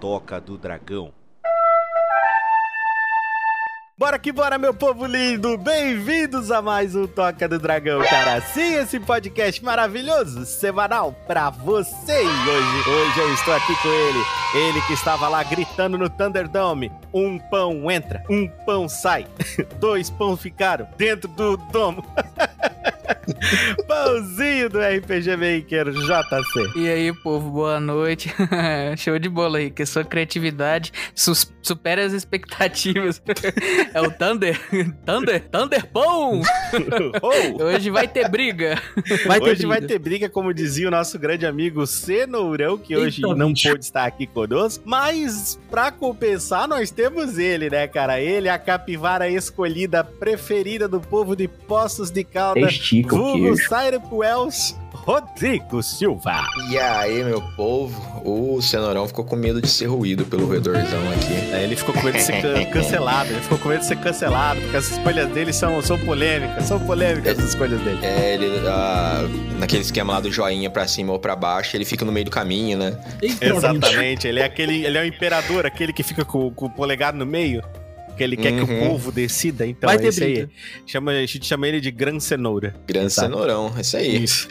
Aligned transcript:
Toca 0.00 0.40
do 0.40 0.56
Dragão. 0.56 1.12
Bora 3.98 4.16
que 4.16 4.30
bora, 4.30 4.56
meu 4.56 4.72
povo 4.72 5.06
lindo! 5.06 5.58
Bem-vindos 5.58 6.52
a 6.52 6.62
mais 6.62 6.94
um 6.94 7.04
Toca 7.04 7.48
do 7.48 7.58
Dragão, 7.58 8.00
cara. 8.04 8.40
Sim, 8.40 8.74
esse 8.74 9.00
podcast 9.00 9.62
maravilhoso, 9.64 10.46
semanal 10.46 11.12
pra 11.26 11.50
você. 11.50 12.22
E 12.22 12.26
hoje, 12.26 12.90
hoje 12.90 13.18
eu 13.18 13.34
estou 13.34 13.54
aqui 13.54 13.74
com 13.82 13.88
ele. 13.88 14.24
Ele 14.54 14.80
que 14.82 14.92
estava 14.92 15.26
lá 15.26 15.42
gritando 15.42 15.98
no 15.98 16.08
Thunderdome. 16.08 16.92
Um 17.12 17.36
pão 17.36 17.90
entra, 17.90 18.22
um 18.30 18.46
pão 18.64 18.88
sai. 18.88 19.26
Dois 19.80 20.10
pão 20.10 20.36
ficaram 20.36 20.88
dentro 20.96 21.28
do 21.28 21.56
domo. 21.56 22.04
Pãozinho 23.86 24.68
do 24.68 24.78
RPG 24.78 25.36
Maker 25.36 25.90
JC. 25.90 26.78
E 26.78 26.88
aí, 26.88 27.12
povo, 27.12 27.50
boa 27.50 27.80
noite. 27.80 28.32
Show 28.96 29.18
de 29.18 29.28
bola 29.28 29.58
aí, 29.58 29.70
que 29.70 29.84
sua 29.84 30.04
criatividade 30.04 30.92
supera 31.14 32.04
as 32.04 32.12
expectativas. 32.12 33.20
é 33.92 34.00
o 34.00 34.10
Thunder. 34.10 34.58
Thunder? 35.04 35.48
Thunder 35.48 35.86
Pão! 35.86 36.40
Oh! 37.22 37.64
Hoje 37.64 37.90
vai 37.90 38.08
ter 38.08 38.28
briga. 38.28 38.80
Vai 39.26 39.40
ter 39.40 39.50
hoje 39.50 39.66
briga. 39.66 39.68
vai 39.68 39.80
ter 39.82 39.98
briga, 39.98 40.28
como 40.28 40.54
dizia 40.54 40.88
o 40.88 40.90
nosso 40.90 41.18
grande 41.18 41.46
amigo 41.46 41.86
Cenourão, 41.86 42.78
que 42.78 42.96
hoje 42.96 43.22
Eita, 43.22 43.34
não 43.34 43.52
bicho. 43.52 43.68
pôde 43.68 43.84
estar 43.84 44.04
aqui 44.04 44.26
conosco. 44.26 44.82
Mas, 44.86 45.58
pra 45.70 45.90
compensar, 45.90 46.66
nós 46.68 46.90
temos 46.90 47.38
ele, 47.38 47.68
né, 47.70 47.86
cara? 47.86 48.20
Ele, 48.20 48.48
a 48.48 48.58
capivara 48.58 49.28
escolhida, 49.28 50.02
preferida 50.02 50.88
do 50.88 51.00
povo 51.00 51.36
de 51.36 51.48
Poços 51.48 52.10
de 52.10 52.24
Caldas, 52.24 52.72
Estica 52.72 53.14
o 53.14 53.17
vulgo. 53.22 53.56
Cyrus 53.56 54.02
Wells, 54.10 54.76
Rodrigo 54.92 55.82
Silva. 55.82 56.44
E 56.70 56.78
aí, 56.78 57.24
meu 57.24 57.40
povo, 57.56 58.22
o 58.24 58.60
Cenourão 58.60 59.06
ficou 59.08 59.24
com 59.24 59.36
medo 59.36 59.60
de 59.62 59.68
ser 59.68 59.86
ruído 59.86 60.24
pelo 60.26 60.46
roedorzão 60.46 61.00
aqui. 61.12 61.32
É, 61.54 61.62
ele 61.64 61.76
ficou 61.76 61.94
com 61.94 62.02
medo 62.02 62.16
de 62.18 62.22
ser 62.22 62.42
can- 62.42 62.64
cancelado, 62.70 63.30
ele 63.30 63.40
ficou 63.40 63.58
com 63.58 63.68
medo 63.70 63.80
de 63.80 63.86
ser 63.86 63.96
cancelado, 63.96 64.60
porque 64.60 64.76
as 64.76 64.90
escolhas 64.90 65.28
dele 65.30 65.52
são, 65.52 65.80
são 65.82 65.98
polêmicas, 65.98 66.64
são 66.64 66.78
polêmicas 66.80 67.38
as 67.38 67.44
escolhas 67.46 67.80
dele. 67.80 67.98
É, 68.04 68.34
ele, 68.34 68.66
ah, 68.68 69.22
naquele 69.58 69.82
esquema 69.82 70.14
lá 70.14 70.20
do 70.20 70.30
joinha 70.30 70.68
pra 70.68 70.86
cima 70.86 71.12
ou 71.12 71.18
pra 71.18 71.34
baixo, 71.34 71.76
ele 71.76 71.84
fica 71.84 72.04
no 72.04 72.12
meio 72.12 72.24
do 72.26 72.30
caminho, 72.30 72.76
né? 72.78 72.98
Exatamente, 73.40 74.26
ele 74.28 74.40
é 74.40 74.44
aquele, 74.44 74.84
ele 74.84 74.98
é 74.98 75.02
o 75.02 75.06
imperador, 75.06 75.64
aquele 75.64 75.92
que 75.92 76.02
fica 76.02 76.24
com, 76.24 76.50
com 76.50 76.66
o 76.66 76.70
polegar 76.70 77.14
no 77.14 77.24
meio, 77.24 77.62
que 78.18 78.24
ele 78.24 78.36
quer 78.36 78.52
que 78.52 78.60
o 78.60 78.68
Uhum. 78.68 78.88
povo 78.88 79.10
decida, 79.12 79.66
então 79.66 79.88
Vai 79.88 79.96
é 80.04 80.08
esse 80.08 80.22
aí. 80.22 80.48
Chama, 80.86 81.12
a 81.12 81.24
gente 81.24 81.46
chama 81.46 81.66
ele 81.68 81.80
de 81.80 81.90
Gran 81.90 82.20
Cenoura. 82.20 82.74
Exato. 82.86 83.28
Cenourão, 83.30 83.72
é 83.76 83.80
isso 83.80 83.96
aí. 83.96 84.22
Isso. 84.24 84.48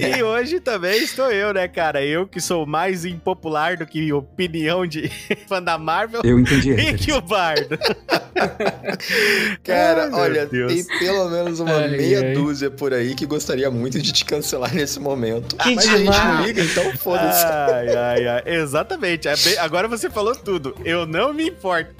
e 0.00 0.22
hoje 0.24 0.58
também 0.60 1.02
estou 1.04 1.30
eu, 1.30 1.52
né, 1.54 1.68
cara? 1.68 2.04
Eu 2.04 2.26
que 2.26 2.40
sou 2.40 2.66
mais 2.66 3.04
impopular 3.04 3.76
do 3.76 3.86
que 3.86 4.12
opinião 4.12 4.86
de 4.86 5.08
fã 5.46 5.62
da 5.62 5.76
Marvel. 5.78 6.22
Eu 6.24 6.38
entendi. 6.40 6.72
E 6.72 6.94
que 6.94 7.12
o 7.12 7.20
Bardo. 7.20 7.78
Cara, 9.62 10.04
Ai, 10.04 10.10
olha, 10.12 10.46
Deus. 10.46 10.72
tem 10.72 10.98
pelo 10.98 11.28
menos 11.28 11.60
uma 11.60 11.74
Ai, 11.76 11.88
meia 11.88 12.20
ai. 12.20 12.32
dúzia 12.32 12.70
por 12.70 12.92
aí 12.94 13.14
que 13.14 13.26
gostaria 13.26 13.70
muito 13.70 14.00
de 14.00 14.12
te 14.12 14.24
cancelar 14.24 14.74
nesse 14.74 14.98
momento. 14.98 15.56
Que 15.56 15.74
Mas 15.74 15.86
a 15.88 15.96
gente 15.98 16.10
demais. 16.10 16.24
não 16.38 16.46
liga, 16.46 16.62
então 16.62 16.96
foda-se. 16.96 17.44
Ai, 17.44 17.88
ai, 17.96 18.26
ai. 18.28 18.42
Exatamente. 18.46 19.28
É 19.28 19.36
bem- 19.36 19.58
Agora 19.58 19.86
você 19.88 20.08
falou 20.08 20.34
tudo. 20.34 20.74
Eu 20.84 21.06
não 21.06 21.32
me 21.34 21.48
importo. 21.48 21.94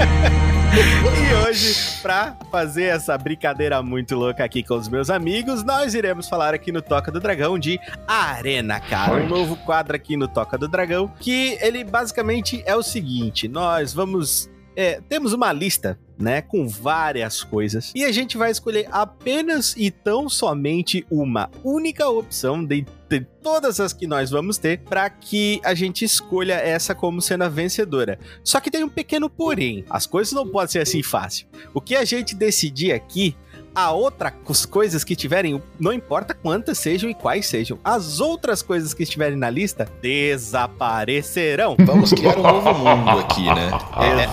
E 0.72 1.34
hoje, 1.34 2.00
pra 2.00 2.36
fazer 2.50 2.84
essa 2.84 3.18
brincadeira 3.18 3.82
muito 3.82 4.14
louca 4.14 4.44
aqui 4.44 4.62
com 4.62 4.74
os 4.74 4.88
meus 4.88 5.10
amigos, 5.10 5.64
nós 5.64 5.94
iremos 5.94 6.28
falar 6.28 6.54
aqui 6.54 6.70
no 6.70 6.80
Toca 6.80 7.10
do 7.10 7.18
Dragão 7.18 7.58
de 7.58 7.78
Arena, 8.06 8.78
cara. 8.78 9.16
Um 9.16 9.28
novo 9.28 9.56
quadro 9.56 9.96
aqui 9.96 10.16
no 10.16 10.28
Toca 10.28 10.56
do 10.56 10.68
Dragão, 10.68 11.12
que 11.18 11.58
ele 11.60 11.82
basicamente 11.82 12.62
é 12.64 12.76
o 12.76 12.82
seguinte: 12.84 13.48
nós 13.48 13.92
vamos. 13.92 14.48
é, 14.76 15.00
temos 15.08 15.32
uma 15.32 15.52
lista, 15.52 15.98
né, 16.16 16.40
com 16.40 16.68
várias 16.68 17.42
coisas, 17.42 17.92
e 17.94 18.04
a 18.04 18.12
gente 18.12 18.36
vai 18.36 18.50
escolher 18.52 18.86
apenas 18.92 19.74
e 19.76 19.90
tão 19.90 20.28
somente 20.28 21.04
uma 21.10 21.50
única 21.64 22.08
opção 22.08 22.64
dentre 23.10 23.28
todas 23.42 23.80
as 23.80 23.92
que 23.92 24.06
nós 24.06 24.30
vamos 24.30 24.56
ter 24.56 24.78
para 24.78 25.10
que 25.10 25.60
a 25.64 25.74
gente 25.74 26.04
escolha 26.04 26.54
essa 26.54 26.94
como 26.94 27.20
sendo 27.20 27.42
a 27.42 27.48
vencedora. 27.48 28.18
Só 28.44 28.60
que 28.60 28.70
tem 28.70 28.84
um 28.84 28.88
pequeno 28.88 29.28
porém. 29.28 29.84
As 29.90 30.06
coisas 30.06 30.32
não 30.32 30.46
podem 30.46 30.70
ser 30.70 30.78
assim 30.78 31.02
fácil. 31.02 31.48
O 31.74 31.80
que 31.80 31.96
a 31.96 32.04
gente 32.04 32.34
decidir 32.34 32.92
aqui, 32.92 33.36
a 33.74 33.90
outra 33.92 34.32
as 34.48 34.66
coisas 34.66 35.04
que 35.04 35.14
tiverem, 35.14 35.62
não 35.78 35.92
importa 35.92 36.34
quantas 36.34 36.76
sejam 36.78 37.08
e 37.08 37.14
quais 37.14 37.46
sejam, 37.46 37.78
as 37.84 38.18
outras 38.20 38.62
coisas 38.62 38.92
que 38.92 39.02
estiverem 39.04 39.36
na 39.36 39.48
lista 39.48 39.88
desaparecerão. 40.02 41.76
Vamos 41.86 42.12
criar 42.12 42.36
um 42.38 42.42
novo 42.42 42.74
mundo 42.74 43.10
aqui, 43.20 43.44
né? 43.46 43.70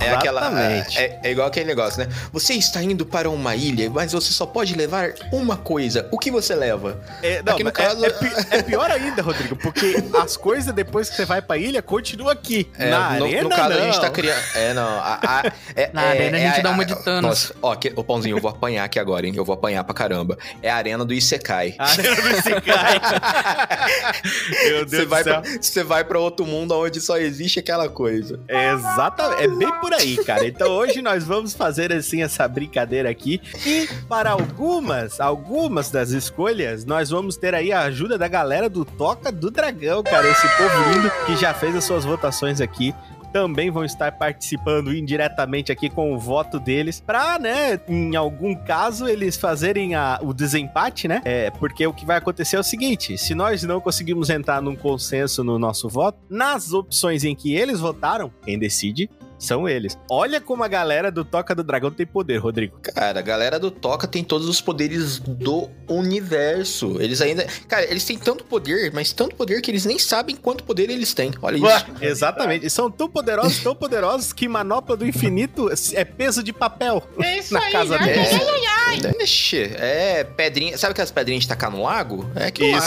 É, 0.00 0.06
é 0.06 0.14
aquela, 0.14 0.40
Exatamente. 0.40 0.98
é, 0.98 1.20
é 1.24 1.30
igual 1.30 1.46
aquele 1.48 1.66
negócio, 1.66 2.00
né? 2.04 2.08
Você 2.32 2.54
está 2.54 2.82
indo 2.82 3.06
para 3.06 3.30
uma 3.30 3.54
ilha, 3.54 3.88
mas 3.90 4.12
você 4.12 4.32
só 4.32 4.44
pode 4.46 4.74
levar 4.74 5.10
uma 5.32 5.56
coisa. 5.56 6.08
O 6.10 6.18
que 6.18 6.30
você 6.30 6.54
leva? 6.54 7.00
É, 7.22 7.42
não, 7.42 7.54
Aqui 7.54 7.62
no 7.62 7.68
é- 7.70 7.72
caso- 7.72 8.04
é, 8.04 8.08
é 8.50 8.62
pior 8.62 8.90
ainda, 8.90 9.22
Rodrigo, 9.22 9.56
porque 9.56 10.02
as 10.20 10.36
coisas 10.36 10.74
depois 10.74 11.08
que 11.10 11.16
você 11.16 11.24
vai 11.24 11.40
pra 11.40 11.56
ilha 11.56 11.80
continuam 11.82 12.30
aqui. 12.30 12.68
É, 12.78 12.90
na 12.90 13.10
no, 13.14 13.24
arena, 13.24 13.42
no 13.44 13.48
caso, 13.50 13.68
não. 13.70 13.76
a 13.78 13.84
gente 13.86 14.00
tá 14.00 14.10
criando. 14.10 14.42
É, 14.54 14.74
não. 14.74 14.88
a- 14.98 15.20
a- 15.22 15.52
é- 15.76 15.90
Na 15.92 16.02
é- 16.04 16.08
arena 16.10 16.36
a 16.36 16.40
é 16.40 16.48
gente 16.50 16.62
dá 16.62 16.70
uma 16.70 16.84
de 16.84 16.94
Thanos. 17.04 17.22
Nossa, 17.22 17.54
ó, 17.62 17.74
que, 17.76 17.92
ô 17.94 18.02
Pãozinho, 18.04 18.36
eu 18.36 18.40
vou 18.40 18.50
apanhar 18.50 18.84
aqui 18.84 18.98
agora, 18.98 19.26
hein? 19.26 19.27
Eu 19.36 19.44
vou 19.44 19.54
apanhar 19.54 19.84
pra 19.84 19.94
caramba. 19.94 20.38
É 20.62 20.70
a 20.70 20.76
arena 20.76 21.04
do 21.04 21.12
Isekai. 21.12 21.74
A 21.78 21.90
arena 21.90 22.16
do 22.16 22.28
Isekai. 22.30 23.00
Meu 24.68 24.84
Deus 24.86 24.90
Você 24.90 25.04
do 25.04 25.08
vai, 25.08 25.24
céu. 25.24 25.42
pra, 25.42 25.50
você 25.60 25.84
vai 25.84 26.04
pra 26.04 26.18
outro 26.18 26.46
mundo 26.46 26.74
onde 26.74 27.00
só 27.00 27.16
existe 27.18 27.58
aquela 27.58 27.88
coisa. 27.88 28.40
Exatamente, 28.48 29.42
é 29.42 29.48
bem 29.48 29.80
por 29.80 29.92
aí, 29.92 30.16
cara. 30.24 30.46
Então 30.46 30.68
hoje 30.70 31.02
nós 31.02 31.24
vamos 31.24 31.54
fazer 31.54 31.92
assim 31.92 32.22
essa 32.22 32.46
brincadeira 32.48 33.08
aqui 33.10 33.40
e 33.66 33.88
para 34.08 34.30
algumas, 34.30 35.20
algumas 35.20 35.90
das 35.90 36.10
escolhas, 36.10 36.84
nós 36.84 37.10
vamos 37.10 37.36
ter 37.36 37.54
aí 37.54 37.72
a 37.72 37.80
ajuda 37.82 38.18
da 38.18 38.28
galera 38.28 38.68
do 38.68 38.84
Toca 38.84 39.30
do 39.32 39.50
Dragão, 39.50 40.02
cara, 40.02 40.28
esse 40.28 40.48
povo 40.56 40.90
lindo 40.92 41.10
que 41.26 41.36
já 41.36 41.52
fez 41.54 41.74
as 41.74 41.84
suas 41.84 42.04
votações 42.04 42.60
aqui. 42.60 42.94
Também 43.32 43.70
vão 43.70 43.84
estar 43.84 44.12
participando 44.12 44.94
indiretamente 44.94 45.70
aqui 45.70 45.88
com 45.90 46.14
o 46.14 46.18
voto 46.18 46.58
deles, 46.58 47.00
pra, 47.00 47.38
né, 47.38 47.78
em 47.88 48.16
algum 48.16 48.54
caso, 48.54 49.06
eles 49.08 49.36
fazerem 49.36 49.94
a- 49.94 50.18
o 50.22 50.32
desempate, 50.32 51.06
né? 51.06 51.20
É, 51.24 51.50
porque 51.50 51.86
o 51.86 51.92
que 51.92 52.06
vai 52.06 52.16
acontecer 52.16 52.56
é 52.56 52.60
o 52.60 52.64
seguinte: 52.64 53.16
se 53.18 53.34
nós 53.34 53.62
não 53.62 53.80
conseguimos 53.80 54.30
entrar 54.30 54.62
num 54.62 54.74
consenso 54.76 55.44
no 55.44 55.58
nosso 55.58 55.88
voto, 55.88 56.18
nas 56.28 56.72
opções 56.72 57.24
em 57.24 57.34
que 57.34 57.54
eles 57.54 57.80
votaram, 57.80 58.30
quem 58.44 58.58
decide 58.58 59.10
são 59.38 59.68
eles. 59.68 59.96
Olha 60.10 60.40
como 60.40 60.64
a 60.64 60.68
galera 60.68 61.10
do 61.10 61.24
Toca 61.24 61.54
do 61.54 61.62
Dragão 61.62 61.90
tem 61.90 62.06
poder, 62.06 62.38
Rodrigo. 62.38 62.78
Cara, 62.82 63.18
a 63.20 63.22
galera 63.22 63.58
do 63.58 63.70
Toca 63.70 64.06
tem 64.06 64.24
todos 64.24 64.48
os 64.48 64.60
poderes 64.60 65.18
do 65.18 65.68
universo. 65.88 66.96
Eles 67.00 67.20
ainda. 67.20 67.46
Cara, 67.68 67.84
eles 67.90 68.04
têm 68.04 68.18
tanto 68.18 68.44
poder, 68.44 68.92
mas 68.92 69.12
tanto 69.12 69.36
poder 69.36 69.60
que 69.60 69.70
eles 69.70 69.84
nem 69.84 69.98
sabem 69.98 70.34
quanto 70.36 70.64
poder 70.64 70.90
eles 70.90 71.14
têm. 71.14 71.30
Olha 71.40 71.56
isso. 71.56 71.86
Exatamente. 72.00 72.66
E 72.66 72.70
são 72.70 72.90
tão 72.90 73.08
poderosos, 73.08 73.58
tão 73.62 73.74
poderosos 73.74 74.32
que 74.32 74.48
manopla 74.48 74.96
do 74.96 75.06
infinito 75.06 75.68
é 75.94 76.04
peso 76.04 76.42
de 76.42 76.52
papel 76.52 77.02
É 77.20 77.38
isso 77.38 77.54
na 77.54 77.60
aí, 77.60 77.72
casa 77.72 77.96
ai, 77.98 78.04
deles. 78.04 78.28
ai, 78.32 78.66
ai, 79.06 79.12
Deixa. 79.18 79.56
É, 79.56 80.24
pedrinha. 80.24 80.76
Sabe 80.76 80.92
aquelas 80.92 81.10
pedrinhas 81.10 81.42
de 81.42 81.48
tacar 81.48 81.70
no 81.70 81.82
lago? 81.82 82.28
É 82.34 82.46
aquilo 82.46 82.72
lá. 82.72 82.78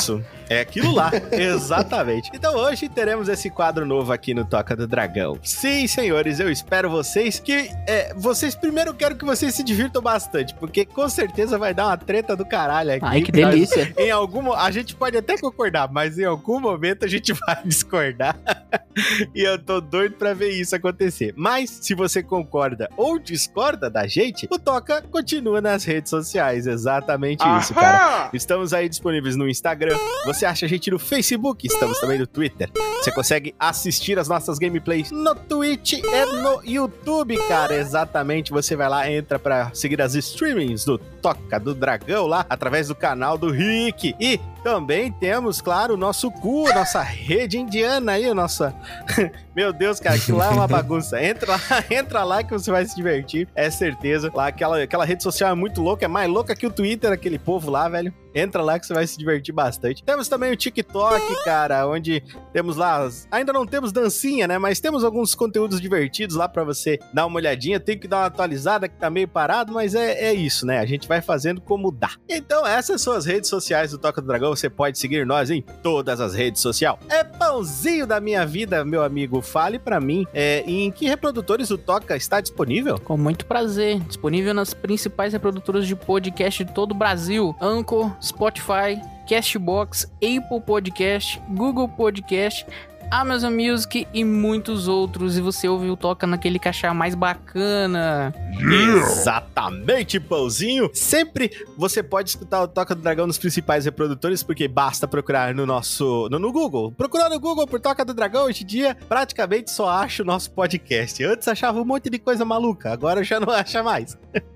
É 0.51 0.59
aquilo 0.59 0.91
lá, 0.93 1.09
exatamente. 1.31 2.29
Então 2.33 2.57
hoje 2.57 2.89
teremos 2.89 3.29
esse 3.29 3.49
quadro 3.49 3.85
novo 3.85 4.11
aqui 4.11 4.33
no 4.33 4.43
Toca 4.43 4.75
do 4.75 4.85
Dragão. 4.85 5.39
Sim, 5.41 5.87
senhores, 5.87 6.41
eu 6.41 6.51
espero 6.51 6.89
vocês 6.89 7.39
que. 7.39 7.71
é, 7.87 8.13
vocês 8.17 8.53
primeiro 8.53 8.93
quero 8.93 9.15
que 9.15 9.23
vocês 9.23 9.55
se 9.55 9.63
divirtam 9.63 10.01
bastante, 10.01 10.53
porque 10.55 10.83
com 10.83 11.07
certeza 11.07 11.57
vai 11.57 11.73
dar 11.73 11.85
uma 11.85 11.95
treta 11.95 12.35
do 12.35 12.45
caralho 12.45 12.91
aqui. 12.91 13.05
Ai, 13.05 13.21
que 13.21 13.31
delícia. 13.31 13.93
Em 13.97 14.11
algum 14.11 14.51
a 14.51 14.69
gente 14.71 14.93
pode 14.93 15.15
até 15.15 15.37
concordar, 15.37 15.89
mas 15.89 16.19
em 16.19 16.25
algum 16.25 16.59
momento 16.59 17.05
a 17.05 17.07
gente 17.07 17.31
vai 17.47 17.63
discordar. 17.63 18.37
e 19.33 19.41
eu 19.41 19.57
tô 19.57 19.79
doido 19.79 20.15
pra 20.15 20.33
ver 20.33 20.49
isso 20.49 20.75
acontecer. 20.75 21.33
Mas 21.37 21.69
se 21.69 21.95
você 21.95 22.21
concorda 22.21 22.89
ou 22.97 23.17
discorda 23.17 23.89
da 23.89 24.05
gente, 24.05 24.49
o 24.51 24.59
Toca 24.59 25.01
continua 25.03 25.61
nas 25.61 25.85
redes 25.85 26.09
sociais. 26.09 26.67
Exatamente 26.67 27.41
isso, 27.59 27.73
cara. 27.73 28.29
Estamos 28.33 28.73
aí 28.73 28.89
disponíveis 28.89 29.37
no 29.37 29.47
Instagram. 29.47 29.97
Você 30.25 30.40
acha 30.45 30.65
a 30.65 30.69
gente 30.69 30.89
no 30.91 30.99
Facebook? 30.99 31.67
Estamos 31.67 31.99
também 31.99 32.19
no 32.19 32.27
Twitter. 32.27 32.69
Você 33.01 33.11
consegue 33.11 33.55
assistir 33.59 34.19
as 34.19 34.27
nossas 34.27 34.57
gameplays 34.57 35.11
no 35.11 35.35
Twitch 35.35 35.93
e 35.93 36.25
no 36.25 36.61
YouTube, 36.63 37.37
cara. 37.47 37.75
Exatamente. 37.75 38.51
Você 38.51 38.75
vai 38.75 38.89
lá, 38.89 39.11
entra 39.11 39.39
pra 39.39 39.71
seguir 39.73 40.01
as 40.01 40.15
streamings 40.15 40.85
do 40.85 40.97
Toca 40.97 41.59
do 41.59 41.73
Dragão 41.73 42.27
lá, 42.27 42.45
através 42.49 42.87
do 42.87 42.95
canal 42.95 43.37
do 43.37 43.51
Rick. 43.51 44.15
E 44.19 44.39
também 44.63 45.11
temos, 45.11 45.61
claro, 45.61 45.95
o 45.95 45.97
nosso 45.97 46.31
cu, 46.31 46.71
nossa 46.73 47.01
rede 47.01 47.57
indiana 47.57 48.13
aí, 48.13 48.33
nossa. 48.33 48.75
Meu 49.55 49.73
Deus, 49.73 49.99
cara, 49.99 50.15
aquilo 50.15 50.37
lá 50.37 50.47
é 50.47 50.49
uma 50.49 50.67
bagunça. 50.67 51.21
Entra 51.21 51.51
lá, 51.51 51.59
entra 51.91 52.23
lá 52.23 52.43
que 52.43 52.51
você 52.51 52.71
vai 52.71 52.85
se 52.85 52.95
divertir, 52.95 53.47
é 53.53 53.69
certeza. 53.69 54.31
Lá 54.33 54.47
aquela, 54.47 54.81
aquela 54.81 55.03
rede 55.03 55.23
social 55.23 55.51
é 55.51 55.55
muito 55.55 55.81
louca, 55.81 56.05
é 56.05 56.07
mais 56.07 56.29
louca 56.29 56.55
que 56.55 56.65
o 56.65 56.71
Twitter, 56.71 57.11
aquele 57.11 57.37
povo 57.37 57.69
lá, 57.69 57.89
velho. 57.89 58.13
Entra 58.33 58.61
lá 58.61 58.79
que 58.79 58.85
você 58.85 58.93
vai 58.93 59.05
se 59.05 59.17
divertir 59.17 59.53
bastante. 59.53 60.03
Temos 60.03 60.29
também 60.29 60.53
o 60.53 60.55
TikTok, 60.55 61.43
cara, 61.43 61.85
onde 61.85 62.23
temos 62.53 62.77
lá. 62.77 63.09
Ainda 63.29 63.51
não 63.51 63.65
temos 63.65 63.91
dancinha, 63.91 64.47
né? 64.47 64.57
Mas 64.57 64.79
temos 64.79 65.03
alguns 65.03 65.35
conteúdos 65.35 65.81
divertidos 65.81 66.37
lá 66.37 66.47
para 66.47 66.63
você 66.63 66.97
dar 67.13 67.25
uma 67.25 67.35
olhadinha. 67.35 67.77
Tem 67.77 67.99
que 67.99 68.07
dar 68.07 68.19
uma 68.19 68.25
atualizada 68.27 68.87
que 68.87 68.95
tá 68.95 69.09
meio 69.09 69.27
parado, 69.27 69.73
mas 69.73 69.95
é, 69.95 70.29
é 70.29 70.33
isso, 70.33 70.65
né? 70.65 70.79
A 70.79 70.85
gente 70.85 71.09
vai 71.09 71.21
fazendo 71.21 71.59
como 71.59 71.91
dá. 71.91 72.11
Então, 72.29 72.65
essas 72.65 73.01
são 73.01 73.11
as 73.11 73.25
redes 73.25 73.49
sociais 73.49 73.91
do 73.91 73.97
Toca 73.97 74.21
do 74.21 74.27
Dragão. 74.27 74.50
Você 74.55 74.69
pode 74.69 74.99
seguir 74.99 75.25
nós 75.25 75.49
em 75.49 75.61
todas 75.61 76.19
as 76.19 76.33
redes 76.33 76.61
sociais. 76.61 76.97
É 77.09 77.23
pãozinho 77.23 78.05
da 78.05 78.19
minha 78.19 78.45
vida, 78.45 78.83
meu 78.83 79.03
amigo. 79.03 79.41
Fale 79.41 79.79
para 79.79 79.99
mim 79.99 80.25
é, 80.33 80.63
em 80.67 80.91
que 80.91 81.07
reprodutores 81.07 81.71
o 81.71 81.77
Toca 81.77 82.15
está 82.15 82.41
disponível? 82.41 82.99
Com 82.99 83.17
muito 83.17 83.45
prazer. 83.45 83.99
Disponível 84.01 84.53
nas 84.53 84.73
principais 84.73 85.33
reprodutoras 85.33 85.87
de 85.87 85.95
podcast 85.95 86.65
de 86.65 86.73
todo 86.73 86.91
o 86.91 86.95
Brasil: 86.95 87.55
Anchor, 87.61 88.11
Spotify, 88.21 88.99
Castbox, 89.27 90.11
Apple 90.15 90.61
Podcast, 90.65 91.41
Google 91.49 91.87
Podcast, 91.87 92.65
Amazon 93.11 93.53
Music 93.53 94.07
e 94.13 94.23
muitos 94.23 94.87
outros. 94.87 95.37
E 95.37 95.41
você 95.41 95.67
ouve 95.67 95.89
o 95.89 95.97
Toca 95.97 96.25
naquele 96.25 96.57
caixa 96.57 96.93
mais 96.93 97.13
bacana. 97.13 98.33
Exatamente, 98.59 100.19
pãozinho. 100.19 100.89
Sempre 100.93 101.51
você 101.77 102.01
pode 102.01 102.29
escutar 102.29 102.63
o 102.63 102.67
Toca 102.67 102.95
do 102.95 103.01
Dragão 103.01 103.27
nos 103.27 103.37
principais 103.37 103.85
reprodutores, 103.85 104.41
porque 104.41 104.67
basta 104.67 105.07
procurar 105.07 105.53
no 105.53 105.65
nosso. 105.65 106.29
no, 106.31 106.39
no 106.39 106.51
Google. 106.51 106.91
Procurar 106.91 107.29
no 107.29 107.39
Google 107.39 107.67
por 107.67 107.79
Toca 107.79 108.05
do 108.05 108.13
Dragão, 108.13 108.45
hoje 108.45 108.63
em 108.63 108.67
dia, 108.67 108.97
praticamente 109.07 109.69
só 109.69 109.89
acha 109.89 110.23
o 110.23 110.25
nosso 110.25 110.51
podcast. 110.51 111.23
Antes 111.23 111.47
achava 111.47 111.81
um 111.81 111.85
monte 111.85 112.09
de 112.09 112.17
coisa 112.17 112.45
maluca, 112.45 112.91
agora 112.91 113.23
já 113.23 113.39
não 113.39 113.51
acha 113.51 113.83
mais. 113.83 114.17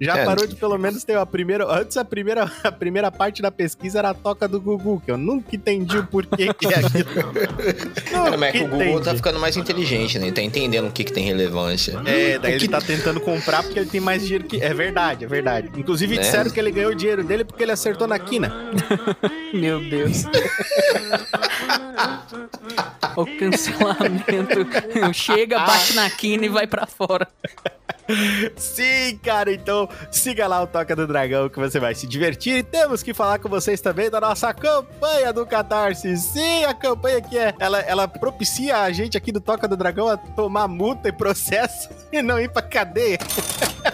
Já 0.00 0.18
É. 0.18 0.24
parou 0.24 0.46
de 0.46 0.54
pelo 0.56 0.76
menos 0.78 1.04
ter 1.04 1.16
a 1.16 1.26
primeira. 1.26 1.64
Antes 1.70 1.96
a 1.96 2.04
primeira, 2.04 2.50
a 2.64 2.72
primeira 2.72 3.10
parte 3.10 3.42
da 3.42 3.50
pesquisa 3.50 3.98
era 3.98 4.10
a 4.10 4.14
toca 4.14 4.46
do 4.48 4.60
Gugu, 4.60 5.02
que 5.04 5.10
eu 5.10 5.16
nunca 5.18 5.54
entendi 5.54 5.98
o 5.98 6.06
porquê 6.06 6.52
que 6.54 6.66
é 6.66 6.78
aquilo. 6.78 7.32
Cara, 8.10 8.36
mas 8.36 8.48
é 8.54 8.58
que 8.58 8.64
o 8.64 8.68
Google 8.68 8.94
tá 8.94 9.00
entendi. 9.00 9.16
ficando 9.16 9.38
mais 9.40 9.56
inteligente, 9.56 10.18
né? 10.18 10.26
Ele 10.26 10.32
tá 10.34 10.42
entendendo 10.42 10.88
o 10.88 10.92
que, 10.92 11.04
que 11.04 11.12
tem 11.12 11.24
relevância. 11.24 12.00
É, 12.06 12.38
daí 12.38 12.52
O 12.52 12.54
ele 12.56 12.60
que- 12.60 12.68
tá 12.68 12.80
tentando 12.80 13.20
comprar 13.20 13.62
porque 13.62 13.78
ele 13.78 13.88
tem 13.90 14.00
mais 14.00 14.22
dinheiro 14.22 14.44
que. 14.44 14.60
É 14.62 14.72
verdade, 14.72 15.24
é 15.24 15.28
verdade. 15.28 15.70
Inclusive 15.76 16.16
Né? 16.16 16.22
disseram 16.22 16.50
que 16.50 16.58
ele 16.58 16.70
ganhou 16.70 16.92
o 16.92 16.94
dinheiro 16.94 17.22
dele 17.24 17.44
porque 17.44 17.62
ele 17.62 17.72
acertou 17.72 18.06
na 18.06 18.18
quina. 18.18 18.52
Meu 19.52 19.80
Deus. 19.80 20.24
o 23.16 23.26
cancelamento. 23.38 24.66
Chega, 25.12 25.58
bate 25.58 25.94
na 25.94 26.08
quina 26.10 26.46
e 26.46 26.48
vai 26.48 26.66
pra 26.66 26.86
fora. 26.86 27.28
Sim, 28.56 29.18
cara, 29.22 29.52
então 29.52 29.88
siga 30.10 30.46
lá 30.46 30.62
o 30.62 30.66
Toca 30.66 30.94
do 30.96 31.06
Dragão 31.06 31.48
que 31.48 31.58
você 31.58 31.78
vai 31.78 31.94
se 31.94 32.06
divertir. 32.06 32.58
E 32.58 32.62
temos 32.62 33.02
que 33.02 33.14
falar 33.14 33.38
com 33.38 33.48
vocês 33.48 33.80
também 33.80 34.10
da 34.10 34.20
nossa 34.20 34.52
campanha 34.52 35.32
do 35.32 35.46
Catarse. 35.46 36.16
Sim, 36.16 36.64
a 36.64 36.74
campanha 36.74 37.20
que 37.20 37.38
é, 37.38 37.54
ela, 37.58 37.80
ela 37.80 38.08
propicia 38.08 38.78
a 38.78 38.90
gente 38.92 39.16
aqui 39.16 39.32
do 39.32 39.40
Toca 39.40 39.68
do 39.68 39.76
Dragão 39.76 40.08
a 40.08 40.16
tomar 40.16 40.68
multa 40.68 41.08
e 41.08 41.12
processo 41.12 41.88
e 42.12 42.22
não 42.22 42.38
ir 42.38 42.50
pra 42.50 42.62
cadeia. 42.62 43.18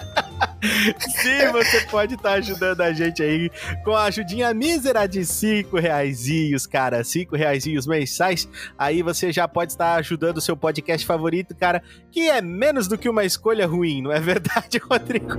Sim, 0.99 1.53
você 1.53 1.81
pode 1.83 2.15
estar 2.15 2.33
ajudando 2.35 2.81
a 2.81 2.93
gente 2.93 3.23
aí 3.23 3.51
com 3.85 3.93
a 3.93 4.05
ajudinha 4.05 4.53
mísera 4.55 5.07
de 5.07 5.25
5 5.25 5.79
reaisinhos, 5.79 6.67
cara. 6.67 7.03
5 7.03 7.37
reaisinhos 7.37 7.87
mensais. 7.87 8.49
Aí 8.79 9.03
você 9.03 9.33
já 9.33 9.47
pode 9.47 9.73
estar 9.73 9.97
ajudando 9.97 10.39
o 10.39 10.41
seu 10.41 10.57
podcast 10.57 11.07
favorito, 11.07 11.55
cara, 11.55 11.83
que 12.11 12.29
é 12.29 12.41
menos 12.41 12.89
do 12.89 12.97
que 12.97 13.09
uma 13.09 13.25
escolha 13.25 13.67
ruim, 13.67 14.03
não 14.03 14.13
é 14.13 14.21
verdade, 14.21 14.79
Rodrigo? 14.79 15.37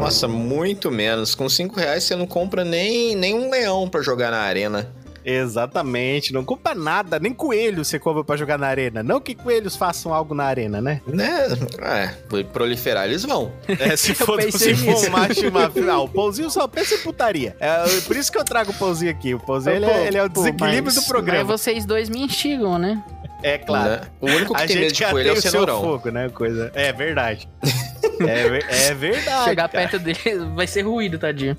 Nossa, 0.00 0.26
muito 0.26 0.90
menos. 0.90 1.34
Com 1.34 1.48
5 1.48 1.78
reais 1.78 2.04
você 2.04 2.16
não 2.16 2.26
compra 2.26 2.64
nem, 2.64 3.14
nem 3.14 3.34
um 3.34 3.50
leão 3.50 3.88
pra 3.88 4.02
jogar 4.02 4.30
na 4.30 4.38
arena. 4.38 4.94
Exatamente, 5.26 6.32
não 6.32 6.44
compra 6.44 6.74
nada, 6.74 7.18
nem 7.18 7.32
coelho 7.34 7.84
você 7.84 7.98
compra 7.98 8.22
pra 8.22 8.36
jogar 8.36 8.56
na 8.58 8.68
arena. 8.68 9.02
Não 9.02 9.20
que 9.20 9.34
coelhos 9.34 9.74
façam 9.74 10.14
algo 10.14 10.34
na 10.34 10.44
arena, 10.44 10.80
né? 10.80 11.00
Né? 11.06 11.48
É, 11.80 12.06
por 12.28 12.44
proliferar 12.44 13.06
eles 13.06 13.24
vão. 13.24 13.50
É, 13.68 13.96
se 13.96 14.14
for, 14.16 14.40
se 14.52 14.74
for 14.76 14.94
um 14.94 15.10
macho 15.10 15.44
e 15.44 15.48
uma 15.48 15.68
fêmea. 15.68 15.94
Ah, 15.94 16.00
o 16.00 16.08
pãozinho 16.08 16.48
só 16.50 16.68
pensa 16.68 16.94
em 16.94 16.98
putaria. 16.98 17.56
É 17.58 17.84
por 18.06 18.16
isso 18.16 18.30
que 18.30 18.38
eu 18.38 18.44
trago 18.44 18.70
o 18.70 18.74
pãozinho 18.74 19.10
aqui. 19.10 19.34
O 19.34 19.40
pãozinho 19.40 19.74
ele, 19.76 19.84
é, 19.86 20.06
ele 20.06 20.16
é 20.16 20.22
o 20.24 20.30
Pô, 20.30 20.40
desequilíbrio 20.42 20.84
mas- 20.84 20.94
do 20.94 21.02
programa. 21.08 21.44
Mas 21.44 21.60
vocês 21.60 21.84
dois 21.84 22.08
me 22.08 22.20
instigam, 22.22 22.78
né? 22.78 23.02
É 23.42 23.58
claro. 23.58 23.90
Né? 23.90 24.00
O 24.20 24.26
único 24.26 24.54
que 24.54 24.62
A 24.62 24.66
tem 24.66 24.76
medo 24.76 24.88
gente 24.88 25.04
de 25.04 25.10
coelho 25.10 25.28
é 25.28 25.32
o 25.32 25.40
cenourão. 25.40 25.80
fogo, 25.82 26.10
né? 26.10 26.28
Coisa... 26.30 26.70
É 26.74 26.92
verdade. 26.92 27.48
é, 28.26 28.88
é 28.88 28.94
verdade. 28.94 29.44
Chegar 29.44 29.68
cara. 29.68 29.88
perto 29.88 29.98
dele 29.98 30.18
vai 30.56 30.66
ser 30.66 30.82
ruído, 30.82 31.18
tadinho. 31.18 31.56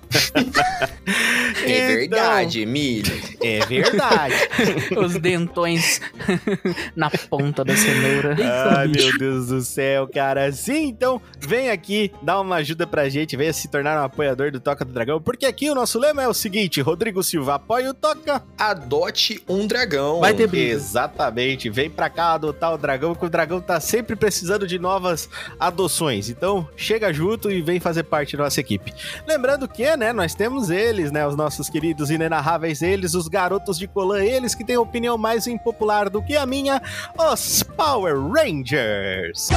É 1.66 2.04
Então, 2.04 2.20
verdade, 2.20 2.62
Emílio. 2.62 3.14
É 3.42 3.60
verdade. 3.66 4.36
Os 4.98 5.14
dentões 5.16 6.02
na 6.96 7.10
ponta 7.10 7.64
da 7.64 7.76
cenoura. 7.76 8.36
Ai, 8.78 8.88
meu 8.88 9.18
Deus 9.18 9.48
do 9.48 9.62
céu, 9.62 10.08
cara. 10.08 10.52
Sim, 10.52 10.88
então 10.88 11.22
vem 11.40 11.70
aqui, 11.70 12.12
dá 12.22 12.40
uma 12.40 12.58
ajuda 12.58 12.86
pra 12.88 13.10
gente, 13.10 13.36
venha 13.38 13.54
se 13.54 13.68
tornar 13.68 14.00
um 14.02 14.06
apoiador 14.06 14.52
do 14.52 14.60
Toca 14.60 14.84
do 14.86 14.92
Dragão, 14.94 15.22
porque 15.22 15.46
aqui 15.46 15.70
o 15.70 15.76
nosso 15.76 16.00
lema 16.00 16.24
é 16.24 16.28
o 16.28 16.34
seguinte: 16.34 16.82
Rodrigo 16.82 17.24
Silva 17.24 17.56
apoia 17.56 17.90
o 17.90 17.94
Toca. 17.94 18.44
Adote 18.58 19.44
um 19.48 19.68
dragão. 19.68 20.20
Vai 20.20 20.34
ter 20.34 20.48
briga. 20.48 20.74
Exatamente, 20.74 21.67
vem 21.69 21.90
pra 21.90 22.10
cá 22.10 22.34
adotar 22.34 22.74
o 22.74 22.78
dragão, 22.78 23.16
que 23.16 23.25
o 23.25 23.30
dragão 23.30 23.62
tá 23.62 23.80
sempre 23.80 24.16
precisando 24.16 24.68
de 24.68 24.80
novas 24.80 25.30
adoções. 25.60 26.30
Então, 26.30 26.68
chega 26.75 27.14
junto 27.14 27.52
e 27.52 27.62
vem 27.62 27.80
fazer 27.80 28.04
parte 28.04 28.36
da 28.36 28.44
nossa 28.44 28.60
equipe. 28.60 28.94
Lembrando 29.28 29.68
que, 29.68 29.96
né, 29.96 30.14
nós 30.14 30.36
temos 30.36 30.69
eles, 30.69 31.12
né, 31.12 31.25
os 31.25 31.36
nossos 31.36 31.69
queridos 31.69 32.10
inenarráveis, 32.10 32.81
eles, 32.81 33.14
os 33.14 33.28
garotos 33.28 33.78
de 33.78 33.88
colã, 33.88 34.24
eles 34.24 34.56
que 34.56 34.64
têm 34.64 34.78
opinião 34.78 35.18
mais 35.18 35.48
impopular 35.48 36.10
do 36.10 36.22
que 36.22 36.36
a 36.36 36.46
minha, 36.46 36.81
os 37.18 37.64
Power 37.64 38.16
Rangers. 38.19 39.50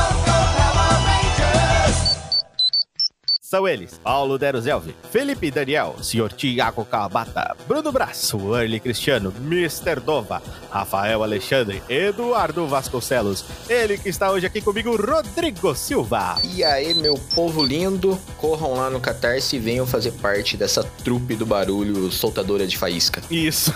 São 3.50 3.67
eles, 3.67 3.99
Paulo 4.05 4.38
Deruzelvi, 4.38 4.94
Felipe 5.11 5.50
Daniel, 5.50 5.97
Sr. 6.00 6.33
Tiago 6.33 6.85
Cabata, 6.85 7.57
Bruno 7.66 7.90
Braço, 7.90 8.54
Early 8.54 8.78
Cristiano, 8.78 9.35
Mr. 9.40 9.99
Dova, 9.99 10.40
Rafael 10.71 11.21
Alexandre, 11.21 11.83
Eduardo 11.88 12.69
Vasconcelos, 12.69 13.45
ele 13.69 13.99
que 13.99 14.09
está 14.09 14.30
hoje 14.30 14.47
aqui 14.47 14.61
comigo, 14.61 14.95
Rodrigo 14.95 15.75
Silva. 15.75 16.40
E 16.45 16.62
aí, 16.62 16.95
meu 16.95 17.14
povo 17.35 17.61
lindo, 17.61 18.16
corram 18.37 18.75
lá 18.75 18.88
no 18.88 19.00
Catarse 19.00 19.57
e 19.57 19.59
venham 19.59 19.85
fazer 19.85 20.12
parte 20.12 20.57
dessa 20.57 20.85
trupe 21.02 21.35
do 21.35 21.45
barulho 21.45 22.09
soltadora 22.12 22.69
de 22.69 22.78
faísca. 22.78 23.21
Isso. 23.28 23.75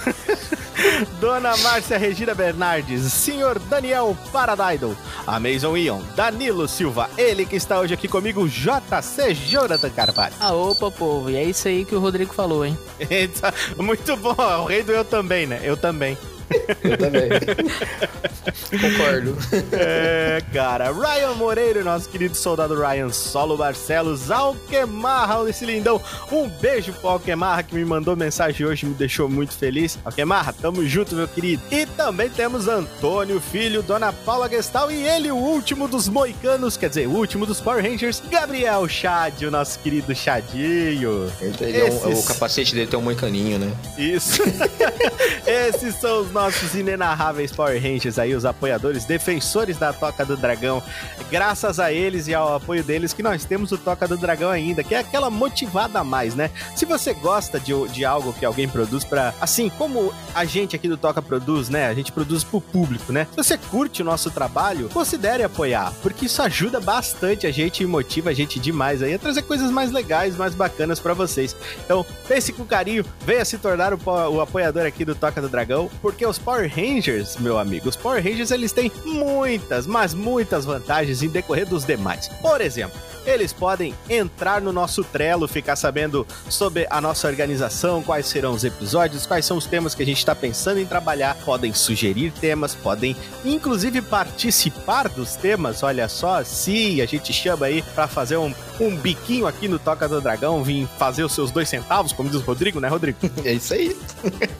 Dona 1.18 1.56
Márcia 1.56 1.98
Regina 1.98 2.32
Bernardes, 2.32 3.12
Sr. 3.12 3.58
Daniel 3.68 4.16
Paradaido, 4.30 4.96
Amazon 5.26 5.76
Ion, 5.76 6.00
Danilo 6.14 6.68
Silva, 6.68 7.10
ele 7.16 7.44
que 7.44 7.56
está 7.56 7.80
hoje 7.80 7.94
aqui 7.94 8.06
comigo, 8.06 8.48
JC 8.48 9.34
Jonathan 9.64 9.90
Carvalho. 9.90 10.34
Ah, 10.38 10.52
opa, 10.52 10.90
povo. 10.90 11.30
E 11.30 11.36
é 11.36 11.44
isso 11.44 11.66
aí 11.68 11.84
que 11.84 11.94
o 11.94 12.00
Rodrigo 12.00 12.34
falou, 12.34 12.64
hein? 12.64 12.78
Muito 13.78 14.16
bom, 14.16 14.34
o 14.62 14.64
rei 14.66 14.82
do 14.82 14.92
eu 14.92 15.04
também, 15.04 15.46
né? 15.46 15.60
Eu 15.62 15.76
também. 15.76 16.18
Eu 16.82 16.96
também. 16.98 17.28
Concordo. 18.70 19.36
É, 19.72 20.42
cara. 20.52 20.92
Ryan 20.92 21.34
Moreira, 21.34 21.82
nosso 21.84 22.08
querido 22.08 22.34
soldado 22.34 22.74
Ryan 22.80 23.10
Solo 23.10 23.56
Barcelos, 23.56 24.30
Alquemarra, 24.30 25.48
esse 25.48 25.64
lindão. 25.64 26.00
Um 26.30 26.48
beijo 26.48 26.92
pro 26.94 27.08
Alquemarra 27.10 27.62
que 27.62 27.74
me 27.74 27.84
mandou 27.84 28.16
mensagem 28.16 28.66
hoje, 28.66 28.86
me 28.86 28.94
deixou 28.94 29.28
muito 29.28 29.54
feliz. 29.54 29.98
Alquemarra, 30.04 30.52
tamo 30.52 30.86
junto, 30.86 31.14
meu 31.14 31.28
querido. 31.28 31.62
E 31.70 31.86
também 31.86 32.28
temos 32.30 32.68
Antônio 32.68 33.40
Filho, 33.40 33.82
Dona 33.82 34.12
Paula 34.12 34.48
Gestal 34.48 34.90
e 34.90 35.06
ele, 35.06 35.30
o 35.30 35.36
último 35.36 35.88
dos 35.88 36.08
moicanos, 36.08 36.76
quer 36.76 36.88
dizer, 36.88 37.06
o 37.08 37.12
último 37.12 37.46
dos 37.46 37.60
Power 37.60 37.82
Rangers, 37.82 38.22
Gabriel 38.30 38.86
Chad, 38.88 39.42
o 39.42 39.50
nosso 39.50 39.78
querido 39.78 40.14
Chadinho. 40.14 41.30
Ele 41.60 41.78
é 41.78 41.84
um- 41.84 42.10
Esses- 42.10 42.24
o 42.24 42.26
capacete 42.28 42.74
dele 42.74 42.86
tem 42.86 42.98
um 42.98 43.02
moicaninho, 43.02 43.58
né? 43.58 43.72
Isso. 43.98 44.42
Esses 45.46 45.94
são 45.96 46.22
os 46.22 46.30
nossos 46.34 46.74
inenarráveis 46.74 47.52
Power 47.52 47.80
Rangers 47.80 48.18
aí, 48.18 48.34
os 48.34 48.44
apoiadores, 48.44 49.04
defensores 49.04 49.78
da 49.78 49.92
Toca 49.92 50.24
do 50.24 50.36
Dragão. 50.36 50.82
Graças 51.30 51.78
a 51.78 51.92
eles 51.92 52.26
e 52.26 52.34
ao 52.34 52.56
apoio 52.56 52.82
deles 52.82 53.12
que 53.12 53.22
nós 53.22 53.44
temos 53.44 53.70
o 53.70 53.78
Toca 53.78 54.08
do 54.08 54.16
Dragão 54.16 54.50
ainda, 54.50 54.82
que 54.82 54.96
é 54.96 54.98
aquela 54.98 55.30
motivada 55.30 56.00
a 56.00 56.04
mais, 56.04 56.34
né? 56.34 56.50
Se 56.74 56.84
você 56.84 57.14
gosta 57.14 57.60
de, 57.60 57.72
de 57.88 58.04
algo 58.04 58.32
que 58.32 58.44
alguém 58.44 58.68
produz 58.68 59.04
para, 59.04 59.32
assim 59.40 59.70
como 59.70 60.12
a 60.34 60.44
gente 60.44 60.74
aqui 60.74 60.88
do 60.88 60.96
Toca 60.96 61.22
produz, 61.22 61.68
né? 61.68 61.86
A 61.86 61.94
gente 61.94 62.10
produz 62.10 62.42
pro 62.42 62.60
público, 62.60 63.12
né? 63.12 63.28
Se 63.30 63.36
você 63.36 63.56
curte 63.56 64.02
o 64.02 64.04
nosso 64.04 64.28
trabalho, 64.28 64.88
considere 64.88 65.44
apoiar, 65.44 65.92
porque 66.02 66.26
isso 66.26 66.42
ajuda 66.42 66.80
bastante 66.80 67.46
a 67.46 67.52
gente 67.52 67.84
e 67.84 67.86
motiva 67.86 68.30
a 68.30 68.34
gente 68.34 68.58
demais 68.58 69.02
aí 69.02 69.14
a 69.14 69.18
trazer 69.20 69.42
coisas 69.42 69.70
mais 69.70 69.92
legais, 69.92 70.36
mais 70.36 70.52
bacanas 70.52 70.98
para 70.98 71.14
vocês. 71.14 71.54
Então, 71.84 72.04
pense 72.26 72.52
com 72.52 72.64
carinho, 72.64 73.04
venha 73.24 73.44
se 73.44 73.56
tornar 73.56 73.94
o, 73.94 73.98
o 74.32 74.40
apoiador 74.40 74.84
aqui 74.84 75.04
do 75.04 75.14
Toca 75.14 75.40
do 75.40 75.48
Dragão, 75.48 75.88
porque 76.02 76.23
os 76.26 76.38
Power 76.38 76.70
Rangers, 76.74 77.36
meu 77.36 77.58
amigo, 77.58 77.88
os 77.88 77.96
Power 77.96 78.22
Rangers 78.22 78.50
eles 78.50 78.72
têm 78.72 78.90
muitas, 79.04 79.86
mas 79.86 80.14
muitas 80.14 80.64
vantagens 80.64 81.22
em 81.22 81.28
decorrer 81.28 81.66
dos 81.66 81.84
demais. 81.84 82.28
Por 82.40 82.60
exemplo, 82.60 83.00
eles 83.26 83.52
podem 83.52 83.94
entrar 84.08 84.60
no 84.60 84.72
nosso 84.72 85.02
Trello, 85.02 85.48
ficar 85.48 85.76
sabendo 85.76 86.26
sobre 86.48 86.86
a 86.90 87.00
nossa 87.00 87.26
organização, 87.26 88.02
quais 88.02 88.26
serão 88.26 88.52
os 88.52 88.64
episódios, 88.64 89.26
quais 89.26 89.44
são 89.44 89.56
os 89.56 89.66
temas 89.66 89.94
que 89.94 90.02
a 90.02 90.06
gente 90.06 90.18
está 90.18 90.34
pensando 90.34 90.78
em 90.78 90.86
trabalhar, 90.86 91.34
podem 91.44 91.72
sugerir 91.72 92.32
temas, 92.32 92.74
podem 92.74 93.16
inclusive 93.44 94.02
participar 94.02 95.08
dos 95.08 95.36
temas. 95.36 95.82
Olha 95.82 96.08
só, 96.08 96.44
se 96.44 97.00
a 97.00 97.06
gente 97.06 97.32
chama 97.32 97.66
aí 97.66 97.82
para 97.94 98.06
fazer 98.06 98.36
um, 98.36 98.52
um 98.80 98.96
biquinho 98.96 99.46
aqui 99.46 99.68
no 99.68 99.78
Toca 99.78 100.08
do 100.08 100.20
Dragão, 100.20 100.62
vir 100.62 100.86
fazer 100.98 101.24
os 101.24 101.32
seus 101.32 101.50
dois 101.50 101.68
centavos, 101.68 102.12
como 102.12 102.28
diz 102.28 102.40
o 102.40 102.44
Rodrigo, 102.44 102.80
né, 102.80 102.88
Rodrigo? 102.88 103.18
É 103.44 103.52
isso 103.52 103.74
aí. 103.74 103.96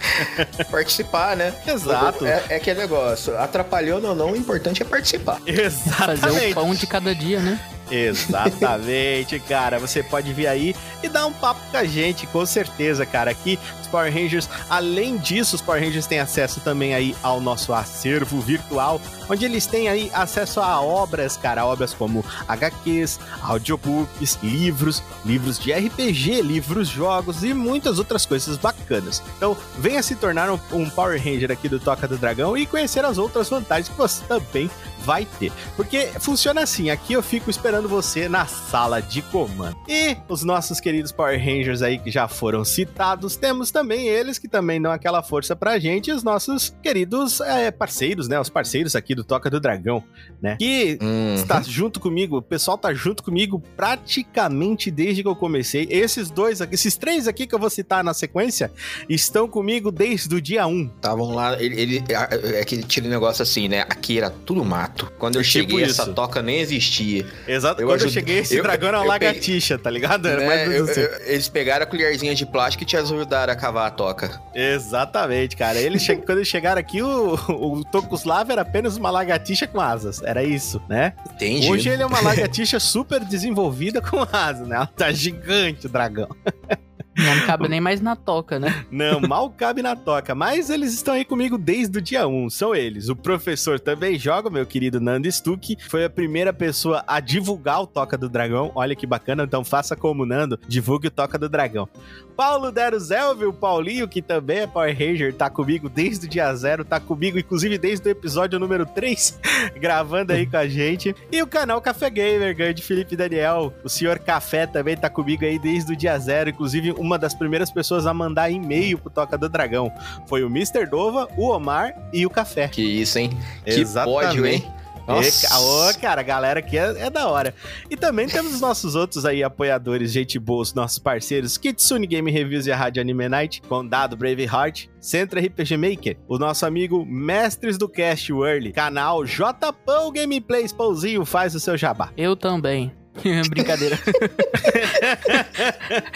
participar, 0.70 1.36
né? 1.36 1.53
Exato. 1.66 2.26
É, 2.26 2.44
é 2.50 2.56
aquele 2.56 2.80
negócio, 2.80 3.36
atrapalhando 3.38 4.08
ou 4.08 4.14
não, 4.14 4.32
o 4.32 4.36
importante 4.36 4.82
é 4.82 4.84
participar. 4.84 5.40
Exatamente. 5.46 6.20
Fazer 6.20 6.50
o 6.50 6.54
pão 6.54 6.74
de 6.74 6.86
cada 6.86 7.14
dia, 7.14 7.40
né? 7.40 7.60
Exatamente, 7.90 9.38
cara. 9.40 9.78
Você 9.78 10.02
pode 10.02 10.32
vir 10.32 10.46
aí 10.46 10.74
e 11.02 11.08
dar 11.08 11.26
um 11.26 11.32
papo 11.32 11.60
com 11.70 11.76
a 11.76 11.84
gente, 11.84 12.26
com 12.26 12.44
certeza, 12.46 13.04
cara. 13.04 13.30
Aqui, 13.30 13.58
Power 13.94 14.12
Rangers, 14.12 14.50
além 14.68 15.16
disso, 15.18 15.54
os 15.54 15.62
Power 15.62 15.80
Rangers 15.80 16.08
têm 16.08 16.18
acesso 16.18 16.60
também 16.60 16.96
aí 16.96 17.14
ao 17.22 17.40
nosso 17.40 17.72
acervo 17.72 18.40
virtual, 18.40 19.00
onde 19.30 19.44
eles 19.44 19.66
têm 19.66 19.88
aí 19.88 20.10
acesso 20.12 20.58
a 20.58 20.80
obras, 20.80 21.36
cara, 21.36 21.64
obras 21.64 21.94
como 21.94 22.24
HQs, 22.48 23.20
audiobooks, 23.40 24.36
livros, 24.42 25.00
livros 25.24 25.60
de 25.60 25.72
RPG, 25.72 26.42
livros, 26.42 26.88
jogos 26.88 27.44
e 27.44 27.54
muitas 27.54 28.00
outras 28.00 28.26
coisas 28.26 28.56
bacanas. 28.56 29.22
Então, 29.36 29.56
venha 29.78 30.02
se 30.02 30.16
tornar 30.16 30.50
um, 30.50 30.58
um 30.72 30.90
Power 30.90 31.22
Ranger 31.22 31.52
aqui 31.52 31.68
do 31.68 31.78
Toca 31.78 32.08
do 32.08 32.18
Dragão 32.18 32.56
e 32.56 32.66
conhecer 32.66 33.04
as 33.04 33.16
outras 33.16 33.48
vantagens 33.48 33.88
que 33.88 33.96
você 33.96 34.24
também 34.24 34.68
vai 35.04 35.26
ter. 35.38 35.52
Porque 35.76 36.10
funciona 36.18 36.62
assim, 36.62 36.90
aqui 36.90 37.12
eu 37.12 37.22
fico 37.22 37.50
esperando 37.50 37.88
você 37.88 38.28
na 38.28 38.46
sala 38.46 39.00
de 39.00 39.22
comando. 39.22 39.76
E 39.86 40.16
os 40.28 40.42
nossos 40.42 40.80
queridos 40.80 41.12
Power 41.12 41.38
Rangers 41.38 41.82
aí 41.82 41.98
que 41.98 42.10
já 42.10 42.26
foram 42.26 42.64
citados, 42.64 43.36
temos 43.36 43.70
também 43.70 43.83
eles 43.92 44.38
que 44.38 44.48
também 44.48 44.80
dão 44.80 44.90
aquela 44.92 45.22
força 45.22 45.54
pra 45.54 45.78
gente, 45.78 46.10
os 46.12 46.22
nossos 46.22 46.74
queridos 46.82 47.40
é, 47.40 47.70
parceiros, 47.70 48.28
né? 48.28 48.38
Os 48.40 48.48
parceiros 48.48 48.94
aqui 48.96 49.14
do 49.14 49.22
Toca 49.24 49.50
do 49.50 49.60
Dragão, 49.60 50.02
né? 50.40 50.56
Que 50.58 50.98
Uhum. 51.00 51.34
está 51.34 51.60
junto 51.62 51.98
comigo, 52.00 52.38
o 52.38 52.42
pessoal 52.42 52.78
tá 52.78 52.92
junto 52.94 53.22
comigo 53.22 53.62
praticamente 53.76 54.90
desde 54.90 55.22
que 55.22 55.28
eu 55.28 55.34
comecei. 55.36 55.86
Esses 55.90 56.30
dois 56.30 56.60
aqui, 56.60 56.74
esses 56.74 56.96
três 56.96 57.26
aqui 57.26 57.46
que 57.46 57.54
eu 57.54 57.58
vou 57.58 57.70
citar 57.70 58.04
na 58.04 58.14
sequência, 58.14 58.70
estão 59.08 59.48
comigo 59.48 59.90
desde 59.90 60.34
o 60.34 60.40
dia 60.40 60.66
1. 60.66 60.90
Estavam 60.96 61.34
lá, 61.34 61.60
ele, 61.60 61.80
ele 61.80 62.04
é 62.08 62.60
aquele 62.60 62.82
tira 62.82 63.08
negócio 63.08 63.42
assim, 63.42 63.68
né? 63.68 63.80
Aqui 63.82 64.18
era 64.18 64.30
tudo 64.30 64.64
mato. 64.64 65.12
Quando 65.18 65.36
eu 65.36 65.42
Tipo 65.42 65.52
cheguei, 65.70 65.84
isso. 65.84 66.00
essa 66.02 66.12
toca 66.12 66.40
nem 66.42 66.60
existia. 66.60 67.26
Exato, 67.46 67.80
Eu 67.82 67.88
quando 67.88 68.02
eu 68.02 68.08
cheguei, 68.08 68.38
esse 68.38 68.56
eu- 68.56 68.62
dragão 68.62 68.88
era 68.88 68.98
uma 69.00 69.06
lagartixa, 69.06 69.76
tá 69.78 69.90
ligado? 69.90 70.28
Né? 70.28 70.78
Eu- 70.78 70.84
assim. 70.84 71.00
eu- 71.00 71.20
eles 71.26 71.48
pegaram 71.48 71.82
a 71.84 71.86
colherzinha 71.86 72.34
de 72.34 72.46
plástico 72.46 72.82
e 72.84 72.86
te 72.86 72.96
ajudaram 72.96 73.52
a 73.52 73.56
cavar 73.56 73.73
a 73.78 73.90
toca. 73.90 74.40
Exatamente, 74.54 75.56
cara. 75.56 75.78
Eles 75.80 76.02
che... 76.02 76.16
quando 76.24 76.38
eles 76.38 76.48
chegaram 76.48 76.80
aqui, 76.80 77.02
o, 77.02 77.34
o 77.34 77.84
Tokuslav 77.84 78.50
era 78.50 78.62
apenas 78.62 78.96
uma 78.96 79.10
lagartixa 79.10 79.66
com 79.66 79.80
asas. 79.80 80.22
Era 80.22 80.42
isso, 80.42 80.80
né? 80.88 81.14
Entendi. 81.34 81.70
Hoje 81.70 81.88
ele 81.88 82.02
é 82.02 82.06
uma 82.06 82.20
lagartixa 82.22 82.78
super 82.78 83.24
desenvolvida 83.24 84.00
com 84.00 84.26
asas, 84.32 84.66
né? 84.66 84.76
Ela 84.76 84.86
tá 84.86 85.12
gigante, 85.12 85.86
o 85.86 85.88
dragão. 85.88 86.28
Não 87.16 87.46
cabe 87.46 87.68
nem 87.68 87.80
mais 87.80 88.00
na 88.00 88.16
toca, 88.16 88.58
né? 88.58 88.84
Não, 88.90 89.20
mal 89.26 89.50
cabe 89.50 89.82
na 89.82 89.94
toca. 89.96 90.34
Mas 90.34 90.70
eles 90.70 90.94
estão 90.94 91.14
aí 91.14 91.24
comigo 91.24 91.56
desde 91.56 91.98
o 91.98 92.02
dia 92.02 92.26
1. 92.26 92.50
São 92.50 92.74
eles. 92.74 93.08
O 93.08 93.16
professor 93.16 93.78
também 93.78 94.18
joga, 94.18 94.50
meu 94.50 94.66
querido 94.66 95.00
Nando 95.00 95.30
Stuck. 95.30 95.76
Foi 95.88 96.04
a 96.04 96.10
primeira 96.10 96.52
pessoa 96.52 97.04
a 97.06 97.20
divulgar 97.20 97.82
o 97.82 97.86
Toca 97.86 98.16
do 98.18 98.28
Dragão. 98.28 98.72
Olha 98.74 98.94
que 98.94 99.06
bacana. 99.06 99.44
Então 99.44 99.64
faça 99.64 99.96
como 99.96 100.22
o 100.22 100.26
Nando, 100.26 100.58
divulgue 100.66 101.08
o 101.08 101.10
Toca 101.10 101.38
do 101.38 101.48
Dragão. 101.48 101.88
Paulo 102.36 102.72
Deruzelvi, 102.72 103.44
o 103.44 103.52
Paulinho, 103.52 104.08
que 104.08 104.20
também 104.20 104.60
é 104.60 104.66
Power 104.66 104.96
Ranger, 104.96 105.32
tá 105.32 105.48
comigo 105.48 105.88
desde 105.88 106.26
o 106.26 106.28
dia 106.28 106.52
zero, 106.54 106.84
tá 106.84 106.98
comigo, 106.98 107.38
inclusive, 107.38 107.78
desde 107.78 108.08
o 108.08 108.10
episódio 108.10 108.58
número 108.58 108.84
3, 108.84 109.38
gravando 109.78 110.32
aí 110.32 110.46
com 110.46 110.56
a 110.56 110.66
gente. 110.66 111.14
E 111.30 111.40
o 111.42 111.46
canal 111.46 111.80
Café 111.80 112.10
Gamer, 112.10 112.56
grande 112.56 112.82
Felipe 112.82 113.16
Daniel. 113.16 113.72
O 113.84 113.88
senhor 113.88 114.18
Café 114.18 114.66
também 114.66 114.96
tá 114.96 115.08
comigo 115.08 115.44
aí 115.44 115.58
desde 115.58 115.92
o 115.92 115.96
dia 115.96 116.18
zero, 116.18 116.50
inclusive 116.50 116.92
uma 117.04 117.18
das 117.18 117.34
primeiras 117.34 117.70
pessoas 117.70 118.06
a 118.06 118.14
mandar 118.14 118.50
e-mail 118.50 118.98
pro 118.98 119.10
Toca 119.10 119.36
do 119.36 119.48
Dragão. 119.48 119.92
Foi 120.26 120.42
o 120.42 120.46
Mr. 120.46 120.86
Dova, 120.86 121.28
o 121.36 121.50
Omar 121.50 121.94
e 122.12 122.24
o 122.26 122.30
Café. 122.30 122.68
Que 122.68 122.82
isso, 122.82 123.18
hein? 123.18 123.30
Que 123.64 123.84
pódio, 124.04 124.46
hein? 124.46 124.64
E, 125.06 125.46
ca- 125.46 125.60
Ô, 125.60 125.94
cara, 126.00 126.22
a 126.22 126.24
galera 126.24 126.60
aqui 126.60 126.78
é, 126.78 126.94
é 126.98 127.10
da 127.10 127.28
hora. 127.28 127.54
E 127.90 127.94
também 127.96 128.26
temos 128.26 128.54
os 128.54 128.60
nossos 128.62 128.94
outros 128.94 129.26
aí 129.26 129.42
apoiadores, 129.42 130.10
gente 130.10 130.38
boa, 130.38 130.62
os 130.62 130.72
nossos 130.72 130.98
parceiros, 130.98 131.58
Kitsune 131.58 132.06
Game 132.06 132.30
Reviews 132.30 132.66
e 132.66 132.72
a 132.72 132.76
Rádio 132.76 133.02
Anime 133.02 133.28
Night, 133.28 133.60
Condado 133.68 134.16
Braveheart, 134.16 134.86
Centro 134.98 135.38
RPG 135.38 135.76
Maker, 135.76 136.16
o 136.26 136.38
nosso 136.38 136.64
amigo 136.64 137.04
Mestres 137.04 137.76
do 137.76 137.86
Cast 137.86 138.32
Whirly, 138.32 138.72
canal 138.72 139.26
Jpão 139.26 140.10
Gameplays, 140.10 140.72
Pãozinho, 140.72 141.22
faz 141.26 141.54
o 141.54 141.60
seu 141.60 141.76
jabá. 141.76 142.08
Eu 142.16 142.34
também. 142.34 142.90
Brincadeira. 143.48 143.98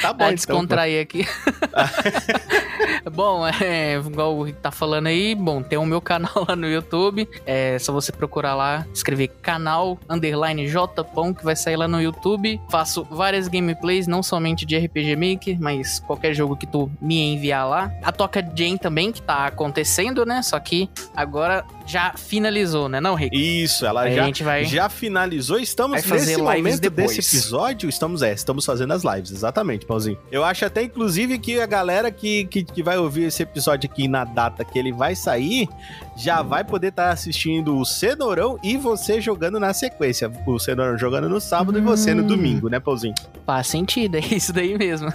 Tá 0.00 0.12
bom, 0.12 0.18
Pra 0.18 0.26
então. 0.26 0.34
descontrair 0.34 1.02
aqui. 1.02 1.26
bom, 3.12 3.46
é, 3.46 3.94
igual 3.94 4.36
o 4.36 4.42
Rick 4.42 4.58
tá 4.60 4.70
falando 4.70 5.06
aí, 5.08 5.34
bom, 5.34 5.62
tem 5.62 5.78
o 5.78 5.84
meu 5.84 6.00
canal 6.00 6.46
lá 6.48 6.56
no 6.56 6.68
YouTube. 6.68 7.28
É 7.46 7.78
só 7.78 7.92
você 7.92 8.12
procurar 8.12 8.54
lá, 8.54 8.86
escrever 8.92 9.28
canal 9.42 9.98
underline 10.08 10.66
Jpão, 10.68 11.34
que 11.34 11.44
vai 11.44 11.56
sair 11.56 11.76
lá 11.76 11.86
no 11.88 12.00
YouTube. 12.00 12.60
Faço 12.70 13.04
várias 13.10 13.48
gameplays, 13.48 14.06
não 14.06 14.22
somente 14.22 14.64
de 14.64 14.76
RPG 14.78 15.16
Maker, 15.16 15.56
mas 15.60 16.00
qualquer 16.00 16.34
jogo 16.34 16.56
que 16.56 16.66
tu 16.66 16.90
me 17.00 17.18
enviar 17.34 17.68
lá. 17.68 17.92
A 18.02 18.12
Toca 18.12 18.40
Jane 18.54 18.78
também, 18.78 19.12
que 19.12 19.22
tá 19.22 19.46
acontecendo, 19.46 20.24
né? 20.24 20.42
Só 20.42 20.58
que 20.58 20.88
agora 21.14 21.64
já 21.86 22.12
finalizou, 22.16 22.88
né, 22.88 23.00
não, 23.00 23.14
Rick? 23.14 23.34
Isso, 23.36 23.86
ela 23.86 24.02
Aí 24.02 24.14
já 24.14 24.22
a 24.22 24.26
gente 24.26 24.42
vai. 24.42 24.64
Já 24.64 24.88
finalizou, 24.88 25.58
estamos 25.58 25.92
Vai 25.92 26.02
fazer 26.02 26.36
nesse 26.36 26.40
lives 26.40 26.56
momento 26.56 26.80
depois. 26.90 27.16
desse 27.16 27.36
episódio, 27.36 27.88
estamos 27.88 28.22
é, 28.22 28.32
estamos 28.32 28.64
fazendo 28.64 28.92
as 28.92 29.02
lives, 29.04 29.30
exatamente, 29.30 29.86
Pauzinho. 29.86 30.18
Eu 30.30 30.44
acho 30.44 30.64
até 30.64 30.82
inclusive 30.82 31.38
que 31.38 31.60
a 31.60 31.66
galera 31.66 32.10
que, 32.10 32.44
que, 32.46 32.64
que 32.64 32.82
vai 32.82 32.98
ouvir 32.98 33.24
esse 33.24 33.42
episódio 33.42 33.88
aqui 33.90 34.08
na 34.08 34.24
data 34.24 34.64
que 34.64 34.78
ele 34.78 34.92
vai 34.92 35.14
sair, 35.14 35.68
já 36.16 36.42
vai 36.42 36.64
poder 36.64 36.88
estar 36.88 37.10
assistindo 37.10 37.76
o 37.78 37.84
Cenourão 37.84 38.58
e 38.62 38.76
você 38.76 39.20
jogando 39.20 39.58
na 39.60 39.72
sequência. 39.72 40.30
O 40.46 40.58
Cenourão 40.58 40.98
jogando 40.98 41.28
no 41.28 41.40
sábado 41.40 41.78
e 41.78 41.80
você 41.80 42.14
no 42.14 42.22
Hum. 42.22 42.26
domingo, 42.26 42.68
né, 42.68 42.80
Pauzinho? 42.80 43.14
Faz 43.46 43.66
sentido, 43.68 44.16
é 44.16 44.20
isso 44.20 44.52
daí 44.52 44.76
mesmo. 44.76 45.08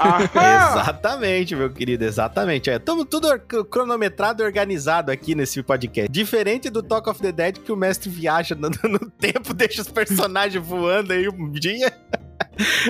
Exatamente, 0.74 1.56
meu 1.56 1.70
querido, 1.70 2.04
exatamente. 2.04 2.70
É, 2.70 2.80
tamo 2.80 3.06
tudo 3.06 3.28
cronometrado 3.70 4.42
e 4.42 4.46
organizado 4.46 5.12
aqui 5.12 5.36
nesse 5.36 5.62
podcast. 5.62 6.12
Diferente 6.12 6.70
do 6.70 6.82
Talk 6.82 7.10
of 7.10 7.22
the 7.22 7.32
Dead, 7.32 7.58
que 7.60 7.72
o 7.72 7.76
mestre 7.76 8.10
viaja 8.10 8.56
no, 8.56 8.70
no 8.90 9.00
tempo, 9.00 9.54
deixa 9.54 9.82
os 9.82 9.88
personagens 9.90 10.64
voando 10.66 11.14
aí 11.14 11.28
um 11.30 11.52
dia. 11.64 11.90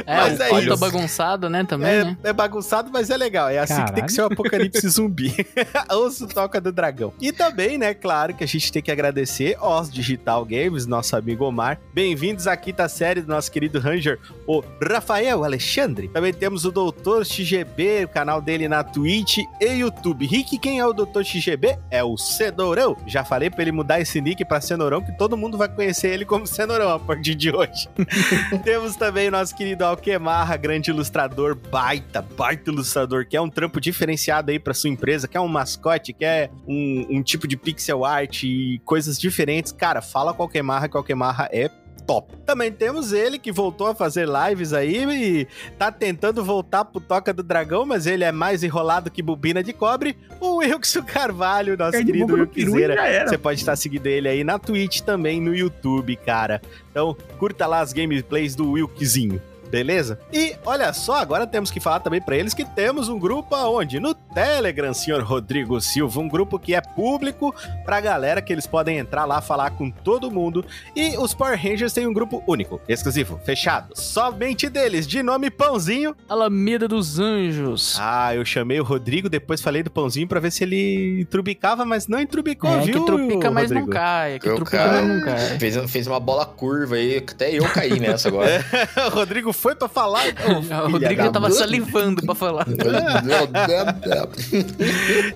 É, 0.06 0.16
Mas 0.18 0.40
é 0.40 0.60
isso. 0.62 0.78
bagunçado, 0.78 1.50
né, 1.50 1.64
também, 1.64 1.90
É, 1.92 2.04
né? 2.04 2.18
é 2.24 2.34
bagunçado, 2.34 2.90
mas 2.92 3.10
é 3.10 3.18
legal. 3.18 3.50
É 3.50 3.60
assim 3.60 3.84
que 3.86 3.94
tem 3.94 4.06
que 4.06 4.12
ser 4.12 4.22
o 4.22 4.26
apocalipse 4.26 4.88
zumbi. 4.90 5.34
Ouça 5.92 6.26
o 6.26 6.28
Toca 6.28 6.60
do 6.60 6.72
Dragão. 6.72 7.14
E 7.22 7.32
também, 7.32 7.78
né, 7.78 7.94
claro 7.94 8.34
que 8.34 8.44
a 8.44 8.48
gente 8.48 8.72
tem 8.72 8.82
que 8.82 8.92
agradecer 8.92 9.56
aos 9.60 9.90
Digital 9.92 10.44
Games, 10.46 10.86
nosso 10.86 11.16
amigo 11.16 11.46
Omar. 11.46 11.80
Bem-vindos 11.94 12.48
à 12.48 12.58
quinta 12.58 12.88
série 12.90 13.22
do 13.22 13.28
nosso 13.28 13.52
querido 13.52 13.80
Ranger, 13.80 14.20
o 14.48 14.62
Rafael 14.82 15.44
Alexandre. 15.44 16.08
Também 16.10 16.34
temos 16.34 16.66
o 16.66 16.72
Doutor 16.72 17.26
XGB, 17.26 18.06
o 18.06 18.10
canal 18.10 18.42
dele 18.42 18.68
na 18.68 18.84
Twitch 18.84 19.38
e 19.62 19.66
YouTube. 19.66 20.26
Rick, 20.26 20.58
quem 20.58 20.80
é 20.80 20.86
o 20.86 20.94
Doutor 20.94 21.24
XGB? 21.24 21.78
É 21.90 22.04
o 22.04 22.18
Cenourão. 22.18 22.98
Já 23.08 23.24
falei 23.24 23.50
pra 23.50 23.62
ele 23.62 23.72
mudar 23.72 24.00
esse 24.02 24.20
nick 24.20 24.44
pra 24.46 24.60
Cenourão, 24.60 25.02
que 25.02 25.12
todo 25.18 25.38
mundo 25.38 25.58
vai 25.58 25.70
conhecer 25.70 26.10
ele 26.10 26.26
como 26.26 26.46
Cenourão 26.46 26.90
a 26.94 27.00
partir 27.00 27.36
de 27.36 27.50
hoje. 27.52 27.88
Temos 28.64 28.96
também 28.96 29.28
o 29.28 29.32
nosso 29.32 29.53
querido 29.56 29.86
Alquemarra, 29.86 30.58
grande 30.58 30.92
ilustrador, 30.92 31.56
baita, 31.56 32.22
baita 32.22 32.72
ilustrador, 32.72 33.26
que 33.28 33.38
é 33.38 33.42
um 33.42 33.50
trampo 33.50 33.80
diferenciado 33.80 34.52
aí 34.52 34.60
pra 34.60 34.74
sua 34.74 34.90
empresa, 34.90 35.28
que 35.28 35.38
é 35.38 35.40
um 35.42 35.48
mascote, 35.48 36.14
que 36.14 36.26
é 36.26 36.50
um, 36.68 37.18
um 37.18 37.24
tipo 37.24 37.48
de 37.48 37.56
pixel 37.56 38.04
art 38.04 38.44
e 38.44 38.82
coisas 38.86 39.20
diferentes. 39.20 39.72
Cara, 39.72 40.02
fala 40.02 40.34
com 40.34 40.44
Alquemarra, 40.44 40.90
que 40.90 40.98
Alquemarra 40.98 41.50
é 41.52 41.70
top. 42.06 42.34
Também 42.46 42.72
temos 42.72 43.14
ele 43.14 43.40
que 43.40 43.52
voltou 43.52 43.88
a 43.88 43.96
fazer 43.96 44.28
lives 44.28 44.74
aí 44.74 45.06
e 45.06 45.48
tá 45.78 45.92
tentando 45.92 46.44
voltar 46.44 46.86
pro 46.86 47.00
Toca 47.00 47.34
do 47.34 47.44
Dragão, 47.44 47.86
mas 47.86 48.06
ele 48.06 48.24
é 48.24 48.32
mais 48.32 48.64
enrolado 48.64 49.10
que 49.10 49.22
bobina 49.22 49.64
de 49.64 49.74
cobre. 49.74 50.18
O 50.40 50.58
Wilkson 50.58 51.04
Carvalho, 51.04 51.78
nosso 51.78 51.98
de 51.98 52.06
querido 52.06 52.34
Wilkzeira. 52.34 53.28
Você 53.28 53.38
pode 53.38 53.60
estar 53.60 53.76
seguindo 53.76 54.08
ele 54.08 54.28
aí 54.28 54.44
na 54.44 54.60
Twitch 54.60 55.02
também, 55.02 55.42
no 55.42 55.56
YouTube, 55.56 56.16
cara. 56.18 56.62
Então, 56.92 57.16
curta 57.38 57.66
lá 57.66 57.80
as 57.80 57.94
gameplays 57.94 58.56
do 58.56 58.72
Wilkzinho. 58.72 59.42
Beleza? 59.74 60.20
E 60.32 60.56
olha 60.64 60.94
só, 60.94 61.16
agora 61.16 61.48
temos 61.48 61.72
que 61.72 61.80
falar 61.80 62.00
também 62.00 62.22
para 62.22 62.38
eles 62.38 62.54
que 62.54 62.64
temos 62.64 63.10
um 63.10 63.18
grupo 63.18 63.56
aonde? 63.56 64.00
No 64.00 64.14
Telegram, 64.14 64.94
senhor 64.94 65.24
Rodrigo 65.24 65.82
Silva, 65.82 66.20
um 66.20 66.28
grupo 66.30 66.60
que 66.60 66.76
é 66.76 66.82
público 66.82 67.54
pra 67.84 68.00
galera 68.00 68.40
que 68.40 68.54
eles 68.54 68.68
podem 68.68 69.00
entrar 69.00 69.26
lá, 69.26 69.42
falar 69.42 69.72
com 69.72 69.90
todo 69.90 70.30
mundo. 70.30 70.64
E 70.96 71.18
os 71.18 71.34
Power 71.34 71.60
Rangers 71.60 71.92
têm 71.92 72.06
um 72.06 72.14
grupo 72.14 72.44
único, 72.48 72.80
exclusivo, 72.88 73.40
fechado, 73.44 74.00
somente 74.00 74.70
deles, 74.70 75.08
de 75.08 75.24
nome 75.24 75.50
Pãozinho. 75.50 76.16
Alameda 76.30 76.88
dos 76.88 77.18
Anjos. 77.20 77.98
Ah, 78.00 78.36
eu 78.36 78.46
chamei 78.46 78.80
o 78.80 78.84
Rodrigo, 78.84 79.28
depois 79.28 79.60
falei 79.60 79.82
do 79.82 79.90
Pãozinho 79.90 80.28
pra 80.28 80.40
ver 80.40 80.52
se 80.52 80.64
ele 80.64 81.26
trubicava, 81.32 81.84
mas 81.84 82.08
não 82.08 82.20
entrubicou, 82.20 82.70
é, 82.70 82.82
viu? 82.82 83.00
que 83.00 83.06
trupica, 83.08 83.50
mas 83.50 83.72
não 83.72 83.82
Rodrigo? 83.82 84.00
cai. 84.00 84.34
É 84.36 84.40
que 84.40 84.48
Eu 84.48 84.64
caio. 84.64 84.92
mas 84.92 85.08
não 85.08 85.22
cai. 85.22 85.58
Fez, 85.58 85.92
fez 85.92 86.06
uma 86.06 86.20
bola 86.20 86.46
curva 86.46 86.94
aí, 86.96 87.18
até 87.18 87.58
eu 87.58 87.64
caí 87.70 88.00
nessa 88.00 88.28
agora. 88.28 88.64
o 89.08 89.10
Rodrigo 89.10 89.52
foi 89.64 89.74
pra 89.76 89.88
falar. 89.88 90.24
o 90.86 90.92
Rodrigo 90.92 91.24
já 91.24 91.32
tava 91.32 91.50
salivando 91.50 92.22
pra 92.22 92.36
falar. 92.36 92.68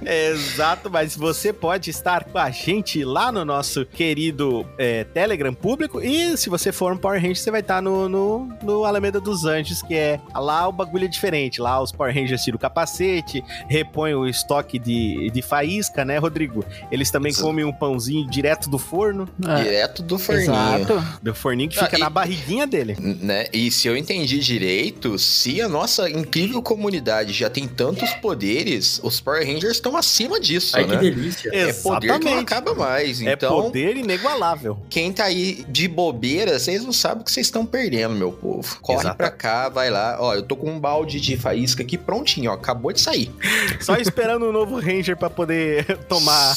Exato, 0.05 0.89
mas 0.91 1.15
você 1.15 1.53
pode 1.53 1.89
estar 1.89 2.25
com 2.25 2.38
a 2.38 2.50
gente 2.51 3.05
lá 3.05 3.31
no 3.31 3.46
nosso 3.46 3.86
querido 3.86 4.65
é, 4.77 5.05
Telegram 5.05 5.53
público. 5.53 6.01
E 6.01 6.36
se 6.38 6.50
você 6.50 6.74
for 6.74 6.91
um 6.91 6.98
Power 6.98 7.22
Ranger, 7.22 7.38
você 7.38 7.50
vai 7.51 7.62
estar 7.62 7.81
no, 7.81 8.10
no, 8.10 8.50
no 8.62 8.84
Alameda 8.84 9.22
dos 9.22 9.46
Anjos, 9.46 9.81
que 9.81 9.96
é 9.96 10.19
lá 10.36 10.67
o 10.67 10.74
bagulho 10.74 11.05
é 11.05 11.07
diferente. 11.07 11.62
Lá 11.62 11.81
os 11.81 11.93
Power 11.93 12.13
Rangers 12.13 12.43
tiram 12.43 12.57
o 12.57 12.60
capacete, 12.60 13.41
repõem 13.69 14.13
o 14.13 14.27
estoque 14.27 14.77
de, 14.77 15.31
de 15.31 15.41
faísca, 15.41 16.03
né, 16.03 16.17
Rodrigo? 16.17 16.65
Eles 16.91 17.10
também 17.10 17.31
Isso. 17.31 17.41
comem 17.41 17.63
um 17.63 17.72
pãozinho 17.72 18.29
direto 18.29 18.69
do 18.69 18.77
forno, 18.77 19.25
É, 19.48 19.63
Direto 19.63 20.03
do 20.03 20.19
forninho. 20.19 20.51
Exato. 20.51 21.03
do 21.24 21.34
forninho 21.34 21.69
que 21.69 21.79
Ah, 21.79 21.86
fica 21.86 21.96
e- 21.98 22.00
na 22.01 22.10
barriguinha 22.10 22.67
dele. 22.67 22.98
Né? 23.00 23.46
E 23.53 23.72
se 23.72 23.88
eu 23.88 23.96
entendi 23.96 24.16
direito, 24.25 25.17
se 25.19 25.62
a 25.62 25.67
nossa 25.67 26.09
incrível 26.09 26.62
comunidade 26.62 27.33
já 27.33 27.50
tem 27.50 27.67
tantos 27.67 28.12
poderes, 28.15 29.00
os 29.03 29.19
Power 29.19 29.45
Rangers 29.45 29.74
estão 29.77 29.95
acima 29.95 30.39
disso, 30.39 30.75
Ai, 30.75 30.83
que 30.86 30.89
né? 30.91 30.97
delícia. 30.97 31.50
É 31.53 31.74
poder 31.74 32.19
que 32.19 32.25
não 32.25 32.39
acaba 32.39 32.74
mais. 32.74 33.21
É 33.21 33.33
Então, 33.33 33.63
poder 33.63 33.97
inigualável. 33.97 34.77
quem 34.89 35.12
tá 35.12 35.25
aí 35.25 35.65
de 35.69 35.88
bobeira, 35.88 36.57
vocês 36.59 36.83
não 36.83 36.93
sabem 36.93 37.21
o 37.21 37.25
que 37.25 37.31
vocês 37.31 37.47
estão 37.47 37.65
perdendo, 37.65 38.15
meu 38.15 38.31
povo. 38.31 38.77
Corre 38.81 39.00
Exato. 39.01 39.17
pra 39.17 39.29
cá, 39.31 39.69
vai 39.69 39.89
lá. 39.89 40.17
Ó, 40.19 40.33
eu 40.36 40.43
tô 40.43 40.55
com 40.55 40.69
um 40.71 40.79
balde 40.79 41.19
de 41.19 41.38
faísca 41.38 41.83
aqui 41.83 41.97
prontinho, 41.97 42.51
ó. 42.51 42.53
Acabou 42.53 42.91
de 42.91 43.01
sair. 43.01 43.31
Só 43.79 43.95
esperando 43.97 44.45
um 44.47 44.51
novo 44.51 44.79
Ranger 44.79 45.15
pra 45.17 45.29
poder 45.29 45.86
tomar 46.09 46.55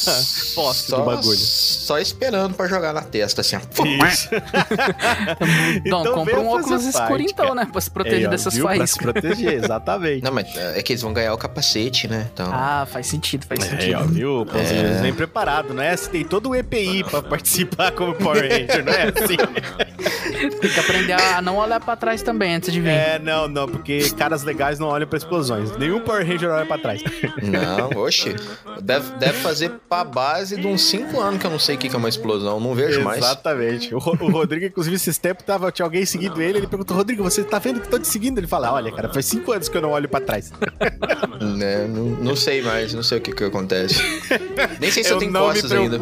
posse 0.55 0.89
só, 0.89 0.99
do 0.99 1.05
bagulho. 1.05 1.37
Só 1.39 1.99
esperando 1.99 2.55
pra 2.55 2.67
jogar 2.69 2.93
na 2.93 3.03
testa, 3.03 3.41
assim, 3.41 3.57
ó. 3.57 4.07
Isso. 4.07 4.29
Então, 5.85 6.01
Então 6.01 6.15
compra 6.15 6.41
um 6.41 6.49
óculos 6.49 6.85
escuro 6.85 7.23
então, 7.23 7.50
cara. 7.55 7.65
né? 7.67 7.71
Pra 7.73 7.81
se 7.81 7.91
proteger 7.91 8.25
É, 8.25 8.27
ó, 8.27 8.31
dessas 8.31 8.55
viu? 8.55 8.65
Pra 8.65 8.73
se 8.75 8.79
faíscas. 8.79 9.03
proteger, 9.13 9.53
exatamente. 9.55 10.23
Não, 10.25 10.33
mas 10.33 10.57
é 10.57 10.83
que 10.83 10.93
eles 10.93 11.03
vão 11.03 11.13
ganhar 11.13 11.33
o 11.35 11.39
capacete, 11.39 12.09
né? 12.09 12.29
Então. 12.33 12.51
Ah, 12.53 12.87
faz 12.91 13.07
sentido, 13.07 13.47
faz 13.47 13.61
É, 13.65 13.69
sentido. 13.69 13.99
ó, 13.99 14.03
viu? 14.05 14.47
É. 14.55 15.01
bem 15.03 15.13
preparado, 15.15 15.73
não 15.75 15.83
é? 15.83 15.97
Você 15.97 16.11
tem 16.11 16.25
todo 16.25 16.51
o 16.51 16.55
EPI 16.55 17.05
pra 17.05 17.23
participar 17.23 17.93
como 17.93 18.15
Power 18.15 18.43
Ranger, 18.43 18.85
não 18.85 18.93
é 18.93 19.03
assim? 19.05 19.37
Tem 20.61 20.71
que 20.71 20.81
aprender 20.81 21.13
a 21.13 21.43
não 21.43 21.57
olhar 21.57 21.81
pra 21.81 21.95
trás 21.97 22.23
também 22.23 22.55
antes 22.55 22.73
de 22.73 22.81
vir. 22.81 22.89
É, 22.91 23.19
não, 23.19 23.47
não, 23.47 23.69
porque 23.69 24.09
caras 24.11 24.43
legais 24.43 24.79
não 24.79 24.89
olham 24.89 25.07
pra 25.07 25.19
explosões. 25.19 25.77
Nenhum 25.77 26.01
Power 26.01 26.27
Ranger 26.27 26.51
olha 26.51 26.65
pra 26.67 26.79
trás. 26.79 27.03
Não, 27.43 27.91
oxe. 28.03 28.35
Deve, 28.81 29.11
deve 29.19 29.39
fazer 29.41 29.71
pra 29.89 30.05
base 30.05 30.57
de 30.59 30.67
uns 30.67 30.83
5 30.83 31.21
anos 31.21 31.41
que 31.41 31.47
eu 31.47 31.51
não 31.51 31.59
sei 31.59 31.75
o 31.75 31.79
que 31.79 31.89
é 31.95 31.97
uma 31.97 32.09
explosão. 32.09 32.59
Não 32.61 32.75
vejo 32.75 33.03
mais. 33.03 33.19
Exatamente. 33.19 33.95
O, 33.95 33.99
Ro- 33.99 34.17
o 34.21 34.31
Rodrigo, 34.31 34.65
inclusive, 34.67 34.97
esses 34.97 35.19
tempos 35.19 35.45
tava, 35.45 35.71
tinha 35.73 35.85
alguém 35.85 36.05
seguindo 36.07 36.41
ele. 36.41 36.59
Ele 36.59 36.67
perguntou: 36.67 36.97
Rodrigo, 36.97 37.23
você 37.31 37.45
tá 37.45 37.59
vendo 37.59 37.81
que 37.81 37.89
tô 37.89 37.99
te 37.99 38.09
seguindo? 38.09 38.39
Ele 38.39 38.47
fala: 38.47 38.73
Olha, 38.73 38.93
cara, 38.93 39.13
faz 39.13 39.27
cinco 39.27 39.53
anos 39.53 39.69
que 39.69 39.77
eu 39.77 39.83
não 39.83 39.91
olho 39.91 40.09
pra 40.09 40.21
trás. 40.21 40.53
Né? 41.41 41.87
Não, 41.91 42.05
não 42.05 42.37
sei 42.37 42.61
mais, 42.63 42.93
não 42.93 43.03
sei 43.03 43.19
o 43.19 43.21
que 43.21 43.33
que 43.33 43.45
acontece. 43.45 44.01
Nem 44.79 44.91
sei 44.91 45.03
se 45.03 45.11
eu, 45.11 45.19
tenho 45.19 45.33
não 45.33 45.49
me 45.49 45.55
costas 45.55 45.73
ainda. 45.73 45.99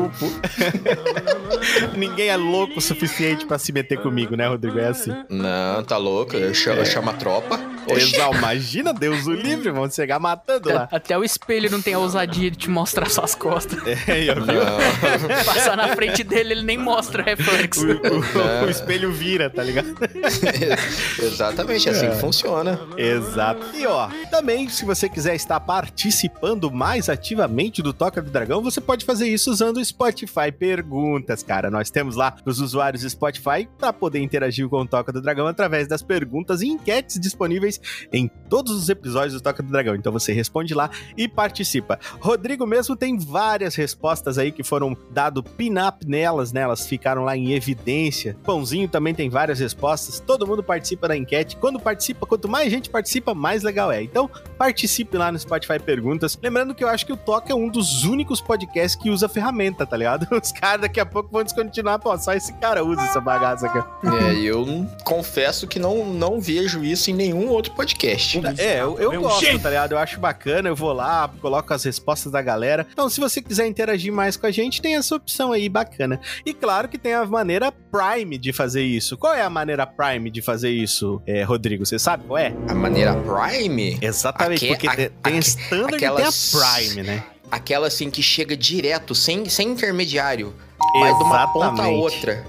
Ninguém 1.96 2.28
é 2.28 2.36
louco 2.36 2.78
o 2.78 2.82
suficiente 2.82 3.46
pra 3.46 3.58
se 3.58 3.72
meter 3.72 4.00
comigo, 4.02 4.36
né, 4.36 4.48
Rodrigo? 4.48 4.78
É 4.78 4.88
assim. 4.88 5.12
Não, 5.28 5.82
tá 5.84 5.96
louco. 5.96 6.36
Eu 6.36 6.52
chamo, 6.52 6.80
eu 6.80 6.86
chamo 6.86 7.10
a 7.10 7.12
tropa. 7.12 7.58
Exal, 7.96 8.34
imagina, 8.34 8.92
Deus 8.92 9.26
o 9.26 9.32
livre, 9.32 9.70
vão 9.70 9.90
chegar 9.90 10.18
matando 10.18 10.72
lá. 10.72 10.88
Até 10.90 11.16
o 11.16 11.24
espelho 11.24 11.70
não 11.70 11.80
tem 11.80 11.94
a 11.94 11.98
ousadia 11.98 12.50
de 12.50 12.56
te 12.56 12.70
mostrar 12.70 13.08
suas 13.08 13.34
costas. 13.34 13.78
É, 13.86 14.34
viu? 14.34 14.34
Não. 14.46 15.44
Passar 15.44 15.76
na 15.76 15.94
frente 15.94 16.22
dele, 16.24 16.52
ele 16.54 16.62
nem 16.62 16.76
mostra 16.78 17.22
o 17.22 17.24
reflexo. 17.24 17.86
O, 17.86 18.62
o- 18.62 18.66
o 18.66 18.70
espelho 18.70 19.12
vira, 19.12 19.48
tá 19.50 19.62
ligado? 19.62 19.88
Exatamente, 21.18 21.88
é 21.88 21.92
assim 21.92 22.06
É. 22.06 22.10
que 22.10 22.16
funciona. 22.16 22.78
Exato. 22.96 23.60
E 23.74 23.86
ó, 23.86 24.08
também, 24.30 24.68
se 24.68 24.84
você 24.84 25.08
quiser 25.08 25.34
estar 25.34 25.60
participando 25.60 26.70
mais 26.70 27.08
ativamente 27.08 27.82
do 27.82 27.92
Toca 27.92 28.20
do 28.22 28.30
Dragão, 28.30 28.62
você 28.62 28.80
pode 28.80 29.04
fazer 29.04 29.28
isso 29.28 29.50
usando 29.50 29.78
o 29.78 29.84
Spotify 29.84 30.50
Perguntas, 30.56 31.42
cara. 31.42 31.70
Nós 31.70 31.90
temos 31.90 32.16
lá 32.16 32.34
os 32.44 32.60
usuários 32.60 33.02
do 33.02 33.10
Spotify 33.10 33.68
para 33.78 33.92
poder 33.92 34.20
interagir 34.20 34.68
com 34.68 34.80
o 34.82 34.86
Toca 34.86 35.12
do 35.12 35.20
Dragão 35.20 35.46
através 35.46 35.86
das 35.88 36.02
perguntas 36.02 36.60
e 36.62 36.66
enquetes 36.68 37.18
disponíveis 37.18 37.77
em 38.12 38.28
todos 38.48 38.72
os 38.72 38.88
episódios 38.88 39.34
do 39.34 39.40
Toca 39.40 39.62
do 39.62 39.70
Dragão. 39.70 39.94
Então 39.94 40.12
você 40.12 40.32
responde 40.32 40.74
lá 40.74 40.90
e 41.16 41.28
participa. 41.28 41.98
Rodrigo 42.20 42.66
mesmo 42.66 42.96
tem 42.96 43.18
várias 43.18 43.74
respostas 43.74 44.38
aí 44.38 44.52
que 44.52 44.62
foram 44.62 44.96
dado 45.10 45.42
pin-up 45.42 46.06
nelas, 46.06 46.52
né? 46.52 46.60
Elas 46.60 46.86
ficaram 46.86 47.24
lá 47.24 47.36
em 47.36 47.52
evidência. 47.52 48.36
Pãozinho 48.44 48.88
também 48.88 49.14
tem 49.14 49.28
várias 49.28 49.58
respostas. 49.58 50.20
Todo 50.20 50.46
mundo 50.46 50.62
participa 50.62 51.08
da 51.08 51.16
enquete. 51.16 51.56
Quando 51.56 51.78
participa, 51.78 52.26
quanto 52.26 52.48
mais 52.48 52.70
gente 52.70 52.90
participa, 52.90 53.34
mais 53.34 53.62
legal 53.62 53.90
é. 53.92 54.02
Então, 54.02 54.30
participe 54.56 55.16
lá 55.16 55.30
no 55.30 55.38
Spotify 55.38 55.78
Perguntas. 55.78 56.38
Lembrando 56.42 56.74
que 56.74 56.82
eu 56.82 56.88
acho 56.88 57.04
que 57.04 57.12
o 57.12 57.16
Toca 57.16 57.52
é 57.52 57.54
um 57.54 57.68
dos 57.68 58.04
únicos 58.04 58.40
podcasts 58.40 59.00
que 59.00 59.10
usa 59.10 59.28
ferramenta, 59.28 59.86
tá 59.86 59.96
ligado? 59.96 60.26
Os 60.42 60.52
caras 60.52 60.82
daqui 60.82 61.00
a 61.00 61.06
pouco 61.06 61.30
vão 61.30 61.42
descontinuar. 61.42 61.98
Pô, 61.98 62.16
só 62.18 62.32
esse 62.32 62.52
cara 62.54 62.84
usa 62.84 63.02
essa 63.02 63.20
bagaça 63.20 63.66
aqui. 63.66 63.78
É, 64.06 64.34
eu 64.40 64.86
confesso 65.04 65.66
que 65.66 65.78
não, 65.78 66.06
não 66.06 66.40
vejo 66.40 66.84
isso 66.84 67.10
em 67.10 67.14
nenhum 67.14 67.48
outro 67.48 67.67
podcast. 67.70 68.40
É, 68.58 68.80
eu, 68.80 68.98
eu 68.98 69.20
gosto, 69.22 69.58
tá 69.58 69.68
ligado? 69.68 69.92
Eu 69.92 69.98
acho 69.98 70.18
bacana, 70.20 70.68
eu 70.68 70.76
vou 70.76 70.92
lá, 70.92 71.30
coloco 71.40 71.72
as 71.72 71.84
respostas 71.84 72.30
da 72.32 72.40
galera. 72.42 72.86
Então, 72.92 73.08
se 73.08 73.20
você 73.20 73.40
quiser 73.42 73.66
interagir 73.66 74.12
mais 74.12 74.36
com 74.36 74.46
a 74.46 74.50
gente, 74.50 74.80
tem 74.82 74.96
essa 74.96 75.14
opção 75.14 75.52
aí 75.52 75.68
bacana. 75.68 76.20
E 76.44 76.52
claro 76.52 76.88
que 76.88 76.98
tem 76.98 77.14
a 77.14 77.24
maneira 77.26 77.70
Prime 77.72 78.36
de 78.38 78.52
fazer 78.52 78.82
isso. 78.82 79.16
Qual 79.16 79.32
é 79.34 79.42
a 79.42 79.50
maneira 79.50 79.86
Prime 79.86 80.30
de 80.30 80.42
fazer 80.42 80.70
isso, 80.70 81.20
é, 81.26 81.42
Rodrigo? 81.42 81.84
Você 81.86 81.98
sabe 81.98 82.24
qual 82.26 82.38
é? 82.38 82.52
A 82.68 82.74
maneira 82.74 83.14
Prime, 83.14 83.98
Exatamente, 84.00 84.64
Aque- 84.64 84.68
porque 84.74 84.88
a- 84.88 84.96
tem- 84.96 85.10
tem 85.22 85.38
aque- 85.38 85.46
Standard 85.48 85.94
aquelas- 85.96 86.52
e 86.52 86.56
tem 86.58 86.60
a 86.60 86.74
Prime, 86.94 87.02
né? 87.02 87.24
aquela 87.50 87.86
assim 87.86 88.10
que 88.10 88.22
chega 88.22 88.56
direto, 88.56 89.14
sem, 89.14 89.48
sem 89.48 89.68
intermediário. 89.70 90.54
Vai 91.00 91.14
de 91.16 91.22
uma 91.24 91.48
ponta 91.48 91.66
a 91.66 91.72
Exatamente. 91.72 91.98
outra. 92.00 92.44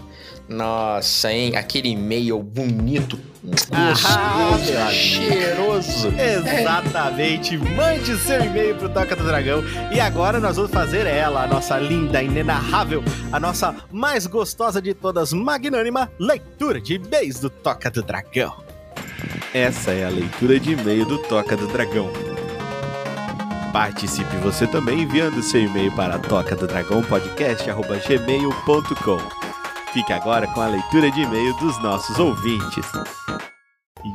Nossa, 0.48 1.32
hein? 1.32 1.56
Aquele 1.56 1.90
e-mail 1.90 2.42
bonito, 2.42 3.20
gostoso, 3.44 4.72
meu 4.72 4.82
amigo. 4.82 4.94
cheiroso. 4.94 6.08
Exatamente. 6.18 7.58
Mande 7.58 8.18
seu 8.18 8.44
e-mail 8.44 8.76
pro 8.76 8.90
Toca 8.90 9.16
do 9.16 9.24
Dragão. 9.24 9.64
E 9.92 10.00
agora 10.00 10.40
nós 10.40 10.56
vamos 10.56 10.72
fazer 10.72 11.06
ela, 11.08 11.44
a 11.44 11.48
nossa 11.48 11.78
linda, 11.78 12.22
inenarrável, 12.22 13.04
a 13.32 13.40
nossa 13.40 13.76
mais 13.92 14.28
gostosa 14.28 14.82
de 14.82 14.94
todas, 14.94 15.32
magnânima 15.34 16.12
leitura 16.20 16.82
de 16.82 16.96
e-mails 16.96 17.40
do 17.40 17.50
Toca 17.50 17.90
do 17.90 18.02
Dragão. 18.02 18.54
Essa 19.54 19.92
é 19.92 20.06
a 20.06 20.10
leitura 20.10 20.60
de 20.60 20.74
e-mail 20.74 21.06
do 21.06 21.18
Toca 21.20 21.56
do 21.58 21.68
Dragão. 21.68 22.12
Participe 23.72 24.36
você 24.38 24.66
também 24.66 25.04
enviando 25.04 25.44
seu 25.44 25.62
e-mail 25.62 25.92
para 25.92 26.18
toca 26.18 26.56
do 26.56 26.66
dragão 26.66 27.04
podcast@gmail.com. 27.04 29.49
Fique 29.94 30.14
agora 30.14 30.48
com 30.48 30.62
a 30.62 30.68
leitura 30.68 31.10
de 31.12 31.22
e-mail 31.22 31.54
dos 31.58 31.82
nossos 31.82 32.18
ouvintes. 32.20 32.86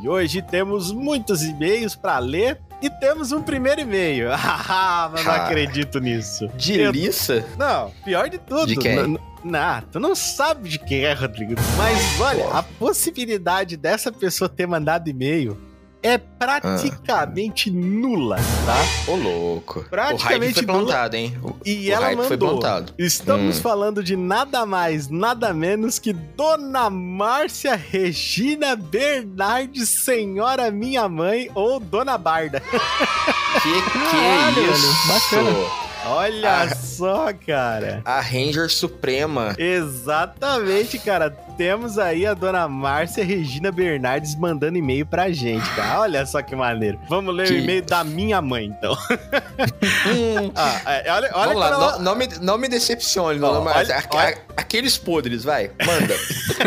E 0.02 0.08
hoje 0.08 0.40
temos 0.40 0.92
muitos 0.92 1.42
e-mails 1.42 1.94
para 1.94 2.18
ler 2.18 2.60
e 2.80 2.88
temos 2.88 3.32
um 3.32 3.42
primeiro 3.42 3.80
e-mail. 3.80 4.28
Ah, 4.76 5.10
mas 5.12 5.24
não 5.24 5.32
acredito 5.32 5.98
nisso. 6.00 6.48
De 6.56 6.80
Eu- 6.80 6.90
liça? 6.92 7.44
Não, 7.58 7.90
pior 8.04 8.28
de 8.30 8.38
tudo. 8.38 8.66
De 8.66 8.76
quem? 8.76 8.92
N- 8.96 9.08
n- 9.14 9.20
Não, 9.44 9.80
tu 9.92 10.00
não 10.00 10.14
sabe 10.14 10.68
de 10.68 10.78
quem 10.78 11.04
é, 11.04 11.12
Rodrigo. 11.12 11.54
Mas 11.76 12.20
olha, 12.20 12.48
a 12.50 12.62
possibilidade 12.62 13.76
dessa 13.76 14.10
pessoa 14.10 14.48
ter 14.48 14.66
mandado 14.66 15.08
e-mail 15.10 15.58
é 16.04 16.18
praticamente 16.18 17.70
nula, 17.70 18.36
tá? 18.36 19.10
Ô, 19.10 19.16
louco. 19.16 19.80
o 19.80 19.84
Praticamente 19.84 20.54
foi 20.54 20.66
nula. 20.66 20.78
plantado, 20.84 21.16
hein? 21.16 21.36
O, 21.42 21.54
E 21.64 21.88
o 21.88 21.92
ela 21.94 22.06
hype 22.06 22.18
foi 22.18 22.30
mandou. 22.30 22.48
plantado. 22.50 22.92
Estamos 22.98 23.58
Hum. 23.58 23.60
falando 23.62 24.02
de 24.04 24.14
nada 24.16 24.66
mais, 24.66 25.08
nada 25.08 25.52
menos 25.54 25.98
que 25.98 26.12
Dona 26.12 26.90
Márcia 26.90 27.74
Regina 27.74 28.76
Bernardes, 28.76 29.88
senhora 29.88 30.70
minha 30.70 31.08
mãe, 31.08 31.50
ou 31.54 31.80
Dona 31.80 32.18
Barda. 32.18 32.60
Que 32.60 33.72
que 33.72 34.60
é 34.60 34.70
isso? 34.70 35.08
bacana. 35.08 35.84
Olha 36.06 36.64
Ah. 36.64 36.74
só, 36.74 37.32
cara. 37.46 38.02
A 38.04 38.20
Ranger 38.20 38.70
Suprema. 38.70 39.54
Exatamente, 39.58 40.98
cara. 40.98 41.30
Temos 41.56 41.98
aí 41.98 42.26
a 42.26 42.34
dona 42.34 42.66
Márcia 42.68 43.24
Regina 43.24 43.70
Bernardes 43.70 44.34
mandando 44.34 44.76
e-mail 44.76 45.06
pra 45.06 45.30
gente, 45.30 45.68
cara. 45.76 46.00
Olha 46.02 46.26
só 46.26 46.42
que 46.42 46.56
maneiro. 46.56 46.98
Vamos 47.08 47.34
ler 47.34 47.44
o 47.44 47.48
Que- 47.48 47.58
e-mail 47.58 47.82
da 47.84 48.02
minha 48.02 48.42
mãe, 48.42 48.66
então. 48.66 48.96
Ah, 50.56 50.80
é, 51.04 51.12
olha, 51.12 51.30
olha 51.34 51.46
Vamos 51.46 51.60
lá, 51.60 51.66
ela- 51.68 51.92
não, 51.92 52.02
não 52.02 52.14
me, 52.16 52.28
não 52.40 52.58
me 52.58 52.68
decepcione, 52.68 53.38
dona 53.38 53.60
Márcia. 53.60 53.96
olha- 53.96 54.24
olha- 54.26 54.38
Aqueles 54.56 54.96
podres, 54.98 55.44
vai, 55.44 55.70
manda. 55.84 56.14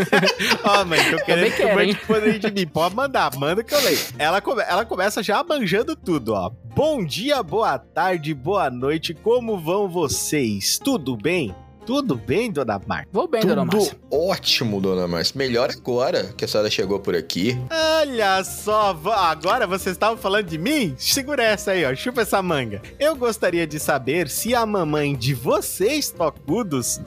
Ó, 0.63 0.85
mãe, 0.85 0.99
tô 1.11 1.23
querendo 1.25 1.53
que 1.55 1.65
mande 1.73 1.91
hein? 1.91 1.97
poder 2.07 2.39
de 2.39 2.51
mim. 2.51 2.67
Pode 2.67 2.95
mandar, 2.95 3.35
manda 3.37 3.63
que 3.63 3.73
eu 3.73 3.81
leio. 3.81 3.99
Ela, 4.17 4.41
come- 4.41 4.63
ela 4.67 4.85
começa 4.85 5.21
já 5.23 5.43
manjando 5.43 5.95
tudo, 5.95 6.33
ó. 6.33 6.49
Bom 6.75 7.03
dia, 7.03 7.41
boa 7.43 7.77
tarde, 7.77 8.33
boa 8.33 8.69
noite. 8.69 9.13
Como 9.13 9.57
vão 9.59 9.87
vocês? 9.89 10.79
Tudo 10.83 11.15
bem? 11.17 11.53
Tudo 11.87 12.15
bem, 12.15 12.51
dona 12.51 12.79
Marta? 12.85 13.07
Vou 13.13 13.27
bem, 13.29 13.41
dona 13.41 13.63
Tudo 13.65 13.77
Márcia. 13.77 13.97
ótimo, 14.11 14.81
dona 14.81 15.07
Márcia. 15.07 15.33
Melhor 15.37 15.69
agora 15.71 16.25
que 16.35 16.43
a 16.43 16.47
senhora 16.47 16.69
chegou 16.69 16.99
por 16.99 17.15
aqui. 17.15 17.57
Olha 18.01 18.43
só, 18.43 18.89
agora 19.15 19.65
vocês 19.65 19.95
estavam 19.95 20.17
falando 20.17 20.47
de 20.47 20.57
mim? 20.57 20.93
Segura 20.97 21.41
essa 21.43 21.71
aí, 21.71 21.85
ó. 21.85 21.95
Chupa 21.95 22.21
essa 22.23 22.41
manga. 22.41 22.81
Eu 22.99 23.15
gostaria 23.15 23.65
de 23.65 23.79
saber 23.79 24.27
se 24.29 24.53
a 24.53 24.65
mamãe 24.65 25.15
de 25.15 25.33
vocês, 25.33 26.11
tocudos, 26.11 26.99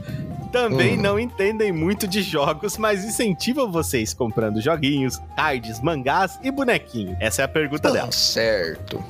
também 0.51 0.99
Hum. 0.99 1.03
não 1.03 1.21
entendem 1.21 1.71
muito 1.73 2.09
de 2.09 2.23
jogos, 2.23 2.79
mas 2.79 3.05
incentivam 3.05 3.71
vocês 3.71 4.15
comprando 4.15 4.61
joguinhos, 4.63 5.19
cards, 5.37 5.79
mangás 5.83 6.39
e 6.43 6.51
bonequinhos. 6.51 7.17
Essa 7.21 7.43
é 7.43 7.45
a 7.45 7.49
pergunta 7.49 7.93
dela. 7.93 8.11
Certo. 8.11 9.05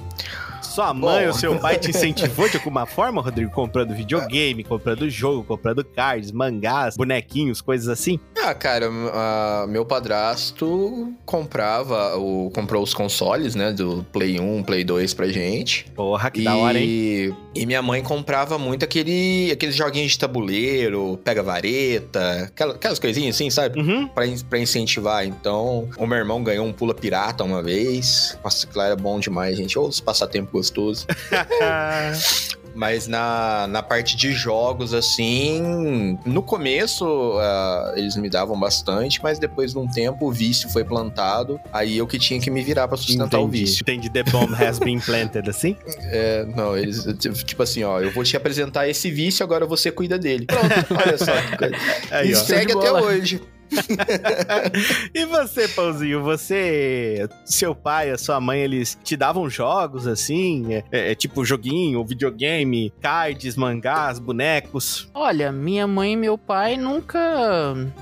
Sua 0.70 0.94
mãe 0.94 1.26
ou 1.26 1.32
seu 1.32 1.58
pai 1.58 1.76
te 1.76 1.90
incentivou 1.90 2.48
de 2.48 2.56
alguma 2.56 2.86
forma, 2.86 3.20
Rodrigo? 3.20 3.50
Comprando 3.50 3.92
videogame, 3.92 4.62
comprando 4.62 5.10
jogo, 5.10 5.42
comprando 5.42 5.84
cards, 5.84 6.30
mangás, 6.30 6.96
bonequinhos, 6.96 7.60
coisas 7.60 7.88
assim? 7.88 8.20
Ah, 8.42 8.54
cara, 8.54 8.88
ah, 9.12 9.66
meu 9.68 9.84
padrasto 9.84 11.12
comprava, 11.26 12.16
o, 12.16 12.50
comprou 12.54 12.82
os 12.82 12.94
consoles, 12.94 13.54
né, 13.54 13.70
do 13.72 14.04
Play 14.12 14.40
1, 14.40 14.62
Play 14.62 14.82
2 14.84 15.12
pra 15.14 15.28
gente. 15.28 15.84
Porra, 15.94 16.30
que 16.30 16.40
e, 16.40 16.44
da 16.44 16.56
hora, 16.56 16.78
hein? 16.78 17.36
e 17.54 17.66
minha 17.66 17.82
mãe 17.82 18.02
comprava 18.02 18.58
muito 18.58 18.84
aquele, 18.84 19.50
aqueles 19.52 19.74
joguinhos 19.76 20.12
de 20.12 20.18
tabuleiro, 20.18 21.18
pega 21.22 21.42
vareta, 21.42 22.44
aquela- 22.44 22.74
aquelas 22.74 22.98
coisinhas 22.98 23.34
assim, 23.36 23.50
sabe? 23.50 23.78
Uhum. 23.80 24.08
Pra, 24.08 24.24
pra 24.48 24.58
incentivar. 24.58 25.24
Então, 25.26 25.88
o 25.98 26.06
meu 26.06 26.18
irmão 26.18 26.42
ganhou 26.42 26.66
um 26.66 26.72
pula 26.72 26.94
pirata 26.94 27.44
uma 27.44 27.62
vez. 27.62 28.38
Nossa, 28.42 28.66
aquilo 28.66 28.82
era 28.82 28.96
bom 28.96 29.20
demais, 29.20 29.56
gente. 29.56 29.78
Ou 29.78 29.86
os 29.88 30.00
passatempo 30.00 30.50
gostoso. 30.52 31.06
Mas 32.74 33.06
na, 33.06 33.66
na 33.68 33.82
parte 33.82 34.16
de 34.16 34.32
jogos, 34.32 34.94
assim, 34.94 36.18
no 36.24 36.42
começo 36.42 37.04
ah, 37.38 37.92
eles 37.96 38.16
me 38.16 38.28
davam 38.28 38.58
bastante, 38.58 39.22
mas 39.22 39.38
depois 39.38 39.72
de 39.72 39.78
um 39.78 39.88
tempo 39.88 40.28
o 40.28 40.32
vício 40.32 40.68
foi 40.68 40.84
plantado. 40.84 41.60
Aí 41.72 41.98
eu 41.98 42.06
que 42.06 42.18
tinha 42.18 42.40
que 42.40 42.50
me 42.50 42.62
virar 42.62 42.88
pra 42.88 42.96
sustentar 42.96 43.38
o 43.38 43.44
Entendi. 43.44 43.60
vício. 43.64 43.82
Entendi. 43.82 44.10
The 44.10 44.22
bomb 44.24 44.54
has 44.54 44.78
been 44.78 45.00
planted, 45.00 45.48
assim? 45.48 45.76
É, 46.12 46.44
não, 46.56 46.76
eles, 46.76 47.04
tipo 47.44 47.62
assim, 47.62 47.84
ó, 47.84 48.00
eu 48.00 48.10
vou 48.10 48.24
te 48.24 48.36
apresentar 48.36 48.88
esse 48.88 49.10
vício, 49.10 49.44
agora 49.44 49.64
você 49.64 49.92
cuida 49.92 50.18
dele. 50.18 50.46
Pronto, 50.46 50.94
olha 51.06 51.16
só 51.18 51.32
que 51.42 51.56
coisa. 51.56 51.76
Aí, 52.10 52.30
e 52.30 52.34
ó. 52.34 52.36
segue 52.36 52.72
até 52.72 52.90
bola. 52.90 53.02
hoje. 53.02 53.40
E 55.14 55.24
você, 55.26 55.68
Pãozinho, 55.68 56.22
você, 56.22 57.28
seu 57.44 57.74
pai, 57.74 58.10
a 58.10 58.18
sua 58.18 58.40
mãe, 58.40 58.60
eles 58.60 58.98
te 59.02 59.16
davam 59.16 59.48
jogos 59.48 60.06
assim? 60.06 60.74
É, 60.74 60.84
é, 61.10 61.14
tipo 61.14 61.44
joguinho, 61.44 62.04
videogame, 62.04 62.92
cards, 63.00 63.56
mangás, 63.56 64.18
bonecos? 64.18 65.08
Olha, 65.14 65.50
minha 65.52 65.86
mãe 65.86 66.12
e 66.12 66.16
meu 66.16 66.36
pai 66.38 66.76
nunca 66.76 67.20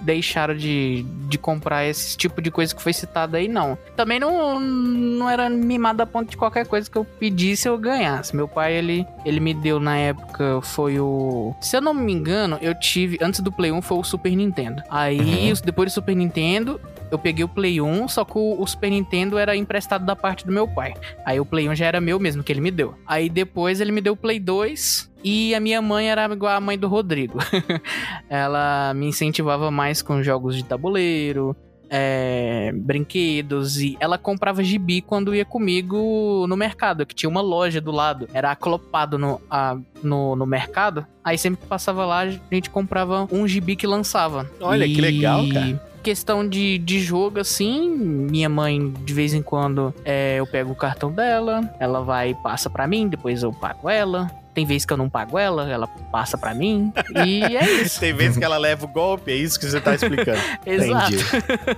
deixaram 0.03 0.55
de, 0.57 1.05
de 1.29 1.39
comprar 1.39 1.85
esse 1.87 2.17
tipo 2.17 2.41
de 2.43 2.51
coisa 2.51 2.75
que 2.75 2.83
foi 2.83 2.93
citada 2.93 3.39
aí, 3.39 3.49
não. 3.49 3.77
Também 3.97 4.19
não, 4.19 4.61
não 4.61 5.29
era 5.29 5.49
mimado 5.49 6.03
a 6.03 6.07
ponto 6.07 6.31
de 6.31 6.37
qualquer 6.37 6.67
coisa 6.67 6.91
que 6.91 6.97
eu 6.97 7.05
pedisse 7.05 7.69
eu 7.69 7.79
ganhasse. 7.79 8.35
Meu 8.35 8.49
pai, 8.49 8.75
ele, 8.75 9.07
ele 9.25 9.41
me 9.41 9.55
deu 9.55 9.81
na 9.81 9.97
época, 9.97 10.61
foi 10.63 10.99
o... 11.01 11.55
Se 11.61 11.77
eu 11.77 11.81
não 11.81 11.95
me 11.95 12.13
engano, 12.13 12.59
eu 12.61 12.75
tive... 12.79 13.19
Antes 13.21 13.41
do 13.41 13.51
Play 13.53 13.73
1 13.73 13.83
foi 13.83 13.99
o 13.99 14.05
Super 14.05 14.35
Nintendo. 14.35 14.83
Aí, 14.91 15.19
Uhum. 15.19 15.49
Depois 15.65 15.91
do 15.91 15.95
Super 15.95 16.15
Nintendo... 16.15 16.81
Eu 17.11 17.19
peguei 17.19 17.43
o 17.43 17.49
Play 17.49 17.81
1, 17.81 18.09
só 18.09 18.25
que 18.25 18.37
o, 18.37 18.67
Super 18.67 18.91
Nintendo 18.91 19.39
era 19.39 19.57
emprestado 19.57 20.05
da 20.05 20.15
parte 20.15 20.45
do 20.45 20.53
meu 20.53 20.69
pai. 20.69 20.93
Aí 21.25 21.41
o 21.41 21.45
Play 21.45 21.69
1 21.69 21.75
já 21.75 21.87
era 21.87 22.01
meu 22.01 22.21
mesmo, 22.21 22.43
que 22.43 22.53
ele 22.53 22.61
me 22.61 22.71
deu. 22.71 22.95
Aí 23.07 23.31
depois 23.31 23.81
ele 23.81 23.93
me 23.93 24.01
deu 24.01 24.13
o 24.13 24.17
Play 24.17 24.39
2 24.39 25.11
e 25.25 25.55
a 25.55 25.61
minha 25.61 25.81
mãe 25.81 26.11
era 26.11 26.31
igual 26.31 26.55
a 26.55 26.61
mãe 26.61 26.79
do 26.79 26.87
Rodrigo. 26.87 27.39
Ela 28.29 28.93
me 28.95 29.07
incentivava 29.07 29.71
mais 29.71 30.03
com 30.03 30.23
jogos 30.23 30.55
de 30.55 30.65
tabuleiro, 30.65 31.57
é, 31.91 32.73
brinquedos 32.75 33.81
e 33.81 33.97
ela 34.01 34.19
comprava 34.19 34.63
gibi 34.63 35.01
quando 35.01 35.35
ia 35.35 35.45
comigo 35.45 36.47
no 36.49 36.57
mercado, 36.57 37.07
que 37.07 37.15
tinha 37.15 37.29
uma 37.31 37.41
loja 37.41 37.81
do 37.81 37.91
lado. 37.91 38.29
Era 38.33 38.51
aclopado 38.53 39.19
no, 39.19 39.41
a- 39.51 39.77
no, 40.03 40.37
no 40.37 40.47
mercado. 40.47 41.07
Aí 41.25 41.37
sempre 41.39 41.61
que 41.63 41.67
passava 41.67 42.05
lá, 42.07 42.21
a 42.21 42.31
gente 42.55 42.71
comprava 42.71 43.27
um 43.33 43.47
gibi 43.47 43.77
que 43.77 43.87
lançava. 43.87 44.49
Olha, 44.61 44.87
que 44.87 45.01
legal, 45.01 45.49
cara. 45.49 45.89
Questão 46.03 46.49
de, 46.49 46.79
de 46.79 47.01
jogo, 47.01 47.41
assim, 47.41 47.91
minha 47.91 48.49
mãe, 48.49 48.91
de 49.05 49.13
vez 49.13 49.35
em 49.35 49.43
quando, 49.43 49.93
é, 50.05 50.37
eu 50.39 50.47
pego 50.47 50.73
o 50.73 50.75
cartão 50.77 51.11
dela, 51.13 51.69
ela 51.79 52.03
vai 52.03 52.31
e 52.31 52.35
passa 52.37 52.71
pra 52.71 52.87
mim, 52.87 53.09
depois 53.09 53.43
eu 53.43 53.53
pago 53.53 53.91
ela. 53.91 54.31
Tem 54.59 54.67
vezes 54.67 54.85
que 54.85 54.93
eu 54.93 54.97
não 54.97 55.09
pago 55.09 55.39
ela, 55.39 55.71
ela 55.71 55.87
passa 55.87 56.37
pra 56.37 56.53
mim. 56.53 56.93
E 57.25 57.45
é 57.57 57.63
isso. 57.81 58.01
Tem 58.01 58.13
vezes 58.13 58.37
que 58.37 58.43
ela 58.43 58.59
leva 58.59 58.87
o 58.87 58.89
golpe, 58.89 59.31
é 59.31 59.37
isso 59.37 59.57
que 59.61 59.65
você 59.67 59.81
tá 59.81 59.95
explicando. 59.95 60.41
Exato. 60.67 61.13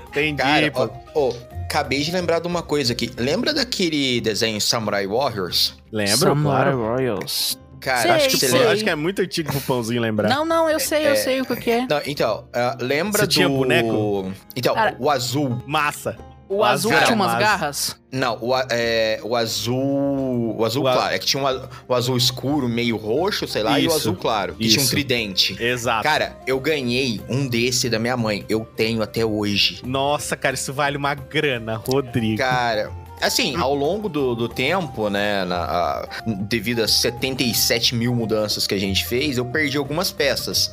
Entendi, 0.08 0.42
Cara, 0.42 0.70
pô. 0.70 0.90
ó, 1.14 1.28
ó, 1.28 1.32
acabei 1.64 2.00
de 2.00 2.10
lembrar 2.10 2.38
de 2.40 2.46
uma 2.46 2.62
coisa 2.62 2.94
aqui. 2.94 3.10
Lembra 3.18 3.52
daquele 3.52 4.18
desenho 4.22 4.58
Samurai 4.62 5.06
Warriors? 5.06 5.76
Lembro, 5.92 6.16
Samurai 6.16 6.72
claro. 6.72 6.82
Royals. 6.94 7.58
Cara, 7.80 8.00
Sei, 8.00 8.10
Acho 8.12 8.28
que, 8.30 8.36
você 8.38 8.48
sei. 8.48 8.66
acho 8.66 8.84
que 8.84 8.90
é 8.90 8.94
muito 8.94 9.20
antigo 9.20 9.50
pro 9.52 9.60
Pãozinho 9.60 10.00
lembrar. 10.00 10.28
Não, 10.30 10.42
não, 10.46 10.66
eu 10.68 10.80
sei, 10.80 11.06
eu 11.06 11.12
É. 11.12 11.16
sei 11.16 11.40
o 11.42 11.44
que 11.44 11.70
é. 11.70 11.86
Não, 11.86 12.00
então, 12.06 12.44
ah, 12.54 12.78
lembra 12.80 13.20
Você 13.22 13.26
do... 13.26 13.30
tinha 13.30 13.48
boneco? 13.48 14.32
Então, 14.56 14.74
Cara- 14.74 14.96
o 14.98 15.10
azul. 15.10 15.62
Massa. 15.66 16.16
O 16.50 16.64
azul 16.64 16.90
azul 16.92 17.04
tinha 17.06 17.14
umas 17.14 17.38
garras. 17.38 17.96
Não, 18.10 18.36
o, 18.40 18.52
a- 18.52 18.66
é, 18.70 19.20
o 19.22 19.36
azul... 19.36 20.56
O 20.58 20.64
azul 20.64 20.82
O 20.82 20.88
a- 20.88 20.92
claro. 20.94 21.14
É 21.14 21.18
que 21.18 21.24
tinha 21.26 21.40
um 21.42 21.46
a- 21.46 21.68
o 21.86 21.94
azul 21.94 22.16
escuro, 22.16 22.68
meio 22.68 22.96
roxo, 22.96 23.46
sei 23.46 23.62
lá, 23.62 23.78
e 23.78 23.84
o 23.84 23.88
Isso, 23.88 23.96
azul 23.96 24.16
claro. 24.16 24.54
Que 24.54 24.66
tinha 24.68 24.80
um 24.80 24.82
isso. 24.82 24.90
tridente. 24.90 25.56
Exato. 25.62 26.02
Cara, 26.02 26.36
eu 26.46 26.58
ganhei 26.58 27.20
um 27.28 27.46
desse 27.48 27.88
da 27.88 27.98
minha 28.00 28.16
mãe. 28.16 28.44
Eu 28.48 28.64
tenho 28.76 29.00
até 29.00 29.24
hoje. 29.24 29.80
Nossa, 29.86 30.36
cara, 30.36 30.54
isso 30.54 30.72
vale 30.72 30.96
uma 30.96 31.14
grana, 31.14 31.76
Rodrigo. 31.76 32.38
Cara, 32.38 32.90
assim, 33.22 33.54
ao 33.54 33.72
longo 33.74 34.08
do, 34.08 34.34
do 34.34 34.48
tempo, 34.48 35.08
né, 35.08 35.44
na- 35.44 35.62
a- 35.64 36.08
devido 36.26 36.80
às 36.82 36.90
77 36.94 37.94
mil 37.94 38.12
mudanças 38.12 38.66
que 38.66 38.74
a 38.74 38.78
gente 38.78 39.04
fez, 39.06 39.38
eu 39.38 39.44
perdi 39.44 39.76
algumas 39.78 40.10
peças. 40.10 40.72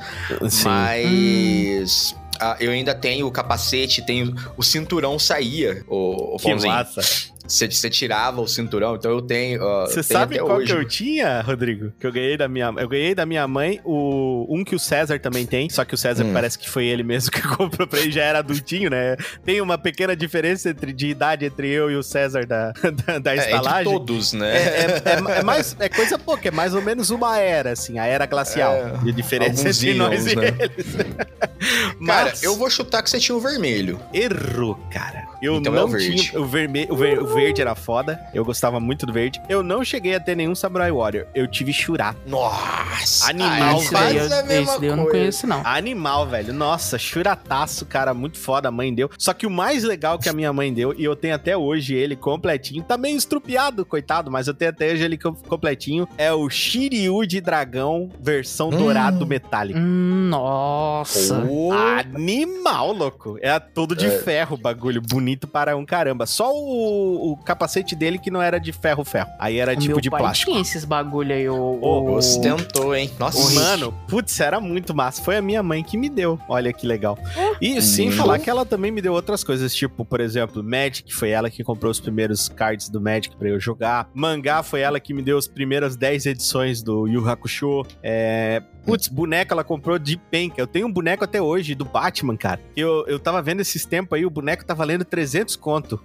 Sim. 0.49 0.63
Mas 0.65 2.15
ah, 2.17 2.26
eu 2.59 2.71
ainda 2.71 2.93
tenho 2.93 3.27
o 3.27 3.31
capacete, 3.31 4.01
tenho 4.05 4.35
o 4.55 4.63
cinturão 4.63 5.17
saía, 5.17 5.83
o, 5.87 6.35
o 6.35 6.39
Que 6.39 6.53
massa. 6.55 7.01
Você, 7.47 7.89
tirava 7.89 8.41
o 8.41 8.47
cinturão, 8.47 8.95
então 8.95 9.11
eu 9.11 9.21
tenho. 9.21 9.59
Você 9.87 9.93
tenho 9.95 10.03
sabe 10.03 10.39
qual 10.39 10.57
hoje. 10.57 10.65
que 10.67 10.71
eu 10.79 10.85
tinha, 10.85 11.41
Rodrigo? 11.41 11.91
Que 11.99 12.05
eu 12.07 12.11
ganhei 12.11 12.35
da 12.37 12.47
minha, 12.47 12.73
eu 12.77 12.87
ganhei 12.89 13.15
da 13.15 13.25
minha 13.25 13.47
mãe 13.47 13.79
o 13.83 14.45
um 14.49 14.63
que 14.63 14.75
o 14.75 14.79
César 14.79 15.19
também 15.19 15.45
tem, 15.45 15.69
só 15.69 15.83
que 15.85 15.93
o 15.95 15.97
César 15.97 16.23
Hum. 16.25 16.33
parece 16.33 16.57
que 16.59 16.69
foi 16.69 16.85
ele 16.85 17.03
mesmo 17.03 17.31
que 17.31 17.41
comprou 17.55 17.87
pra 17.87 17.99
ele, 17.99 18.11
já 18.11 18.23
era 18.23 18.39
adultinho, 18.39 18.89
né? 18.89 19.15
Tem 19.45 19.61
uma 19.61 19.77
pequena 19.77 20.15
diferença 20.15 20.69
entre, 20.69 20.91
de 20.93 21.07
idade 21.07 21.45
entre 21.45 21.69
eu 21.69 21.89
e 21.91 21.95
o 21.95 22.03
César 22.03 22.45
da, 22.45 22.73
da, 23.05 23.19
da 23.19 23.33
É, 23.35 23.37
estalagem. 23.37 23.93
todos, 23.93 24.33
né? 24.33 24.57
É, 24.57 24.61
é- 24.61 25.01
é- 25.35 25.37
é 25.39 25.43
mais, 25.43 25.75
é 25.79 25.87
coisa 25.89 26.17
pouca, 26.17 26.47
é 26.47 26.51
mais 26.51 26.73
ou 26.73 26.81
menos 26.81 27.09
uma 27.09 27.37
era, 27.39 27.71
assim, 27.71 27.97
a 27.99 28.05
era 28.05 28.25
glacial 28.25 28.73
É, 28.73 28.97
de 29.03 29.11
diferença 29.11 29.69
entre 29.69 29.93
nós 29.93 30.25
íons, 30.25 30.31
e 30.31 30.35
né? 30.35 30.47
eles. 30.59 30.93
Cara, 30.95 31.97
Mas 31.99 32.43
eu 32.43 32.55
vou 32.55 32.69
chutar 32.69 33.01
que 33.01 33.09
você 33.09 33.19
tinha 33.19 33.35
o 33.35 33.39
vermelho. 33.41 33.99
errou, 34.13 34.75
cara. 34.91 35.25
Eu 35.41 35.55
Então 35.57 35.73
é 35.73 35.75
não 35.77 35.85
o 35.85 35.87
verde. 35.87 36.15
tinha. 36.15 36.39
O, 36.41 36.45
verme, 36.45 36.87
o, 36.89 36.95
ver- 36.95 37.19
o 37.21 37.27
verde 37.33 37.61
era 37.61 37.75
foda. 37.75 38.19
Eu 38.33 38.43
gostava 38.45 38.79
muito 38.79 39.05
do 39.05 39.13
verde. 39.13 39.41
Eu 39.47 39.61
não 39.63 39.83
cheguei 39.83 40.15
a 40.15 40.19
ter 40.19 40.35
nenhum 40.35 40.55
Samurai 40.55 40.91
Warrior. 40.91 41.27
Eu 41.35 41.47
tive 41.47 41.71
Shura. 41.73 42.15
Nossa! 42.25 43.29
Animal, 43.29 43.51
aí 43.51 43.77
esse 43.77 43.93
daí, 43.93 44.17
eu, 44.17 44.25
esse 44.25 44.79
daí 44.79 44.89
eu 44.89 44.95
não 44.95 45.05
conheço, 45.05 45.45
não. 45.47 45.61
Animal, 45.65 46.27
velho. 46.27 46.53
Nossa, 46.53 46.97
churataço, 46.97 47.85
cara. 47.85 48.13
Muito 48.13 48.37
foda. 48.39 48.67
A 48.69 48.71
mãe 48.71 48.93
deu. 48.93 49.09
Só 49.17 49.33
que 49.33 49.45
o 49.45 49.49
mais 49.51 49.83
legal 49.83 50.17
que 50.19 50.29
a 50.29 50.33
minha 50.33 50.51
mãe 50.51 50.73
deu, 50.73 50.93
e 50.97 51.03
eu 51.03 51.15
tenho 51.15 51.35
até 51.35 51.55
hoje 51.55 51.93
ele 51.95 52.15
completinho, 52.15 52.83
tá 52.83 52.97
meio 52.97 53.15
estrupiado, 53.17 53.85
coitado, 53.85 54.31
mas 54.31 54.47
eu 54.47 54.53
tenho 54.53 54.71
até 54.71 54.91
hoje 54.93 55.03
ele 55.03 55.17
com- 55.17 55.33
completinho, 55.33 56.07
é 56.17 56.31
o 56.33 56.49
Shiryu 56.49 57.25
de 57.25 57.39
dragão, 57.41 58.09
versão 58.19 58.67
Hum. 58.69 58.77
dourado 58.77 59.25
metálico. 59.25 59.79
Hum, 59.79 60.27
nossa. 60.29 61.41
Pô, 61.41 61.71
Animal, 61.73 62.93
louco. 62.93 63.37
É 63.41 63.57
todo 63.59 63.95
de 63.95 64.07
É. 64.07 64.19
ferro 64.19 64.55
o 64.55 64.59
bagulho, 64.59 65.01
bonito 65.01 65.26
bonito 65.27 65.45
para 65.47 65.75
um 65.75 65.85
caramba. 65.85 66.25
Só 66.25 66.53
o, 66.53 67.31
o 67.33 67.37
capacete 67.37 67.95
dele 67.95 68.17
que 68.17 68.31
não 68.31 68.41
era 68.41 68.57
de 68.59 68.71
ferro-ferro. 68.71 69.29
Aí 69.37 69.57
era 69.57 69.73
O 69.73 69.75
tipo 69.75 69.87
meu 69.87 69.99
de 70.01 70.09
pai 70.09 70.21
plástico. 70.21 70.51
tinha 70.51 70.61
esses 70.61 70.85
bagulho 70.85 71.33
aí, 71.33 71.49
o... 71.49 71.55
Ô, 71.81 72.01
o- 72.03 72.13
Ostentou, 72.15 72.95
hein? 72.95 73.11
Nossa. 73.19 73.53
Mano, 73.53 73.93
putz, 74.07 74.39
era 74.39 74.61
muito 74.61 74.95
massa. 74.95 75.21
Foi 75.21 75.35
a 75.35 75.41
minha 75.41 75.61
mãe 75.61 75.83
que 75.83 75.97
me 75.97 76.07
deu. 76.09 76.39
Olha 76.47 76.71
que 76.71 76.87
legal. 76.87 77.17
E 77.59 77.81
sem 77.81 78.07
Hum. 78.09 78.11
falar 78.13 78.39
que 78.39 78.49
ela 78.49 78.65
também 78.65 78.89
me 78.89 79.01
deu 79.01 79.13
outras 79.13 79.43
coisas, 79.43 79.75
tipo, 79.75 80.05
por 80.05 80.21
exemplo, 80.21 80.63
Magic, 80.63 81.13
foi 81.13 81.29
ela 81.31 81.49
que 81.49 81.61
comprou 81.63 81.91
os 81.91 81.99
primeiros 81.99 82.47
cards 82.47 82.87
do 82.89 83.01
Magic 83.01 83.35
pra 83.35 83.49
eu 83.49 83.59
jogar. 83.59 84.09
Mangá 84.13 84.63
foi 84.63 84.79
ela 84.79 84.97
que 84.99 85.13
me 85.13 85.21
deu 85.21 85.37
as 85.37 85.47
primeiras 85.47 85.95
10 85.97 86.25
edições 86.27 86.81
do 86.81 87.05
Yu 87.07 87.27
Hakusho. 87.27 87.83
É... 88.01 88.63
Putz, 88.87 89.07
boneca 89.09 89.53
ela 89.53 89.63
comprou 89.63 89.99
de 89.99 90.17
penca. 90.17 90.55
Eu 90.59 90.65
tenho 90.65 90.87
um 90.87 90.91
boneco 90.91 91.23
até 91.23 91.41
hoje 91.41 91.75
do 91.75 91.83
Batman, 91.85 92.35
cara. 92.37 92.59
Eu, 92.75 93.05
eu 93.07 93.19
tava 93.19 93.41
vendo 93.41 93.59
esses 93.59 93.85
tempos 93.85 94.17
aí, 94.17 94.25
o 94.25 94.29
boneco 94.29 94.63
tá 94.65 94.73
valendo 94.73 95.03
300 95.05 95.55
conto. 95.57 96.01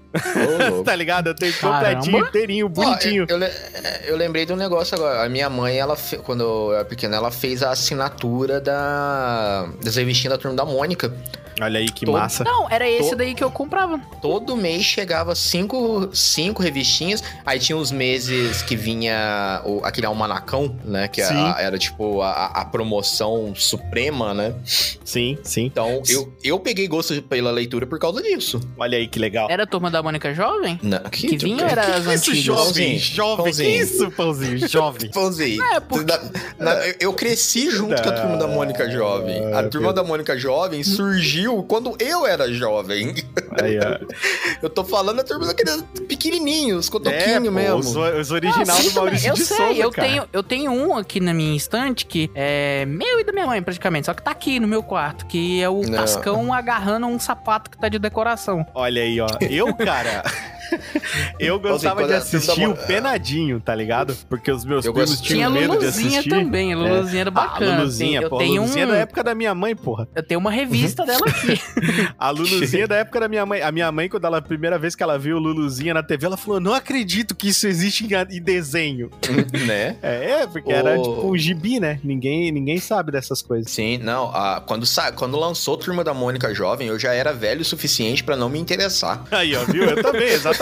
Louco. 0.69 0.83
tá 0.85 0.95
ligado? 0.97 1.29
Eu 1.29 1.35
tenho 1.35 1.53
Caramba. 1.55 1.95
completinho, 2.01 2.19
inteirinho, 2.27 2.69
bonitinho. 2.69 3.27
eu, 3.29 3.37
eu 3.37 3.39
le- 3.39 3.53
eu 4.07 4.17
lembrei 4.17 4.45
de 4.45 4.53
um 4.53 4.57
negócio 4.57 4.95
agora. 4.97 5.25
A 5.25 5.29
minha 5.29 5.49
mãe, 5.49 5.77
ela 5.79 5.97
quando 6.25 6.43
eu 6.43 6.75
era 6.75 6.85
pequena, 6.85 7.17
ela 7.17 7.31
fez 7.31 7.63
a 7.63 7.71
assinatura 7.71 8.61
da 8.61 9.69
das 9.83 9.97
revistinhas 9.97 10.33
da 10.37 10.39
turma 10.39 10.57
da 10.57 10.65
Mônica. 10.65 11.13
Olha 11.61 11.79
aí 11.79 11.87
que 11.91 12.07
todo- 12.07 12.17
massa. 12.19 12.43
Não, 12.45 12.67
era 12.71 12.89
esse 12.89 13.11
Tô- 13.11 13.17
daí 13.17 13.35
que 13.35 13.45
eu 13.45 13.51
comprava. 13.51 14.01
Todo 14.23 14.57
mês 14.57 14.83
chegava 14.85 15.35
cinco, 15.35 16.09
cinco 16.13 16.63
revistinhas. 16.63 17.23
Aí 17.45 17.59
tinha 17.59 17.77
os 17.77 17.93
meses 17.93 18.63
que 18.63 18.75
vinha 18.75 19.61
o- 19.65 19.85
aquele 19.85 20.07
almanacão, 20.07 20.75
né? 20.83 21.09
Que 21.09 21.21
a- 21.21 21.57
era 21.61 21.79
tipo 21.79 22.23
a, 22.23 22.47
a 22.47 22.65
promoção 22.73 23.55
suprema, 23.55 24.33
né? 24.35 24.55
Sim, 25.05 25.39
sim. 25.45 25.67
Então 25.67 26.03
eu, 26.09 26.33
eu 26.43 26.59
peguei 26.59 26.89
gosto 26.89 27.21
pela 27.23 27.51
leitura 27.51 27.87
por 27.87 27.99
causa 27.99 28.23
disso. 28.23 28.59
Olha 28.79 28.97
aí 28.99 29.07
que 29.07 29.19
legal. 29.19 29.49
Era 29.51 29.65
a 29.65 29.67
turma 29.67 29.91
da 29.91 30.03
Mônica 30.03 30.33
Jovem? 30.35 30.81
Não, 30.83 30.99
Que 31.01 31.37
vinha 31.37 31.65
era 31.67 31.83
as 31.83 32.05
Que 32.05 32.15
isso, 32.15 32.31
antigas. 32.31 32.39
jovem? 32.45 32.73
Pãozinho, 32.73 32.99
Jovem, 32.99 33.53
que 33.55 33.77
isso, 33.83 34.11
pãozinho? 34.11 34.69
Jovem. 34.69 35.11
Pãozinho. 35.13 35.63
É, 35.63 35.81
porque... 35.81 36.05
Na- 36.59 36.75
na- 36.75 36.87
eu- 36.87 36.95
eu 37.01 37.13
cresci 37.13 37.71
junto 37.71 38.01
com 38.03 38.09
a 38.09 38.13
turma 38.13 38.37
da 38.37 38.47
Mônica 38.49 38.91
Jovem. 38.91 39.53
A 39.53 39.59
Ah, 39.61 39.69
turma 39.69 39.93
da 39.93 40.03
Mônica 40.03 40.37
Jovem 40.39 40.83
surgiu 40.83 41.63
quando 41.65 41.95
eu 42.01 42.27
era 42.27 42.51
jovem. 42.53 43.15
Aí. 43.61 43.77
Eu 44.63 44.71
tô 44.71 44.85
falando 44.85 45.17
da 45.17 45.25
turma 45.25 45.47
daqueles 45.47 45.83
pequenininhos, 46.09 46.87
É, 46.89 46.91
cotoquinho 46.91 47.45
pô, 47.47 47.51
mesmo. 47.51 47.79
Os, 47.79 47.97
os 47.97 48.31
original 48.31 48.65
Não, 48.67 48.75
sim, 48.77 48.89
do 48.91 48.95
Maurício 48.95 49.29
eu 49.31 49.35
de 49.35 49.45
sei, 49.45 49.57
Souza, 49.57 49.73
eu 49.81 49.91
cara. 49.91 50.09
tenho, 50.09 50.25
eu 50.33 50.43
tenho 50.43 50.71
um 50.71 50.97
aqui 50.97 51.19
na 51.21 51.35
minha 51.35 51.57
estante 51.57 52.07
que 52.07 52.31
é 52.35 52.62
meu 52.87 53.21
e 53.21 53.25
da 53.25 53.33
minha 53.33 53.47
mãe, 53.47 53.63
praticamente. 53.63 54.07
Só 54.07 54.15
que 54.15 54.23
tá 54.23 54.31
aqui 54.31 54.59
no 54.59 54.69
meu 54.69 54.83
quarto, 54.83 55.27
que 55.27 55.63
é 55.63 55.69
o 55.69 55.83
Não. 55.83 55.99
Tascão 55.99 56.53
agarrando 56.53 57.07
um 57.07 57.19
sapato 57.19 57.71
que 57.71 57.79
tá 57.79 57.89
de 57.89 57.99
decoração. 57.99 58.67
Olha 58.75 59.03
aí, 59.03 59.21
ó. 59.21 59.29
Eu, 59.41 59.75
cara... 59.75 60.23
eu 61.39 61.59
gostava 61.59 62.01
quando 62.03 62.09
de 62.09 62.15
a 62.15 62.21
turma 62.21 62.37
assistir 62.39 62.67
o 62.69 62.75
Penadinho, 62.77 63.61
tá 63.61 63.75
ligado? 63.75 64.17
Porque 64.29 64.51
os 64.51 64.65
meus 64.65 64.85
Eu 64.85 64.93
primos 64.93 65.21
tinham 65.21 65.37
Tinha 65.37 65.47
a 65.47 65.51
medo 65.51 65.73
de 65.73 65.85
Luluzinha 65.85 66.09
assistir. 66.21 66.31
também, 66.31 66.73
a 66.73 66.77
Luluzinha 66.77 67.21
era 67.23 67.31
Ah, 67.31 67.33
bacana. 67.33 67.77
Luluzinha, 67.79 68.21
eu 68.23 68.31
pô. 68.31 68.39
tenho 68.39 68.53
a 68.53 68.65
Luluzinha 68.65 68.87
um, 68.87 68.89
é 68.89 68.93
da 68.93 68.99
época 68.99 69.25
da 69.25 69.35
minha 69.35 69.55
mãe, 69.55 69.75
porra. 69.77 70.09
eu 70.15 70.23
tenho 70.23 70.41
uma 70.41 70.51
revista 70.51 71.05
dela 71.07 71.27
aqui. 71.27 71.61
A 72.19 72.31
Luluzinha 72.31 72.85
é 72.85 72.87
da 72.87 72.97
época 72.97 73.21
da 73.21 73.29
minha 73.29 73.45
mãe. 73.47 73.63
A 73.63 73.73
minha 73.73 73.91
mãe, 73.93 74.09
quando 74.09 74.25
ela, 74.27 74.39
a 74.39 74.43
primeira 74.43 74.79
vez 74.79 74.95
que 74.95 75.03
ela 75.03 75.19
viu 75.19 75.37
o 75.37 75.41
Luluzinha 75.41 75.95
na 75.95 76.03
TV, 76.03 76.27
ela 76.27 76.37
falou: 76.37 76.61
Não 76.61 76.73
acredito 76.75 77.35
que 77.35 77.49
isso 77.49 77.67
existe 77.67 78.05
em, 78.05 78.37
em 78.37 78.43
desenho. 78.43 79.11
né? 79.67 79.97
É, 80.03 80.43
é, 80.43 80.47
porque 80.47 80.73
era 80.73 80.99
Ô. 80.99 81.03
tipo 81.03 81.31
um 81.33 81.37
gibi, 81.37 81.81
né? 81.81 81.99
Ninguém, 82.03 82.51
ninguém 82.53 82.79
sabe 82.79 83.13
dessas 83.13 83.43
coisas. 83.43 83.71
Sim, 83.71 83.99
não. 83.99 84.31
a- 84.35 84.61
quando, 84.67 84.87
sa- 84.87 85.13
quando 85.13 85.39
lançou 85.39 85.77
Turma 85.77 86.03
da 86.05 86.15
Mônica 86.15 86.55
Jovem, 86.55 86.89
eu 86.89 86.99
já 86.99 87.13
era 87.13 87.33
velho 87.33 87.63
o 87.63 87.65
suficiente 87.65 88.23
pra 88.25 88.37
não 88.37 88.49
me 88.49 88.59
interessar. 88.59 89.23
Aí, 89.31 89.55
ó, 89.57 89.65
viu? 89.65 89.85
Eu 89.85 90.03
também, 90.03 90.29
exatamente. 90.29 90.62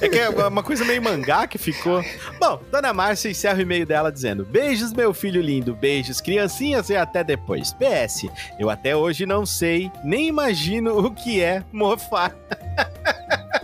É 0.00 0.08
que 0.08 0.18
é 0.18 0.28
uma 0.28 0.62
coisa 0.62 0.84
meio 0.84 1.02
mangá 1.02 1.46
que 1.46 1.58
ficou. 1.58 2.02
Bom, 2.38 2.60
Dona 2.70 2.92
Márcia 2.92 3.30
encerra 3.30 3.58
o 3.58 3.62
e-mail 3.62 3.86
dela 3.86 4.10
dizendo: 4.10 4.44
Beijos, 4.44 4.92
meu 4.92 5.12
filho 5.12 5.40
lindo, 5.42 5.74
beijos, 5.74 6.20
criancinhas 6.20 6.90
e 6.90 6.96
até 6.96 7.22
depois. 7.24 7.72
PS, 7.72 8.26
eu 8.58 8.70
até 8.70 8.94
hoje 8.96 9.26
não 9.26 9.44
sei, 9.44 9.90
nem 10.02 10.28
imagino 10.28 10.98
o 10.98 11.14
que 11.14 11.40
é 11.40 11.62
mofar. 11.72 12.34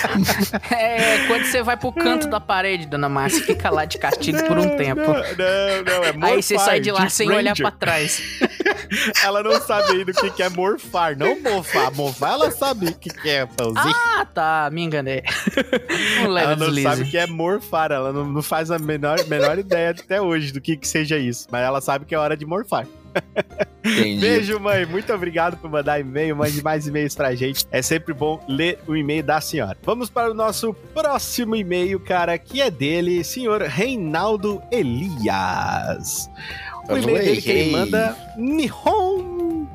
É, 0.70 1.26
quando 1.26 1.44
você 1.44 1.62
vai 1.62 1.76
pro 1.76 1.92
canto 1.92 2.28
da 2.28 2.40
parede, 2.40 2.86
dona 2.86 3.08
Márcia, 3.08 3.42
fica 3.44 3.70
lá 3.70 3.84
de 3.84 3.98
castigo 3.98 4.42
por 4.44 4.58
um 4.58 4.76
tempo. 4.76 5.00
Não, 5.00 5.12
não, 5.14 5.84
não, 5.84 6.04
é 6.04 6.12
morfar. 6.12 6.30
Aí 6.30 6.42
você 6.42 6.58
sai 6.58 6.80
de 6.80 6.90
lá 6.90 7.08
sem 7.08 7.28
olhar 7.28 7.50
Ranger. 7.50 7.66
pra 7.66 7.70
trás. 7.70 8.22
Ela 9.24 9.42
não 9.42 9.60
sabe 9.60 9.92
ainda 9.92 10.10
o 10.10 10.14
que 10.14 10.30
que 10.30 10.42
é 10.42 10.48
morfar, 10.48 11.16
não 11.16 11.40
mofar. 11.40 11.92
Mofar, 11.92 12.32
ela 12.32 12.50
sabe 12.50 12.86
o 12.86 12.94
que 12.94 13.10
que 13.10 13.28
é, 13.28 13.46
pãozinho. 13.46 13.94
Ah, 13.94 14.26
tá, 14.26 14.68
me 14.72 14.82
enganei. 14.82 15.22
Um 16.20 16.36
ela 16.36 16.56
não 16.56 16.66
deslize. 16.66 16.82
sabe 16.82 17.02
o 17.02 17.10
que 17.10 17.18
é 17.18 17.26
morfar, 17.26 17.92
ela 17.92 18.12
não, 18.12 18.24
não 18.24 18.42
faz 18.42 18.70
a 18.70 18.78
menor, 18.78 19.24
menor 19.26 19.58
ideia 19.58 19.90
até 19.90 20.20
hoje 20.20 20.52
do 20.52 20.60
que 20.60 20.76
que 20.76 20.86
seja 20.86 21.18
isso. 21.18 21.46
Mas 21.50 21.62
ela 21.62 21.80
sabe 21.80 22.04
que 22.04 22.14
é 22.14 22.18
hora 22.18 22.36
de 22.36 22.44
morfar. 22.44 22.86
Entendi. 23.84 24.20
Beijo, 24.20 24.60
mãe. 24.60 24.84
Muito 24.84 25.12
obrigado 25.12 25.56
por 25.56 25.70
mandar 25.70 26.00
e-mail. 26.00 26.36
Mande 26.36 26.62
mais 26.62 26.86
e-mails 26.86 27.14
pra 27.14 27.34
gente. 27.34 27.66
É 27.70 27.80
sempre 27.80 28.12
bom 28.12 28.42
ler 28.48 28.78
o 28.86 28.94
e-mail 28.94 29.22
da 29.22 29.40
senhora. 29.40 29.76
Vamos 29.82 30.10
para 30.10 30.30
o 30.30 30.34
nosso 30.34 30.74
próximo 30.94 31.56
e-mail, 31.56 31.98
cara, 31.98 32.38
que 32.38 32.60
é 32.60 32.70
dele, 32.70 33.24
senhor 33.24 33.62
Reinaldo 33.62 34.62
Elias. 34.70 36.30
O 36.88 36.96
e-mail 36.96 37.18
dele 37.18 37.42
que 37.42 37.50
ele 37.50 37.72
manda 37.72 38.16
Nihon. 38.36 39.29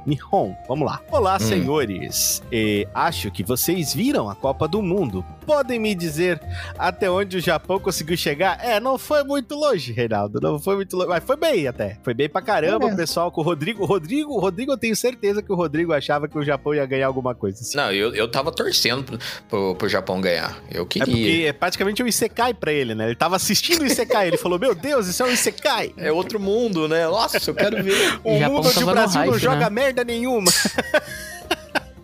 Nihon, 0.06 0.54
vamos 0.68 0.86
lá. 0.86 1.02
Olá, 1.12 1.36
Hum. 1.38 1.39
senhores. 1.39 2.44
E 2.52 2.88
acho 2.94 3.32
que 3.32 3.44
vocês 3.44 3.94
viram 3.94 4.30
a 4.30 4.36
Copa 4.36 4.68
do 4.68 4.82
Mundo. 4.82 5.26
Podem 5.46 5.80
me 5.80 5.94
dizer 5.96 6.39
até 6.78 7.10
onde 7.10 7.38
o 7.38 7.39
Japão 7.41 7.80
conseguiu 7.80 8.15
chegar? 8.18 8.60
É, 8.63 8.80
não 8.80 8.98
foi 8.98 9.24
muito 9.24 9.56
longe, 9.56 9.91
Reinaldo. 9.94 10.39
Não 10.41 10.60
foi 10.60 10.76
muito 10.76 10.96
longe. 10.96 11.10
Mas 11.10 11.24
foi 11.24 11.36
bem 11.36 11.68
até. 11.68 11.98
Foi 12.04 12.13
bem 12.13 12.28
pra 12.30 12.41
caramba, 12.41 12.88
É. 12.89 12.94
o 12.94 12.96
pessoal 12.96 13.32
com 13.32 13.41
o 13.41 13.44
Rodrigo. 13.44 13.84
O 13.84 13.86
Rodrigo, 13.86 14.34
o 14.34 14.39
Rodrigo, 14.39 14.72
eu 14.72 14.78
tenho 14.78 14.96
certeza 14.96 15.41
que 15.41 15.52
o 15.52 15.56
Rodrigo 15.56 15.91
achava 15.94 16.28
que 16.28 16.38
o 16.38 16.44
Japão 16.44 16.74
ia 16.74 16.86
ganhar 16.86 17.08
alguma 17.08 17.34
coisa. 17.36 17.62
assim. 17.62 17.78
Não, 17.78 17.91
eu, 17.91 18.13
eu 18.15 18.30
tava 18.30 18.52
torcendo 18.52 19.04
pro, 19.04 19.18
pro, 19.50 19.76
pro 19.76 19.89
Japão 19.89 20.20
ganhar. 20.22 20.56
Eu 20.72 20.84
É 20.84 20.86
queria. 20.86 21.06
porque 21.15 21.46
é 21.48 21.54
praticamente 21.54 22.02
um 22.04 22.08
Isekai 22.08 22.54
pra 22.54 22.72
ele, 22.72 22.94
né? 22.96 23.06
Ele 23.06 23.15
tava 23.15 23.36
assistindo 23.36 23.82
o 23.82 23.86
Isekai. 23.86 24.28
Ele 24.28 24.38
falou: 24.38 24.58
Meu 24.60 24.74
Deus, 24.76 25.08
isso 25.08 25.22
é 25.24 25.26
um 25.26 25.32
Isekai. 25.32 25.94
É 25.98 26.12
outro 26.12 26.39
mundo, 26.39 26.88
né? 26.88 27.06
Nossa, 27.08 27.38
eu 27.50 27.56
quero 27.56 27.84
ver. 27.84 27.96
Um 28.26 28.39
Japão 28.39 28.56
mundo 28.58 28.68
onde 28.70 28.84
o 28.84 28.88
Brasil 28.88 29.22
não 29.22 29.30
hype, 29.32 29.39
joga 29.41 29.60
né? 29.60 29.70
Merda 29.95 30.03
nenhuma. 30.03 30.51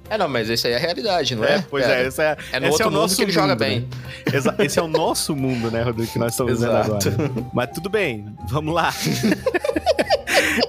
É, 0.09 0.17
não, 0.17 0.27
mas 0.27 0.49
isso 0.49 0.67
aí 0.67 0.73
é 0.73 0.75
a 0.75 0.79
realidade, 0.79 1.35
não 1.35 1.43
é? 1.45 1.63
pois 1.69 1.85
Pera. 1.85 2.01
é, 2.03 2.07
esse 2.07 2.21
é, 2.21 2.37
É 2.51 2.59
no 2.59 2.65
esse 2.67 2.71
outro 2.73 2.83
é 2.83 2.87
o 2.87 2.91
mundo 2.91 3.01
nosso 3.01 3.15
que 3.15 3.21
ele 3.23 3.31
joga 3.31 3.47
mundo, 3.49 3.59
bem. 3.59 3.79
né? 3.79 3.87
Exa- 4.33 4.55
Esse 4.59 4.79
é 4.79 4.81
o 4.81 4.87
nosso 4.87 5.35
mundo, 5.35 5.71
né, 5.71 5.83
Rodrigo, 5.83 6.11
que 6.11 6.19
nós 6.19 6.33
estamos 6.33 6.59
vendo 6.59 6.71
agora. 6.75 6.99
Mas 7.53 7.69
tudo 7.71 7.89
bem, 7.89 8.25
vamos 8.49 8.73
lá. 8.73 8.93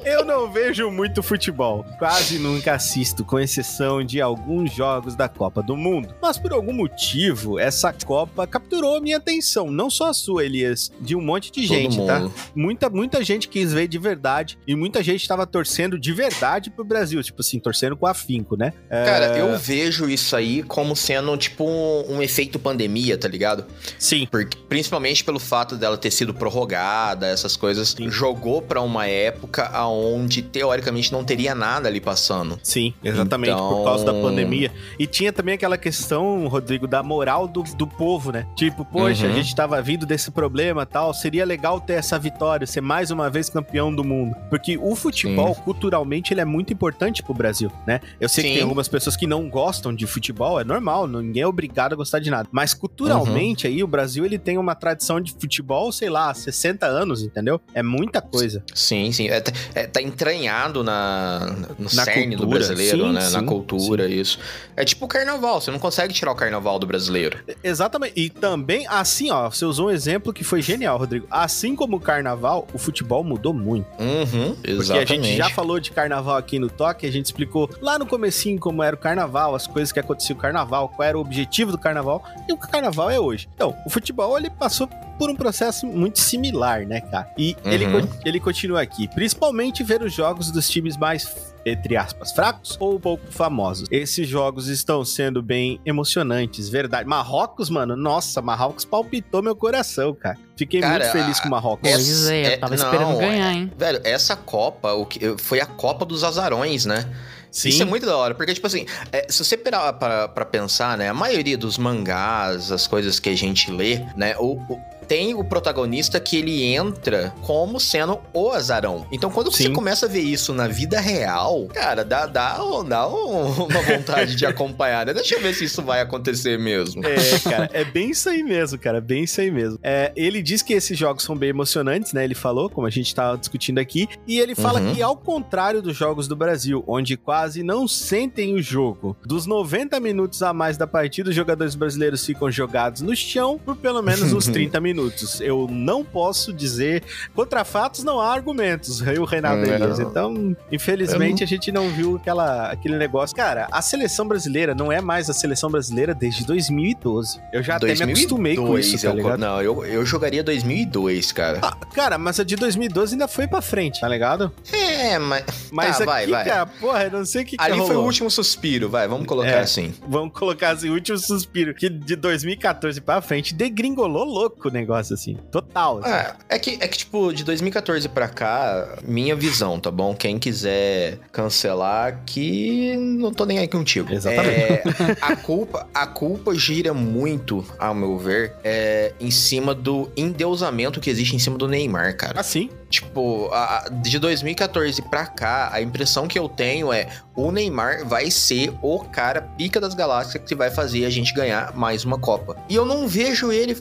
Eu 0.04 0.24
não 0.24 0.50
vejo 0.52 0.90
muito 0.90 1.22
futebol, 1.22 1.84
quase 1.98 2.38
nunca 2.38 2.74
assisto, 2.74 3.24
com 3.24 3.38
exceção 3.38 4.04
de 4.04 4.20
alguns 4.20 4.72
jogos 4.72 5.14
da 5.14 5.28
Copa 5.28 5.62
do 5.62 5.76
Mundo. 5.76 6.14
Mas 6.20 6.38
por 6.38 6.52
algum 6.52 6.72
motivo, 6.72 7.58
essa 7.58 7.92
Copa 7.92 8.46
capturou 8.46 9.00
minha 9.00 9.16
atenção, 9.18 9.70
não 9.70 9.88
só 9.90 10.08
a 10.10 10.14
sua, 10.14 10.44
Elias, 10.44 10.90
de 11.00 11.14
um 11.14 11.20
monte 11.20 11.50
de 11.50 11.66
Todo 11.66 11.76
gente, 11.76 12.06
tá? 12.06 12.20
mundo. 12.20 12.34
Muita, 12.54 12.90
muita 12.90 13.22
gente 13.24 13.48
quis 13.48 13.72
ver 13.72 13.88
de 13.88 13.98
verdade 13.98 14.58
e 14.66 14.74
muita 14.74 15.02
gente 15.02 15.26
tava 15.26 15.46
torcendo 15.46 15.98
de 15.98 16.12
verdade 16.12 16.70
pro 16.70 16.84
Brasil, 16.84 17.22
tipo 17.22 17.40
assim, 17.40 17.58
torcendo 17.58 17.96
com 17.96 18.06
afinco, 18.06 18.56
né? 18.56 18.72
Cara, 18.88 19.36
É, 19.36 19.40
eu 19.40 19.58
vejo 19.58 20.08
isso 20.08 20.34
aí 20.36 20.62
como 20.62 20.94
sendo, 20.96 21.36
tipo, 21.36 21.64
um, 21.64 22.16
um 22.16 22.22
efeito 22.22 22.58
pandemia, 22.58 23.16
tá 23.16 23.28
ligado? 23.28 23.64
Sim. 23.98 24.26
Porque, 24.30 24.56
principalmente 24.68 25.24
pelo 25.24 25.38
fato 25.38 25.76
dela 25.76 25.96
ter 25.96 26.10
sido 26.10 26.34
prorrogada, 26.34 27.26
essas 27.26 27.56
coisas, 27.56 27.90
Sim. 27.90 28.10
jogou 28.10 28.60
pra 28.62 28.80
uma 28.80 29.06
época 29.06 29.68
aonde 29.82 30.42
teoricamente 30.42 31.12
não 31.12 31.24
teria 31.24 31.54
nada 31.54 31.88
ali 31.88 32.00
passando. 32.00 32.58
Sim, 32.62 32.94
exatamente, 33.02 33.52
Então- 33.52 33.68
por 33.68 33.84
causa 33.84 34.04
da 34.04 34.12
pandemia. 34.12 34.70
E 34.98 35.06
tinha 35.06 35.32
também 35.32 35.54
aquela 35.54 35.76
questão, 35.78 36.46
Rodrigo, 36.48 36.86
da 36.86 37.02
moral 37.02 37.46
do, 37.46 37.62
do 37.62 37.86
povo, 37.86 38.32
né? 38.32 38.46
Tipo, 38.56 38.84
poxa, 38.84 39.26
Uhum. 39.26 39.32
a 39.32 39.36
gente 39.36 39.54
tava 39.54 39.80
vindo 39.82 40.06
desse 40.06 40.30
problema 40.30 40.84
tal, 40.86 41.12
seria 41.14 41.44
legal 41.44 41.80
ter 41.80 41.94
essa 41.94 42.18
vitória, 42.18 42.66
ser 42.66 42.80
mais 42.80 43.10
uma 43.10 43.28
vez 43.30 43.48
campeão 43.48 43.94
do 43.94 44.02
mundo. 44.04 44.34
Porque 44.48 44.78
o 44.78 44.94
futebol, 44.94 45.54
culturalmente, 45.54 46.32
ele 46.32 46.40
é 46.40 46.44
muito 46.44 46.72
importante 46.72 47.22
pro 47.22 47.34
Brasil, 47.34 47.70
né? 47.86 48.00
Eu 48.20 48.28
sei 48.28 48.44
que 48.44 48.48
Sim. 48.50 48.54
tem 48.56 48.62
algumas 48.62 48.88
pessoas 48.88 49.16
que 49.16 49.26
não 49.26 49.48
gostam 49.48 49.94
de 49.94 50.06
futebol, 50.06 50.60
é 50.60 50.64
normal, 50.64 51.06
ninguém 51.06 51.42
é 51.42 51.46
obrigado 51.46 51.92
a 51.92 51.96
gostar 51.96 52.18
de 52.18 52.30
nada. 52.30 52.48
Mas 52.52 52.74
culturalmente, 52.74 53.66
aí, 53.66 53.82
o 53.82 53.86
Brasil, 53.86 54.24
ele 54.24 54.38
tem 54.38 54.58
uma 54.58 54.74
tradição 54.74 55.20
de 55.20 55.32
futebol, 55.32 55.90
sei 55.92 56.08
lá, 56.08 56.32
60 56.32 56.86
anos, 56.86 57.22
entendeu? 57.22 57.60
É 57.74 57.82
muita 57.82 58.20
coisa. 58.20 58.62
Sim, 58.74 59.10
sim. 59.12 59.28
É, 59.28 59.42
é, 59.74 59.86
tá- 59.86 60.00
entranhado 60.02 60.82
na, 60.84 61.40
no 61.78 61.84
Na 61.84 62.04
cerne 62.04 62.36
do 62.36 62.42
cultura. 62.42 62.58
brasileiro, 62.58 62.96
Sim, 62.98 63.12
né? 63.12 63.20
na 63.20 63.40
sim, 63.40 63.46
cultura, 63.46 64.08
isso. 64.08 64.38
É 64.76 64.84
tipo 64.84 65.04
o 65.04 65.08
carnaval, 65.08 65.60
você 65.60 65.70
não 65.70 65.78
consegue 65.78 66.12
tirar 66.14 66.32
o 66.32 66.34
carnaval 66.34 66.78
do 66.78 66.86
brasileiro. 66.86 67.38
Exatamente. 67.62 68.12
E 68.16 68.30
também, 68.30 68.86
assim, 68.88 69.30
ó, 69.30 69.50
você 69.50 69.64
usou 69.64 69.88
um 69.88 69.90
exemplo 69.90 70.32
que 70.32 70.44
foi 70.44 70.62
genial, 70.62 70.98
Rodrigo. 70.98 71.26
Assim 71.30 71.74
como 71.76 71.96
o 71.96 72.00
carnaval, 72.00 72.66
o 72.72 72.78
futebol 72.78 73.22
mudou 73.24 73.52
muito. 73.54 73.86
Uhum, 74.00 74.54
Porque 74.54 74.70
exatamente. 74.70 75.12
a 75.12 75.14
gente 75.16 75.36
já 75.36 75.48
falou 75.50 75.78
de 75.80 75.90
carnaval 75.90 76.36
aqui 76.36 76.58
no 76.58 76.68
Toque, 76.70 77.06
a 77.06 77.10
gente 77.12 77.26
explicou 77.26 77.68
lá 77.80 77.98
no 77.98 78.06
comecinho 78.06 78.58
como 78.58 78.82
era 78.82 78.94
o 78.96 78.98
carnaval, 78.98 79.54
as 79.54 79.66
coisas 79.66 79.92
que 79.92 80.00
aconteciam 80.00 80.36
no 80.36 80.42
carnaval, 80.42 80.88
qual 80.88 81.06
era 81.08 81.18
o 81.18 81.20
objetivo 81.20 81.70
do 81.72 81.78
carnaval 81.78 82.24
e 82.48 82.52
o 82.52 82.56
que 82.56 82.66
o 82.66 82.68
carnaval 82.68 83.10
é 83.10 83.18
hoje. 83.20 83.48
Então, 83.54 83.76
o 83.86 83.90
futebol 83.90 84.36
ele 84.38 84.50
passou 84.50 84.88
por 85.22 85.30
um 85.30 85.36
processo 85.36 85.86
muito 85.86 86.18
similar, 86.18 86.84
né, 86.84 87.00
cara? 87.00 87.30
E 87.38 87.56
ele, 87.64 87.86
Uhum. 87.86 88.04
co- 88.04 88.14
ele 88.24 88.40
continua 88.40 88.82
aqui, 88.82 89.06
principalmente 89.06 89.84
ver 89.84 90.02
os 90.02 90.12
jogos 90.12 90.50
dos 90.50 90.68
times 90.68 90.96
mais 90.96 91.52
entre 91.64 91.96
aspas, 91.96 92.32
fracos 92.32 92.76
ou 92.80 92.98
pouco 92.98 93.24
famosos. 93.30 93.86
Esses 93.88 94.26
jogos 94.28 94.66
estão 94.66 95.04
sendo 95.04 95.40
bem 95.40 95.80
emocionantes, 95.86 96.68
verdade. 96.68 97.08
Marrocos, 97.08 97.70
mano, 97.70 97.94
nossa, 97.94 98.42
Marrocos 98.42 98.84
palpitou 98.84 99.40
meu 99.40 99.54
coração, 99.54 100.12
cara. 100.12 100.36
Fiquei 100.56 100.80
Cara, 100.80 100.98
muito 101.04 101.12
feliz 101.12 101.38
a- 101.38 101.42
com 101.42 101.46
o 101.46 101.50
Marrocos. 101.52 101.88
essa- 101.88 101.96
Pois 101.98 102.26
é, 102.26 102.42
é- 102.42 102.54
eu 102.54 102.58
tava 102.60 102.76
não, 102.76 102.84
esperando 102.84 103.12
é- 103.12 103.28
ganhar, 103.28 103.52
hein? 103.52 103.72
Velho, 103.78 104.00
essa 104.02 104.34
Copa 104.34 104.92
o 104.94 105.06
que, 105.06 105.36
foi 105.38 105.60
a 105.60 105.66
Copa 105.66 106.04
dos 106.04 106.24
Azarões, 106.24 106.84
né? 106.84 107.08
Sim, 107.48 107.68
Isso 107.68 107.82
é 107.82 107.84
muito 107.84 108.06
da 108.06 108.16
hora, 108.16 108.34
porque, 108.34 108.54
tipo 108.54 108.66
assim, 108.66 108.84
é, 109.12 109.26
se 109.30 109.44
você 109.44 109.56
parar 109.56 109.92
pra, 109.92 110.26
pra 110.26 110.44
pensar, 110.44 110.98
né, 110.98 111.10
a 111.10 111.14
maioria 111.14 111.56
dos 111.56 111.78
mangás, 111.78 112.72
as 112.72 112.88
coisas 112.88 113.20
que 113.20 113.28
a 113.28 113.36
gente 113.36 113.70
lê, 113.70 114.00
né, 114.16 114.34
o, 114.38 114.54
o- 114.56 114.80
tem 115.12 115.34
o 115.34 115.44
protagonista 115.44 116.18
que 116.18 116.38
ele 116.38 116.64
entra 116.64 117.34
como 117.42 117.78
sendo 117.78 118.18
o 118.32 118.50
azarão. 118.50 119.06
Então, 119.12 119.30
quando 119.30 119.52
você 119.52 119.64
Sim. 119.64 119.72
começa 119.74 120.06
a 120.06 120.08
ver 120.08 120.20
isso 120.22 120.54
na 120.54 120.66
vida 120.66 120.98
real, 121.00 121.66
cara, 121.66 122.02
dá, 122.02 122.24
dá, 122.24 122.56
dá 122.82 123.08
um- 123.12 123.64
uma 123.66 123.82
vontade 123.82 124.34
de 124.34 124.46
acompanhar, 124.46 125.04
né? 125.04 125.12
Deixa 125.12 125.34
eu 125.34 125.42
ver 125.42 125.52
se 125.54 125.64
isso 125.64 125.82
vai 125.82 126.00
acontecer 126.00 126.58
mesmo. 126.58 127.02
É, 127.06 127.38
cara, 127.40 127.68
é 127.74 127.84
bem 127.84 128.08
isso 128.12 128.26
aí 128.30 128.42
mesmo, 128.42 128.78
cara, 128.78 129.02
bem 129.02 129.24
isso 129.24 129.38
aí 129.38 129.50
mesmo. 129.50 129.78
É, 129.82 130.12
ele 130.16 130.40
diz 130.42 130.62
que 130.62 130.72
esses 130.72 130.96
jogos 130.98 131.24
são 131.24 131.36
bem 131.36 131.50
emocionantes, 131.50 132.14
né? 132.14 132.24
Ele 132.24 132.34
falou, 132.34 132.70
como 132.70 132.86
a 132.86 132.90
gente 132.90 133.14
tava 133.14 133.36
discutindo 133.36 133.78
aqui, 133.80 134.08
e 134.26 134.40
ele 134.40 134.54
fala 134.54 134.80
Uhum. 134.80 134.94
que 134.94 135.02
ao 135.02 135.14
contrário 135.16 135.82
dos 135.82 135.94
jogos 135.94 136.26
do 136.26 136.34
Brasil, 136.34 136.82
onde 136.86 137.18
quase 137.18 137.62
não 137.62 137.86
sentem 137.86 138.54
o 138.54 138.62
jogo, 138.62 139.14
dos 139.26 139.44
90 139.44 140.00
minutos 140.00 140.42
a 140.42 140.54
mais 140.54 140.78
da 140.78 140.86
partida, 140.86 141.28
os 141.28 141.36
jogadores 141.36 141.74
brasileiros 141.74 142.24
ficam 142.24 142.50
jogados 142.50 143.02
no 143.02 143.14
chão 143.14 143.60
por 143.62 143.76
pelo 143.76 144.00
menos 144.00 144.32
uns 144.32 144.46
30 144.52 144.80
minutos. 144.80 145.01
Eu 145.40 145.66
não 145.70 146.04
posso 146.04 146.52
dizer, 146.52 147.02
contra 147.34 147.64
fatos 147.64 148.04
não 148.04 148.20
há 148.20 148.32
argumentos, 148.32 149.00
o 149.00 149.24
Reinaldo 149.24 149.66
Não. 149.66 149.74
Elias. 149.74 149.98
Então, 150.00 150.56
infelizmente, 150.70 151.42
a 151.42 151.46
gente 151.46 151.70
não 151.72 151.88
viu 151.88 152.16
aquela, 152.16 152.70
aquele 152.70 152.96
negócio. 152.96 153.34
Cara, 153.36 153.68
a 153.70 153.80
seleção 153.82 154.26
brasileira 154.26 154.74
não 154.74 154.90
é 154.92 155.00
mais 155.00 155.28
a 155.30 155.32
seleção 155.32 155.70
brasileira 155.70 156.14
desde 156.14 156.44
2012. 156.46 157.40
Eu 157.52 157.62
já 157.62 157.76
até 157.76 157.94
me 157.94 158.12
acostumei 158.12 158.56
com 158.56 158.78
isso, 158.78 158.98
tá 159.06 159.14
eu-? 159.14 159.38
Não, 159.38 159.62
eu, 159.62 159.84
eu 159.84 160.04
jogaria 160.04 160.42
2002, 160.42 161.32
cara. 161.32 161.60
Ah, 161.62 161.76
cara, 161.94 162.18
mas 162.18 162.38
a 162.40 162.44
de 162.44 162.56
2012 162.56 163.14
ainda 163.14 163.28
foi 163.28 163.46
pra 163.46 163.62
frente, 163.62 164.00
tá 164.00 164.08
ligado? 164.08 164.52
É, 164.72 165.18
mas... 165.18 165.44
Mas 165.70 165.92
Tá, 165.92 166.04
aqui, 166.04 166.06
vai, 166.06 166.26
vai. 166.26 166.44
cara, 166.44 166.66
porra, 166.66 167.04
eu 167.04 167.10
não 167.10 167.24
sei 167.24 167.42
o 167.42 167.44
que, 167.46 167.56
que 167.56 167.62
Ali 167.62 167.78
foi 167.86 167.96
o 167.96 168.00
último 168.02 168.30
suspiro, 168.30 168.88
vai, 168.88 169.06
vamos 169.06 169.26
colocar 169.26 169.48
É. 169.50 169.60
assim. 169.60 169.92
Vamos 170.08 170.32
colocar 170.32 170.70
assim, 170.70 170.88
o 170.90 170.94
último 170.94 171.18
suspiro, 171.18 171.74
que 171.74 171.88
de 171.88 172.16
2014 172.16 173.00
pra 173.00 173.20
frente 173.20 173.54
degringolou 173.54 174.24
louco 174.24 174.68
o 174.68 174.70
negócio, 174.82 175.14
assim. 175.14 175.36
Total. 175.50 175.98
assim. 175.98 176.10
É, 176.12 176.34
é 176.50 176.58
que, 176.58 176.78
é 176.80 176.88
que, 176.88 176.98
tipo, 176.98 177.32
de 177.32 177.44
2014 177.44 178.08
pra 178.08 178.28
cá, 178.28 178.98
minha 179.04 179.34
visão, 179.34 179.78
tá 179.80 179.90
bom? 179.90 180.14
Quem 180.14 180.38
quiser 180.38 181.18
cancelar, 181.32 182.22
que 182.26 182.96
não 182.96 183.32
tô 183.32 183.44
nem 183.44 183.58
aí 183.58 183.68
contigo. 183.68 184.12
Exatamente. 184.12 184.52
É, 184.52 184.82
a, 185.20 185.36
culpa, 185.36 185.86
a 185.94 186.06
culpa 186.06 186.54
gira 186.54 186.92
muito, 186.92 187.64
ao 187.78 187.94
meu 187.94 188.18
ver, 188.18 188.54
é, 188.64 189.12
em 189.20 189.30
cima 189.30 189.74
do 189.74 190.10
endeusamento 190.16 191.00
que 191.00 191.10
existe 191.10 191.34
em 191.34 191.38
cima 191.38 191.56
do 191.58 191.66
Neymar, 191.68 192.16
cara. 192.16 192.40
Assim, 192.40 192.68
Tipo, 192.92 193.48
a- 193.54 193.86
a- 193.86 193.88
de 193.88 194.18
2014 194.18 195.00
pra 195.00 195.24
cá, 195.24 195.70
a 195.72 195.80
impressão 195.80 196.28
que 196.28 196.38
eu 196.38 196.46
tenho 196.46 196.92
é 196.92 197.08
o 197.34 197.50
Neymar 197.50 198.06
vai 198.06 198.30
ser 198.30 198.70
o 198.82 198.98
cara 199.00 199.40
pica 199.40 199.80
das 199.80 199.94
galáxias 199.94 200.44
que 200.44 200.54
vai 200.54 200.70
fazer 200.70 201.06
a 201.06 201.10
gente 201.10 201.32
ganhar 201.32 201.74
mais 201.74 202.04
uma 202.04 202.18
Copa. 202.18 202.54
E 202.68 202.74
eu 202.74 202.84
não 202.84 203.08
vejo 203.08 203.50
ele 203.50 203.78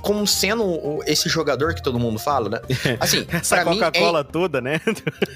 como 0.00 0.26
sendo 0.26 1.02
esse 1.06 1.28
jogador 1.28 1.74
que 1.74 1.82
todo 1.82 1.98
mundo 1.98 2.18
fala, 2.18 2.48
né? 2.48 2.60
Assim, 3.00 3.26
essa 3.32 3.64
mim 3.64 3.78
Coca-Cola 3.78 4.22
toda, 4.24 4.60
né? 4.60 4.80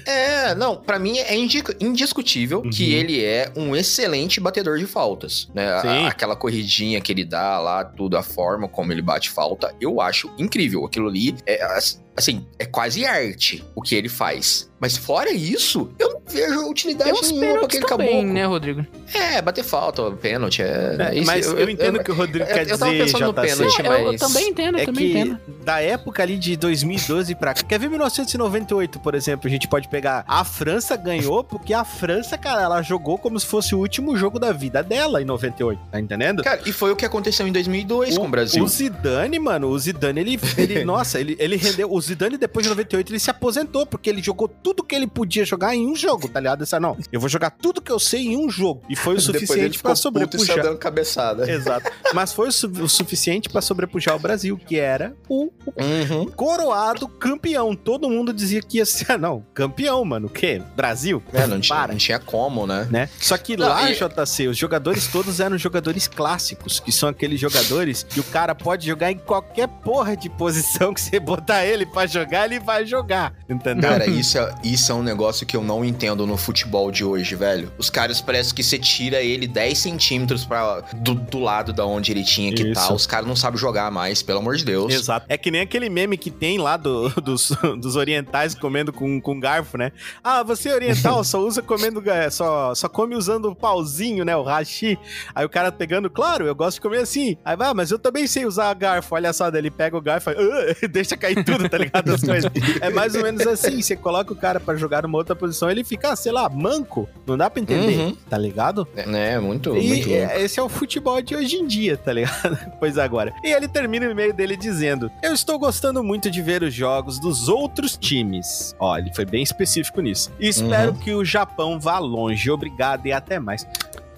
é, 0.05 0.49
é, 0.51 0.55
não, 0.55 0.75
pra 0.77 0.99
mim 0.99 1.17
é 1.17 1.35
indi- 1.35 1.63
indiscutível 1.79 2.59
Uhum. 2.61 2.69
que 2.69 2.93
ele 2.93 3.23
é 3.23 3.51
um 3.55 3.75
excelente 3.75 4.39
batedor 4.39 4.77
de 4.77 4.85
faltas, 4.85 5.49
né? 5.53 5.67
A- 5.73 6.07
aquela 6.07 6.35
corridinha 6.35 7.01
que 7.01 7.11
ele 7.11 7.25
dá 7.25 7.59
lá, 7.59 7.83
tudo, 7.83 8.17
a 8.17 8.23
forma 8.23 8.67
como 8.67 8.91
ele 8.91 9.01
bate 9.01 9.29
falta, 9.29 9.73
eu 9.81 9.99
acho 10.01 10.29
incrível. 10.37 10.85
Aquilo 10.85 11.07
ali 11.07 11.35
é 11.45 11.63
as- 11.63 12.01
assim, 12.17 12.45
é 12.59 12.65
quase 12.65 13.05
arte 13.05 13.63
o 13.75 13.81
que 13.81 13.95
ele 13.95 14.09
faz. 14.09 14.67
Mas 14.79 14.95
fora 14.95 15.31
isso, 15.31 15.89
eu 15.97 16.13
não 16.13 16.21
vejo 16.27 16.69
utilidade 16.69 17.11
Tem 17.19 17.31
nenhuma 17.39 17.57
pra 17.57 17.65
aquele 17.65 17.85
também, 17.87 18.07
caboclo. 18.09 18.33
né, 18.33 18.45
Rodrigo? 18.45 18.85
É, 19.11 19.41
bater 19.41 19.63
falta, 19.63 20.11
pênalti, 20.11 20.61
é... 20.61 20.95
É, 20.99 21.15
isso, 21.15 21.25
mas 21.25 21.47
eu, 21.47 21.67
entendo 21.67 21.97
o 21.99 22.03
que 22.03 22.11
o 22.11 22.13
Rodrigo 22.13 22.45
eu- 22.45 22.53
quer 22.53 22.69
eu 22.69 22.77
tava 22.77 22.91
dizer, 22.91 23.03
pensando 23.05 23.25
no 23.25 23.33
JC. 23.33 23.41
pênalti, 23.55 23.81
Não, 23.83 23.93
eu, 23.93 24.11
eu 24.13 24.19
também 24.19 24.49
entendo, 24.49 24.77
eu 24.77 24.81
É 24.83 24.85
também 24.85 25.11
que 25.11 25.17
entendo. 25.17 25.39
da 25.65 25.79
época 25.81 26.21
ali 26.21 26.37
de 26.37 26.55
2012 26.55 27.33
pra 27.33 27.55
cá. 27.55 27.63
Quer 27.63 27.79
ver 27.79 27.89
1998, 27.89 28.99
por 28.99 29.15
exemplo? 29.15 29.47
A 29.47 29.49
gente 29.49 29.67
pode 29.67 29.87
pegar. 29.87 30.23
A 30.27 30.43
França 30.43 30.95
ganhou 30.95 31.43
porque 31.43 31.73
a 31.73 31.83
França, 31.83 32.37
cara, 32.37 32.61
ela 32.61 32.81
jogou 32.83 33.17
como 33.17 33.39
se 33.39 33.47
fosse 33.47 33.73
o 33.73 33.79
último 33.79 34.15
jogo 34.15 34.37
da 34.37 34.51
vida 34.51 34.83
dela 34.83 35.19
em 35.19 35.25
98, 35.25 35.79
tá 35.91 35.99
entendendo? 35.99 36.43
Cara, 36.43 36.61
e 36.67 36.71
foi 36.71 36.91
o 36.91 36.95
que 36.95 37.05
aconteceu 37.05 37.47
em 37.47 37.51
2002 37.51 38.15
com 38.15 38.25
o 38.25 38.29
Brasil. 38.29 38.63
O 38.63 38.67
Zidane, 38.67 39.39
mano, 39.39 39.69
o 39.69 39.79
Zidane, 39.79 40.19
ele, 40.21 40.39
ele 40.55 40.83
nossa, 40.85 41.19
ele, 41.19 41.35
ele 41.39 41.55
rendeu. 41.55 41.91
O 41.91 41.99
Zidane, 42.07 42.37
depois 42.37 42.63
de 42.63 42.69
98, 42.69 43.11
ele 43.11 43.19
se 43.19 43.29
aposentou, 43.29 43.85
porque 43.85 44.09
ele 44.09 44.21
jogou 44.21 44.47
tudo 44.47 44.83
que 44.83 44.95
ele 44.95 45.07
podia 45.07 45.45
jogar 45.45 45.75
em 45.75 45.85
um 45.87 45.95
jogo, 45.95 46.27
tá 46.27 46.39
ligado? 46.39 46.63
Essa 46.63 46.79
não, 46.79 46.97
eu 47.11 47.19
vou 47.19 47.29
jogar 47.29 47.51
tudo 47.51 47.81
que 47.81 47.91
eu 47.91 47.99
sei 47.99 48.27
em 48.27 48.37
um 48.37 48.49
jogo. 48.49 48.81
E 48.89 48.95
foi 48.95 49.15
o 49.15 49.21
suficiente 49.21 49.79
saiu 49.79 49.95
sobrepujar. 49.95 50.61
dando 50.61 50.77
cabeçada. 50.77 51.49
Exato. 51.51 51.91
Mas 52.13 52.31
foi 52.33 52.47
o, 52.49 52.51
su- 52.51 52.67
o 52.67 52.89
suficiente 52.89 53.49
pra 53.49 53.61
sobrepujar 53.61 54.15
o 54.15 54.19
Brasil, 54.19 54.57
que 54.57 54.77
era 54.79 55.15
o 55.29 55.51
Uhum. 55.77 56.25
coroado 56.31 57.07
campeão. 57.07 57.75
Todo 57.75 58.09
mundo 58.09 58.33
dizia 58.33 58.61
que 58.61 58.77
ia 58.77 58.85
ser, 58.85 59.11
ah, 59.11 59.17
não, 59.17 59.45
campeão, 59.53 60.03
mano. 60.05 60.27
O 60.27 60.29
quê? 60.29 60.61
Brasil? 60.75 61.21
É, 61.33 61.45
não 61.45 61.59
tinha, 61.59 61.77
Para. 61.77 61.91
não 61.91 61.97
tinha 61.99 62.19
como, 62.19 62.65
né? 62.65 62.87
Né? 62.89 63.09
Só 63.19 63.37
que 63.37 63.55
Não, 63.57 63.67
lá, 63.67 63.91
e- 63.91 63.95
JC, 63.95 64.47
os 64.47 64.57
jogadores 64.57 65.07
todos 65.07 65.39
eram 65.39 65.57
jogadores 65.57 66.07
clássicos, 66.07 66.79
que 66.79 66.91
são 66.91 67.09
aqueles 67.09 67.39
jogadores 67.39 68.03
que 68.03 68.19
o 68.19 68.23
cara 68.23 68.55
pode 68.55 68.87
jogar 68.87 69.11
em 69.11 69.17
qualquer 69.17 69.67
porra 69.67 70.15
de 70.15 70.29
posição 70.29 70.93
que 70.93 71.01
você 71.01 71.19
botar 71.19 71.65
ele 71.65 71.85
pra 71.97 72.05
jogar, 72.07 72.45
ele 72.45 72.59
vai 72.59 72.85
jogar. 72.85 73.33
Entendeu? 73.49 73.89
Cara, 73.89 74.05
isso 74.07 74.37
é, 74.37 74.53
isso 74.63 74.91
é 74.91 74.95
um 74.95 75.01
negócio 75.01 75.45
que 75.45 75.55
eu 75.57 75.63
não 75.63 75.83
entendo 75.83 76.25
no 76.27 76.37
futebol 76.37 76.91
de 76.91 77.03
hoje, 77.03 77.35
velho. 77.35 77.71
Os 77.77 77.89
caras 77.89 78.21
parece 78.21 78.53
que 78.53 78.61
você 78.63 78.77
tira 78.77 79.21
ele 79.21 79.47
10 79.47 79.77
centímetros 79.77 80.45
pra, 80.45 80.81
do, 80.95 81.15
do 81.15 81.39
lado 81.39 81.73
da 81.73 81.85
onde 81.85 82.11
ele 82.11 82.23
tinha 82.23 82.53
que 82.53 82.61
estar. 82.63 82.93
Os 82.93 83.07
caras 83.07 83.27
não 83.27 83.35
sabem 83.35 83.57
jogar 83.57 83.89
mais, 83.91 84.21
pelo 84.21 84.39
amor 84.39 84.55
de 84.57 84.65
Deus. 84.65 84.93
Exato. 84.93 85.25
É 85.29 85.37
que 85.37 85.49
nem 85.49 85.61
aquele 85.61 85.89
meme 85.89 86.17
que 86.17 86.29
tem 86.29 86.57
lá 86.57 86.77
do- 86.77 87.09
dos, 87.21 87.51
dos 87.79 87.95
orientais 87.95 88.53
comendo 88.53 88.93
com, 88.93 89.19
com 89.19 89.39
garfo, 89.39 89.77
né? 89.77 89.91
Ah, 90.23 90.43
você 90.43 90.69
é 90.69 90.75
oriental, 90.75 91.23
só 91.23 91.39
usa 91.39 91.61
comendo, 91.61 92.03
só, 92.31 92.75
só 92.75 92.87
come 92.87 93.15
usando 93.15 93.45
o 93.45 93.55
pauzinho, 93.55 94.23
né? 94.23 94.35
O 94.35 94.43
hashi. 94.43 94.97
Aí 95.33 95.45
o 95.45 95.49
cara 95.49 95.71
pegando, 95.71 96.09
claro, 96.09 96.45
eu 96.45 96.53
gosto 96.55 96.75
de 96.75 96.81
comer 96.81 96.99
assim. 96.99 97.37
Aí 97.43 97.55
vai, 97.55 97.69
ah, 97.69 97.73
mas 97.73 97.89
eu 97.91 97.97
também 97.99 98.27
sei 98.27 98.45
usar 98.45 98.73
garfo. 98.75 99.15
Olha 99.15 99.33
só, 99.33 99.47
ele 99.49 99.71
pega 99.71 99.97
o 99.97 100.01
garfo 100.01 100.29
e 100.29 100.35
fala, 100.35 100.47
"Ah", 100.81 100.87
deixa 100.87 101.15
cair 101.17 101.43
tudo, 101.43 101.67
tá 101.69 101.76
ligado? 101.77 102.13
As 102.13 102.21
coisas. 102.23 102.51
É 102.81 102.89
mais 102.89 103.15
ou 103.15 103.23
menos 103.23 103.45
assim. 103.47 103.81
Você 103.81 103.95
coloca 103.95 104.31
o 104.33 104.35
cara 104.35 104.59
pra 104.59 104.75
jogar 104.75 105.03
numa 105.03 105.17
outra 105.17 105.35
posição, 105.35 105.69
ele 105.69 105.83
fica, 105.83 106.15
sei 106.15 106.31
lá, 106.31 106.47
manco. 106.49 107.07
Não 107.25 107.37
dá 107.37 107.49
pra 107.49 107.61
entender, 107.61 107.97
Uhum. 107.97 108.15
tá 108.29 108.37
ligado? 108.37 108.87
É, 108.95 109.05
né? 109.05 109.39
Muito, 109.39 109.75
E 109.75 109.87
muito 109.87 110.09
é, 110.09 110.41
esse 110.41 110.59
é 110.59 110.63
o 110.63 110.69
futebol 110.69 111.21
de 111.21 111.35
hoje 111.35 111.55
em 111.55 111.65
dia, 111.67 111.97
tá 111.97 112.13
ligado? 112.13 112.57
pois 112.79 112.97
agora. 112.97 113.33
E 113.43 113.51
ele 113.51 113.67
termina 113.67 114.07
o 114.07 114.11
e-mail 114.11 114.33
dele 114.33 114.55
dizendo: 114.55 115.09
Eu 115.23 115.33
estou 115.33 115.57
gostando 115.59 116.03
muito 116.03 116.29
de 116.29 116.41
ver 116.41 116.63
os 116.63 116.73
jogos 116.73 117.19
dos 117.19 117.47
outros 117.49 117.97
times. 117.97 118.75
Ó, 118.79 118.97
ele 118.97 119.13
foi 119.13 119.25
bem 119.25 119.43
específico 119.43 120.01
nisso. 120.01 120.31
E 120.39 120.47
espero 120.47 120.91
Uhum. 120.91 120.97
que 120.97 121.13
o 121.13 121.25
Japão 121.25 121.79
vá 121.79 121.97
longe. 121.99 122.49
Obrigado 122.51 123.05
e 123.05 123.11
até 123.11 123.39
mais. 123.39 123.65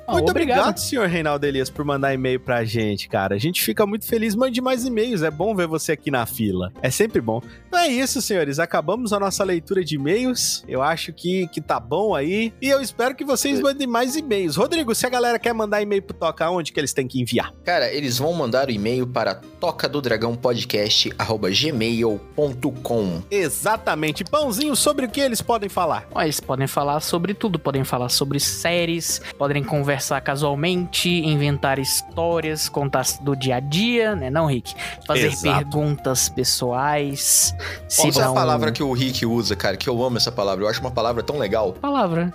Ah, 0.09 0.13
Muito 0.13 0.29
obrigado. 0.31 0.57
obrigado, 0.59 0.77
senhor 0.79 1.07
Reinaldo 1.07 1.45
Elias, 1.45 1.69
por 1.69 1.85
mandar 1.85 2.11
e-mail 2.13 2.39
pra 2.39 2.63
gente, 2.63 3.07
cara. 3.07 3.35
A 3.35 3.37
gente 3.37 3.61
fica 3.63 3.85
muito 3.85 4.05
feliz. 4.07 4.33
Mande 4.33 4.59
mais 4.59 4.85
e-mails. 4.85 5.21
É 5.21 5.29
bom 5.29 5.53
ver 5.55 5.67
você 5.67 5.91
aqui 5.91 6.09
na 6.09 6.25
fila. 6.25 6.71
É 6.81 6.89
sempre 6.89 7.21
bom. 7.21 7.39
Então 7.67 7.79
é 7.79 7.87
isso, 7.87 8.19
senhores. 8.21 8.57
Acabamos 8.57 9.13
a 9.13 9.19
nossa 9.19 9.43
leitura 9.43 9.83
de 9.85 9.95
e-mails. 9.95 10.63
Eu 10.67 10.81
acho 10.81 11.13
que, 11.13 11.47
que 11.49 11.61
tá 11.61 11.79
bom 11.79 12.15
aí. 12.15 12.51
E 12.59 12.67
eu 12.67 12.81
espero 12.81 13.13
que 13.15 13.23
vocês 13.23 13.60
mandem 13.62 13.85
mais 13.85 14.15
e-mails. 14.15 14.55
Rodrigo, 14.55 14.95
se 14.95 15.05
a 15.05 15.10
galera 15.10 15.37
quer 15.37 15.53
mandar 15.53 15.79
e-mail 15.81 16.01
pro 16.01 16.17
Toca, 16.17 16.49
onde 16.49 16.71
que 16.71 16.79
eles 16.79 16.91
têm 16.91 17.07
que 17.07 17.21
enviar? 17.21 17.53
Cara, 17.63 17.91
eles 17.93 18.17
vão 18.17 18.33
mandar 18.33 18.67
o 18.67 18.71
e-mail 18.71 19.05
para 19.05 19.35
toca 19.60 19.87
do 19.87 20.01
dragão 20.01 20.35
podcast 20.35 21.12
gmail.com. 21.51 23.21
Exatamente. 23.29 24.23
Pãozinho, 24.23 24.75
sobre 24.75 25.05
o 25.05 25.10
que 25.10 25.19
eles 25.19 25.41
podem 25.41 25.69
falar? 25.69 26.07
Eles 26.17 26.39
podem 26.39 26.65
falar 26.65 26.99
sobre 26.99 27.35
tudo, 27.35 27.60
podem 27.60 27.83
falar 27.83 28.10
sobre 28.10 28.39
séries, 28.39 29.21
podem 29.37 29.63
conversar 29.63 29.98
casualmente, 30.21 31.10
inventar 31.10 31.79
histórias, 31.79 32.67
contar 32.69 33.06
do 33.21 33.35
dia 33.35 33.56
a 33.58 33.60
dia, 33.60 34.15
né, 34.15 34.29
não, 34.29 34.45
Rick? 34.45 34.73
Fazer 35.06 35.27
Exato. 35.27 35.58
perguntas 35.58 36.29
pessoais. 36.29 37.56
Se 37.87 38.08
Essa 38.10 38.19
é 38.19 38.23
a 38.23 38.27
não- 38.27 38.33
palavra 38.33 38.71
que 38.71 38.81
o 38.83 38.91
Rick 38.93 39.25
usa, 39.25 39.56
cara, 39.56 39.75
que 39.77 39.89
eu 39.89 40.04
amo 40.04 40.17
essa 40.17 40.31
palavra. 40.31 40.63
Eu 40.65 40.69
acho 40.69 40.81
uma 40.81 40.91
palavra 40.91 41.21
tão 41.23 41.37
legal. 41.37 41.73
Palavra. 41.73 42.33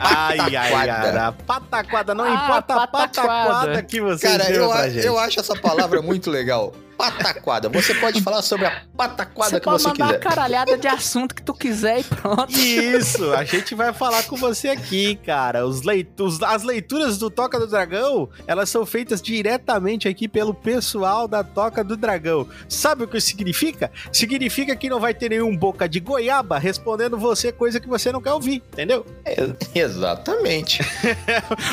Ai, 0.00 0.38
ai, 0.56 0.70
Pataquada. 0.72 1.26
ai. 1.26 1.34
Pataquada, 1.46 2.14
não 2.14 2.24
Ah, 2.24 2.34
importa 2.34 2.74
a 2.74 2.86
pataquada. 2.86 3.48
pataquada 3.50 3.82
que 3.82 4.00
você 4.00 4.26
Cara, 4.26 4.50
eu, 4.50 4.68
pra 4.68 4.80
a- 4.80 4.88
gente. 4.88 5.06
eu 5.06 5.18
acho 5.18 5.40
essa 5.40 5.54
palavra 5.56 6.00
muito 6.02 6.30
legal. 6.30 6.72
Pataquada. 6.96 7.68
Você 7.68 7.94
pode 7.94 8.20
falar 8.22 8.42
sobre 8.42 8.66
a 8.66 8.82
pataquada 8.96 9.50
Você 9.50 9.60
que 9.60 9.64
pode 9.64 9.82
você 9.82 9.88
mandar 9.88 10.06
quiser. 10.06 10.16
a 10.16 10.20
caralhada 10.20 10.78
de 10.78 10.88
assunto 10.88 11.34
que 11.34 11.42
tu 11.42 11.52
quiser 11.54 12.00
e 12.00 12.04
pronto. 12.04 12.52
Isso, 12.58 13.32
a 13.32 13.44
gente 13.44 13.74
vai 13.74 13.92
falar 13.92 14.22
com 14.24 14.36
você 14.36 14.68
aqui, 14.68 15.16
cara. 15.16 15.66
Os 15.66 15.82
leitos, 15.82 16.42
as 16.42 16.62
leituras 16.62 17.18
do 17.18 17.30
Toca 17.30 17.58
do 17.58 17.66
Dragão, 17.66 18.28
elas 18.46 18.70
são 18.70 18.86
feitas 18.86 19.20
diretamente 19.20 20.08
aqui 20.08 20.26
pelo 20.26 20.54
pessoal 20.54 21.28
da 21.28 21.44
Toca 21.44 21.84
do 21.84 21.96
Dragão. 21.96 22.48
Sabe 22.68 23.04
o 23.04 23.08
que 23.08 23.18
isso 23.18 23.28
significa? 23.28 23.90
Significa 24.12 24.74
que 24.74 24.88
não 24.88 24.98
vai 25.00 25.12
ter 25.14 25.30
nenhum 25.30 25.56
boca 25.56 25.88
de 25.88 26.00
goiaba 26.00 26.58
respondendo 26.58 27.18
você 27.18 27.52
coisa 27.52 27.78
que 27.78 27.88
você 27.88 28.10
não 28.10 28.20
quer 28.22 28.32
ouvir, 28.32 28.62
entendeu? 28.72 29.04
É, 29.24 29.36
exatamente. 29.74 30.80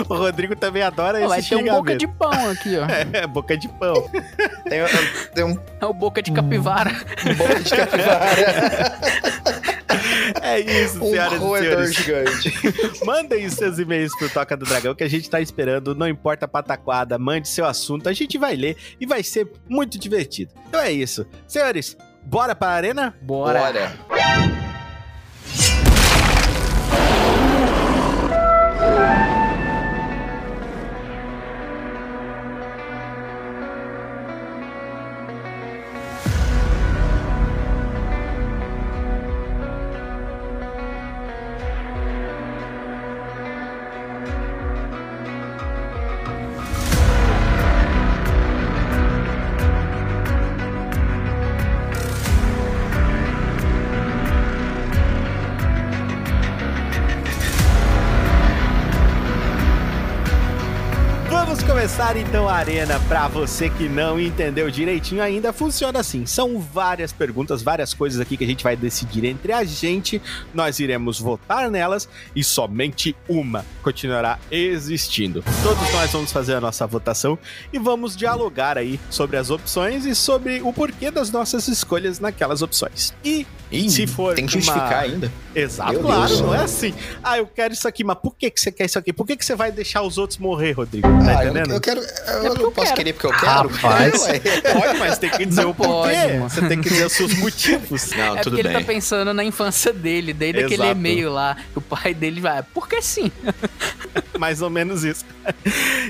O 0.10 0.16
Rodrigo 0.16 0.56
também 0.56 0.82
adora 0.82 1.20
esse 1.20 1.28
Vai 1.28 1.42
ter 1.42 1.56
um 1.56 1.66
boca 1.66 1.96
de 1.96 2.08
pão 2.08 2.50
aqui, 2.50 2.78
ó. 2.78 2.86
É, 3.14 3.28
boca 3.28 3.56
de 3.58 3.68
pão. 3.68 4.10
Tem, 4.68 4.80
tem 5.34 5.44
um 5.44 5.58
É 5.82 5.86
o 5.86 5.94
boca 5.94 6.22
de 6.22 6.32
capivara. 6.32 6.92
boca 7.38 7.60
de 7.60 7.70
capivara. 7.70 8.26
É 10.42 10.60
isso, 10.60 11.04
um 11.04 11.12
senhoras 11.12 11.34
e 11.34 11.38
roedor 11.38 11.88
senhores. 11.88 12.44
gigante. 12.44 12.54
Mandem 13.06 13.46
os 13.46 13.54
seus 13.54 13.80
e-mails 13.80 14.16
pro 14.18 14.30
Toca 14.30 14.58
do 14.58 14.66
Dragão 14.66 14.94
que 14.94 15.04
a 15.04 15.08
gente 15.10 15.30
tá 15.30 15.40
esperando. 15.40 15.96
Não 15.96 16.08
importa 16.08 16.46
a 16.46 16.48
pataquada, 16.48 17.18
mande 17.18 17.48
seu 17.48 17.66
assunto. 17.66 18.10
A 18.10 18.14
gente 18.14 18.38
vai 18.38 18.56
ler 18.56 18.76
e 19.00 19.06
vai 19.06 19.24
ser 19.24 19.50
muito 19.70 19.98
divertido. 19.98 20.52
Então 20.68 20.80
é 20.82 20.92
isso. 20.92 21.26
Senhores, 21.48 21.96
bora 22.24 22.54
pra 22.56 22.70
arena? 22.70 23.16
Bora. 23.22 23.60
Bora. 23.60 24.53
Arena. 62.64 63.00
Pra 63.10 63.28
você 63.28 63.70
que 63.70 63.90
não 63.90 64.20
entendeu 64.20 64.70
direitinho 64.72 65.22
ainda, 65.22 65.52
funciona 65.52 66.00
assim. 66.00 66.26
São 66.26 66.60
várias 66.60 67.12
perguntas, 67.12 67.62
várias 67.62 67.94
coisas 67.94 68.20
aqui 68.22 68.38
que 68.38 68.44
a 68.44 68.48
gente 68.48 68.64
vai 68.64 68.76
decidir 68.76 69.26
entre 69.26 69.52
a 69.52 69.64
gente. 69.66 70.22
Nós 70.54 70.80
iremos 70.80 71.20
votar 71.20 71.70
nelas 71.70 72.08
e 72.36 72.44
somente 72.44 73.16
uma 73.28 73.66
continuará 73.82 74.40
existindo. 74.50 75.44
Todos 75.62 75.92
nós 75.94 76.10
vamos 76.12 76.32
fazer 76.32 76.56
a 76.56 76.62
nossa 76.62 76.88
votação 76.88 77.38
e 77.72 77.78
vamos 77.78 78.16
dialogar 78.16 78.78
aí 78.78 79.00
sobre 79.10 79.36
as 79.38 79.50
opções 79.50 80.06
e 80.06 80.16
sobre 80.16 80.62
o 80.62 80.72
porquê 80.72 81.12
das 81.12 81.30
nossas 81.32 81.68
escolhas 81.68 82.20
naquelas 82.20 82.62
opções. 82.62 83.14
E 83.24 83.46
Ih, 83.72 83.90
Se 83.90 84.06
for 84.06 84.36
tem 84.36 84.46
que 84.46 84.54
uma- 84.56 84.62
justificar 84.62 85.00
ainda. 85.04 85.32
Exato, 85.56 85.94
Meu 85.94 86.02
claro, 86.04 86.28
Deus. 86.28 86.42
não 86.42 86.54
é 86.54 86.60
assim. 86.60 86.94
Ah, 87.24 87.40
eu 87.40 87.48
quero 87.48 87.74
isso 87.74 87.88
aqui, 87.88 88.04
mas 88.04 88.18
por 88.20 88.36
que, 88.36 88.52
que 88.52 88.62
você 88.62 88.72
quer 88.72 88.86
isso 88.86 89.00
aqui? 89.00 89.12
Por 89.12 89.26
que, 89.26 89.36
que 89.36 89.44
você 89.44 89.56
vai 89.56 89.72
deixar 89.72 90.04
os 90.04 90.20
outros 90.20 90.38
morrer, 90.38 90.74
Rodrigo? 90.74 91.08
Tá 91.08 91.40
Ah, 91.40 91.44
eu, 91.46 91.50
entendendo? 91.50 91.74
eu 91.74 91.82
quero. 91.82 92.00
Eu, 92.44 92.53
porque 92.54 92.64
não 92.64 92.70
eu 92.70 92.72
posso 92.74 92.88
quero. 92.88 92.98
querer 92.98 93.14
porque 93.14 93.28
eu 93.28 93.32
quero. 93.32 93.68
Rapaz. 93.70 94.28
É. 94.28 94.40
Pode, 94.74 95.00
mas 95.00 95.18
tem 95.18 95.30
que 95.30 95.46
dizer 95.46 95.62
Não 95.64 95.70
o 95.72 95.76
porquê. 95.76 96.16
Você 96.42 96.68
tem 96.68 96.82
que 96.82 96.90
dizer 96.90 97.06
os 97.06 97.14
seus 97.14 97.34
motivos. 97.36 98.10
Não, 98.12 98.38
é 98.38 98.42
tudo 98.42 98.56
porque 98.56 98.62
ele 98.62 98.70
bem. 98.70 98.78
tá 98.80 98.84
pensando 98.94 99.34
na 99.34 99.44
infância 99.44 99.92
dele, 99.94 100.34
desde 100.34 100.60
aquele 100.64 100.84
Exato. 100.84 100.92
e-mail 101.00 101.32
lá. 101.32 101.56
que 101.72 101.78
O 101.78 101.82
pai 101.82 102.14
dele 102.14 102.42
vai, 102.42 102.64
porque 102.74 103.02
sim. 103.02 103.32
Mais 104.40 104.62
ou 104.62 104.70
menos 104.70 105.04
isso. 105.04 105.26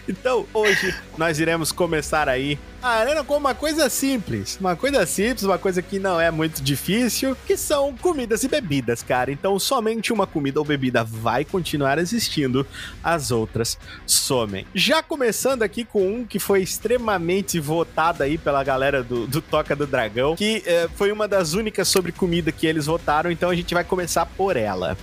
Então, 0.07 0.45
hoje 0.53 0.93
nós 1.17 1.39
iremos 1.39 1.71
começar 1.71 2.27
aí 2.27 2.57
a 2.81 2.89
arena 2.89 3.23
com 3.23 3.37
uma 3.37 3.55
coisa 3.55 3.89
simples. 3.89 4.57
Uma 4.59 4.75
coisa 4.75 5.05
simples, 5.05 5.43
uma 5.43 5.57
coisa 5.57 5.81
que 5.81 5.99
não 5.99 6.19
é 6.19 6.29
muito 6.29 6.61
difícil, 6.61 7.37
que 7.47 7.55
são 7.55 7.95
comidas 7.95 8.43
e 8.43 8.47
bebidas, 8.47 9.01
cara. 9.01 9.31
Então, 9.31 9.57
somente 9.57 10.11
uma 10.11 10.27
comida 10.27 10.59
ou 10.59 10.65
bebida 10.65 11.03
vai 11.03 11.45
continuar 11.45 11.97
existindo, 11.97 12.67
as 13.01 13.31
outras 13.31 13.77
somem. 14.05 14.67
Já 14.75 15.01
começando 15.01 15.63
aqui 15.63 15.85
com 15.85 16.15
um 16.15 16.25
que 16.25 16.39
foi 16.39 16.61
extremamente 16.61 17.59
votado 17.59 18.23
aí 18.23 18.37
pela 18.37 18.63
galera 18.63 19.01
do, 19.01 19.25
do 19.27 19.41
Toca 19.41 19.75
do 19.75 19.87
Dragão, 19.87 20.35
que 20.35 20.61
eh, 20.65 20.89
foi 20.95 21.11
uma 21.11 21.27
das 21.27 21.53
únicas 21.53 21.87
sobre 21.87 22.11
comida 22.11 22.51
que 22.51 22.67
eles 22.67 22.85
votaram, 22.85 23.31
então 23.31 23.49
a 23.49 23.55
gente 23.55 23.73
vai 23.73 23.83
começar 23.83 24.25
por 24.25 24.57
ela, 24.57 24.97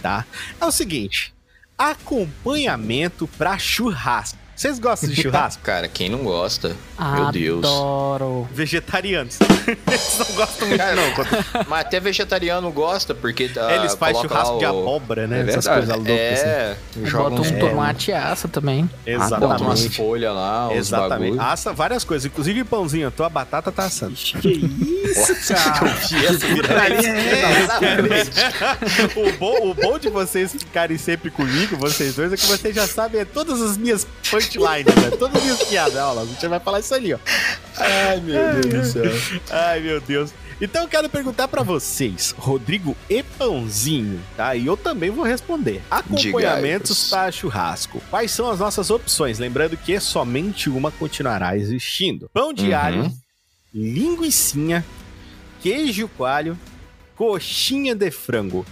tá? 0.00 0.24
É 0.60 0.64
o 0.64 0.70
seguinte, 0.70 1.33
acompanhamento 1.78 3.26
pra 3.38 3.58
churrasco. 3.58 4.43
Vocês 4.56 4.78
gostam 4.78 5.10
de 5.10 5.16
churrasco? 5.20 5.62
Cara, 5.62 5.88
quem 5.88 6.08
não 6.08 6.20
gosta? 6.24 6.74
Meu 6.98 7.32
Deus. 7.32 7.64
Adoro. 7.64 8.48
Vegetarianos. 8.52 9.38
Eles 9.86 10.18
não 10.18 10.26
gostam 10.36 10.68
muito, 10.68 10.80
Cara, 10.80 10.94
não. 10.94 11.10
Quando 11.12 11.28
Mas 11.68 11.80
até 11.80 11.98
vegetariano 12.00 12.70
gosta, 12.70 13.14
porque. 13.14 13.50
ah, 13.56 13.74
eles 13.76 13.94
fazem 13.94 14.14
coloca 14.14 14.28
churrasco 14.28 14.58
de 14.58 14.64
o- 14.64 14.68
abóbora, 14.68 15.26
né? 15.26 15.40
É 15.40 15.50
Essas 15.50 15.64
verdade. 15.64 15.86
coisas 15.86 15.96
loucas. 15.96 16.40
assim. 16.40 16.48
É, 16.48 16.76
joga 17.04 17.30
Bota 17.30 17.42
uns, 17.42 17.50
um 17.50 17.56
É. 17.56 17.58
tomate 17.58 18.10
e 18.10 18.14
assa 18.14 18.48
também. 18.48 18.90
Exatamente. 19.06 19.48
bota 19.48 19.64
umas 19.64 19.86
folhas 19.96 20.34
lá, 20.34 20.68
uns 20.68 20.76
Exatamente. 20.76 21.30
bagulho. 21.36 21.40
Assa 21.50 21.72
várias 21.72 22.04
coisas, 22.04 22.26
inclusive 22.26 22.64
pãozinho. 22.64 23.08
A 23.08 23.10
tua 23.10 23.28
batata 23.28 23.72
tá 23.72 23.84
assando. 23.84 24.14
Que 24.14 24.48
isso, 24.48 25.52
cara? 25.52 25.84
o, 29.16 29.32
bom, 29.38 29.70
o 29.70 29.74
bom 29.74 29.98
de 29.98 30.08
vocês 30.08 30.52
ficarem 30.52 30.98
sempre 30.98 31.30
comigo, 31.30 31.76
vocês 31.76 32.14
dois, 32.14 32.32
é 32.32 32.36
que 32.36 32.46
vocês 32.46 32.74
já 32.74 32.86
sabem 32.86 33.24
todas 33.24 33.60
as 33.60 33.76
minhas 33.76 34.06
punchlines, 34.46 34.94
né? 34.94 35.10
Todas 35.18 35.36
as 35.36 35.42
minhas 35.42 35.62
piadas. 35.64 35.94
Olha 35.94 36.12
lá, 36.12 36.22
a 36.22 36.26
gente 36.26 36.46
vai 36.46 36.60
falar 36.60 36.80
isso 36.80 36.94
ali, 36.94 37.14
ó. 37.14 37.18
Ai, 37.76 38.20
meu 38.20 38.60
Deus 38.62 38.66
do 38.66 38.92
céu. 38.92 39.40
Ai, 39.50 39.80
meu 39.80 40.00
Deus. 40.00 40.32
Então 40.60 40.82
eu 40.82 40.88
quero 40.88 41.08
perguntar 41.08 41.48
pra 41.48 41.64
vocês, 41.64 42.32
Rodrigo 42.38 42.96
e 43.10 43.22
Pãozinho, 43.24 44.20
tá? 44.36 44.54
E 44.54 44.64
eu 44.66 44.76
também 44.76 45.10
vou 45.10 45.24
responder. 45.24 45.82
Acompanhamentos 45.90 47.10
para 47.10 47.32
churrasco. 47.32 48.00
Quais 48.08 48.30
são 48.30 48.48
as 48.48 48.60
nossas 48.60 48.88
opções? 48.88 49.38
Lembrando 49.40 49.76
que 49.76 49.98
somente 49.98 50.70
uma 50.70 50.92
continuará 50.92 51.56
existindo. 51.56 52.30
Pão 52.32 52.52
de 52.52 52.68
Uhum. 52.68 52.76
alho, 52.76 53.12
linguiçinha, 53.74 54.84
queijo 55.60 56.06
coalho, 56.16 56.56
coxinha 57.16 57.94
de 57.94 58.10
frango. 58.12 58.64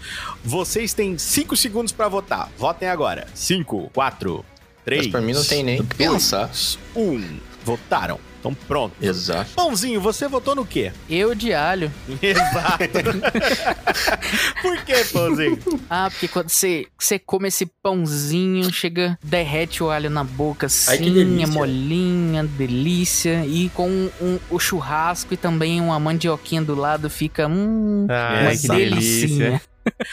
Vocês 0.45 0.95
têm 0.95 1.19
5 1.19 1.57
segundos 1.57 1.93
pra 1.93 2.09
votar. 2.09 2.49
Votem 2.57 2.89
agora. 2.89 3.27
5, 3.35 3.91
4, 3.93 4.45
3, 4.85 5.03
Mas 5.05 5.11
pra 5.13 5.21
mim 5.21 5.33
não 5.33 5.45
tem 5.45 5.63
nem 5.63 5.81
o 5.81 5.85
que 5.85 5.95
pensar. 5.97 6.51
1. 6.97 7.39
Votaram. 7.65 8.19
Então 8.41 8.53
pronto. 8.55 8.93
Exato. 9.01 9.53
Pãozinho, 9.55 10.01
você 10.01 10.27
votou 10.27 10.57
no 10.57 10.67
quê? 10.67 10.91
Eu 11.09 11.33
de 11.33 11.55
alho. 11.55 11.93
Exato. 12.21 12.83
Por 14.61 14.85
que, 14.85 15.05
Pãozinho? 15.13 15.59
Ah, 15.89 16.09
porque 16.11 16.27
quando 16.27 16.49
você, 16.49 16.87
você 16.99 17.19
come 17.19 17.49
esse 17.49 17.67
pãozinho, 17.83 18.73
chega, 18.73 19.17
derrete 19.23 19.83
o 19.83 19.91
alho 19.91 20.09
na 20.11 20.25
boca 20.25 20.67
assim, 20.67 20.91
Ai, 20.91 20.99
delícia. 20.99 21.45
é 21.45 21.47
molinha, 21.47 22.45
delícia. 22.45 23.45
E 23.47 23.69
com 23.71 23.89
um- 24.21 24.39
o 24.51 24.59
churrasco 24.59 25.33
e 25.35 25.37
também 25.37 25.81
uma 25.81 25.99
mandioquinha 26.01 26.63
do 26.63 26.75
lado 26.75 27.09
fica, 27.11 27.47
hum, 27.47 28.07
Ai, 28.11 28.43
uma 28.43 28.57
que 28.57 28.69
delicinha. 28.69 29.63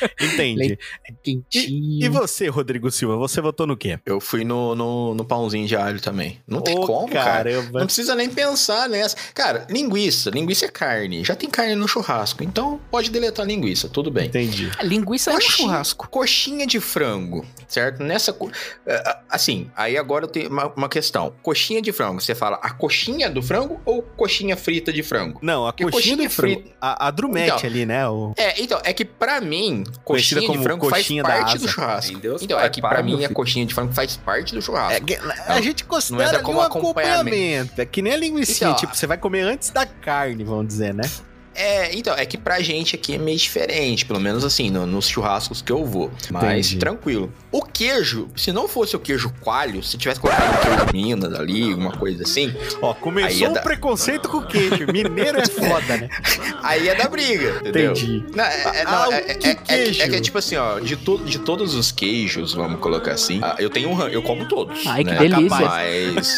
Entende? 0.22 0.78
É 1.08 1.14
quentinho. 1.24 2.04
E 2.06 2.10
você, 2.10 2.48
Rodrigo 2.48 2.90
Silva, 2.92 3.16
você 3.18 3.42
votou 3.42 3.66
no 3.68 3.76
quê? 3.78 4.00
Eu 4.06 4.20
fui 4.20 4.44
no, 4.44 4.76
no, 4.76 5.14
no 5.14 5.26
pãozinho 5.26 5.68
de 5.68 5.76
alho 5.76 6.00
também. 6.02 6.40
Não 6.48 6.62
tem 6.62 6.78
Ô, 6.78 6.86
como, 6.86 7.10
cara. 7.10 7.26
caramba. 7.44 7.80
Não 7.80 7.86
precisa 7.86 8.16
nem 8.16 8.30
pensar 8.30 8.88
nessa. 8.90 9.16
Cara, 9.34 9.66
linguiça. 9.70 10.30
Linguiça 10.30 10.66
é 10.66 10.70
carne. 10.70 11.24
Já 11.24 11.36
tem 11.36 11.50
carne 11.50 11.76
no 11.76 11.88
churrasco. 11.88 12.44
Então 12.44 12.80
pode 12.92 13.10
deletar 13.10 13.46
a 13.46 13.48
linguiça, 13.48 13.88
tudo 13.90 14.10
bem. 14.12 14.28
Entendi. 14.28 14.72
A 14.78 14.84
linguiça 14.84 15.32
é 15.32 15.34
um 15.34 15.36
Coxinha- 15.38 15.58
churrasco. 15.58 16.10
Coxinha 16.10 16.66
de 16.68 16.80
frango, 16.80 17.46
certo? 17.68 18.04
Nessa. 18.04 18.34
co- 18.34 18.52
é, 18.86 19.20
Assim, 19.30 19.70
aí 19.76 19.98
agora 19.98 20.26
eu 20.26 20.30
tenho 20.30 20.50
uma, 20.50 20.68
uma 20.76 20.90
questão. 20.90 21.34
Coxinha 21.44 21.82
de 21.82 21.92
frango, 21.92 22.20
você 22.20 22.34
fala 22.34 22.58
a 22.62 22.72
coxinha 22.72 23.30
do 23.30 23.42
frango 23.44 23.80
ou 23.86 24.02
coxinha 24.02 24.58
frita 24.58 24.92
de 24.92 25.04
frango? 25.04 25.40
Não, 25.42 25.68
a 25.68 25.72
Porque 25.74 25.84
coxinha, 25.84 26.16
coxinha 26.18 26.30
do 26.30 26.34
frango. 26.34 26.62
frita- 26.62 26.76
A, 26.82 27.08
a 27.08 27.12
drumete 27.12 27.48
Então. 27.58 27.70
ali, 27.70 27.86
né? 27.86 28.08
O... 28.08 28.34
É, 28.38 28.62
então, 28.62 28.82
é 28.84 28.92
que 28.94 29.06
pra 29.06 29.40
mim, 29.40 29.79
Conhecida 30.04 30.42
coxinha 30.42 30.58
de 30.58 30.64
frango 30.64 30.90
coxinha 30.90 31.24
faz 31.24 31.34
da 31.34 31.40
parte 31.42 31.56
asa. 31.58 31.66
do 31.66 31.72
churrasco. 31.72 32.18
Deus, 32.20 32.42
então, 32.42 32.60
é 32.60 32.70
que 32.70 32.82
para, 32.82 32.90
pra 32.96 33.04
mim 33.04 33.24
a 33.24 33.30
coxinha 33.30 33.66
de 33.66 33.74
frango 33.74 33.94
faz 33.94 34.18
parte 34.18 34.54
do 34.56 34.62
churrasco. 34.62 34.94
É 34.94 35.00
que- 35.00 35.20
a 35.48 35.62
gente 35.62 35.84
considera 35.86 36.24
entra 36.26 36.38
ali 36.38 36.46
como 36.46 36.60
um 36.60 36.62
acompanhamento. 36.62 37.20
acompanhamento. 37.30 37.82
É 37.82 37.86
que 37.86 38.02
nem 38.02 38.14
a 38.14 38.18
linguiça. 38.18 38.52
Então, 38.52 38.76
tipo, 38.76 38.96
você 38.96 39.08
vai 39.08 39.18
comer 39.18 39.42
antes 39.42 39.70
da 39.70 39.86
carne, 39.86 40.44
vamos 40.44 40.68
dizer, 40.68 40.94
né? 40.94 41.04
É, 41.62 41.94
então, 41.96 42.16
é 42.16 42.26
que 42.26 42.38
pra 42.38 42.62
gente 42.62 42.96
aqui 42.96 43.16
é 43.16 43.18
meio 43.18 43.38
diferente, 43.38 44.06
pelo 44.06 44.20
menos 44.20 44.46
assim, 44.46 44.70
no- 44.70 44.86
nos 44.86 45.08
churrascos 45.10 45.62
que 45.62 45.72
eu 45.72 45.86
vou. 45.86 46.10
Mas 46.32 46.68
Entendi. 46.68 46.78
tranquilo. 46.78 47.34
O 47.52 47.62
queijo, 47.62 48.30
se 48.36 48.52
não 48.52 48.68
fosse 48.68 48.96
o 48.96 49.00
queijo 49.00 49.34
coalho, 49.42 49.84
se 49.84 49.98
tivesse 49.98 50.20
colocado 50.20 50.54
um 50.54 50.62
queijo 50.62 50.86
Minas 50.94 51.34
ali, 51.34 51.74
uma 51.74 51.92
coisa 51.98 52.24
assim, 52.24 52.54
Ó, 52.82 52.92
Aí 52.94 53.00
começou 53.02 53.48
é 53.48 53.50
o 53.50 53.54
da- 53.54 53.62
preconceito 53.62 54.30
com 54.30 54.42
queijo. 54.44 54.86
Mineiro 54.92 55.40
é 55.40 55.46
foda, 55.46 55.98
né? 55.98 56.10
aí 56.64 56.88
é 56.88 56.96
da 56.96 57.08
briga, 57.10 57.58
entendeu? 57.60 57.92
Entendi. 57.92 58.24
Não, 58.34 58.44
é, 58.46 58.62
é- 58.64 58.84
Ah, 58.86 59.08
o 59.10 59.14
é- 59.14 59.22
que 59.36 59.48
é- 59.48 59.52
é- 59.52 59.56
queijo? 59.56 60.02
é 60.02 60.08
que 60.08 60.16
é 60.16 60.20
tipo 60.22 60.38
assim, 60.38 60.56
ó, 60.56 60.80
de, 60.80 60.96
to, 60.96 61.18
de 61.20 61.40
todos 61.40 61.74
os 61.76 61.92
queijos, 61.92 62.54
vamos 62.54 62.80
colocar 62.80 63.12
assim, 63.12 63.40
ah, 63.44 63.56
eu 63.60 63.70
tenho 63.70 63.90
um 63.90 64.02
eu 64.08 64.22
como 64.22 64.48
todos. 64.48 64.86
Ai, 64.88 65.04
que 65.04 65.12
né? 65.12 65.18
delícia. 65.18 65.60
Mas, 65.60 66.38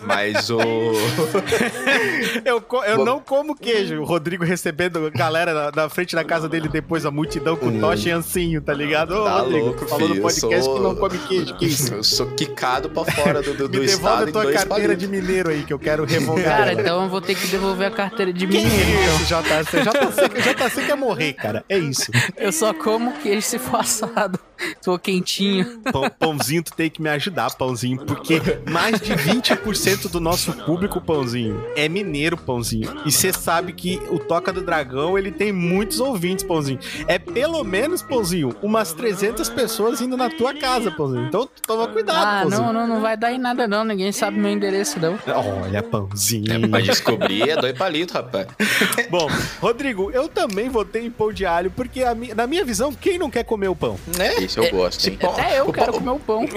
mas 0.00 0.50
o... 0.50 0.58
Eu, 2.44 2.60
co- 2.60 2.84
eu 2.84 3.04
não 3.04 3.20
como 3.20 3.54
queijo. 3.54 4.00
O 4.00 4.04
Rodrigo 4.04 4.41
recebendo 4.44 5.10
galera 5.10 5.52
na, 5.54 5.82
na 5.82 5.88
frente 5.88 6.14
da 6.14 6.24
casa 6.24 6.48
dele 6.48 6.68
depois, 6.68 7.04
a 7.06 7.10
multidão 7.10 7.56
com 7.56 7.66
Hum. 7.66 7.80
tocha 7.80 8.08
e 8.08 8.12
ancinho, 8.12 8.60
tá 8.60 8.72
ligado? 8.74 9.12
Ô, 9.14 9.24
Tá 9.24 9.38
Rodrigo, 9.40 9.66
louco, 9.66 9.86
falou 9.86 10.08
no 10.08 10.14
filho, 10.14 10.22
podcast 10.22 10.52
eu 10.54 10.58
que 10.58 10.64
sou- 10.64 10.82
não 10.82 10.94
come 10.96 11.18
queijo. 11.18 11.54
Que 11.56 11.66
isso? 11.66 11.92
Eu 12.02 12.04
sou 12.04 12.26
quicado 12.32 12.88
pra 12.90 13.04
fora 13.04 13.42
do, 13.42 13.54
do, 13.54 13.68
do 13.68 13.80
Me 13.80 13.86
devolve 13.86 13.90
estado 13.90 14.28
a 14.28 14.32
tua 14.32 14.42
carteira 14.52 14.68
palitos. 14.68 14.98
de 14.98 15.08
mineiro 15.08 15.50
aí, 15.50 15.62
que 15.64 15.72
eu 15.72 15.78
quero 15.78 16.04
revogar. 16.04 16.44
Cara, 16.44 16.72
ela. 16.72 16.80
então 16.80 17.02
eu 17.04 17.08
vou 17.08 17.20
ter 17.20 17.34
que 17.34 17.46
devolver 17.46 17.88
a 17.88 17.90
carteira 17.90 18.32
de 18.32 18.46
Que 18.46 18.56
mineiro. 18.56 18.74
então. 18.74 19.16
isso, 19.16 19.24
JC? 19.24 19.82
JC, 19.82 20.54
JC 20.70 20.86
quer 20.86 20.96
morrer, 20.96 21.32
cara. 21.34 21.64
É 21.68 21.78
isso. 21.78 22.10
Eu 22.36 22.50
só 22.52 22.72
como 22.74 23.12
queijo 23.20 23.42
se 23.42 23.58
for 23.58 23.80
assado. 23.80 24.38
For 24.80 24.98
quentinho. 24.98 25.80
Pão- 25.92 26.08
pãozinho, 26.18 26.62
tu 26.62 26.72
tem 26.72 26.88
que 26.88 27.02
me 27.02 27.08
ajudar, 27.10 27.50
Pãozinho, 27.56 28.04
porque 28.06 28.40
mais 28.70 29.00
de 29.00 29.12
20% 29.12 30.08
do 30.08 30.20
nosso 30.20 30.52
público, 30.64 31.00
Pãozinho, 31.00 31.62
é 31.76 31.88
mineiro, 31.88 32.36
Pãozinho. 32.36 32.88
E 33.04 33.10
você 33.10 33.32
sabe 33.32 33.72
que 33.72 34.00
o 34.10 34.18
Toca 34.32 34.50
do 34.50 34.62
Dragão, 34.62 35.18
ele 35.18 35.30
tem 35.30 35.52
muitos 35.52 36.00
ouvintes, 36.00 36.42
Pãozinho. 36.42 36.78
É 37.06 37.18
pelo 37.18 37.62
menos, 37.62 38.00
Pãozinho, 38.00 38.56
umas 38.62 38.94
300 38.94 39.50
pessoas 39.50 40.00
indo 40.00 40.16
na 40.16 40.30
tua 40.30 40.54
casa, 40.54 40.90
Pãozinho. 40.90 41.26
Então, 41.26 41.46
toma 41.66 41.86
cuidado, 41.88 42.16
Ah, 42.26 42.40
Pãozinho. 42.40 42.62
não, 42.62 42.72
não, 42.72 42.86
não 42.86 43.00
vai 43.02 43.14
dar 43.14 43.30
em 43.30 43.38
nada 43.38 43.68
não. 43.68 43.84
Ninguém 43.84 44.10
sabe 44.10 44.38
meu 44.38 44.50
endereço, 44.50 44.98
não. 44.98 45.18
Olha, 45.26 45.82
Pãozinho. 45.82 46.50
É, 46.50 46.66
pra 46.66 46.80
descobrir 46.80 47.50
é 47.50 47.56
dois 47.60 47.76
palitos, 47.76 48.14
rapaz. 48.14 48.46
Bom, 49.10 49.28
Rodrigo, 49.60 50.10
eu 50.12 50.26
também 50.28 50.70
votei 50.70 51.04
em 51.04 51.10
pão 51.10 51.30
de 51.30 51.44
alho, 51.44 51.70
porque 51.70 52.02
a 52.02 52.14
mi- 52.14 52.32
na 52.32 52.46
minha 52.46 52.64
visão, 52.64 52.90
quem 52.90 53.18
não 53.18 53.28
quer 53.28 53.44
comer 53.44 53.68
o 53.68 53.76
pão? 53.76 53.98
Né? 54.16 54.36
Isso 54.36 54.60
eu 54.60 54.70
gosto, 54.70 55.06
hein? 55.10 55.18
Até 55.22 55.58
eu 55.60 55.68
O 55.68 55.72
quero 55.74 55.92
pão- 55.92 56.00
comer 56.00 56.10
o 56.12 56.18
pão. 56.20 56.46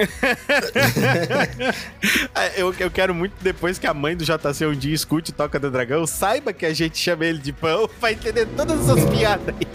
É, 2.33 2.61
Eu, 2.61 2.73
eu 2.79 2.89
quero 2.91 3.13
muito 3.13 3.33
depois 3.41 3.77
que 3.77 3.87
a 3.87 3.93
mãe 3.93 4.15
do 4.15 4.23
JC 4.23 4.65
um 4.65 4.73
dia 4.75 4.93
escute 4.93 5.31
Toca 5.31 5.59
do 5.59 5.69
Dragão, 5.71 6.05
saiba 6.05 6.53
que 6.53 6.65
a 6.65 6.73
gente 6.73 6.97
chama 6.97 7.25
ele 7.25 7.39
de 7.39 7.51
pão, 7.59 7.89
vai 7.99 8.13
entender 8.13 8.45
todas 8.55 8.81
essas 8.81 9.05
piadas 9.09 9.55
aí. 9.59 9.67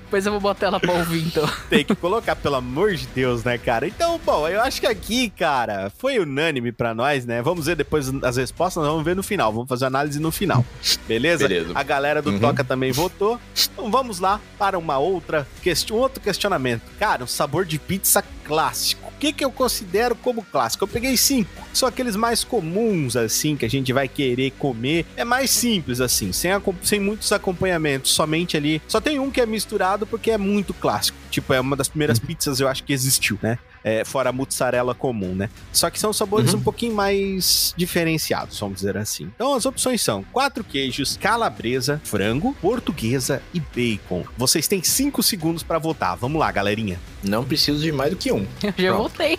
Depois 0.00 0.24
eu 0.24 0.32
vou 0.32 0.40
botar 0.40 0.66
ela 0.66 0.80
pra 0.80 0.92
ouvir, 0.92 1.26
então. 1.26 1.48
Tem 1.68 1.84
que 1.84 1.94
colocar, 1.94 2.34
pelo 2.34 2.54
amor 2.56 2.94
de 2.94 3.06
Deus, 3.08 3.44
né, 3.44 3.58
cara? 3.58 3.86
Então, 3.86 4.18
bom, 4.24 4.48
eu 4.48 4.60
acho 4.62 4.80
que 4.80 4.86
aqui, 4.86 5.30
cara, 5.30 5.92
foi 5.98 6.18
unânime 6.18 6.72
pra 6.72 6.94
nós, 6.94 7.24
né? 7.26 7.42
Vamos 7.42 7.66
ver 7.66 7.76
depois 7.76 8.10
as 8.24 8.36
respostas, 8.38 8.82
nós 8.82 8.90
vamos 8.90 9.04
ver 9.04 9.14
no 9.14 9.22
final, 9.22 9.52
vamos 9.52 9.68
fazer 9.68 9.84
análise 9.84 10.18
no 10.18 10.32
final, 10.32 10.64
beleza? 11.06 11.46
Beleza. 11.46 11.72
A 11.74 11.82
galera 11.82 12.22
do 12.22 12.30
Uhum. 12.30 12.38
Toca 12.38 12.64
também 12.64 12.90
votou. 12.92 13.38
Então 13.72 13.90
vamos 13.90 14.18
lá 14.18 14.40
para 14.58 14.78
uma 14.78 14.98
outra 14.98 15.46
questão, 15.62 15.96
um 15.96 16.00
outro 16.00 16.20
questionamento. 16.22 16.82
Cara, 16.98 17.24
o 17.24 17.28
sabor 17.28 17.64
de 17.64 17.78
pizza 17.78 18.24
clássico. 18.44 19.07
O 19.18 19.20
que, 19.20 19.32
que 19.32 19.44
eu 19.44 19.50
considero 19.50 20.14
como 20.14 20.44
clássico? 20.44 20.84
Eu 20.84 20.88
peguei 20.88 21.16
cinco. 21.16 21.50
São 21.74 21.88
aqueles 21.88 22.14
mais 22.14 22.44
comuns, 22.44 23.16
assim, 23.16 23.56
que 23.56 23.66
a 23.66 23.68
gente 23.68 23.92
vai 23.92 24.06
querer 24.06 24.52
comer. 24.52 25.04
É 25.16 25.24
mais 25.24 25.50
simples, 25.50 26.00
assim, 26.00 26.32
sem, 26.32 26.52
sem 26.84 27.00
muitos 27.00 27.32
acompanhamentos. 27.32 28.12
Somente 28.12 28.56
ali. 28.56 28.80
Só 28.86 29.00
tem 29.00 29.18
um 29.18 29.28
que 29.28 29.40
é 29.40 29.46
misturado 29.46 30.06
porque 30.06 30.30
é 30.30 30.38
muito 30.38 30.72
clássico. 30.72 31.18
Tipo, 31.32 31.52
é 31.52 31.58
uma 31.60 31.74
das 31.74 31.88
primeiras 31.88 32.20
pizzas, 32.20 32.60
eu 32.60 32.68
acho 32.68 32.84
que 32.84 32.92
existiu, 32.92 33.36
né? 33.42 33.58
É, 33.84 34.04
fora 34.04 34.30
a 34.30 34.32
mussarela 34.32 34.94
comum, 34.94 35.34
né? 35.34 35.48
Só 35.72 35.88
que 35.90 35.98
são 35.98 36.12
sabores 36.12 36.52
Uhum. 36.52 36.58
um 36.60 36.62
pouquinho 36.62 36.94
mais 36.94 37.72
diferenciados, 37.76 38.58
vamos 38.58 38.76
dizer 38.76 38.96
assim. 38.96 39.24
Então 39.34 39.54
as 39.54 39.64
opções 39.66 40.02
são 40.02 40.22
quatro 40.32 40.62
queijos, 40.64 41.16
calabresa, 41.16 42.00
frango, 42.04 42.54
portuguesa 42.60 43.42
e 43.54 43.60
bacon. 43.60 44.24
Vocês 44.36 44.66
têm 44.68 44.82
cinco 44.82 45.22
segundos 45.22 45.62
pra 45.62 45.78
votar. 45.78 46.16
Vamos 46.16 46.40
lá, 46.40 46.50
galerinha. 46.50 46.98
Não 47.22 47.44
preciso 47.44 47.80
de 47.80 47.92
mais 47.92 48.10
do 48.10 48.16
que 48.16 48.32
um. 48.32 48.46
Eu 48.62 48.72
já 48.76 48.92
Pronto. 48.92 48.96
voltei. 48.98 49.38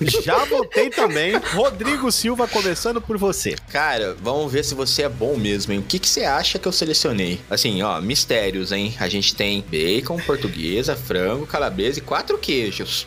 Já 0.00 0.44
votei 0.44 0.90
também. 0.90 1.36
Rodrigo 1.54 2.10
Silva, 2.12 2.46
começando 2.46 3.00
por 3.00 3.16
você. 3.16 3.56
Cara, 3.70 4.14
vamos 4.20 4.52
ver 4.52 4.62
se 4.64 4.74
você 4.74 5.02
é 5.04 5.08
bom 5.08 5.36
mesmo, 5.36 5.72
hein? 5.72 5.78
O 5.78 5.82
que, 5.82 5.98
que 5.98 6.08
você 6.08 6.24
acha 6.24 6.58
que 6.58 6.68
eu 6.68 6.72
selecionei? 6.72 7.40
Assim, 7.48 7.80
ó, 7.82 7.98
mistérios, 8.00 8.72
hein? 8.72 8.94
A 9.00 9.08
gente 9.08 9.34
tem 9.34 9.62
bacon, 9.70 10.18
portuguesa, 10.18 10.94
frango, 10.94 11.46
calabresa 11.46 11.98
e 11.98 12.02
quatro 12.02 12.36
queijos. 12.36 13.06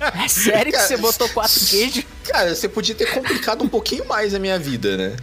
É 0.00 0.28
sério 0.28 0.66
que 0.66 0.72
Cara, 0.72 0.86
você 0.86 0.96
botou 0.96 1.28
quatro 1.30 1.60
queijos? 1.66 2.04
Cara, 2.28 2.54
você 2.54 2.68
podia 2.68 2.94
ter 2.94 3.06
complicado 3.12 3.62
um 3.64 3.68
pouquinho 3.68 4.04
mais 4.06 4.34
a 4.34 4.38
minha 4.38 4.58
vida, 4.58 4.96
né? 4.98 5.16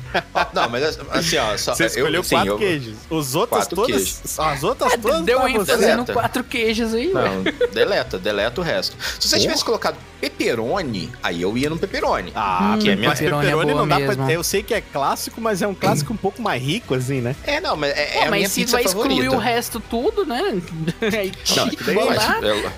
Não, 0.53 0.67
mas 0.69 0.83
assim, 1.11 1.37
ó, 1.37 1.55
só, 1.55 1.75
Você 1.75 1.85
escolheu 1.85 2.15
eu, 2.21 2.23
sim, 2.23 2.35
quatro 2.35 2.51
eu- 2.53 2.57
queijos. 2.57 2.95
Os 3.09 3.35
outros 3.35 3.59
Quatro 3.59 3.75
todas. 3.75 3.95
queijos. 3.95 4.39
As 4.39 4.63
outras 4.63 4.93
todas 4.97 5.21
Deu 5.21 5.47
ênfase 5.47 5.65
você. 5.71 5.75
no 5.75 5.81
Deleta. 6.03 6.13
quatro 6.13 6.43
queijos 6.43 6.93
aí, 6.95 7.13
ué. 7.13 7.23
Não, 7.29 7.43
deleta, 7.71 8.17
deleta 8.17 8.59
o 8.59 8.63
resto. 8.63 8.97
Se 9.19 9.27
você 9.27 9.35
Porra. 9.35 9.41
tivesse 9.41 9.63
colocado 9.65 9.97
pepperoni, 10.19 11.11
aí 11.21 11.41
eu 11.43 11.55
ia 11.57 11.69
no 11.69 11.77
pepperoni. 11.77 12.31
Ah, 12.35 12.73
Hum, 12.75 12.79
que 12.79 12.89
é 12.89 12.95
minha- 12.95 13.09
mas 13.09 13.19
pepperoni 13.19 13.45
é 13.45 13.49
pepperoni 13.51 13.71
boa 13.73 13.81
não 13.81 13.87
dá 13.87 13.99
mesmo. 13.99 14.23
pra. 14.25 14.33
Eu 14.33 14.43
sei 14.43 14.63
que 14.63 14.73
é 14.73 14.81
clássico, 14.81 15.39
mas 15.39 15.61
é 15.61 15.67
um 15.67 15.75
clássico 15.75 16.11
um 16.11 16.17
pouco 16.17 16.41
mais 16.41 16.61
rico, 16.61 16.95
assim, 16.95 17.21
né? 17.21 17.35
É, 17.43 17.61
não, 17.61 17.75
mas 17.77 17.91
é, 17.95 18.05
Pô, 18.05 18.19
é 18.19 18.21
a 18.27 18.31
minha 18.31 18.41
mas 18.41 18.51
se 18.51 18.61
pizza 18.61 18.71
vai 18.77 18.83
excluir 18.83 19.09
favorita. 19.09 19.35
o 19.35 19.39
resto 19.39 19.79
tudo, 19.79 20.25
né? 20.25 20.41
Aí 21.01 21.31
Não, 21.55 21.69
que 21.69 21.83
daí- 21.83 21.95
botar, 21.95 22.39
Mas, 22.41 22.51
eu- 22.51 22.71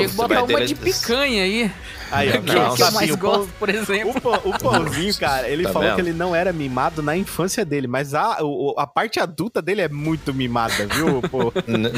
tem 0.00 0.08
que 0.08 0.14
botar 0.14 0.42
uma 0.42 0.46
de 0.46 0.74
dele- 0.74 0.74
picanha 1.36 1.42
aí. 1.42 1.70
Aí, 2.08 2.28
ó, 2.28 2.32
que, 2.32 2.38
não, 2.38 2.74
que 2.76 2.82
eu 2.82 2.86
assim, 2.86 2.94
mais 2.94 3.10
o 3.10 3.18
pão- 3.18 3.30
gosto, 3.38 3.52
por 3.58 3.68
exemplo. 3.68 4.10
O, 4.16 4.20
pão- 4.20 4.40
o 4.44 4.58
pãozinho, 4.58 5.14
cara, 5.18 5.48
ele 5.48 5.64
Tá 5.64 5.72
falou 5.72 5.88
vendo? 5.88 5.94
que 5.96 6.00
ele 6.02 6.12
não 6.12 6.34
era 6.36 6.52
mimado 6.52 7.02
na 7.02 7.16
infância 7.16 7.64
dele, 7.64 7.88
mas 7.88 8.14
a, 8.14 8.38
o- 8.42 8.74
a 8.78 8.86
parte 8.86 9.18
adulta 9.18 9.60
dele 9.60 9.80
é 9.82 9.88
muito 9.88 10.32
mimada, 10.32 10.86
viu? 10.86 11.20
Pô, 11.28 11.52
Não, 11.66 11.90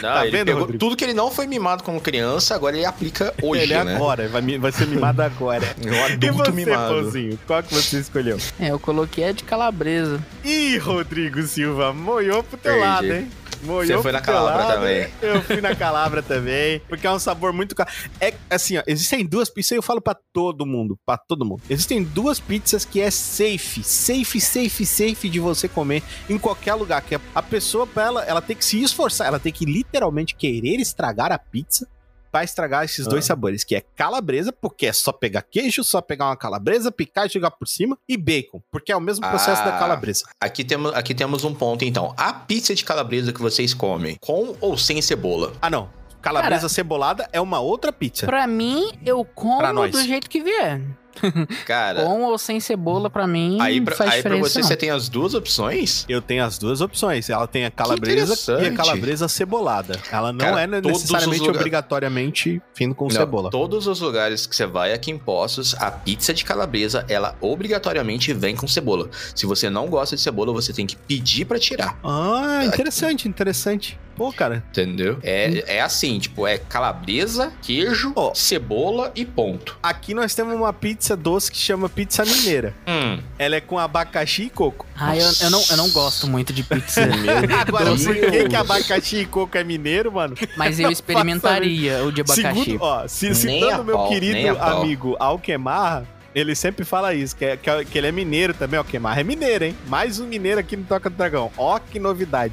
Tá 0.00 0.22
ele 0.26 0.30
vendo, 0.36 0.46
pegou 0.46 0.78
tudo 0.78 0.94
que 0.96 1.02
ele 1.04 1.14
não 1.14 1.30
foi 1.32 1.46
mimado 1.48 1.82
como 1.82 2.00
criança, 2.00 2.54
agora 2.54 2.76
ele 2.76 2.86
aplica 2.86 3.34
hoje, 3.42 3.62
ele 3.62 3.74
é 3.74 3.82
né? 3.82 3.96
agora, 3.96 4.28
vai, 4.28 4.40
vai 4.58 4.70
ser 4.72 4.86
mimado 4.86 5.20
agora. 5.22 5.66
Um 5.86 5.92
E 5.92 6.12
adulto 6.12 6.44
você, 6.44 6.52
mimado. 6.52 6.94
pãozinho? 6.94 7.38
Qual 7.46 7.62
que 7.62 7.74
você 7.74 7.98
escolheu? 7.98 8.38
É, 8.60 8.70
eu 8.70 8.78
coloquei 8.78 9.24
a 9.24 9.32
de 9.32 9.42
calabresa. 9.44 10.20
Ih, 10.44 10.78
Rodrigo 10.78 11.42
Silva, 11.42 11.92
moiou 11.92 12.42
pro 12.44 12.56
teu 12.56 12.72
Perdi. 12.72 12.86
lado, 12.86 13.12
hein? 13.12 13.30
Você 13.62 13.98
foi 13.98 14.12
na 14.12 14.20
calabra 14.20 14.64
lado, 14.64 14.74
também. 14.74 15.02
hein? 15.02 15.08
Eu 15.22 15.42
fui 15.42 15.60
na 15.60 15.74
calabra 15.74 16.22
também, 16.22 16.80
porque 16.88 17.06
é 17.06 17.10
um 17.10 17.18
sabor 17.18 17.52
muito... 17.52 17.74
ca- 17.74 17.86
É 18.20 18.34
assim, 18.50 18.78
ó, 18.78 18.82
existem 18.86 19.24
duas 19.24 19.48
pizzas, 19.50 19.72
eu 19.72 19.82
falo 19.82 20.00
pra 20.00 20.16
todo 20.32 20.64
mundo, 20.66 20.98
pra 21.04 21.16
todo 21.16 21.44
mundo. 21.44 21.62
Existem 21.68 22.02
duas 22.02 22.38
pizzas 22.40 22.84
que 22.84 23.00
é 23.00 23.10
safe, 23.10 23.82
safe, 23.82 24.40
safe, 24.40 24.86
safe 24.86 25.28
de 25.28 25.40
você 25.40 25.68
comer 25.68 26.02
em 26.28 26.38
qualquer 26.38 26.74
lugar, 26.74 27.00
que 27.02 27.14
a- 27.14 27.20
a 27.34 27.42
pessoa, 27.42 27.86
pra 27.86 28.04
ela, 28.04 28.24
ela 28.24 28.40
tem 28.42 28.56
que 28.56 28.64
se 28.64 28.82
esforçar, 28.82 29.26
ela 29.26 29.38
tem 29.40 29.52
que 29.52 29.64
literalmente 29.64 30.34
querer 30.34 30.76
estragar 30.80 31.32
a 31.32 31.38
pizza 31.38 31.88
pra 32.36 32.44
estragar 32.44 32.84
esses 32.84 33.06
dois 33.06 33.24
Ah. 33.24 33.28
sabores, 33.28 33.64
que 33.64 33.74
é 33.74 33.80
calabresa, 33.80 34.52
porque 34.52 34.86
é 34.86 34.92
só 34.92 35.10
pegar 35.10 35.40
queijo, 35.40 35.82
só 35.82 36.02
pegar 36.02 36.26
uma 36.26 36.36
calabresa, 36.36 36.92
picar 36.92 37.26
e 37.26 37.30
jogar 37.30 37.50
por 37.52 37.66
cima, 37.66 37.96
e 38.06 38.14
bacon, 38.16 38.60
porque 38.70 38.92
é 38.92 38.96
o 38.96 39.00
mesmo 39.00 39.26
processo 39.26 39.64
da 39.64 39.74
Ah. 39.76 39.78
calabresa. 39.78 40.24
Aqui 40.38 40.62
temos, 40.62 40.92
aqui 40.94 41.14
temos 41.14 41.44
um 41.44 41.54
ponto, 41.54 41.82
então. 41.84 42.12
A 42.16 42.34
pizza 42.34 42.74
de 42.74 42.84
calabresa 42.84 43.32
que 43.32 43.40
vocês 43.40 43.72
comem, 43.72 44.16
com 44.20 44.54
ou 44.60 44.76
sem 44.76 45.00
cebola? 45.00 45.54
Ah, 45.62 45.70
não. 45.70 45.88
Calabresa 46.20 46.68
cebolada 46.68 47.28
é 47.32 47.40
uma 47.40 47.60
outra 47.60 47.92
pizza. 47.92 48.26
Pra 48.26 48.46
mim, 48.46 48.90
eu 49.04 49.24
como 49.24 49.88
do 49.88 50.02
jeito 50.02 50.28
que 50.28 50.42
vier. 50.42 50.82
Cara, 51.66 52.02
Com 52.04 52.22
ou 52.22 52.38
sem 52.38 52.60
cebola, 52.60 53.08
pra 53.10 53.26
mim, 53.26 53.58
aí 53.60 53.80
pra, 53.80 53.94
faz 53.96 54.10
aí 54.14 54.22
pra 54.22 54.36
você, 54.36 54.60
não. 54.60 54.66
você 54.68 54.76
tem 54.76 54.90
as 54.90 55.08
duas 55.08 55.34
opções? 55.34 56.04
Eu 56.08 56.20
tenho 56.22 56.44
as 56.44 56.58
duas 56.58 56.80
opções. 56.80 57.28
Ela 57.30 57.46
tem 57.46 57.64
a 57.64 57.70
calabresa 57.70 58.62
e 58.62 58.66
a 58.66 58.72
calabresa 58.74 59.28
cebolada. 59.28 59.98
Ela 60.10 60.32
não 60.32 60.38
Cara, 60.44 60.62
é 60.62 60.66
necessariamente 60.66 61.40
lugares- 61.40 61.60
obrigatoriamente 61.60 62.62
vindo 62.76 62.94
com 62.94 63.04
Não, 63.04 63.10
cebola. 63.10 63.50
Todos 63.50 63.86
os 63.86 64.00
lugares 64.00 64.46
que 64.46 64.54
você 64.54 64.66
vai 64.66 64.92
aqui 64.92 65.10
em 65.10 65.18
Poços, 65.18 65.74
a 65.78 65.90
pizza 65.90 66.32
de 66.34 66.44
calabresa, 66.44 67.04
ela 67.08 67.36
obrigatoriamente 67.40 68.32
vem 68.32 68.54
com 68.56 68.66
cebola. 68.68 69.08
Se 69.34 69.46
você 69.46 69.68
não 69.70 69.86
gosta 69.88 70.16
de 70.16 70.22
cebola, 70.22 70.52
você 70.52 70.72
tem 70.72 70.86
que 70.86 70.96
pedir 70.96 71.44
pra 71.44 71.58
tirar. 71.58 71.98
Ah, 72.04 72.62
interessante, 72.64 73.28
interessante. 73.28 73.98
Pô, 74.16 74.32
cara. 74.32 74.64
Entendeu? 74.70 75.18
É, 75.22 75.76
é 75.76 75.80
assim, 75.82 76.18
tipo, 76.18 76.46
é 76.46 76.56
calabresa, 76.58 77.52
queijo, 77.62 78.12
Ó. 78.16 78.32
cebola 78.34 79.12
e 79.14 79.24
ponto. 79.24 79.78
Aqui 79.82 80.14
nós 80.14 80.34
temos 80.34 80.54
uma 80.54 80.72
pizza 80.72 81.16
doce 81.16 81.52
que 81.52 81.58
chama 81.58 81.88
pizza 81.88 82.24
mineira. 82.24 82.74
Hum. 82.86 83.18
Ela 83.38 83.56
é 83.56 83.60
com 83.60 83.78
abacaxi 83.78 84.44
e 84.44 84.50
coco. 84.50 84.86
Ah, 84.96 85.16
eu, 85.16 85.30
eu, 85.42 85.50
não, 85.50 85.62
eu 85.70 85.76
não 85.76 85.90
gosto 85.90 86.26
muito 86.26 86.52
de 86.52 86.62
pizza, 86.62 87.02
Agora, 87.60 87.90
por 87.94 88.14
que, 88.14 88.48
que 88.48 88.56
abacaxi 88.56 89.18
e 89.18 89.26
coco 89.26 89.56
é 89.58 89.62
mineiro, 89.62 90.10
mano? 90.10 90.34
mas 90.56 90.80
eu 90.80 90.90
experimentaria 90.92 92.02
o 92.04 92.10
de 92.10 92.22
abacaxi. 92.22 92.64
Segundo, 92.64 92.82
ó, 92.82 93.06
se, 93.06 93.26
Nem 93.26 93.34
citando 93.34 93.80
a 93.80 93.84
meu 93.84 93.96
pau, 93.96 94.10
nem 94.10 94.20
querido 94.20 94.58
amigo 94.58 95.16
Alquemar, 95.18 96.04
ele 96.36 96.54
sempre 96.54 96.84
fala 96.84 97.14
isso, 97.14 97.34
que, 97.34 97.46
é- 97.46 97.56
que, 97.56 97.70
é- 97.70 97.82
que 97.82 97.96
ele 97.96 98.08
é 98.08 98.12
mineiro 98.12 98.52
também, 98.52 98.76
Alquemar 98.76 99.18
é 99.18 99.24
mineiro, 99.24 99.64
hein? 99.64 99.74
Mais 99.88 100.20
um 100.20 100.26
mineiro 100.26 100.60
aqui 100.60 100.76
no 100.76 100.84
Toca 100.84 101.08
do 101.08 101.16
Dragão. 101.16 101.50
Ó, 101.56 101.78
que 101.78 101.98
novidade. 101.98 102.52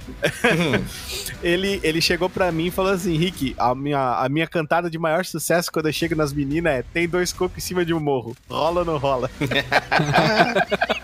ele, 1.44 1.82
ele 1.84 2.00
chegou 2.00 2.30
pra 2.30 2.50
mim 2.50 2.68
e 2.68 2.72
falou 2.72 2.94
assim, 2.94 3.18
Rick, 3.18 3.54
a 3.58 3.76
minha, 3.76 4.20
a 4.24 4.30
minha 4.30 4.48
cantada 4.48 4.90
de 4.90 4.98
maior 4.98 5.26
sucesso 5.26 5.70
quando 5.70 5.88
eu 5.88 5.94
chego 5.94 6.16
nas 6.16 6.32
meninas 6.32 6.76
é 6.76 6.84
tem 6.94 7.10
dois 7.10 7.34
cocos 7.34 7.58
em 7.58 7.62
cima 7.62 7.84
de 7.84 7.94
um 7.94 8.00
morro. 8.00 8.34
Rola 8.50 8.80
ou 8.80 8.86
não 8.86 8.98
rola? 8.98 9.30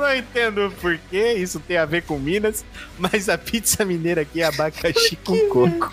eu 0.00 0.08
não 0.08 0.16
entendo 0.16 0.66
o 0.66 0.70
porquê 0.70 1.34
isso 1.34 1.60
tem 1.60 1.76
a 1.76 1.84
ver 1.84 2.02
com 2.02 2.18
Minas, 2.18 2.64
mas 2.98 3.28
a 3.28 3.36
pizza 3.36 3.84
mineira 3.84 4.22
aqui 4.22 4.40
é 4.40 4.46
abacaxi 4.46 5.16
com 5.16 5.36
coco. 5.48 5.92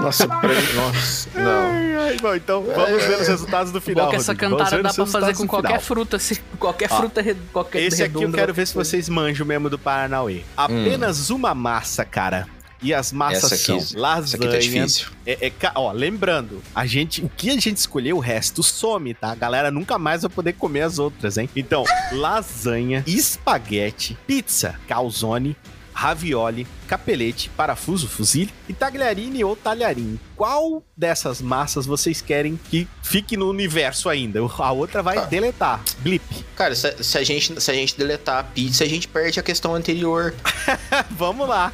Nossa, 0.00 0.26
pra 0.28 0.48
nossa, 0.74 1.28
não. 1.34 1.70
Ai, 1.70 1.96
ai, 1.96 2.16
Bom, 2.20 2.34
então 2.34 2.62
vamos 2.62 3.04
ver 3.04 3.20
os 3.20 3.28
resultados 3.28 3.72
do 3.72 3.80
final. 3.80 4.06
Bom 4.06 4.10
que 4.10 4.16
essa 4.16 4.32
Rodrigo. 4.32 4.56
Cantada 4.56 4.82
dá 4.82 4.92
pra 4.92 5.06
fazer 5.06 5.36
com 5.36 5.46
qualquer 5.46 5.68
final. 5.68 5.80
fruta, 5.80 6.18
se, 6.18 6.40
qualquer 6.58 6.88
Ó, 6.90 6.96
fruta, 6.96 7.22
qualquer 7.52 7.82
Esse 7.82 8.02
aqui 8.02 8.14
eu 8.14 8.20
redonda. 8.20 8.38
quero 8.38 8.54
ver 8.54 8.66
se 8.66 8.74
vocês 8.74 9.08
manjam 9.08 9.46
mesmo 9.46 9.70
do 9.70 9.78
Paranauê. 9.78 10.42
Apenas 10.56 11.30
uma 11.30 11.54
massa, 11.54 12.04
cara. 12.04 12.46
E 12.82 12.92
as 12.92 13.12
massas 13.12 13.52
aqui- 13.52 13.62
são 13.62 14.00
lasanha. 14.00 14.24
Isso 14.24 14.36
aqui 14.36 14.48
tá 14.48 14.58
difícil. 14.58 15.08
É, 15.26 15.46
é 15.46 15.52
ó, 15.74 15.90
lembrando, 15.92 16.62
a 16.74 16.86
gente, 16.86 17.22
o 17.24 17.28
que 17.28 17.50
a 17.50 17.54
gente 17.54 17.76
escolheu, 17.76 18.16
o 18.16 18.20
resto 18.20 18.62
some, 18.62 19.14
tá? 19.14 19.32
A 19.32 19.34
galera 19.34 19.70
nunca 19.70 19.98
mais 19.98 20.22
vai 20.22 20.30
poder 20.30 20.52
comer 20.54 20.82
as 20.82 20.98
outras, 20.98 21.38
hein? 21.38 21.48
Então, 21.56 21.84
lasanha, 22.12 23.02
espaguete, 23.06 24.18
pizza, 24.26 24.78
calzone, 24.86 25.56
ravioli, 25.94 26.66
capelete, 26.88 27.48
parafuso, 27.56 28.08
fuzile 28.08 28.50
e 28.68 28.72
tagliarine 28.74 29.42
ou 29.44 29.54
talharim. 29.56 30.18
Qual 30.36 30.82
dessas 30.96 31.40
massas 31.40 31.86
vocês 31.86 32.20
querem 32.20 32.58
que 32.70 32.86
fique 33.02 33.36
no 33.36 33.48
universo 33.48 34.08
ainda? 34.08 34.40
A 34.40 34.72
outra 34.72 35.02
vai 35.02 35.18
Ah. 35.18 35.24
deletar. 35.24 35.80
Blip. 36.00 36.22
Cara, 36.56 36.74
se, 36.74 37.02
se 37.02 37.16
a 37.16 37.22
gente, 37.24 37.60
se 37.60 37.70
a 37.70 37.74
gente 37.74 37.96
deletar 37.96 38.38
a 38.40 38.42
pizza, 38.44 38.84
a 38.84 38.88
gente 38.88 39.06
perde 39.08 39.38
a 39.38 39.42
questão 39.42 39.74
anterior. 39.74 40.34
Vamos 41.10 41.48
lá, 41.48 41.72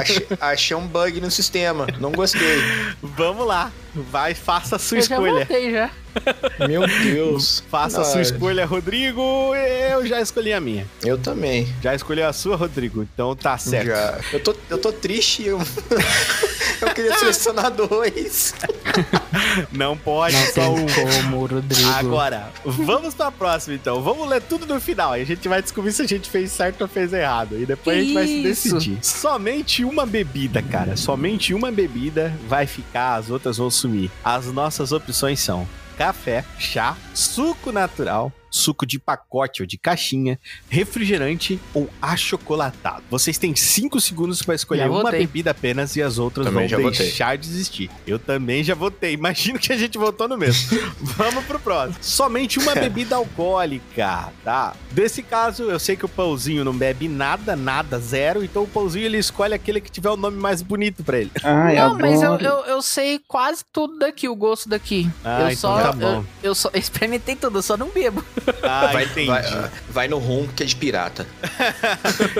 achei, 0.00 0.26
achei 0.40 0.76
um 0.76 0.86
bug 0.86 1.20
no 1.20 1.30
sistema. 1.30 1.86
Não 2.00 2.10
gostei. 2.12 2.58
vamos 3.02 3.46
lá. 3.46 3.70
Vai, 4.10 4.34
faça 4.34 4.76
a 4.76 4.78
sua 4.78 4.98
Eu 4.98 5.02
já 5.02 5.14
escolha. 5.16 5.32
voltei 5.34 5.70
já. 5.72 5.90
Meu 6.66 6.86
Deus. 6.86 7.62
Faça 7.70 8.00
a 8.00 8.04
sua 8.04 8.22
escolha, 8.22 8.64
Rodrigo. 8.64 9.20
Eu 9.90 10.06
já 10.06 10.18
escolhi 10.20 10.50
a 10.52 10.60
minha. 10.60 10.86
Eu 11.04 11.18
também. 11.18 11.68
Já 11.82 11.94
escolheu 11.94 12.26
a 12.26 12.32
sua, 12.32 12.56
Rodrigo? 12.56 13.02
Então 13.02 13.36
tá 13.36 13.58
certo. 13.58 13.88
Já. 13.88 14.18
Eu 14.32 14.40
tô, 14.40 14.54
eu 14.70 14.78
tô 14.78 14.92
triste. 14.92 15.44
Eu, 15.44 15.58
eu 16.80 16.88
queria 16.94 17.18
selecionar 17.18 17.70
dois. 17.70 18.54
Não 19.72 19.94
pode, 19.96 20.34
Não 20.36 20.46
só 20.52 20.72
um. 20.74 20.86
como, 20.86 21.46
Rodrigo. 21.46 21.88
Agora, 21.90 22.50
vamos 22.64 23.12
pra 23.14 23.30
próxima 23.30 23.74
então. 23.74 24.00
Vamos 24.02 24.26
ler 24.26 24.40
tudo 24.40 24.66
no 24.66 24.80
final. 24.80 25.16
E 25.18 25.20
a 25.20 25.24
gente 25.26 25.46
vai 25.48 25.60
descobrir 25.60 25.92
se 25.92 26.00
a 26.02 26.06
gente 26.06 26.30
fez 26.30 26.50
certo 26.50 26.80
ou 26.80 26.88
fez 26.88 27.12
errado. 27.12 27.58
E 27.60 27.66
depois 27.66 27.94
Que 27.96 28.00
a 28.00 28.04
gente 28.04 28.14
vai 28.14 28.26
se 28.26 28.32
isso? 28.48 28.74
decidir. 28.74 28.98
Somente 29.04 29.84
uma 29.84 30.06
bebida, 30.06 30.62
cara. 30.62 30.96
Somente 30.96 31.52
uma 31.52 31.70
bebida 31.70 32.32
vai 32.48 32.66
ficar, 32.66 33.16
as 33.16 33.28
outras 33.28 33.58
vão 33.58 33.70
sumir. 33.86 34.10
As 34.24 34.46
nossas 34.46 34.92
opções 34.92 35.40
são 35.40 35.66
café, 35.96 36.44
chá, 36.58 36.96
suco 37.14 37.72
natural, 37.72 38.32
suco 38.56 38.86
de 38.86 38.98
pacote 38.98 39.62
ou 39.62 39.66
de 39.66 39.76
caixinha, 39.78 40.38
refrigerante 40.68 41.60
ou 41.74 41.88
achocolatado. 42.00 43.02
Vocês 43.10 43.38
têm 43.38 43.54
5 43.54 44.00
segundos 44.00 44.42
para 44.42 44.54
escolher 44.54 44.82
Já 44.84 44.90
uma 44.90 45.02
votei. 45.02 45.20
bebida 45.20 45.50
apenas 45.50 45.94
e 45.96 46.02
as 46.02 46.18
outras 46.18 46.46
Também 46.46 46.68
já 46.68 46.76
vão 46.76 46.86
votei. 46.86 47.06
deixar 47.06 47.36
de 47.36 47.46
existir. 47.48 47.90
Eu 48.06 48.18
também 48.18 48.64
já 48.64 48.74
votei. 48.74 49.12
Imagino 49.14 49.58
que 49.58 49.72
a 49.72 49.76
gente 49.76 49.98
votou 49.98 50.28
no 50.28 50.36
mesmo. 50.36 50.78
Vamos 51.00 51.44
pro 51.44 51.58
próximo. 51.58 51.96
Somente 52.00 52.58
uma 52.58 52.74
bebida 52.74 53.16
alcoólica, 53.16 54.32
tá? 54.44 54.74
Desse 54.90 55.22
caso, 55.22 55.64
eu 55.64 55.78
sei 55.78 55.96
que 55.96 56.04
o 56.04 56.08
pãozinho 56.08 56.64
não 56.64 56.72
bebe 56.76 57.08
nada, 57.08 57.54
nada, 57.56 57.98
zero. 57.98 58.42
Então 58.44 58.62
o 58.62 58.68
pãozinho 58.68 59.04
ele 59.04 59.18
escolhe 59.18 59.54
aquele 59.54 59.80
que 59.80 59.90
tiver 59.90 60.10
o 60.10 60.16
nome 60.16 60.36
mais 60.38 60.62
bonito 60.62 61.04
pra 61.04 61.18
ele. 61.18 61.30
Ai, 61.42 61.76
Não, 61.76 61.98
mas 61.98 62.22
eu, 62.22 62.32
adoro. 62.34 62.44
eu, 62.44 62.64
eu 62.76 62.82
sei 62.82 63.20
quase 63.28 63.64
tudo 63.72 63.98
daqui, 63.98 64.28
o 64.28 64.34
gosto 64.36 64.68
daqui. 64.68 65.10
Ah, 65.24 65.42
eu 65.42 65.46
então 65.50 65.56
só, 65.56 65.82
tá 65.82 65.92
bom. 65.92 66.06
Eu, 66.42 66.50
eu 66.50 66.54
só 66.54 66.70
experimentei 66.74 67.36
tudo, 67.36 67.58
eu 67.58 67.62
só 67.62 67.76
não 67.76 67.88
bebo. 67.88 68.24
Ah, 68.62 68.88
vai, 68.92 69.04
entendi. 69.04 69.26
vai, 69.26 69.70
vai 69.88 70.08
no 70.08 70.18
rum 70.18 70.46
que 70.48 70.62
é 70.62 70.66
de 70.66 70.76
pirata. 70.76 71.26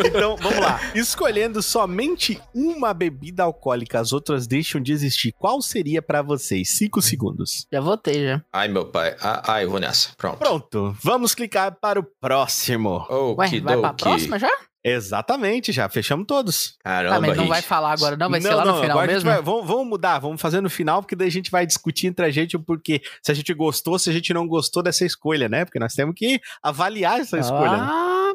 Então, 0.06 0.36
vamos 0.36 0.58
lá. 0.58 0.80
Escolhendo 0.94 1.62
somente 1.62 2.40
uma 2.54 2.92
bebida 2.94 3.42
alcoólica, 3.42 4.00
as 4.00 4.12
outras 4.12 4.46
deixam 4.46 4.80
de 4.80 4.92
existir. 4.92 5.32
Qual 5.38 5.60
seria 5.60 6.00
pra 6.02 6.22
vocês? 6.22 6.70
Cinco 6.70 7.00
segundos. 7.02 7.66
Já 7.72 7.80
votei, 7.80 8.24
já. 8.24 8.42
Ai, 8.52 8.68
meu 8.68 8.86
pai. 8.86 9.16
Ah, 9.20 9.42
ai, 9.46 9.64
eu 9.64 9.70
vou 9.70 9.80
nessa. 9.80 10.10
Pronto. 10.16 10.38
Pronto, 10.38 10.96
vamos 11.02 11.34
clicar 11.34 11.76
para 11.80 12.00
o 12.00 12.04
próximo. 12.20 13.06
Ué, 13.38 13.60
vai 13.60 13.76
pra 13.78 13.92
próxima 13.92 14.38
já? 14.38 14.50
Exatamente, 14.88 15.72
já 15.72 15.88
fechamos 15.88 16.26
todos. 16.26 16.76
Caramba, 16.84 17.16
Ah, 17.16 17.20
mas 17.20 17.30
não 17.36 17.44
Rick. 17.44 17.48
vai 17.48 17.62
falar 17.62 17.92
agora, 17.92 18.16
não? 18.16 18.30
Vai 18.30 18.40
ser 18.40 18.54
lá 18.54 18.64
no 18.64 18.74
final 18.80 18.90
agora 18.98 19.10
a 19.10 19.14
gente 19.14 19.24
mesmo? 19.24 19.30
vai- 19.30 19.42
vamos, 19.42 19.66
vamos 19.66 19.86
mudar, 19.88 20.18
vamos 20.18 20.40
fazer 20.40 20.60
no 20.60 20.70
final, 20.70 21.02
porque 21.02 21.16
daí 21.16 21.28
a 21.28 21.30
gente 21.30 21.50
vai 21.50 21.66
discutir 21.66 22.06
entre 22.06 22.24
a 22.24 22.30
gente 22.30 22.56
o 22.56 22.60
porquê. 22.60 23.02
Se 23.22 23.32
a 23.32 23.34
gente 23.34 23.52
gostou, 23.52 23.98
se 23.98 24.08
a 24.08 24.12
gente 24.12 24.32
não 24.32 24.46
gostou 24.46 24.82
dessa 24.82 25.04
escolha, 25.04 25.48
né? 25.48 25.64
Porque 25.64 25.78
nós 25.78 25.92
temos 25.94 26.14
que 26.16 26.40
avaliar 26.62 27.20
essa 27.20 27.38
escolha. 27.38 27.76
né? 27.78 27.88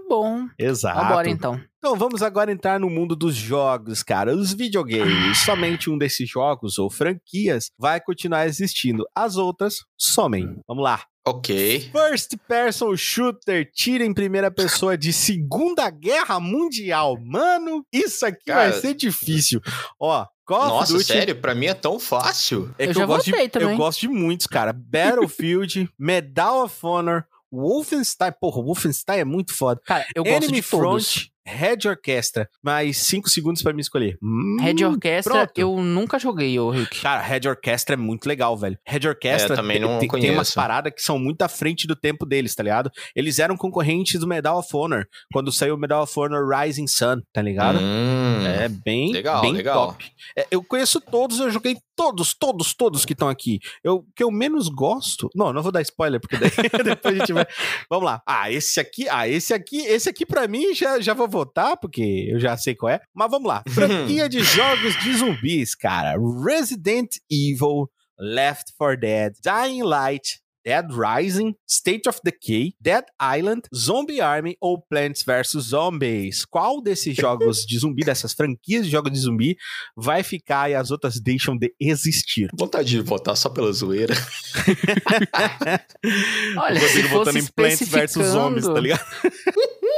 Ah, 0.03 0.09
bom. 0.09 0.47
Exato. 0.57 0.99
Vambora 1.01 1.29
então. 1.29 1.59
Então 1.77 1.95
vamos 1.95 2.21
agora 2.21 2.51
entrar 2.51 2.79
no 2.79 2.89
mundo 2.89 3.15
dos 3.15 3.35
jogos, 3.35 4.03
cara. 4.03 4.35
Os 4.35 4.53
videogames. 4.53 5.39
Somente 5.39 5.89
um 5.89 5.97
desses 5.97 6.29
jogos 6.29 6.77
ou 6.77 6.89
franquias 6.89 7.71
vai 7.77 7.99
continuar 7.99 8.45
existindo. 8.45 9.03
As 9.15 9.35
outras 9.37 9.77
somem. 9.97 10.55
Vamos 10.67 10.83
lá. 10.83 11.01
Ok. 11.25 11.91
First 11.91 12.35
Person 12.47 12.95
Shooter, 12.97 13.69
tira 13.71 14.03
em 14.03 14.13
primeira 14.13 14.49
pessoa 14.49 14.97
de 14.97 15.13
Segunda 15.13 15.89
Guerra 15.89 16.39
Mundial. 16.39 17.15
Mano, 17.23 17.85
isso 17.93 18.25
aqui 18.25 18.45
Cara, 18.47 18.71
vai 18.71 18.79
ser 18.79 18.95
difícil. 18.95 19.61
Ó, 19.99 20.25
Call 20.45 20.67
Nossa, 20.67 20.93
Duty. 20.93 21.05
sério? 21.05 21.35
Pra 21.39 21.53
mim 21.55 21.67
é 21.67 21.73
tão 21.73 21.99
fácil. 21.99 22.73
É 22.77 22.85
Eu 22.85 22.87
que 22.89 22.93
já 22.95 23.01
eu 23.03 23.07
gosto, 23.07 23.25
de, 23.31 23.49
também. 23.49 23.71
eu 23.71 23.77
gosto 23.77 23.99
de 24.01 24.07
muitos, 24.07 24.47
cara. 24.47 24.73
Battlefield, 24.73 25.89
Medal 25.97 26.63
of 26.65 26.75
Honor, 26.85 27.23
Wolfenstein. 27.51 28.31
Porra, 28.39 28.61
Wolfenstein 28.63 29.19
é 29.19 29.25
muito 29.25 29.53
foda. 29.53 29.79
Cara, 29.85 30.05
eu 30.15 30.23
gosto 30.23 30.37
Enemy 30.45 30.61
de 30.61 30.67
todos. 30.69 31.13
Front, 31.13 31.27
Red 31.45 31.87
Orchestra. 31.89 32.47
Mais 32.63 32.97
5 32.97 33.27
segundos 33.29 33.61
pra 33.63 33.73
me 33.73 33.81
escolher. 33.81 34.17
Hum, 34.21 34.57
Red 34.61 34.85
Orchestra, 34.85 35.33
pronto. 35.47 35.57
eu 35.57 35.75
nunca 35.81 36.19
joguei, 36.19 36.57
ô 36.59 36.69
Rick. 36.69 37.01
Cara, 37.01 37.21
Red 37.21 37.47
Orchestra 37.49 37.95
é 37.95 37.97
muito 37.97 38.25
legal, 38.27 38.55
velho. 38.55 38.77
Red 38.85 39.07
Orchestra 39.07 39.53
É, 39.53 39.55
também 39.55 39.79
tem- 39.79 39.87
não 39.89 39.99
tem, 39.99 40.07
tem 40.07 40.19
umas 40.29 40.35
conheço. 40.49 40.53
paradas 40.53 40.93
que 40.93 41.01
são 41.01 41.17
muito 41.17 41.41
à 41.41 41.49
frente 41.49 41.87
do 41.87 41.95
tempo 41.95 42.25
deles, 42.27 42.53
tá 42.53 42.61
ligado? 42.63 42.91
Eles 43.15 43.39
eram 43.39 43.57
concorrentes 43.57 44.19
do 44.19 44.27
Medal 44.27 44.59
of 44.59 44.69
Honor, 44.73 45.05
quando 45.33 45.51
saiu 45.51 45.73
o 45.75 45.77
Medal 45.77 46.03
of 46.03 46.13
Honor 46.19 46.47
Rising 46.47 46.87
Sun, 46.87 47.21
tá 47.33 47.41
ligado? 47.41 47.79
Hum, 47.79 48.45
É 48.45 48.69
bem, 48.69 49.11
Legal, 49.11 49.41
bem 49.41 49.53
legal. 49.53 49.87
top. 49.87 50.11
É, 50.37 50.45
eu 50.51 50.63
conheço 50.63 51.01
todos, 51.01 51.39
eu 51.39 51.49
joguei 51.49 51.75
todos, 51.95 52.33
todos, 52.33 52.73
todos 52.73 53.05
que 53.05 53.13
estão 53.13 53.29
aqui. 53.29 53.59
Eu 53.83 54.01
o 54.01 54.05
que 54.15 54.23
eu 54.23 54.31
menos 54.31 54.67
gosto. 54.67 55.29
Não, 55.35 55.53
não 55.53 55.61
vou 55.61 55.71
dar 55.71 55.81
spoiler, 55.81 56.19
porque 56.19 56.37
daí 56.37 56.49
depois 56.83 57.15
a 57.15 57.19
gente 57.19 57.33
vai. 57.33 57.45
Vamos 57.89 58.05
lá. 58.05 58.21
Ah, 58.25 58.51
esse 58.51 58.79
aqui, 58.79 59.07
ah, 59.09 59.27
esse 59.27 59.53
aqui, 59.53 59.77
esse 59.81 60.09
aqui 60.09 60.25
pra 60.25 60.47
mim 60.47 60.73
já, 60.73 60.99
já 60.99 61.13
vou 61.13 61.27
votar, 61.27 61.77
porque 61.77 62.29
eu 62.29 62.39
já 62.39 62.57
sei 62.57 62.75
qual 62.75 62.91
é. 62.91 62.99
Mas 63.13 63.29
vamos 63.29 63.47
lá. 63.47 63.63
Franquia 63.69 64.27
de 64.27 64.41
jogos 64.41 64.95
de 65.03 65.13
zumbis, 65.15 65.75
cara. 65.75 66.15
Resident 66.43 67.17
Evil, 67.29 67.89
Left 68.19 68.73
4 68.77 68.99
Dead, 68.99 69.33
Dying 69.43 69.83
Light, 69.83 70.40
Dead 70.65 70.87
Rising, 70.91 71.55
State 71.67 72.07
of 72.07 72.19
Decay, 72.23 72.73
Dead 72.79 73.03
Island, 73.21 73.63
Zombie 73.75 74.21
Army 74.21 74.55
ou 74.59 74.81
Plants 74.81 75.23
vs 75.23 75.63
Zombies? 75.63 76.45
Qual 76.45 76.81
desses 76.81 77.15
jogos 77.19 77.65
de 77.65 77.79
zumbi, 77.79 78.03
dessas 78.03 78.33
franquias 78.33 78.85
de 78.85 78.91
jogos 78.91 79.11
de 79.11 79.19
zumbi, 79.19 79.57
vai 79.95 80.23
ficar 80.23 80.69
e 80.69 80.75
as 80.75 80.91
outras 80.91 81.19
deixam 81.19 81.57
de 81.57 81.73
existir? 81.79 82.49
Vontade 82.57 82.89
de 82.89 83.01
votar 83.01 83.35
só 83.35 83.49
pela 83.49 83.71
zoeira. 83.71 84.15
Olha, 86.57 86.79
se 86.79 87.03
fosse 87.03 87.07
votando 87.09 87.39
em 87.39 87.45
Plants 87.45 87.87
vs 87.87 88.27
Zombies, 88.27 88.65
tá 88.65 88.79
ligado? 88.79 89.05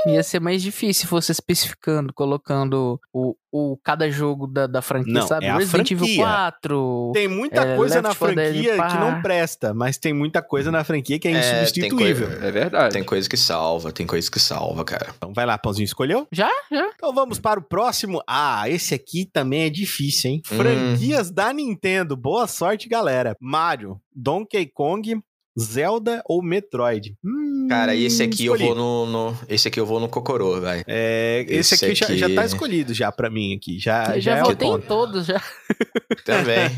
ia 0.05 0.23
ser 0.23 0.39
mais 0.39 0.61
difícil 0.61 1.03
se 1.03 1.07
fosse 1.07 1.31
especificando, 1.31 2.13
colocando 2.13 2.99
o, 3.11 3.35
o 3.55 3.77
cada 3.83 4.09
jogo 4.09 4.47
da, 4.47 4.65
da 4.65 4.81
franquia, 4.81 5.13
Não, 5.13 5.27
sabe? 5.27 5.45
é 5.45 5.49
a 5.51 5.57
Resident 5.57 5.91
Evil 5.91 6.05
franquia. 6.07 6.25
4. 6.25 7.11
Tem 7.13 7.27
muita 7.27 7.61
É, 7.61 7.75
coisa 7.75 7.95
Left 8.01 8.07
na 8.09 8.15
4 8.15 8.35
Dead, 8.35 8.53
franquia 8.53 8.87
que 8.87 8.97
não 8.97 9.21
presta, 9.21 9.73
mas 9.75 9.97
tem 9.99 10.11
muita 10.11 10.41
coisa 10.41 10.71
na 10.71 10.83
franquia 10.83 11.19
que 11.19 11.27
é 11.27 11.31
É, 11.33 11.39
tem 11.39 11.61
insubstituível. 11.61 12.27
coisa- 12.27 12.45
É 12.47 12.51
verdade. 12.51 12.93
Tem 12.93 13.03
coisa 13.03 13.29
que 13.29 13.37
salva, 13.37 13.91
tem 13.91 14.07
coisa 14.07 14.29
que 14.31 14.39
salva, 14.39 14.83
cara. 14.83 15.13
Então 15.15 15.31
vai 15.33 15.45
lá, 15.45 15.55
Pãozinho, 15.57 15.85
escolheu? 15.85 16.27
Já? 16.31 16.49
Já? 16.71 16.89
Então 16.95 17.13
vamos 17.13 17.37
para 17.39 17.59
o 17.59 17.63
próximo. 17.63 18.23
Ah, 18.27 18.67
esse 18.67 18.95
aqui 18.95 19.23
também 19.31 19.61
é 19.63 19.69
difícil, 19.69 20.31
hein? 20.31 20.41
Hum. 20.51 20.57
Franquias 20.57 21.29
da 21.29 21.53
Nintendo. 21.53 22.17
Boa 22.17 22.47
sorte, 22.47 22.89
galera. 22.89 23.37
Mario, 23.39 24.01
Donkey 24.15 24.65
Kong, 24.65 25.21
Zelda 25.59 26.21
ou 26.27 26.41
Metroid? 26.43 27.15
Hum, 27.23 27.67
Cara, 27.69 27.95
esse 27.95 28.23
aqui 28.23 28.45
eu 28.45 28.55
escolhi. 28.55 28.73
vou 28.73 28.75
no, 28.75 29.05
no- 29.31 29.37
Esse 29.47 29.67
aqui 29.67 29.79
eu 29.79 29.85
vou 29.85 29.99
no 29.99 30.09
Cocorô, 30.09 30.59
vai. 30.59 30.83
É, 30.87 31.45
esse, 31.47 31.73
Esse 31.75 31.85
aqui, 31.85 31.95
Já, 31.95 32.05
aqui- 32.05 32.17
já 32.17 32.29
tá 32.33 32.45
escolhido 32.45 32.93
já 32.93 33.11
pra 33.11 33.29
mim 33.29 33.55
aqui. 33.55 33.79
Já, 33.79 34.15
Eu 34.15 34.21
já, 34.21 34.35
já, 34.35 34.37
é 34.37 34.43
votei 34.43 34.67
em 34.67 34.81
todos, 34.81 35.25
já. 35.25 35.41
Também. 36.25 36.69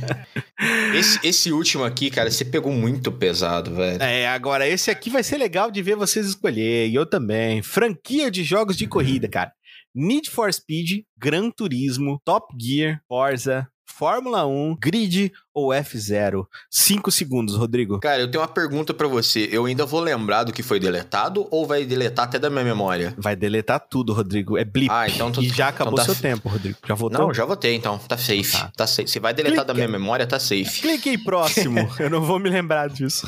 esse, 0.96 1.20
esse 1.24 1.52
último 1.52 1.84
aqui, 1.84 2.10
cara, 2.10 2.30
você 2.32 2.44
pegou 2.46 2.72
muito 2.72 3.12
pesado, 3.12 3.74
velho. 3.76 4.02
É, 4.02 4.28
agora 4.28 4.68
esse 4.68 4.90
aqui 4.92 5.10
vai 5.10 5.24
ser 5.24 5.38
legal 5.38 5.70
de 5.72 5.82
ver 5.82 5.96
vocês 5.96 6.26
escolher. 6.28 6.88
E 6.88 6.96
eu 6.96 7.06
também. 7.06 7.62
Franquia 7.62 8.30
de 8.32 8.44
jogos 8.44 8.76
de 8.78 8.88
corrida, 8.88 9.28
cara. 9.28 9.52
Need 9.94 10.30
for 10.30 10.52
Speed, 10.54 11.04
Gran 11.18 11.50
Turismo, 11.50 12.20
Top 12.26 12.54
Gear, 12.60 13.00
Forza, 13.08 13.66
Fórmula 13.98 14.46
1, 14.46 14.76
Grid 14.78 15.32
ou 15.54 15.70
F0? 15.70 16.46
Cinco 16.70 17.10
segundos, 17.10 17.56
Rodrigo. 17.56 17.98
Cara, 18.02 18.22
eu 18.22 18.30
tenho 18.30 18.42
uma 18.42 18.48
pergunta 18.50 18.94
pra 18.94 19.08
você. 19.08 19.48
Eu 19.50 19.64
ainda 19.66 19.86
vou 19.86 20.02
lembrar 20.02 20.44
do 20.44 20.52
que 20.52 20.62
foi 20.62 20.82
deletado 20.82 21.48
ou 21.50 21.66
vai 21.66 21.86
deletar 21.86 22.26
até 22.26 22.38
da 22.38 22.50
minha 22.50 22.66
memória? 22.66 23.14
Vai 23.18 23.38
deletar 23.38 23.80
tudo, 23.80 24.12
Rodrigo. 24.12 24.58
É 24.58 24.66
blip. 24.66 24.92
Ah, 24.92 25.08
então 25.08 25.32
tu- 25.32 25.42
E 25.42 25.48
já 25.48 25.54
então 25.54 25.68
acabou 25.70 25.96
tá- 25.96 26.04
seu 26.04 26.14
tempo, 26.16 26.50
Rodrigo. 26.50 26.78
Já 26.86 26.94
votou? 26.94 27.20
Não, 27.28 27.34
já 27.34 27.46
votei 27.46 27.74
então. 27.74 27.98
Tá 28.00 28.18
safe. 28.18 28.52
Tá. 28.52 28.72
Tá, 28.76 28.86
safe. 28.86 29.08
Se 29.10 29.18
vai 29.20 29.34
deletar 29.34 29.64
da 29.64 29.74
Clica. 29.74 29.88
minha 29.88 29.98
memória, 30.00 30.28
tá 30.28 30.40
safe. 30.40 30.82
Clique 30.82 31.10
em 31.12 31.18
próximo. 31.18 31.80
eu 31.98 32.10
não 32.10 32.22
vou 32.22 32.38
me 32.38 32.50
lembrar 32.50 32.90
disso. 32.90 33.26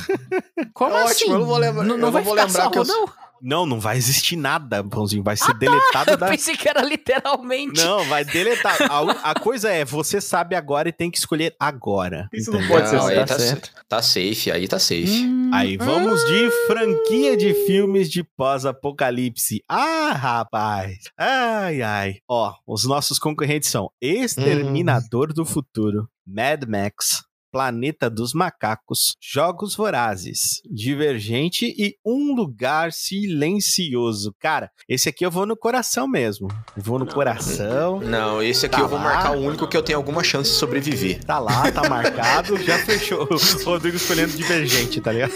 Como 0.73 0.91
Ótimo, 0.95 1.07
assim? 1.09 1.31
eu 1.31 1.39
não 1.39 1.45
vou 1.45 1.57
lembrar- 1.57 1.83
Não, 1.83 1.95
não 1.95 1.97
não 2.07 2.11
vai 2.11 2.23
vou 2.23 2.33
ficar 2.33 2.45
lembrar 2.47 2.69
que 2.71 2.77
eu- 2.77 2.83
rodão? 2.83 3.05
Não, 3.41 3.65
não 3.65 3.79
vai 3.79 3.97
existir 3.97 4.35
nada, 4.35 4.83
Pãozinho. 4.83 5.23
Vai 5.23 5.33
Ah, 5.33 5.37
ser 5.37 5.53
tá. 5.53 5.57
deletado 5.57 6.11
Eu 6.11 6.17
da. 6.17 6.27
pensei 6.29 6.55
que 6.57 6.67
era 6.67 6.81
literalmente. 6.81 7.83
Não, 7.83 8.03
vai 8.05 8.23
deletar. 8.25 8.77
A, 8.89 9.31
a 9.31 9.39
coisa 9.39 9.69
é, 9.69 9.83
você 9.85 10.19
sabe 10.21 10.55
agora 10.55 10.89
e 10.89 10.91
tem 10.93 11.09
que 11.11 11.17
escolher 11.17 11.55
agora. 11.59 12.27
Isso 12.33 12.51
não 12.51 12.59
entendeu? 12.59 12.77
pode 12.77 12.89
ser 12.89 12.95
Não, 12.97 13.07
aí 13.07 13.15
tá 13.15 13.25
tá, 13.25 13.39
certo. 13.39 13.71
tá 13.87 14.01
safe, 14.01 14.51
aí 14.51 14.67
tá 14.67 14.79
safe. 14.79 15.23
Hum, 15.25 15.51
Aí 15.53 15.77
vamos 15.77 16.21
hum. 16.23 16.25
de 16.27 16.51
franquia 16.67 17.37
de 17.37 17.53
filmes 17.65 18.09
de 18.09 18.23
pós-apocalipse. 18.23 19.63
Ah, 19.67 20.11
rapaz. 20.13 20.97
Ai, 21.17 21.81
ai. 21.81 22.17
Ó, 22.27 22.53
os 22.67 22.83
nossos 22.85 23.17
concorrentes 23.17 23.69
são 23.69 23.89
Exterminador 24.01 25.33
do 25.33 25.45
Futuro, 25.45 26.09
Mad 26.25 26.63
Max, 26.67 27.23
Planeta 27.57 28.07
dos 28.07 28.35
Macacos, 28.35 29.15
Jogos 29.19 29.73
Vorazes, 29.75 30.61
Divergente 30.69 31.65
e 31.75 31.95
Um 32.05 32.35
Lugar 32.35 32.93
Silencioso. 32.93 34.31
Cara, 34.39 34.69
esse 34.87 35.09
aqui 35.09 35.25
eu 35.25 35.31
vou 35.31 35.47
no 35.47 35.57
coração 35.57 36.07
mesmo. 36.07 36.47
Eu 36.77 36.83
vou 36.83 36.99
no 36.99 37.07
coração. 37.07 37.99
Não, 37.99 38.43
esse 38.43 38.67
aqui 38.67 38.75
Tá 38.75 38.81
eu 38.83 38.87
vou 38.87 38.99
lá. 38.99 39.05
marcar 39.05 39.35
o 39.35 39.41
único 39.41 39.67
que 39.67 39.75
eu 39.75 39.81
tenho 39.81 39.97
alguma 39.97 40.23
chance 40.23 40.51
de 40.51 40.57
sobreviver. 40.57 41.23
Tá 41.23 41.39
lá, 41.39 41.71
tá 41.71 41.89
marcado, 41.89 42.57
já 42.61 42.77
fechou. 42.77 43.23
O 43.23 43.37
Rodrigo 43.65 43.97
escolhendo 43.97 44.33
Divergente, 44.37 45.01
tá 45.01 45.11
ligado? 45.11 45.31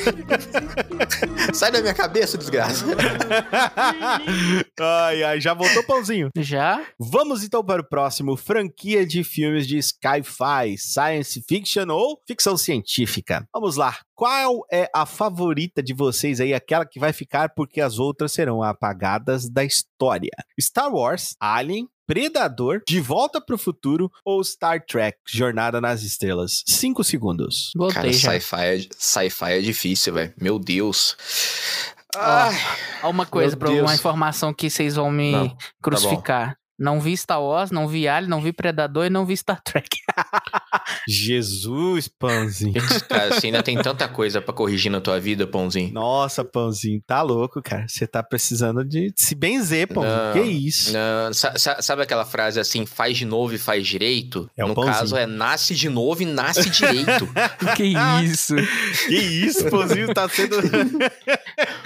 Sai 1.56 1.72
da 1.72 1.82
minha 1.82 1.96
cabeça, 1.96 2.38
desgraça. 2.38 2.86
ai, 4.80 5.24
ai, 5.24 5.42
já 5.42 5.56
voltou 5.56 5.84
pãozinho. 5.86 6.30
Já? 6.38 6.86
Vamos 7.00 7.44
então 7.44 7.64
para 7.66 7.82
o 7.82 7.88
próximo: 7.90 8.38
franquia 8.38 9.08
de 9.08 9.24
filmes 9.24 9.66
de 9.68 9.82
sci-fi, 9.82 10.78
science 10.78 11.44
fiction 11.48 11.88
ou 11.90 12.11
ficção 12.28 12.58
científica. 12.58 13.46
Vamos 13.54 13.76
lá. 13.76 13.98
Qual 14.16 14.66
é 14.72 14.90
a 14.94 15.06
favorita 15.06 15.82
de 15.82 15.94
vocês 15.94 16.40
aí, 16.40 16.54
aquela 16.54 16.86
que 16.86 17.00
vai 17.00 17.14
ficar 17.14 17.50
porque 17.56 17.82
as 17.82 18.00
outras 18.00 18.32
serão 18.32 18.62
apagadas 18.62 19.50
da 19.50 19.64
história? 19.64 20.32
Star 20.60 20.94
Wars, 20.94 21.36
Alien, 21.40 21.88
Predador, 22.06 22.82
De 22.86 23.00
Volta 23.00 23.40
para 23.40 23.56
o 23.56 23.58
Futuro 23.58 24.12
ou 24.26 24.44
Star 24.44 24.84
Trek, 24.86 25.18
Jornada 25.28 25.80
nas 25.80 26.04
Estrelas? 26.04 26.64
Cinco 26.68 27.04
segundos. 27.04 27.72
Voltei 27.76 28.02
Cara, 28.02 28.14
sci-fi 28.14 28.66
é, 28.66 28.80
sci 28.98 29.30
é 29.44 29.62
difícil, 29.62 30.14
velho. 30.14 30.34
Meu 30.40 30.60
Deus. 30.60 31.16
Ó, 33.04 33.10
uma 33.10 33.26
coisa, 33.26 33.56
pra 33.56 33.70
uma 33.70 33.96
informação 33.96 34.54
que 34.54 34.70
vocês 34.70 34.96
vão 34.96 35.10
me 35.10 35.32
Não, 35.32 35.58
crucificar. 35.82 36.58
Não 36.78 37.00
vi 37.00 37.16
Star 37.16 37.42
Wars, 37.42 37.70
não 37.72 37.88
vi 37.88 38.08
Alien, 38.08 38.30
não 38.30 38.42
vi 38.42 38.52
Predador 38.52 39.06
e 39.06 39.10
não 39.10 39.26
vi 39.26 39.38
Star 39.38 39.62
Trek. 39.62 39.88
Jesus, 41.08 42.08
Pãozinho. 42.08 42.74
cara, 43.08 43.34
você 43.34 43.48
ainda 43.48 43.64
tem 43.64 43.78
tanta 43.82 44.08
coisa 44.08 44.42
pra 44.42 44.54
corrigir 44.54 44.92
na 44.92 45.02
tua 45.02 45.20
vida, 45.20 45.46
pãozinho. 45.48 45.92
Nossa, 45.94 46.44
Pãozinho, 46.44 47.02
tá 47.06 47.22
louco, 47.22 47.62
cara. 47.62 47.86
Você 47.88 48.06
tá 48.08 48.22
precisando 48.24 48.84
de 48.84 49.14
se 49.16 49.36
benzer, 49.36 49.88
Pãozinho. 49.88 50.14
Não, 50.16 50.34
Que 50.34 50.42
isso? 50.42 50.94
Não, 50.94 51.34
sa- 51.34 51.58
sa- 51.58 51.82
sabe 51.82 52.02
aquela 52.04 52.26
frase 52.26 52.60
assim, 52.60 52.86
faz 52.86 53.18
de 53.18 53.26
novo 53.26 53.54
e 53.54 53.58
faz 53.58 53.86
direito? 53.88 54.50
É 54.58 54.64
o 54.64 54.70
no 54.70 54.76
pãozinho. 54.76 54.96
caso, 54.96 55.16
é 55.18 55.26
nasce 55.26 55.76
de 55.76 55.90
novo 55.90 56.22
e 56.22 56.26
nasce 56.26 56.70
direito. 56.70 57.28
que 57.76 57.94
isso? 58.24 58.56
Que 59.08 59.16
isso, 59.16 59.70
Pãozinho 59.70 60.14
tá 60.14 60.28
sendo. 60.30 60.56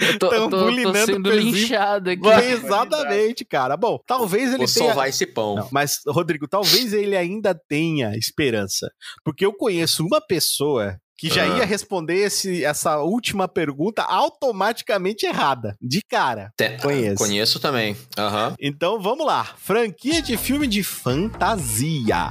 Eu 0.00 0.18
tô, 0.18 0.28
Tão 0.28 0.50
tô- 0.50 0.66
tô 0.82 0.94
sendo 1.06 1.30
linchado 1.30 2.10
aqui. 2.10 2.28
Exatamente, 2.50 3.44
cara. 3.44 3.76
Bom, 3.76 3.98
talvez 4.06 4.48
ele 4.50 4.58
Vou 4.58 4.66
tenha. 4.66 4.86
salvar 4.86 5.08
esse 5.08 5.26
pão. 5.26 5.56
Não, 5.56 5.68
mas, 5.72 6.00
Rodrigo, 6.06 6.46
talvez 6.46 6.92
ele 6.92 7.16
ainda 7.16 7.54
tenha 7.54 8.14
esperança. 8.16 8.88
Porque 9.24 9.44
eu 9.46 9.52
conheço 9.52 10.04
uma 10.04 10.20
pessoa 10.20 10.96
que 11.18 11.28
já 11.30 11.44
Ah. 11.44 11.58
ia 11.58 11.64
responder 11.64 12.14
esse- 12.16 12.62
essa 12.64 12.98
última 12.98 13.48
pergunta 13.48 14.02
automaticamente 14.02 15.24
errada. 15.24 15.74
De 15.80 16.00
cara. 16.08 16.50
Te- 16.56 16.76
Conheço. 16.82 17.16
Conheço 17.16 17.58
também. 17.58 17.96
Aham. 18.18 18.54
Então 18.60 19.00
vamos 19.00 19.24
lá. 19.26 19.44
Franquia 19.56 20.20
de 20.20 20.36
filme 20.36 20.66
de 20.66 20.82
fantasia. 20.82 22.30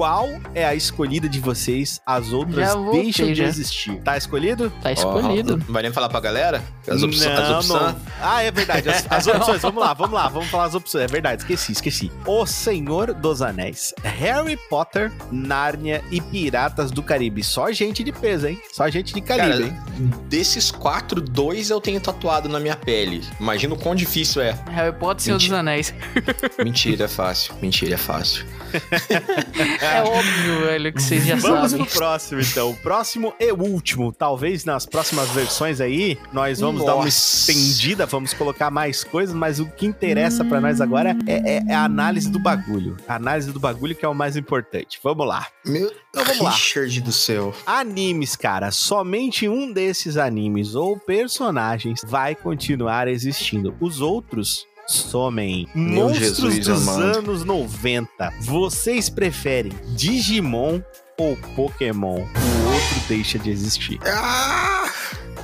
Qual 0.00 0.30
é 0.54 0.64
a 0.64 0.74
escolhida 0.74 1.28
de 1.28 1.38
vocês? 1.40 2.00
As 2.06 2.32
outras 2.32 2.72
voltei, 2.72 3.02
deixam 3.02 3.26
de 3.26 3.34
já. 3.34 3.44
existir. 3.44 4.00
Tá 4.00 4.16
escolhido? 4.16 4.72
Tá 4.82 4.90
escolhido. 4.90 5.62
Ó, 5.68 5.72
vai 5.74 5.82
nem 5.82 5.92
falar 5.92 6.08
pra 6.08 6.20
galera? 6.20 6.62
As, 6.88 7.02
opções- 7.02 7.26
as 7.26 7.48
Não, 7.50 7.58
opções. 7.58 7.82
não. 7.82 7.96
Ah, 8.18 8.42
é 8.42 8.50
verdade. 8.50 8.88
As, 8.88 9.06
as 9.12 9.26
opções, 9.26 9.60
vamos 9.60 9.82
lá, 9.82 9.92
vamos 9.92 10.14
lá, 10.14 10.26
vamos 10.28 10.48
falar 10.48 10.64
as 10.64 10.74
opções. 10.74 11.04
É 11.04 11.06
verdade, 11.06 11.42
esqueci, 11.42 11.72
esqueci. 11.72 12.10
O 12.26 12.46
Senhor 12.46 13.12
dos 13.12 13.42
Anéis, 13.42 13.92
Harry 14.02 14.56
Potter, 14.70 15.12
Nárnia 15.30 16.02
e 16.10 16.18
Piratas 16.18 16.90
do 16.90 17.02
Caribe. 17.02 17.44
Só 17.44 17.70
gente 17.70 18.02
de 18.02 18.10
peso, 18.10 18.46
hein? 18.46 18.58
Só 18.72 18.88
gente 18.88 19.12
de 19.12 19.20
calibre, 19.20 19.64
Cara, 19.70 19.80
hein? 19.98 20.10
desses 20.30 20.70
quatro, 20.70 21.20
dois 21.20 21.68
eu 21.68 21.78
tenho 21.78 22.00
tatuado 22.00 22.48
na 22.48 22.58
minha 22.58 22.74
pele. 22.74 23.22
Imagina 23.38 23.74
o 23.74 23.78
quão 23.78 23.94
difícil 23.94 24.40
é. 24.40 24.58
Harry 24.70 24.96
Potter 24.96 25.20
e 25.20 25.24
Senhor 25.24 25.36
dos. 25.38 25.52
Anéis. 25.52 25.92
Mentira, 26.64 27.04
é 27.04 27.08
fácil. 27.08 27.54
Mentira, 27.60 27.96
é 27.96 27.98
fácil. 27.98 28.46
É 29.92 30.02
óbvio, 30.02 30.60
velho, 30.66 30.92
que 30.92 31.02
vocês 31.02 31.24
já 31.26 31.36
Vamos 31.36 31.70
sabem. 31.72 31.86
pro 31.86 31.94
próximo, 31.96 32.40
então. 32.40 32.70
O 32.70 32.76
próximo 32.76 33.34
e 33.40 33.52
último. 33.52 34.12
Talvez 34.12 34.64
nas 34.64 34.86
próximas 34.86 35.28
versões 35.30 35.80
aí, 35.80 36.18
nós 36.32 36.60
vamos 36.60 36.84
dar 36.84 36.94
uma 36.94 37.04
Nossa. 37.04 37.50
estendida, 37.50 38.06
vamos 38.06 38.32
colocar 38.34 38.70
mais 38.70 39.02
coisas, 39.04 39.34
mas 39.34 39.58
o 39.60 39.66
que 39.66 39.86
interessa 39.86 40.44
pra 40.44 40.60
nós 40.60 40.80
agora 40.80 41.16
é, 41.26 41.56
é- 41.58 41.62
é 41.68 41.74
a 41.74 41.84
análise 41.84 42.30
do 42.30 42.38
bagulho. 42.38 42.96
A 43.08 43.16
análise 43.16 43.50
do 43.52 43.58
bagulho 43.60 43.94
que 43.94 44.04
é 44.04 44.08
o 44.08 44.14
mais 44.14 44.36
importante. 44.36 44.98
Vamos 45.02 45.26
lá. 45.26 45.46
Meu 45.64 45.92
Então 46.10 46.24
vamos 46.24 46.40
lá. 46.42 46.50
Richard 46.50 47.00
do 47.00 47.12
céu. 47.12 47.54
Animes, 47.66 48.36
cara. 48.36 48.70
Somente 48.70 49.48
um 49.48 49.72
desses 49.72 50.16
animes 50.16 50.74
ou 50.74 50.98
personagens 50.98 52.00
vai 52.06 52.34
continuar 52.34 53.08
existindo. 53.08 53.74
Os 53.80 54.00
outros 54.00 54.66
somem. 54.90 55.66
Meu 55.74 56.08
Monstros 56.08 56.54
Jesus 56.54 56.66
dos 56.66 56.88
amado. 56.88 57.18
anos 57.18 57.44
90. 57.44 58.32
Vocês 58.40 59.08
preferem 59.08 59.72
Digimon 59.96 60.80
ou 61.18 61.36
Pokémon? 61.54 62.16
O 62.18 62.72
outro 62.72 63.00
deixa 63.08 63.38
de 63.38 63.50
existir. 63.50 63.98
Ah! 64.04 64.90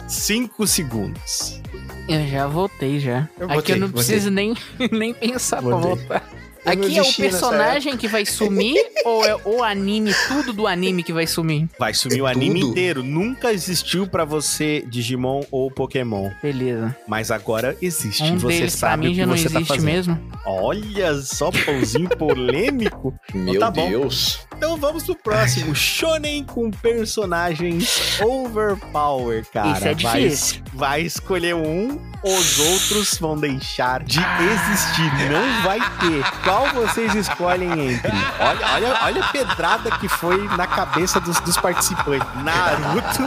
Cinco 0.08 0.66
segundos. 0.66 1.60
Eu 2.08 2.26
já 2.28 2.46
voltei 2.46 3.00
já. 3.00 3.28
Eu 3.38 3.46
Aqui 3.46 3.54
votei, 3.56 3.74
eu 3.74 3.80
não 3.80 3.86
votei. 3.88 4.04
preciso 4.04 4.30
nem, 4.30 4.54
nem 4.92 5.12
pensar 5.12 5.60
Votei. 5.60 5.80
pra 6.06 6.18
votar. 6.20 6.30
Aqui 6.66 6.98
é 6.98 7.02
o 7.02 7.14
personagem 7.14 7.96
que 7.96 8.08
vai 8.08 8.26
sumir 8.26 8.76
ou 9.04 9.24
é 9.24 9.36
o 9.44 9.62
anime, 9.62 10.12
tudo 10.28 10.52
do 10.52 10.66
anime 10.66 11.02
que 11.02 11.12
vai 11.12 11.26
sumir? 11.26 11.68
Vai 11.78 11.94
sumir 11.94 12.22
o 12.22 12.26
anime 12.26 12.60
Tudo. 12.60 12.70
inteiro. 12.72 13.02
Nunca 13.02 13.52
existiu 13.52 14.06
pra 14.06 14.24
você 14.24 14.84
Digimon 14.88 15.42
ou 15.50 15.70
Pokémon. 15.70 16.30
Beleza. 16.42 16.96
Mas 17.06 17.30
agora 17.30 17.76
existe. 17.80 18.22
Um 18.24 18.36
você 18.36 18.58
deles 18.58 18.76
pra 18.76 18.90
sabe 18.90 19.02
mim 19.04 19.06
o 19.06 19.10
que 19.12 19.16
já 19.18 19.26
não 19.26 19.36
você 19.36 19.48
tá 19.48 19.60
existe 19.60 19.68
fazendo. 19.68 19.84
mesmo. 19.86 20.32
Olha 20.44 21.14
só, 21.22 21.50
pãozinho 21.50 22.08
polêmico. 22.08 23.14
Meu 23.32 23.60
tá 23.60 23.70
bom. 23.70 23.88
Deus. 23.88 24.40
Então 24.56 24.76
vamos 24.76 25.04
pro 25.04 25.14
próximo. 25.14 25.74
Shonen 25.76 26.44
com 26.44 26.70
personagens 26.70 28.18
overpower, 28.22 29.44
cara. 29.52 29.72
Isso 29.72 29.88
é 29.88 29.94
Vai- 29.94 30.20
difícil. 30.22 30.62
Vai, 30.72 31.00
escolher 31.02 31.54
um, 31.54 31.98
os 32.22 32.58
outros 32.58 33.16
vão 33.18 33.36
deixar 33.38 34.02
de 34.02 34.18
existir. 34.18 35.30
Não 35.30 35.62
vai 35.62 35.78
ter. 36.00 36.22
Qual 36.44 36.68
vocês 36.74 37.14
escolhem 37.14 37.70
entre? 37.92 38.10
Olha, 38.40 38.66
olha, 38.74 38.98
olha 39.04 39.24
a 39.24 39.28
pedrada 39.28 39.90
que 39.98 40.06
foi 40.08 40.46
na 40.56 40.66
cabeça 40.66 41.18
dos, 41.18 41.40
dos 41.40 41.56
participantes. 41.56 42.28
Naruto, 42.44 43.22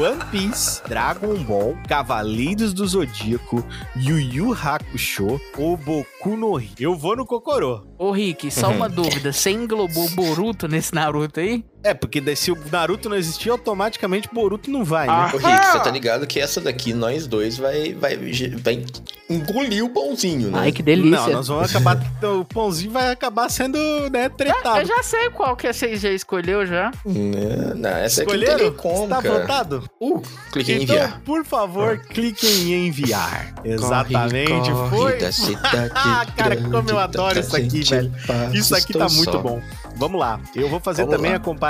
One 0.00 0.24
Piece, 0.30 0.80
Dragon 0.88 1.34
Ball, 1.42 1.76
Cavaleiros 1.88 2.72
do 2.72 2.86
Zodíaco, 2.86 3.66
Yu 3.96 4.18
Yu 4.20 4.52
Hakusho 4.52 5.40
ou 5.58 5.76
Boku 5.76 6.36
no 6.36 6.56
Hero. 6.58 6.70
Eu 6.78 6.96
vou 6.96 7.16
no 7.16 7.26
Kokoro. 7.26 7.84
Ô, 7.98 8.12
Rick, 8.12 8.50
só 8.50 8.68
Uhum. 8.68 8.76
uma 8.76 8.88
dúvida. 8.88 9.32
Você 9.32 9.50
englobou 9.50 10.08
Boruto 10.10 10.39
nesse 10.68 10.94
Naruto 10.94 11.40
aí? 11.40 11.64
É, 11.82 11.94
porque 11.94 12.20
daí 12.20 12.36
se 12.36 12.50
o 12.52 12.58
Naruto 12.70 13.08
não 13.08 13.16
existir, 13.16 13.48
automaticamente 13.50 14.28
Boruto 14.32 14.70
não 14.70 14.84
vai, 14.84 15.06
né? 15.06 15.12
Ah. 15.12 15.30
Ô, 15.32 15.38
Rick, 15.38 15.66
você 15.66 15.80
tá 15.80 15.90
ligado 15.90 16.26
que 16.26 16.38
essa 16.38 16.60
daqui, 16.60 16.92
nós 16.92 17.26
dois, 17.26 17.56
vai, 17.56 17.94
vai, 17.94 18.16
vai 18.62 18.84
engolir 19.30 19.84
o 19.84 19.88
pãozinho, 19.88 20.50
né? 20.50 20.58
Ai, 20.60 20.72
que 20.72 20.82
delícia. 20.82 21.10
Não, 21.26 21.30
nós 21.32 21.48
vamos 21.48 21.70
acabar. 21.74 21.98
O 22.38 22.44
pãozinho 22.44 22.90
vai 22.90 23.10
acabar 23.12 23.48
sendo, 23.48 23.78
né, 24.10 24.26
Eu 24.26 24.30
tretado. 24.30 24.86
já 24.86 25.02
sei 25.02 25.30
qual 25.30 25.56
que 25.56 25.72
vocês 25.72 26.00
já 26.00 26.10
escolheu 26.10 26.66
já. 26.66 26.90
Não, 27.06 27.74
não, 27.76 27.90
essa 27.90 28.22
aqui 28.22 28.32
não 28.32 28.38
tem 28.40 28.48
Escolheram? 28.50 28.74
como, 28.76 28.96
Você 28.98 29.08
tá 29.08 29.22
cara. 29.22 29.40
votado? 29.40 29.90
Uh, 30.00 30.22
cliquei 30.52 30.76
em 30.78 30.82
Então, 30.82 30.96
enviar. 30.96 31.20
por 31.24 31.44
favor, 31.46 31.98
cliquem 31.98 32.72
em 32.74 32.88
enviar. 32.88 33.54
Exatamente. 33.64 34.50
Corre, 34.50 34.88
Foi. 34.90 34.98
corre 34.98 35.16
da 35.16 35.32
cidade 35.32 35.90
Ah, 35.94 36.26
cara, 36.36 36.56
como 36.56 36.90
eu 36.90 36.98
adoro 36.98 37.38
isso 37.40 37.56
aqui, 37.56 37.82
velho. 37.84 38.12
Isso 38.52 38.74
aqui 38.74 38.92
tá 38.92 39.08
muito 39.08 39.32
só. 39.32 39.38
bom. 39.38 39.62
Vamos 39.96 40.18
lá. 40.20 40.40
Eu 40.54 40.68
vou 40.68 40.80
fazer 40.80 41.02
Vamos 41.02 41.16
também 41.16 41.32
lá. 41.32 41.36
a 41.36 41.40
comparação 41.40 41.69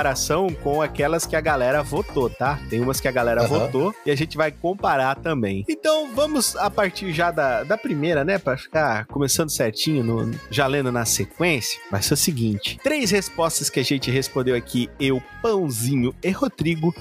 com 0.63 0.81
aquelas 0.81 1.25
que 1.25 1.35
a 1.35 1.41
galera 1.41 1.83
votou, 1.83 2.29
tá? 2.29 2.59
Tem 2.69 2.79
umas 2.81 2.99
que 2.99 3.07
a 3.07 3.11
galera 3.11 3.41
Aham. 3.41 3.59
votou 3.59 3.95
e 4.05 4.11
a 4.11 4.15
gente 4.15 4.35
vai 4.35 4.51
comparar 4.51 5.15
também. 5.15 5.63
Então 5.69 6.13
vamos 6.13 6.55
a 6.55 6.69
partir 6.69 7.11
já 7.13 7.29
da, 7.31 7.63
da 7.63 7.77
primeira, 7.77 8.23
né? 8.25 8.37
Pra 8.37 8.57
ficar 8.57 9.05
começando 9.05 9.49
certinho, 9.51 10.03
no- 10.03 10.31
já 10.49 10.65
lendo 10.67 10.91
na 10.91 11.05
sequência. 11.05 11.79
Vai 11.91 12.01
ser 12.01 12.13
o 12.15 12.17
seguinte: 12.17 12.79
três 12.83 13.11
respostas 13.11 13.69
que 13.69 13.79
a 13.79 13.83
gente 13.83 14.09
respondeu 14.09 14.55
aqui, 14.55 14.89
eu, 14.99 15.21
Pãozinho 15.41 16.13
e 16.23 16.29
Rodrigo. 16.31 16.93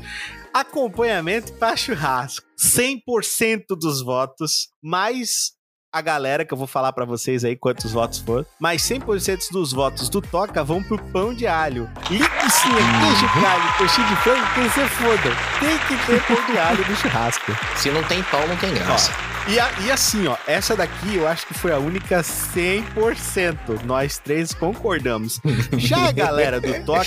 Acompanhamento 0.53 1.53
para 1.55 1.77
churrasco. 1.77 2.45
100% 2.59 3.77
dos 3.79 4.03
votos, 4.03 4.69
mais 4.83 5.53
a 5.93 6.01
galera, 6.01 6.45
que 6.45 6.55
eu 6.55 6.59
vou 6.59 6.66
falar 6.66 6.93
pra 6.93 7.05
vocês 7.05 7.45
aí 7.45 7.57
quantos 7.57 7.93
votos 7.93 8.20
foram, 8.20 8.47
mas 8.59 8.82
100% 8.82 9.51
dos 9.51 9.72
votos 9.72 10.09
do 10.09 10.22
Toca 10.22 10.62
vão 10.62 10.82
pro 10.82 10.99
pão 10.99 11.34
de 11.34 11.47
alho. 11.47 11.91
Linguicinha, 12.09 12.76
queijo 13.01 13.38
de 13.38 13.45
alho, 13.45 13.78
coxinha 13.78 14.07
de 14.07 14.16
frango, 14.16 14.47
que 14.55 14.61
você 14.61 14.86
foda. 14.86 15.36
Tem 15.59 15.78
que 15.78 16.07
ter 16.07 16.22
pão 16.26 16.47
de 16.47 16.59
alho 16.59 16.88
no 16.88 16.97
churrasco. 16.97 17.53
Se 17.76 17.91
não 17.91 18.03
tem 18.05 18.22
pau, 18.24 18.47
não 18.47 18.57
tem 18.57 18.72
graça. 18.72 19.12
E, 19.49 19.59
a- 19.59 19.70
e 19.84 19.91
assim, 19.91 20.26
ó, 20.28 20.36
essa 20.47 20.76
daqui 20.76 21.16
eu 21.16 21.26
acho 21.26 21.47
que 21.47 21.55
foi 21.55 21.72
a 21.72 21.78
única 21.78 22.22
100%. 22.22 23.82
Nós 23.84 24.18
três 24.18 24.55
concordamos. 24.55 25.41
Já 25.76 26.09
a 26.09 26.12
galera 26.12 26.61
do 26.61 26.72
Toca, 26.84 27.05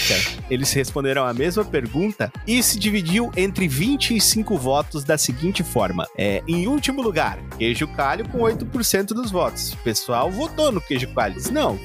eles 0.49 0.71
responderam 0.73 1.25
a 1.25 1.33
mesma 1.33 1.63
pergunta 1.63 2.31
e 2.45 2.61
se 2.61 2.77
dividiu 2.77 3.31
entre 3.37 3.67
25 3.67 4.57
votos 4.57 5.03
da 5.03 5.17
seguinte 5.17 5.63
forma: 5.63 6.05
é, 6.17 6.43
em 6.47 6.67
último 6.67 7.01
lugar, 7.01 7.37
queijo 7.57 7.87
coalho 7.87 8.27
com 8.27 8.39
8% 8.39 9.07
dos 9.07 9.31
votos. 9.31 9.73
O 9.73 9.77
pessoal 9.77 10.29
votou 10.29 10.71
no 10.71 10.81
queijo. 10.81 11.07
Disse, 11.33 11.51
não, 11.51 11.79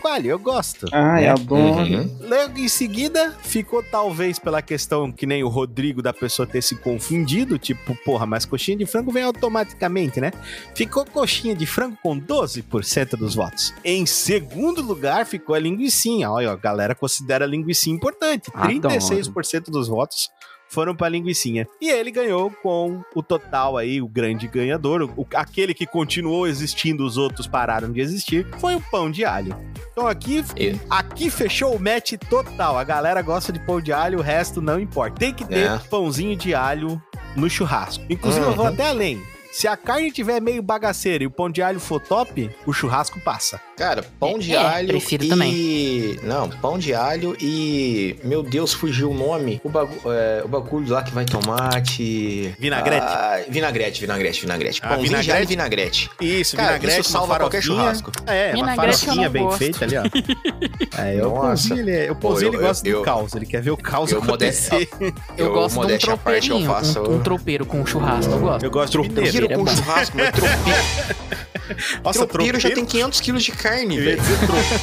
coalho, 0.00 0.30
eu 0.30 0.38
gosto. 0.38 0.86
Ai, 0.92 1.26
adoro. 1.26 1.82
Uhum. 1.82 2.18
Logo 2.20 2.58
em 2.58 2.68
seguida, 2.68 3.34
ficou 3.42 3.82
talvez 3.82 4.38
pela 4.38 4.62
questão 4.62 5.10
que 5.12 5.26
nem 5.26 5.42
o 5.42 5.48
Rodrigo 5.48 6.02
da 6.02 6.12
pessoa 6.12 6.46
ter 6.46 6.62
se 6.62 6.76
confundido, 6.76 7.58
tipo, 7.58 7.94
porra, 8.04 8.26
mas 8.26 8.44
coxinha 8.44 8.76
de 8.76 8.86
frango 8.86 9.10
vem 9.10 9.24
automaticamente, 9.24 10.20
né? 10.20 10.32
Ficou 10.74 11.04
coxinha 11.04 11.54
de 11.54 11.66
frango 11.66 11.96
com 12.02 12.18
12% 12.18 13.16
dos 13.16 13.34
votos. 13.34 13.74
Em 13.84 14.06
segundo 14.06 14.82
lugar, 14.82 15.26
ficou 15.26 15.54
a 15.54 15.58
linguicinha. 15.58 16.30
Olha, 16.30 16.50
a 16.50 16.56
galera 16.56 16.94
considera 16.94 17.44
a 17.44 17.48
linguicinha 17.48 17.94
importante. 17.94 18.50
Adoro. 18.54 18.94
36% 18.94 19.70
dos 19.70 19.88
votos 19.88 20.30
foram 20.70 20.94
pra 20.94 21.08
linguicinha. 21.08 21.66
E 21.80 21.90
ele 21.90 22.10
ganhou 22.10 22.50
com 22.62 23.02
o 23.14 23.22
total 23.22 23.76
aí, 23.76 24.00
o 24.00 24.08
grande 24.08 24.46
ganhador, 24.46 25.02
o, 25.16 25.26
aquele 25.34 25.74
que 25.74 25.86
continuou 25.86 26.46
existindo, 26.46 27.04
os 27.04 27.16
outros 27.16 27.46
pararam 27.46 27.90
de 27.92 28.00
existir, 28.00 28.46
foi 28.58 28.74
o 28.74 28.80
pão 28.80 29.10
de 29.10 29.24
alho. 29.24 29.54
Então 29.92 30.06
aqui 30.06 30.44
Aqui 30.88 31.30
fechou 31.30 31.74
o 31.74 31.80
match 31.80 32.12
total. 32.28 32.78
A 32.78 32.84
galera 32.84 33.20
gosta 33.22 33.52
de 33.52 33.58
pão 33.60 33.80
de 33.80 33.92
alho, 33.92 34.18
o 34.18 34.22
resto 34.22 34.60
não 34.62 34.78
importa. 34.80 35.16
Tem 35.18 35.34
que 35.34 35.44
ter 35.44 35.70
É. 35.70 35.78
pãozinho 35.78 36.36
de 36.36 36.54
alho 36.54 37.00
no 37.36 37.48
churrasco. 37.50 38.04
Inclusive, 38.08 38.44
eu 38.46 38.54
vou 38.54 38.66
Uhum. 38.66 38.72
até 38.72 38.86
além. 38.88 39.20
Se 39.52 39.66
a 39.66 39.76
carne 39.76 40.12
tiver 40.12 40.40
meio 40.40 40.62
bagaceira 40.62 41.24
e 41.24 41.26
o 41.26 41.30
pão 41.30 41.50
de 41.50 41.60
alho 41.60 41.80
for 41.80 42.00
top, 42.00 42.48
o 42.66 42.72
churrasco 42.72 43.18
passa. 43.20 43.60
Cara, 43.80 44.04
pão 44.20 44.38
de 44.38 44.52
É, 44.54 44.58
alho 44.58 44.88
prefiro 44.88 45.24
e... 45.24 45.28
também. 45.30 46.18
Não, 46.22 46.50
pão 46.50 46.78
de 46.78 46.92
alho 46.92 47.34
e... 47.40 48.14
Meu 48.22 48.42
Deus, 48.42 48.74
fugiu 48.74 49.10
o 49.10 49.14
nome. 49.14 49.58
O, 49.64 49.70
bagu... 49.70 49.98
é, 50.04 50.42
o 50.44 50.48
bagulho 50.48 50.86
lá 50.92 51.02
que 51.02 51.10
vai 51.12 51.24
tomate... 51.24 52.54
Vinagrete? 52.58 53.06
Ah, 53.08 53.40
vinagrete, 53.48 53.98
vinagrete, 54.02 54.40
vinagrete. 54.42 54.80
Ah, 54.84 54.88
Pãozinho 54.88 55.04
de 55.04 55.08
vinagrete? 55.08 55.32
alho 55.32 55.44
e 55.44 55.46
vinagrete. 55.46 56.10
Isso, 56.20 56.56
Cara, 56.56 56.68
vinagrete, 56.68 57.00
isso 57.00 57.10
salva 57.10 57.32
uma 57.32 57.38
qualquer 57.38 57.62
churrasco. 57.62 58.12
É, 58.26 58.52
uma 58.54 58.66
Vinagrete 58.72 58.92
eu 58.92 58.98
farofinha 59.06 59.30
bem 59.30 59.44
gosto. 59.44 59.58
feita 59.58 59.84
ali, 59.86 59.96
ó. 59.96 60.02
É, 61.00 61.14
o 61.24 61.30
Nossa. 61.30 61.40
pãozinho, 61.40 61.78
ele, 61.80 61.90
é- 61.92 62.12
o 62.12 62.16
eu- 62.22 62.42
ele 62.42 62.58
gosta 62.58 62.86
eu- 62.88 62.98
do 62.98 63.04
caos. 63.04 63.34
Ele 63.34 63.46
quer 63.46 63.62
ver 63.62 63.70
o 63.70 63.76
caos 63.78 64.12
eu 64.12 64.18
acontecer. 64.22 64.90
Eu, 65.38 65.46
Eu, 65.46 65.52
gosto 65.54 65.72
de 65.72 65.78
um 65.78 65.82
modéstia 65.82 66.10
eu 66.10 66.16
tropeirinho. 66.18 66.66
faço- 66.66 67.00
Um, 67.00 67.14
um 67.16 67.20
tropeiro 67.22 67.64
com 67.64 67.86
churrasco, 67.86 68.30
eu 68.32 68.38
gosto. 68.40 68.64
Eu 68.64 68.70
gosto 68.70 69.02
de. 69.02 69.08
Tropeiro 69.08 69.46
é 69.50 69.56
com 69.56 69.64
bom. 69.64 69.70
churrasco, 69.74 70.16
mas 70.18 70.30
tropeiro, 70.30 71.40
Nossa, 72.04 72.26
tropeiro 72.26 72.58
já 72.60 72.68
tem 72.70 72.84
500 72.84 73.20
quilos 73.20 73.42
de 73.44 73.52
carne, 73.52 73.69
Eu 73.78 74.04
ia 74.04 74.16
velho. 74.16 74.22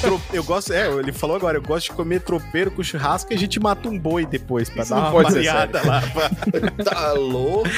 tro- 0.01 0.21
eu 0.33 0.43
gosto, 0.43 0.73
é, 0.73 0.87
ele 0.91 1.11
falou 1.11 1.35
agora, 1.35 1.57
eu 1.57 1.61
gosto 1.61 1.85
de 1.89 1.91
comer 1.93 2.21
tropeiro 2.21 2.71
com 2.71 2.83
churrasco 2.83 3.31
e 3.31 3.35
a 3.35 3.37
gente 3.39 3.59
mata 3.59 3.87
um 3.89 3.97
boi 3.97 4.25
depois 4.25 4.69
pra 4.69 4.83
Isso 4.83 4.93
dar 4.93 5.09
uma 5.11 5.23
variada 5.23 5.81
lá. 5.85 6.03
Tá 6.83 7.13
louco? 7.13 7.69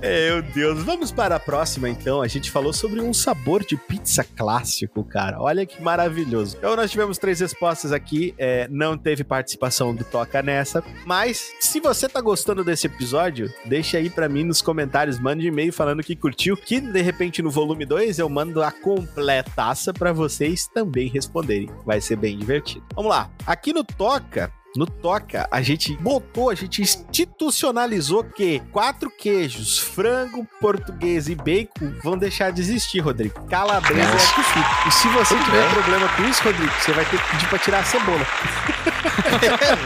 É, 0.00 0.30
Meu 0.30 0.42
Deus, 0.42 0.82
vamos 0.82 1.10
para 1.12 1.36
a 1.36 1.40
próxima 1.40 1.88
então. 1.88 2.22
A 2.22 2.28
gente 2.28 2.50
falou 2.50 2.72
sobre 2.72 3.00
um 3.00 3.12
sabor 3.12 3.64
de 3.64 3.76
pizza 3.76 4.24
clássico, 4.24 5.02
cara. 5.04 5.40
Olha 5.40 5.64
que 5.66 5.82
maravilhoso. 5.82 6.56
Então 6.58 6.76
nós 6.76 6.90
tivemos 6.90 7.18
três 7.18 7.40
respostas 7.40 7.92
aqui, 7.92 8.34
é, 8.38 8.66
não 8.70 8.96
teve 8.96 9.24
participação 9.24 9.94
do 9.94 10.04
Toca 10.04 10.42
nessa, 10.42 10.82
mas 11.06 11.50
se 11.60 11.80
você 11.80 12.08
tá 12.08 12.20
gostando 12.20 12.62
desse 12.64 12.86
episódio, 12.86 13.52
deixa 13.64 13.98
aí 13.98 14.08
pra 14.10 14.28
mim 14.28 14.44
nos 14.44 14.60
comentários, 14.62 15.18
mande 15.18 15.46
e-mail 15.46 15.72
falando 15.72 16.02
que 16.02 16.14
curtiu, 16.16 16.56
que 16.56 16.80
de 16.80 17.00
repente 17.02 17.42
no 17.42 17.50
volume 17.50 17.84
2 17.84 18.18
eu 18.18 18.28
mando 18.28 18.62
a 18.62 18.70
completaça 18.70 19.92
pra 19.92 20.12
vocês 20.52 20.66
também 20.66 21.08
responderem. 21.08 21.70
Vai 21.84 22.00
ser 22.00 22.16
bem 22.16 22.36
divertido. 22.36 22.84
Vamos 22.94 23.10
lá. 23.10 23.30
Aqui 23.46 23.72
no 23.72 23.82
Toca, 23.82 24.52
no 24.76 24.86
Toca, 24.86 25.48
a 25.50 25.62
gente 25.62 25.96
botou, 25.96 26.50
a 26.50 26.54
gente 26.54 26.82
institucionalizou 26.82 28.24
que 28.24 28.60
quatro 28.70 29.10
queijos, 29.10 29.78
frango, 29.78 30.46
português 30.60 31.28
e 31.28 31.34
bacon 31.34 31.92
vão 32.02 32.16
deixar 32.16 32.52
de 32.52 32.60
existir, 32.60 33.00
Rodrigo. 33.00 33.42
Calabresa 33.46 34.00
é 34.02 34.34
que 34.34 34.42
fica. 34.42 34.88
E 34.88 34.90
se 34.92 35.08
você 35.08 35.34
Muito 35.34 35.46
tiver 35.46 35.64
bem. 35.64 35.74
problema 35.74 36.08
com 36.10 36.22
isso, 36.24 36.42
Rodrigo, 36.44 36.72
você 36.80 36.92
vai 36.92 37.04
ter 37.06 37.22
que 37.22 37.30
pedir 37.30 37.48
pra 37.48 37.58
tirar 37.58 37.78
a 37.80 37.84
cebola. 37.84 38.26
Mas 39.30 39.40
pensa 39.58 39.76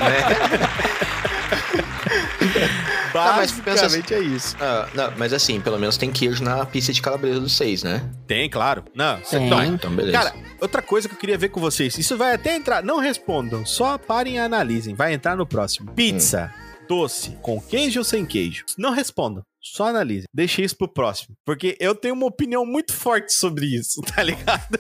Basicamente 3.25 4.15
é 4.15 4.21
isso. 4.21 4.57
Ah, 4.61 4.89
não, 4.95 5.13
mas 5.17 5.33
assim, 5.33 5.61
pelo 5.61 5.79
menos 5.79 5.97
tem 5.97 6.11
queijo 6.11 6.43
na 6.43 6.65
pizza 6.67 6.93
de 6.93 7.01
calabresa 7.03 7.41
dos 7.41 7.57
seis, 7.57 7.83
né? 7.83 8.09
Tem, 8.27 8.49
claro. 8.49 8.85
Não, 8.95 9.19
Tem. 9.21 9.49
não, 9.49 9.65
Então, 9.65 9.95
beleza. 9.95 10.17
Cara, 10.19 10.35
outra 10.61 10.83
coisa 10.83 11.09
que 11.09 11.15
eu 11.15 11.19
queria 11.19 11.39
ver 11.39 11.49
com 11.49 11.61
vocês. 11.61 11.97
Isso 11.99 12.17
vai 12.17 12.35
até 12.35 12.55
entrar. 12.57 12.83
Não 12.83 12.99
respondam, 12.99 13.65
só 13.65 13.99
parem 13.99 14.37
e 14.37 14.39
analisem. 14.39 14.95
Vai 14.95 15.13
entrar 15.13 15.37
no 15.37 15.47
próximo. 15.47 15.93
Pizza. 15.93 16.53
Doce, 16.89 17.37
com 17.43 17.61
queijo 17.61 17.99
ou 18.01 18.05
sem 18.05 18.25
queijo? 18.25 18.65
Não 18.79 18.93
respondam. 18.93 19.43
Só 19.75 19.89
analise. 19.89 20.27
Deixe 20.33 20.63
isso 20.63 20.77
pro 20.77 20.89
próximo. 20.89 21.37
Porque 21.45 21.77
eu 21.81 21.95
tenho 21.95 22.15
uma 22.15 22.27
opinião 22.27 22.65
muito 22.65 22.93
forte 22.93 23.33
sobre 23.33 23.67
isso, 23.67 24.01
tá 24.15 24.23
ligado? 24.23 24.79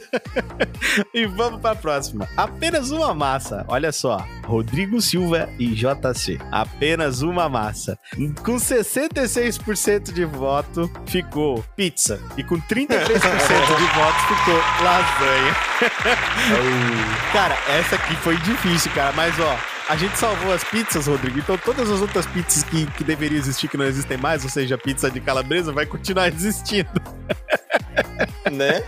e 1.14 1.26
vamos 1.26 1.60
pra 1.60 1.74
próxima. 1.74 2.28
Apenas 2.36 2.90
uma 2.90 3.14
massa. 3.14 3.64
Olha 3.68 3.92
só. 3.92 4.18
Rodrigo 4.44 5.00
Silva 5.00 5.48
e 5.58 5.68
JC. 5.74 6.38
Apenas 6.50 7.22
uma 7.22 7.48
massa. 7.48 7.98
Com 8.44 8.56
66% 8.56 10.12
de 10.12 10.24
voto, 10.24 10.90
ficou 11.06 11.64
pizza. 11.76 12.20
E 12.36 12.44
com 12.44 12.56
33% 12.60 13.06
de 13.06 13.86
votos, 13.94 14.22
ficou 14.38 14.56
lasanha. 14.84 15.54
cara, 17.32 17.56
essa 17.78 17.96
aqui 17.96 18.14
foi 18.16 18.36
difícil, 18.38 18.90
cara. 18.92 19.12
Mas, 19.12 19.38
ó, 19.40 19.75
a 19.88 19.96
gente 19.96 20.18
salvou 20.18 20.52
as 20.52 20.64
pizzas, 20.64 21.06
Rodrigo. 21.06 21.38
Então 21.38 21.56
todas 21.58 21.90
as 21.90 22.00
outras 22.00 22.26
pizzas 22.26 22.62
que, 22.64 22.86
que 22.92 23.04
deveriam 23.04 23.38
existir, 23.38 23.68
que 23.68 23.76
não 23.76 23.84
existem 23.86 24.16
mais, 24.16 24.42
ou 24.44 24.50
seja, 24.50 24.74
a 24.74 24.78
pizza 24.78 25.10
de 25.10 25.20
calabresa, 25.20 25.72
vai 25.72 25.86
continuar 25.86 26.28
existindo. 26.32 26.88
né? 28.50 28.82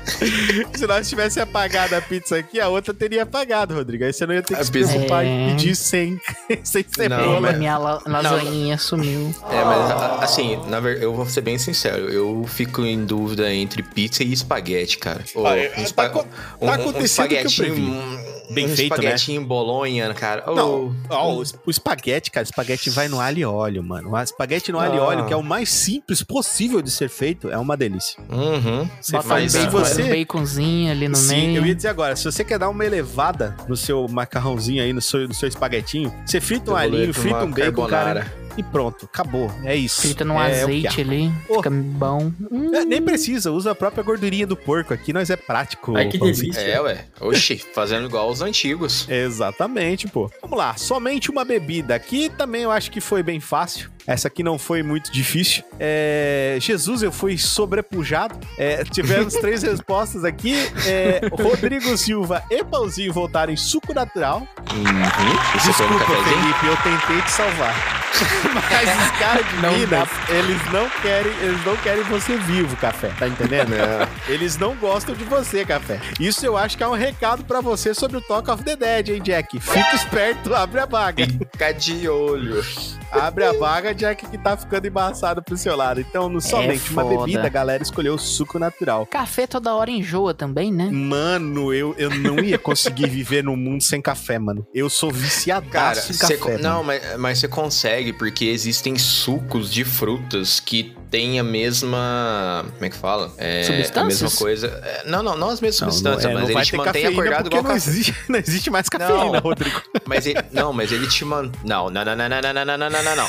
Se 0.75 0.87
nós 0.87 1.09
tivesse 1.09 1.41
apagado 1.41 1.95
a 1.95 2.01
pizza 2.01 2.37
aqui, 2.37 2.61
a 2.61 2.69
outra 2.69 2.93
teria 2.95 3.23
apagado, 3.25 3.75
Rodrigo. 3.75 4.05
Aí 4.05 4.13
você 4.13 4.27
não 4.27 4.35
ia 4.35 4.43
ter 4.43 4.55
que 4.55 4.61
A 4.61 4.65
se 4.65 4.71
pizza- 4.71 4.91
preocupar 4.93 5.25
É. 5.25 5.29
em 5.29 5.51
pedir 5.51 5.75
sem, 5.77 6.21
sem 6.63 6.85
cebola. 6.89 7.27
Não, 7.27 7.41
mas- 7.41 7.59
Minha 7.59 7.79
la 7.79 8.01
lasanhinha 8.07 8.79
sumiu. 8.79 9.35
É, 9.51 9.65
mas 9.65 10.23
assim, 10.23 10.57
na 10.69 10.81
verdade, 10.81 11.05
eu 11.05 11.15
vou 11.15 11.27
ser 11.27 11.41
bem 11.41 11.59
sincero, 11.59 12.09
eu 12.09 12.45
fico 12.49 12.83
em 12.83 13.05
dúvida 13.05 13.53
entre 13.53 13.83
pizza 13.83 14.23
e 14.23 14.33
espaguete, 14.33 14.99
cara. 14.99 15.25
Ô, 15.35 15.47
Ah, 15.47 15.57
é, 15.57 15.69
um 15.71 15.75
tá 15.75 15.83
espa- 15.83 16.05
acon- 16.07 16.27
um- 16.61 16.67
tá 16.67 16.73
um 16.73 16.75
acontecendo 16.75 17.05
espaguetinho, 17.33 17.67
previ. 17.75 17.83
um- 17.83 18.38
Bem 18.51 18.67
um 18.67 18.69
feito, 18.77 18.91
né? 18.91 18.97
espaguetinho 18.99 19.45
bolonha, 19.45 20.13
cara. 20.15 20.45
Não, 20.47 20.95
ó, 21.11 21.35
o, 21.35 21.43
es- 21.43 21.55
o 21.67 21.71
espaguete, 21.71 22.31
cara, 22.31 22.45
o 22.45 22.49
espaguete 22.49 22.89
vai 22.91 23.09
no 23.09 23.21
alho 23.21 23.39
e 23.39 23.45
óleo, 23.45 23.83
mano. 23.83 24.11
O 24.13 24.19
espaguete 24.21 24.73
no 24.73 24.79
alho 24.79 24.95
e 24.95 24.99
Ah. 24.99 25.03
óleo, 25.03 25.27
que 25.27 25.33
é 25.33 25.37
o 25.37 25.43
mais 25.43 25.69
simples 25.71 26.23
possível 26.23 26.81
de 26.81 26.91
ser 26.91 27.09
feito, 27.09 27.51
é 27.51 27.59
uma 27.59 27.77
delícia. 27.77 28.19
Uhum. 28.31 28.89
Você 29.01 29.13
Bota 29.13 29.29
faz, 29.29 29.55
um 29.55 29.59
bacon, 29.65 29.71
você, 29.79 30.03
um 30.03 30.19
baconzinho 30.19 30.91
ali 30.93 31.09
no 31.09 31.17
Sim, 31.17 31.37
meio. 31.49 31.57
eu 31.59 31.67
ia 31.67 31.75
dizer 31.75 31.89
agora, 31.89 32.17
se 32.17 32.25
você 32.25 32.43
quer 32.45 32.59
dar 32.59 32.69
uma 32.69 32.85
elevada 32.85 33.57
no 33.69 33.77
seu 33.77 34.07
macarrãozinho 34.09 34.83
aí, 34.83 34.93
no 34.93 35.01
seu, 35.01 35.29
no 35.29 35.35
seu 35.35 35.49
espaguetinho, 35.49 36.13
você 36.25 36.41
frita 36.41 36.71
um 36.71 36.75
pra 36.75 37.13
frita 37.15 37.45
um 37.45 37.51
bacon, 37.51 37.87
cara, 37.87 38.21
carbonara. 38.25 38.48
E 38.59 38.63
pronto, 38.65 39.07
acabou. 39.07 39.49
É 39.65 39.77
isso. 39.77 40.03
Frita 40.03 40.25
num 40.25 40.39
é, 40.41 40.63
azeite 40.63 41.01
ali. 41.01 41.33
Oh. 41.49 41.55
Fica 41.55 41.71
bom. 41.71 42.33
Hum. 42.51 42.75
É, 42.75 42.85
nem 42.85 43.01
precisa, 43.01 43.53
usa 43.53 43.71
a 43.71 43.75
própria 43.75 44.03
gordurinha 44.03 44.49
do 44.49 44.57
porco 44.57 44.93
aqui, 44.93 45.13
nós 45.13 45.31
é 45.31 45.37
prático. 45.37 45.97
Ai, 45.97 46.09
que 46.09 46.19
delícia. 46.19 46.61
É, 46.61 46.81
ué. 46.81 47.05
Oxi, 47.21 47.57
fazendo 47.73 48.07
igual 48.07 48.29
os 48.29 48.43
antigos. 48.43 49.09
Exatamente, 49.09 50.09
pô. 50.09 50.29
Vamos 50.43 50.59
lá, 50.59 50.77
somente 50.77 51.31
uma 51.31 51.45
bebida. 51.45 51.95
Aqui 51.95 52.29
também 52.29 52.63
eu 52.63 52.73
acho 52.73 52.91
que 52.91 53.01
foi 53.01 53.23
bem 53.23 53.39
fácil. 53.39 53.91
Essa 54.09 54.29
aqui 54.29 54.43
não 54.43 54.59
foi 54.59 54.83
muito 54.83 55.13
difícil. 55.13 55.63
É, 55.79 56.57
Jesus, 56.61 57.03
eu 57.03 57.13
fui 57.13 57.37
sobrepujado. 57.37 58.35
É, 58.57 58.83
tivemos 58.83 59.35
três 59.39 59.63
respostas 59.63 60.25
aqui. 60.25 60.55
É, 60.87 61.21
Rodrigo 61.31 61.95
Silva 61.97 62.43
e 62.51 62.65
Pãozinho 62.65 63.13
voltaram 63.13 63.53
em 63.53 63.57
suco 63.57 63.93
natural. 63.93 64.49
Uhum. 64.73 65.63
Desculpa? 65.63 66.07
Felipe, 66.25 66.67
eu 66.67 66.77
tentei 66.79 67.21
te 67.21 67.31
salvar. 67.31 67.99
Mas 68.55 68.89
os 69.13 69.19
caras 69.19 69.49
de 69.49 69.57
Não 69.63 69.73
Minas, 69.79 70.09
eles 70.29 70.73
não 70.73 70.89
querem, 71.03 71.33
eles 71.43 71.65
não 71.65 71.77
querem 71.79 72.03
você 72.05 72.37
vivo, 72.37 72.77
café. 72.77 73.09
Tá 73.19 73.27
entendendo? 73.29 73.71
Não. 73.71 74.33
Eles 74.33 74.57
não 74.57 74.75
gostam 74.77 75.15
de 75.15 75.25
você, 75.25 75.65
café. 75.65 76.01
Isso 76.21 76.45
eu 76.47 76.57
acho 76.57 76.77
que 76.77 76.83
é 76.83 76.89
um 76.89 76.95
recado 76.95 77.45
pra 77.45 77.61
você 77.61 77.93
sobre 77.95 78.17
o 78.17 78.21
Talk 78.21 78.51
of 78.51 78.63
the 78.63 78.77
Dead, 78.77 79.09
hein, 79.11 79.23
Jack? 79.23 79.59
Fica 79.61 79.95
esperto, 79.95 80.55
abre 80.55 80.81
a 80.81 80.87
vaga. 80.87 81.27
Fica 81.27 81.73
de 81.73 82.09
olho. 82.09 82.65
Abre 83.11 83.45
a 83.45 83.53
vaga, 83.55 83.95
Jack, 83.95 84.27
que 84.27 84.37
tá 84.37 84.55
ficando 84.57 84.87
embaçado 84.87 85.43
pro 85.43 85.57
seu 85.57 85.75
lado. 85.75 85.99
Então, 86.01 86.29
no 86.29 86.43
somente 86.43 86.91
uma 86.93 87.03
É 87.03 87.05
foda. 87.07 87.19
bebida, 87.25 87.47
a 87.47 87.49
galera 87.49 87.83
escolheu 87.83 88.19
suco 88.19 88.59
natural. 88.59 89.07
Café 89.07 89.47
toda 89.47 89.75
hora 89.75 89.91
enjoa 89.91 90.35
também, 90.35 90.71
né? 90.71 90.91
Mano, 90.93 91.73
eu, 91.73 91.95
eu 91.97 92.11
não 92.11 92.39
ia 92.39 92.59
conseguir 92.59 93.09
viver 93.09 93.43
num 93.43 93.57
mundo 93.57 93.83
sem 93.83 94.01
café, 94.03 94.39
mano. 94.39 94.67
Eu 94.75 94.91
sou 94.91 95.11
Cara, 95.11 95.23
viciadaço 95.23 96.11
em 96.13 96.15
cê 96.15 96.37
café. 96.37 96.59
não, 96.59 96.85
mas, 96.85 97.03
mas 97.19 97.39
você 97.39 97.49
consegue, 97.49 98.13
porque 98.13 98.38
existem 98.47 98.97
sucos 98.97 99.71
de 99.71 99.85
frutas 99.85 100.61
que 100.61 100.95
têm 101.11 101.39
a 101.39 101.45
mesma. 101.45 102.65
Como 102.73 102.85
é 102.85 102.91
que 102.91 102.97
fala? 102.97 103.33
É, 103.39 103.63
Substâncias? 103.65 103.97
A 103.97 104.05
mesma 104.05 104.31
coisa. 104.39 104.67
É, 104.85 105.03
não, 105.07 105.23
não, 105.23 105.37
não 105.37 105.51
as 105.51 105.61
mesmas 105.61 105.81
Não, 105.81 105.91
substâncias, 105.91 106.25
não, 106.25 106.31
é, 106.31 106.35
mas 106.43 106.51
ele 106.51 106.63
te 106.65 106.77
mantém 106.77 107.07
acordado 107.07 107.47
igual 107.47 107.63
não 107.63 107.75
existe, 107.77 108.15
não 108.29 108.39
existe 108.39 108.71
mais 108.71 108.89
cafeína, 108.89 109.33
Não. 109.33 109.41
Rodrigo. 109.41 109.81
Mas 110.07 110.27
ele, 110.27 110.41
não, 110.53 110.73
mas 110.73 110.93
ele 110.93 111.07
te 111.09 111.25
mantém. 111.25 111.61
Não, 111.65 111.91
não, 111.91 112.05
não, 112.05 112.17
não, 112.17 112.29
não, 112.29 112.41
não, 112.43 112.53
não, 112.65 112.79
não, 112.79 112.91
não, 112.91 113.03
não, 113.03 113.17
não. 113.17 113.29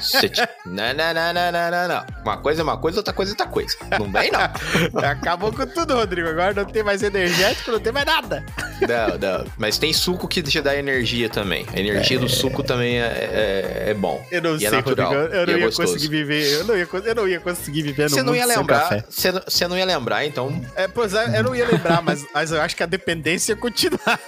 Você 0.00 0.28
te- 0.28 0.40
Não, 0.66 0.94
não, 0.94 1.14
não, 1.14 1.32
não, 1.34 1.52
não, 1.52 1.70
não, 1.70 1.88
não. 1.88 2.06
Uma 2.22 2.36
coisa 2.38 2.60
é 2.60 2.64
uma 2.64 2.76
coisa, 2.78 2.98
outra 2.98 3.12
coisa 3.12 3.32
é 3.32 3.34
outra 3.34 3.46
coisa. 3.46 3.76
Não 3.98 4.10
vem, 4.10 4.30
não. 4.30 5.00
Acabou 5.10 5.52
com 5.52 5.66
tudo, 5.66 5.94
Rodrigo. 5.94 6.28
Agora 6.28 6.54
não 6.54 6.64
tem 6.64 6.82
mais 6.82 7.02
energético, 7.02 7.72
não 7.72 7.80
tem 7.80 7.92
mais 7.92 8.06
nada. 8.06 8.44
Não, 8.80 9.18
não. 9.18 9.46
Mas 9.58 9.78
tem 9.78 9.92
suco 9.92 10.26
que 10.28 10.42
te 10.42 10.60
dá 10.60 10.74
energia 10.76 11.28
também. 11.28 11.66
A 11.74 11.78
energia 11.78 12.18
do 12.18 12.28
suco 12.28 12.62
também 12.62 12.98
é, 13.00 13.04
é, 13.04 13.90
é 13.90 13.94
bom. 13.94 14.24
Eu 14.30 14.42
não 14.42 14.52
E 14.56 14.66
é 14.66 14.70
sei, 14.70 14.78
natural, 14.78 15.12
Rodrigo. 15.12 15.34
Eu 15.34 15.42
e 15.42 15.46
não 15.46 15.54
é 15.54 15.58
ia 15.58 15.66
gostoso. 15.66 15.92
conseguir 15.92 16.08
viver. 16.08 16.52
Eu 16.52 16.64
não 16.64 16.76
ia, 16.76 16.86
co- 16.86 16.98
eu 17.10 17.14
não 17.14 17.28
ia 17.28 17.40
conseguir 17.40 17.82
viver 17.82 18.04
no 18.04 18.10
Você 18.10 18.22
não 18.22 18.34
ia 18.34 18.46
sem 18.46 18.56
lembrar. 18.56 19.04
Você 19.08 19.32
não- 19.32 19.42
você 19.46 19.68
não 19.68 19.76
ia 19.78 19.84
lembrar, 19.84 20.24
então. 20.24 20.64
É, 20.74 20.88
pois 20.88 21.14
é, 21.14 21.38
eu 21.38 21.44
não 21.44 21.54
ia 21.54 21.66
lembrar, 21.66 22.02
mas, 22.02 22.24
mas 22.32 22.50
eu 22.52 22.60
acho 22.60 22.74
que 22.76 22.82
a 22.82 22.86
dependência 22.86 23.52
ia 23.52 23.56
continuar. 23.56 24.18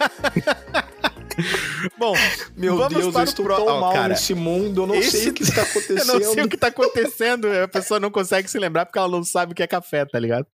Bom, 1.99 2.15
vamos 2.57 3.13
para 3.13 3.31
o 3.31 3.35
pro... 3.35 3.55
Ó, 3.55 3.93
cara, 3.93 4.15
mundo. 4.35 4.83
Eu 4.83 4.87
não 4.87 5.03
sei 5.03 5.29
o 5.29 5.33
que 5.33 5.43
está 5.43 5.63
Eu 5.63 6.05
não 6.07 6.33
sei 6.33 6.45
o 6.45 6.49
que 6.49 6.57
tá 6.57 6.69
acontecendo. 6.69 7.47
A 7.47 7.69
pessoa 7.69 8.01
não 8.01 8.11
consegue 8.11 8.49
se 8.49 8.59
lembrar 8.59 8.87
porque 8.87 8.99
ela 8.99 9.09
não 9.09 9.25
sabe 9.25 9.53
o 9.53 9.55
que 9.55 9.63
é 9.63 9.67
café, 9.67 10.05
tá 10.05 10.19
ligado? 10.19 10.47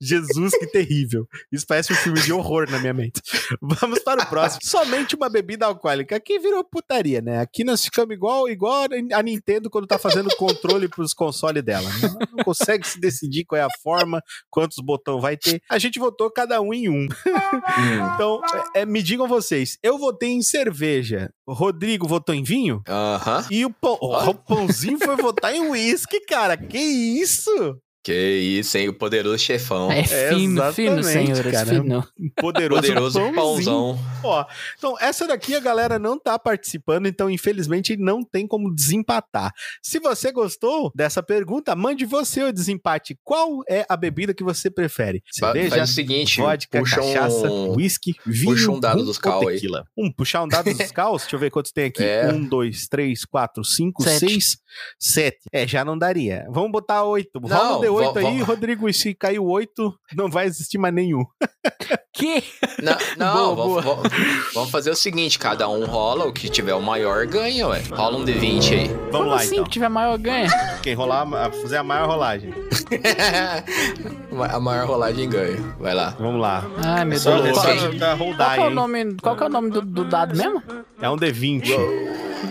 Jesus, 0.00 0.56
que 0.58 0.66
terrível. 0.66 1.26
Isso 1.52 1.66
parece 1.66 1.92
um 1.92 1.96
filme 1.96 2.20
de 2.20 2.32
horror 2.32 2.70
na 2.70 2.78
minha 2.78 2.94
mente. 2.94 3.20
Vamos 3.60 4.00
para 4.00 4.22
o 4.22 4.26
próximo. 4.26 4.60
Somente 4.64 5.14
uma 5.14 5.28
bebida 5.28 5.66
alcoólica. 5.66 6.16
Aqui 6.16 6.38
virou 6.38 6.64
putaria, 6.64 7.20
né? 7.20 7.40
Aqui 7.40 7.64
nós 7.64 7.84
ficamos 7.84 8.14
igual, 8.14 8.48
igual 8.48 8.86
a 9.12 9.22
Nintendo 9.22 9.70
quando 9.70 9.86
tá 9.86 9.98
fazendo 9.98 10.34
controle 10.36 10.88
pros 10.88 11.14
consoles 11.14 11.62
dela. 11.62 11.88
né? 11.88 12.26
Não 12.32 12.44
consegue 12.44 12.86
se 12.86 13.00
decidir 13.00 13.44
qual 13.44 13.60
é 13.60 13.64
a 13.64 13.68
forma, 13.82 14.22
quantos 14.50 14.78
botões 14.78 15.22
vai 15.22 15.36
ter. 15.36 15.62
A 15.70 15.78
gente 15.78 15.98
votou 15.98 16.30
cada 16.30 16.60
um 16.60 16.72
em 16.72 16.88
um. 16.88 17.06
Então, 18.14 18.40
é, 18.74 18.82
é, 18.82 18.86
me 18.86 19.02
digam 19.02 19.28
vocês. 19.28 19.78
Eu 19.82 19.98
votei 19.98 20.25
em 20.26 20.42
cerveja. 20.42 21.30
O 21.46 21.52
Rodrigo 21.52 22.06
votou 22.06 22.34
em 22.34 22.42
vinho? 22.42 22.82
Aham. 22.88 23.46
E 23.50 23.64
o, 23.64 23.70
pão, 23.70 23.98
o 24.00 24.34
pãozinho 24.34 24.98
foi 24.98 25.16
votar 25.16 25.54
em 25.54 25.68
uísque, 25.70 26.20
cara. 26.26 26.56
Que 26.56 26.78
isso? 26.78 27.50
Que 28.06 28.14
isso, 28.14 28.78
hein? 28.78 28.88
O 28.88 28.94
poderoso 28.94 29.36
chefão. 29.36 29.90
É 29.90 30.04
fino, 30.04 30.72
fino, 30.72 31.00
exatamente, 31.00 31.06
senhores, 31.08 31.52
cara. 31.52 31.66
fino. 31.66 32.08
Poderoso, 32.36 32.82
Poderoso 32.82 33.32
pãozão. 33.34 33.98
Ó, 34.22 34.46
então, 34.78 34.96
essa 35.00 35.26
daqui 35.26 35.56
a 35.56 35.58
galera 35.58 35.98
não 35.98 36.16
tá 36.16 36.38
participando, 36.38 37.08
então, 37.08 37.28
infelizmente, 37.28 37.96
não 37.96 38.22
tem 38.22 38.46
como 38.46 38.72
desempatar. 38.72 39.52
Se 39.82 39.98
você 39.98 40.30
gostou 40.30 40.92
dessa 40.94 41.20
pergunta, 41.20 41.74
mande 41.74 42.04
você 42.04 42.44
o 42.44 42.52
desempate. 42.52 43.18
Qual 43.24 43.64
é 43.68 43.84
a 43.88 43.96
bebida 43.96 44.32
que 44.32 44.44
você 44.44 44.70
prefere? 44.70 45.20
Cerveja, 45.28 45.74
Faz 45.78 45.90
o 45.90 45.92
seguinte, 45.92 46.40
vodka, 46.40 46.78
puxa 46.78 46.96
cachaça, 47.00 47.50
um... 47.50 47.74
whisky, 47.74 48.14
vinho, 48.24 48.52
puxa 48.52 48.70
um 48.70 48.78
dado 48.78 49.04
dos 49.04 49.18
cal 49.18 49.48
aí. 49.48 49.60
Um, 49.98 50.12
puxar 50.12 50.44
um 50.44 50.48
dado 50.48 50.72
dos 50.72 50.90
caos? 50.92 51.22
Deixa 51.22 51.34
eu 51.34 51.40
ver 51.40 51.50
quantos 51.50 51.72
tem 51.72 51.86
aqui. 51.86 52.04
É. 52.04 52.32
Um, 52.32 52.44
dois, 52.44 52.86
três, 52.86 53.24
quatro, 53.24 53.64
cinco, 53.64 54.04
Sete. 54.04 54.18
seis, 54.20 54.58
sete. 54.96 55.40
É, 55.52 55.66
já 55.66 55.84
não 55.84 55.98
daria. 55.98 56.46
Vamos 56.50 56.70
botar 56.70 57.02
oito. 57.02 57.40
Rola 57.40 57.80
Não, 57.80 57.95
um 57.95 57.95
D8 58.02 58.12
vo- 58.12 58.18
aí, 58.28 58.42
Rodrigo, 58.42 58.88
e 58.88 58.94
se 58.94 59.14
caiu 59.14 59.44
oito, 59.46 59.94
não 60.14 60.28
vai 60.30 60.46
existir 60.46 60.78
mais 60.78 60.94
nenhum. 60.94 61.24
Que? 62.12 62.42
Não, 62.82 62.96
não 63.18 63.54
Boa, 63.54 63.82
vamos, 63.82 63.84
vamos- 63.84 64.52
vamos 64.54 64.70
fazer 64.70 64.90
o 64.90 64.96
seguinte, 64.96 65.38
cada 65.38 65.68
um 65.68 65.84
rola, 65.84 66.24
o 66.26 66.32
que 66.32 66.48
tiver 66.48 66.74
o 66.74 66.80
maior 66.80 67.26
ganha, 67.26 67.68
ué. 67.68 67.82
Rola 67.90 68.16
um 68.18 68.24
D20 68.24 68.72
aí. 68.72 68.88
Vamos 68.88 69.10
Como 69.12 69.24
lá, 69.26 69.36
assim? 69.36 69.54
então. 69.54 69.64
Que 69.64 69.70
tiver 69.70 69.88
maior 69.90 70.16
ganha. 70.18 70.48
Quem 70.82 70.94
rolar, 70.94 71.26
fazer 71.50 71.76
a 71.76 71.82
maior 71.82 72.06
rolagem. 72.08 72.54
a 74.50 74.60
maior 74.60 74.86
rolagem 74.86 75.28
ganha. 75.28 75.56
Vai 75.78 75.94
lá. 75.94 76.10
Vamos 76.18 76.40
lá. 76.40 76.64
Ai, 76.84 77.04
meu 77.04 77.18
Só, 77.18 77.38
Deus. 77.40 77.58
Qual, 77.58 77.66
qual 78.36 78.54
é 78.56 78.66
o 78.66 78.70
nome, 78.70 79.14
qual 79.22 79.36
que 79.36 79.42
é 79.42 79.46
o 79.46 79.50
nome 79.50 79.70
do, 79.70 79.82
do 79.82 80.04
dado 80.04 80.36
mesmo? 80.36 80.62
É 81.00 81.10
um 81.10 81.16
D20. 81.16 81.68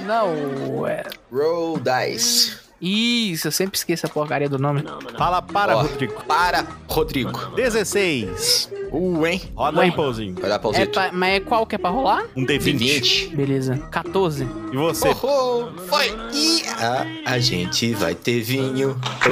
Não, 0.06 0.86
é... 0.88 1.04
Roll 1.32 1.80
dice. 1.80 2.64
Isso, 2.82 3.48
eu 3.48 3.52
sempre 3.52 3.78
esqueço 3.78 4.06
a 4.06 4.10
porcaria 4.10 4.50
do 4.50 4.60
nome. 4.60 4.84
Fala 5.18 5.42
para, 5.42 5.78
Ó. 5.78 5.82
Rodrigo. 5.84 6.14
Para, 6.28 6.66
Rodrigo. 6.88 7.32
16. 7.56 8.70
Uh, 8.92 9.26
hein? 9.26 9.42
Roda 9.56 9.82
aí, 9.82 9.92
Pauzinho. 9.92 10.36
Vai 10.36 10.50
dar 10.50 10.56
É 10.56 10.60
pausito. 10.60 10.92
pra, 10.92 11.12
mas 11.12 11.34
é 11.36 11.40
qual 11.40 11.66
que 11.66 11.76
é 11.76 11.78
pra 11.78 11.90
rolar? 11.90 12.24
Um 12.36 12.46
D20. 12.46 12.78
D20. 12.78 13.36
Beleza. 13.36 13.78
14. 13.92 14.48
E 14.72 14.76
você? 14.78 15.10
Oh, 15.24 15.66
oh, 15.68 15.82
foi. 15.88 16.08
E 16.34 16.64
a, 16.68 17.06
a 17.34 17.40
gente 17.40 17.94
vai 17.94 18.14
ter 18.16 18.42
vinho. 18.42 18.96
Oh, 19.02 19.30
oh, 19.30 19.32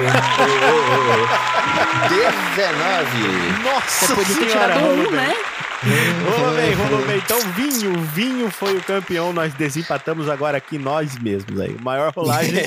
oh, 0.89 1.24
oh. 1.24 2.08
19. 2.10 3.64
Nossa 3.64 4.08
Você 4.08 4.16
podia 4.16 4.36
ter 4.36 4.46
tirado 4.48 4.86
um, 4.86 5.12
né? 5.12 5.36
Rolou 5.84 6.55
bem, 6.55 6.73
rolou 6.73 7.05
bem. 7.05 7.17
Então, 7.17 7.39
vinho, 7.53 8.01
vinho 8.05 8.51
foi 8.51 8.77
o 8.77 8.84
campeão. 8.84 9.34
Nós 9.34 9.53
desempatamos 9.53 10.29
agora 10.29 10.57
aqui 10.57 10.77
nós 10.77 11.17
mesmos 11.19 11.59
aí. 11.59 11.75
Maior 11.81 12.13
rolagem. 12.13 12.63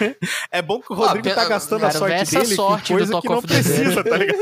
é 0.50 0.62
bom 0.62 0.80
que 0.80 0.92
o 0.92 0.96
Rodrigo 0.96 1.28
Ah, 1.28 1.34
tá 1.34 1.44
gastando 1.46 1.84
a 1.84 1.88
quero 1.88 1.98
sorte 1.98 2.30
dele 2.34 2.54
sorte 2.54 2.88
com 2.88 2.98
coisa 2.98 3.12
do 3.12 3.20
que 3.22 3.28
não 3.28 3.42
precisa, 3.42 4.04
tá 4.04 4.16
ligado? 4.16 4.38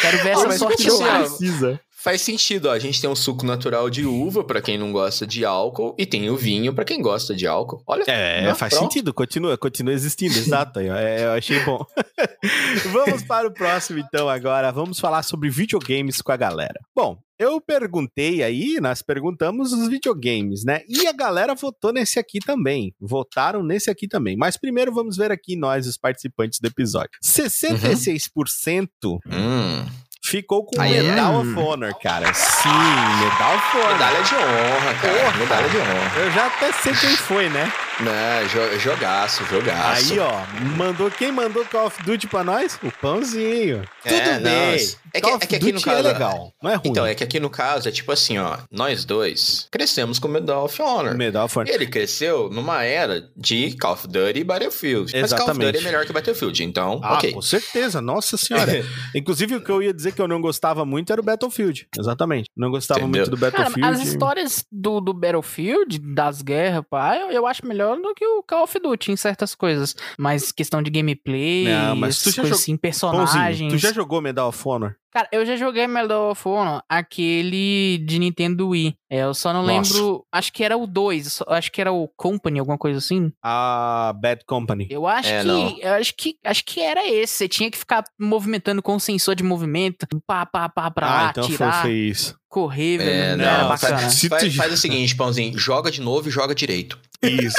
Quero 0.00 0.18
ver 0.18 0.30
essa 0.30 0.58
sorte 0.58 0.84
continua. 0.84 1.06
lá. 1.06 1.18
precisa. 1.20 1.80
Faz 2.02 2.20
sentido, 2.20 2.66
ó. 2.66 2.72
A 2.72 2.80
gente 2.80 3.00
tem 3.00 3.08
um 3.08 3.14
suco 3.14 3.46
natural 3.46 3.88
de 3.88 4.04
uva 4.04 4.42
pra 4.42 4.60
quem 4.60 4.76
não 4.76 4.90
gosta 4.90 5.24
de 5.24 5.44
álcool 5.44 5.94
e 5.96 6.04
tem 6.04 6.28
o 6.30 6.36
vinho 6.36 6.74
pra 6.74 6.84
quem 6.84 7.00
gosta 7.00 7.32
de 7.32 7.46
álcool. 7.46 7.80
Olha. 7.86 8.02
É, 8.08 8.42
né? 8.42 8.54
faz 8.56 8.74
Pronto. 8.74 8.92
sentido, 8.92 9.14
continua, 9.14 9.56
continua 9.56 9.94
existindo, 9.94 10.36
exato. 10.36 10.80
É, 10.80 11.24
eu 11.26 11.32
achei 11.32 11.60
bom. 11.60 11.84
Vamos 12.90 13.22
para 13.22 13.46
o 13.46 13.54
próximo, 13.54 14.00
então, 14.00 14.28
agora. 14.28 14.72
Vamos 14.72 14.98
falar 14.98 15.22
sobre 15.22 15.48
videogames 15.48 16.20
com 16.20 16.32
a 16.32 16.36
galera. 16.36 16.80
Bom, 16.92 17.18
eu 17.38 17.60
perguntei 17.60 18.42
aí, 18.42 18.80
nós 18.80 19.00
perguntamos 19.00 19.72
os 19.72 19.88
videogames, 19.88 20.64
né? 20.64 20.80
E 20.88 21.06
a 21.06 21.12
galera 21.12 21.54
votou 21.54 21.92
nesse 21.92 22.18
aqui 22.18 22.40
também. 22.40 22.92
Votaram 23.00 23.62
nesse 23.62 23.88
aqui 23.90 24.08
também. 24.08 24.36
Mas 24.36 24.56
primeiro 24.56 24.92
vamos 24.92 25.16
ver 25.16 25.30
aqui 25.30 25.56
nós, 25.56 25.86
os 25.86 25.96
participantes 25.96 26.58
do 26.60 26.66
episódio. 26.66 27.12
66% 27.22 29.20
Hum. 29.26 29.86
Ficou 30.32 30.64
com 30.64 30.80
Aí 30.80 30.96
é. 30.96 31.02
Medal 31.02 31.40
of 31.40 31.58
Honor, 31.58 31.92
cara. 32.02 32.32
Sim, 32.32 32.68
Medal 32.70 33.54
of 33.54 33.76
Honor. 33.76 33.92
Medalha 33.92 34.22
de 34.22 34.34
honra, 34.34 34.94
cara. 35.00 35.14
Porra. 35.18 35.38
Medalha 35.38 35.68
de 35.68 35.76
honra. 35.76 36.12
Eu 36.16 36.30
já 36.32 36.46
até 36.46 36.72
sei 36.72 36.94
quem 36.94 37.16
foi, 37.16 37.48
né? 37.50 37.70
Né, 38.00 38.44
jo- 38.50 38.78
jogaço, 38.80 39.44
jogaço. 39.50 40.12
Aí, 40.14 40.18
ó, 40.18 40.32
mandou 40.76 41.10
quem 41.10 41.30
mandou 41.30 41.64
Call 41.66 41.86
of 41.86 42.02
Duty 42.02 42.26
pra 42.26 42.42
nós? 42.42 42.78
O 42.82 42.90
pãozinho. 42.90 43.84
É, 44.04 44.08
Tudo 44.08 44.34
não, 44.36 44.42
bem. 44.42 44.90
É 45.14 45.20
que- 45.20 45.28
é 45.30 45.38
que 45.38 45.56
aqui 45.56 45.66
no 45.66 45.72
Duty 45.72 45.84
caso- 45.84 45.98
é 46.08 46.12
legal, 46.12 46.52
não 46.62 46.70
é 46.70 46.74
ruim. 46.74 46.88
Então, 46.90 47.06
é 47.06 47.14
que 47.14 47.24
aqui 47.24 47.38
no 47.40 47.50
caso 47.50 47.88
é 47.88 47.92
tipo 47.92 48.10
assim, 48.12 48.38
ó. 48.38 48.58
Nós 48.70 49.04
dois 49.04 49.66
crescemos 49.70 50.18
com 50.18 50.28
Medal 50.28 50.64
of 50.64 50.80
Honor. 50.82 51.16
Medal 51.16 51.44
of 51.46 51.58
Honor. 51.58 51.72
Ele 51.72 51.86
cresceu 51.86 52.48
numa 52.50 52.82
era 52.84 53.28
de 53.36 53.76
Call 53.76 53.92
of 53.92 54.06
Duty 54.08 54.40
e 54.40 54.44
Battlefield. 54.44 55.12
Mas 55.20 55.30
Call 55.32 55.40
of 55.40 55.50
Exatamente. 55.50 55.72
Duty 55.72 55.84
é 55.84 55.90
melhor 55.90 56.06
que 56.06 56.12
Battlefield, 56.12 56.64
então, 56.64 57.00
Ah, 57.02 57.14
ok. 57.14 57.32
com 57.32 57.42
certeza, 57.42 58.00
nossa 58.00 58.36
senhora. 58.36 58.72
Inclusive, 59.14 59.56
o 59.56 59.60
que 59.64 59.70
eu 59.70 59.82
ia 59.82 59.92
dizer 59.92 60.12
que 60.12 60.20
eu 60.20 60.28
não 60.28 60.40
gostava 60.40 60.84
muito 60.84 61.12
era 61.12 61.20
o 61.20 61.24
Battlefield. 61.24 61.86
Exatamente. 61.98 62.48
Não 62.56 62.70
gostava 62.70 63.00
Entendeu? 63.00 63.22
muito 63.26 63.30
do 63.30 63.38
Cara, 63.50 63.64
Battlefield. 63.64 64.00
as 64.02 64.06
histórias 64.08 64.64
do, 64.70 65.00
do 65.00 65.12
Battlefield, 65.12 65.98
das 65.98 66.42
guerras, 66.42 66.84
pá, 66.88 67.16
eu, 67.16 67.30
eu 67.30 67.46
acho 67.46 67.66
melhor 67.66 67.96
do 68.00 68.14
que 68.14 68.24
o 68.26 68.42
Call 68.42 68.64
of 68.64 68.78
Duty 68.78 69.12
em 69.12 69.16
certas 69.16 69.54
coisas. 69.54 69.94
Mas 70.18 70.52
questão 70.52 70.82
de 70.82 70.90
gameplay, 70.90 71.64
Não, 71.68 71.96
mas 71.96 72.18
tu 72.22 72.30
já 72.30 72.42
jogou- 72.42 72.52
assim, 72.52 72.76
Pãozinho, 72.76 72.78
personagens. 72.78 73.72
tu 73.72 73.78
já 73.78 73.92
jogou 73.92 74.20
Medal 74.20 74.48
of 74.48 74.60
Honor? 74.68 74.96
Cara, 75.12 75.28
eu 75.30 75.44
já 75.44 75.56
joguei 75.56 75.86
Medal 75.86 76.30
of 76.30 76.48
Honor, 76.48 76.82
aquele 76.88 77.98
de 77.98 78.18
Nintendo 78.18 78.68
Wii. 78.70 78.96
É, 79.12 79.24
eu 79.24 79.34
só 79.34 79.52
não 79.52 79.62
Nossa. 79.66 79.92
lembro. 79.94 80.24
Acho 80.32 80.50
que 80.50 80.64
era 80.64 80.74
o 80.74 80.86
2, 80.86 81.32
só- 81.34 81.44
acho 81.48 81.70
que 81.70 81.80
era 81.82 81.92
o 81.92 82.08
Company, 82.16 82.58
alguma 82.58 82.78
coisa 82.78 82.96
assim. 82.98 83.30
A 83.42 84.14
Bad 84.18 84.42
Company. 84.46 84.86
Eu 84.88 85.06
acho 85.06 85.28
É, 85.28 85.40
que. 85.40 85.46
não. 85.46 85.78
Eu 85.80 85.92
acho 85.94 86.14
que 86.16 86.36
acho 86.42 86.64
que 86.64 86.80
era 86.80 87.06
esse. 87.06 87.34
Você 87.34 87.48
tinha 87.48 87.70
que 87.70 87.76
ficar 87.76 88.02
movimentando 88.18 88.80
com 88.82 88.96
o 88.96 89.00
sensor 89.00 89.34
de 89.34 89.42
movimento. 89.42 90.06
Pá, 90.26 90.46
pá, 90.46 90.66
pá, 90.68 90.90
pra 90.90 91.06
ah, 91.06 91.22
lá, 91.24 91.30
então 91.30 91.44
foi, 91.44 91.52
tirar, 91.56 91.82
foi 91.82 91.92
isso. 91.92 92.34
correr, 92.48 92.96
velho. 92.98 93.10
É, 93.10 93.36
não, 93.36 93.44
não, 93.62 93.68
bacana. 93.68 93.98
faz, 93.98 94.24
faz- 94.26 94.56
faz 94.56 94.72
o 94.72 94.76
seguinte, 94.78 95.14
Pãozinho, 95.14 95.58
joga 95.58 95.90
de 95.90 96.00
novo 96.00 96.28
e 96.28 96.32
joga 96.32 96.54
direito. 96.54 96.98
Isso. 97.22 97.56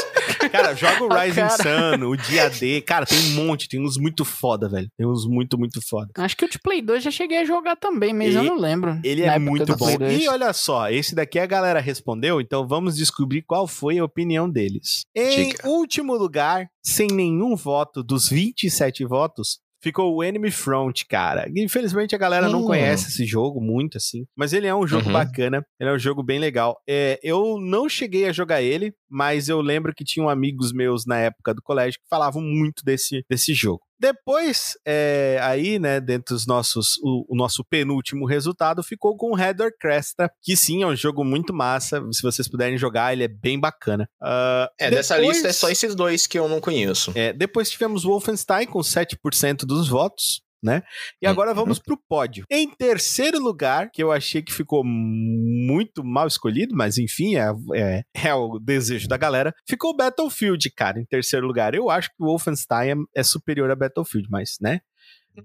Cara, 0.51 0.76
joga 0.76 1.06
o 1.06 1.08
Ah, 1.14 1.22
Rising 1.24 1.36
cara. 1.41 1.97
Sun, 1.97 2.06
o 2.06 2.18
Dia 2.18 2.49
D. 2.49 2.82
Cara, 2.82 3.06
tem 3.06 3.18
um 3.18 3.45
monte, 3.45 3.70
tem 3.70 3.80
uns 3.82 3.95
muito 3.97 4.26
foda, 4.26 4.68
velho. 4.68 4.89
Tem 4.97 5.08
uns 5.08 5.26
muito, 5.26 5.58
muito 5.58 5.80
foda. 5.88 6.10
Acho 6.18 6.36
que 6.36 6.43
o 6.43 6.49
de 6.49 6.60
Play 6.60 6.82
2 6.82 7.01
já 7.01 7.10
cheguei 7.10 7.38
a 7.39 7.45
jogar 7.45 7.78
também, 7.78 8.14
mas 8.14 8.34
E- 8.34 8.38
eu 8.38 8.43
não 8.43 8.58
lembro. 8.60 8.99
Ele 9.04 9.22
é 9.24 9.39
muito 9.39 9.66
bom. 9.78 9.86
Play 9.86 9.97
2. 9.97 10.22
E 10.24 10.28
olha 10.28 10.51
só, 10.51 10.89
esse 10.91 11.16
daqui 11.16 11.39
a 11.44 11.48
galera 11.48 11.80
respondeu, 11.80 12.41
então 12.41 12.68
vamos 12.68 12.96
descobrir 12.96 13.41
qual 13.44 13.68
foi 13.68 14.00
a 14.00 14.06
opinião 14.06 14.50
deles. 14.50 15.04
Em 15.16 15.50
Diga. 15.50 15.68
último 15.70 16.16
lugar, 16.16 16.68
sem 16.84 17.08
nenhum 17.08 17.56
voto 17.56 18.02
dos 18.04 18.28
27 18.30 19.06
votos, 19.06 19.60
ficou 19.82 20.16
o 20.16 20.24
Enemy 20.24 20.50
Front, 20.50 21.04
cara. 21.10 21.46
Infelizmente 21.56 22.16
a 22.16 22.18
galera 22.18 22.48
não 22.48 22.62
Hum. 22.62 22.66
conhece 22.68 23.10
esse 23.10 23.26
jogo 23.26 23.60
muito 23.60 23.98
assim, 23.98 24.26
mas 24.36 24.54
ele 24.54 24.66
é 24.66 24.74
um 24.74 24.88
jogo 24.88 25.08
Uhum. 25.08 25.14
bacana, 25.14 25.62
ele 25.78 25.89
é 25.89 25.94
um 25.94 26.00
jogo 26.00 26.24
bem 26.24 26.39
legal. 26.39 26.78
É, 26.88 27.20
eu 27.22 27.60
não 27.60 27.89
cheguei 27.89 28.26
a 28.28 28.32
jogar 28.32 28.62
ele, 28.62 28.94
mas 29.10 29.50
eu 29.50 29.60
lembro 29.60 29.94
que 29.94 30.06
tinham 30.06 30.30
amigos 30.30 30.72
meus 30.72 31.06
na 31.06 31.20
época 31.20 31.54
do 31.54 31.62
colégio 31.62 32.00
que 32.00 32.08
falavam 32.10 32.41
muito 32.41 32.82
desse, 32.86 33.26
desse 33.30 33.54
jogo. 33.54 33.82
Depois, 34.08 34.74
é, 34.86 35.39
aí, 35.41 35.80
né, 35.80 36.01
dentro 36.01 36.36
dos 36.36 36.45
nossos, 36.45 36.97
o, 37.01 37.26
o 37.30 37.36
nosso 37.38 37.64
penúltimo 37.64 38.26
resultado 38.28 38.84
ficou 38.84 39.16
com 39.16 39.32
o 39.34 39.39
Header 39.39 39.72
Cresta, 39.80 40.30
que 40.41 40.58
sim, 40.58 40.84
é 40.84 40.88
um 40.88 40.95
jogo 40.95 41.24
muito 41.24 41.54
massa. 41.54 42.01
Se 42.12 42.22
vocês 42.22 42.47
puderem 42.49 42.78
jogar, 42.78 43.14
ele 43.14 43.24
é 43.24 43.28
bem 43.30 43.58
bacana. 43.60 44.08
Ah, 44.22 44.70
É, 44.78 44.89
dessa 44.91 45.16
depois- 45.16 45.38
lista 45.38 45.47
é 45.47 45.54
só 45.54 45.70
esses 45.70 45.95
dois 45.95 46.28
que 46.28 46.38
eu 46.38 46.49
não 46.49 46.60
conheço. 46.60 47.12
é, 47.16 47.32
depois 47.34 47.70
tivemos 47.70 48.04
Wolfenstein 48.04 48.68
com 48.68 48.80
7% 48.84 49.66
dos 49.66 49.88
votos. 49.88 50.41
Né? 50.64 50.82
E 51.22 51.26
Uhum. 51.26 51.32
agora 51.32 51.53
vamos 51.53 51.78
pro 51.78 51.97
pódio. 51.97 52.45
Em 52.49 52.70
terceiro 52.70 53.38
lugar, 53.39 53.89
que 53.91 54.01
eu 54.01 54.11
achei 54.11 54.41
que 54.41 54.53
ficou 54.53 54.82
muito 54.84 56.03
mal 56.03 56.26
escolhido, 56.26 56.74
mas 56.76 56.97
enfim, 56.97 57.36
é, 57.36 57.51
é, 57.76 58.03
é 58.30 58.34
o 58.34 58.57
desejo 58.59 59.07
da 59.07 59.18
galera, 59.18 59.53
ficou 59.68 59.91
o 59.91 59.95
Battlefield, 59.95 60.72
cara, 60.72 60.99
em 60.99 61.05
terceiro 61.05 61.45
lugar. 61.45 61.76
Eu 61.76 61.89
acho 61.89 62.09
que 62.09 62.16
o 62.20 62.28
Wolfenstein 62.28 62.91
é, 62.91 63.20
é 63.20 63.24
superior 63.24 63.70
a 63.70 63.76
Battlefield, 63.76 64.30
mas, 64.32 64.57
né? 64.61 64.80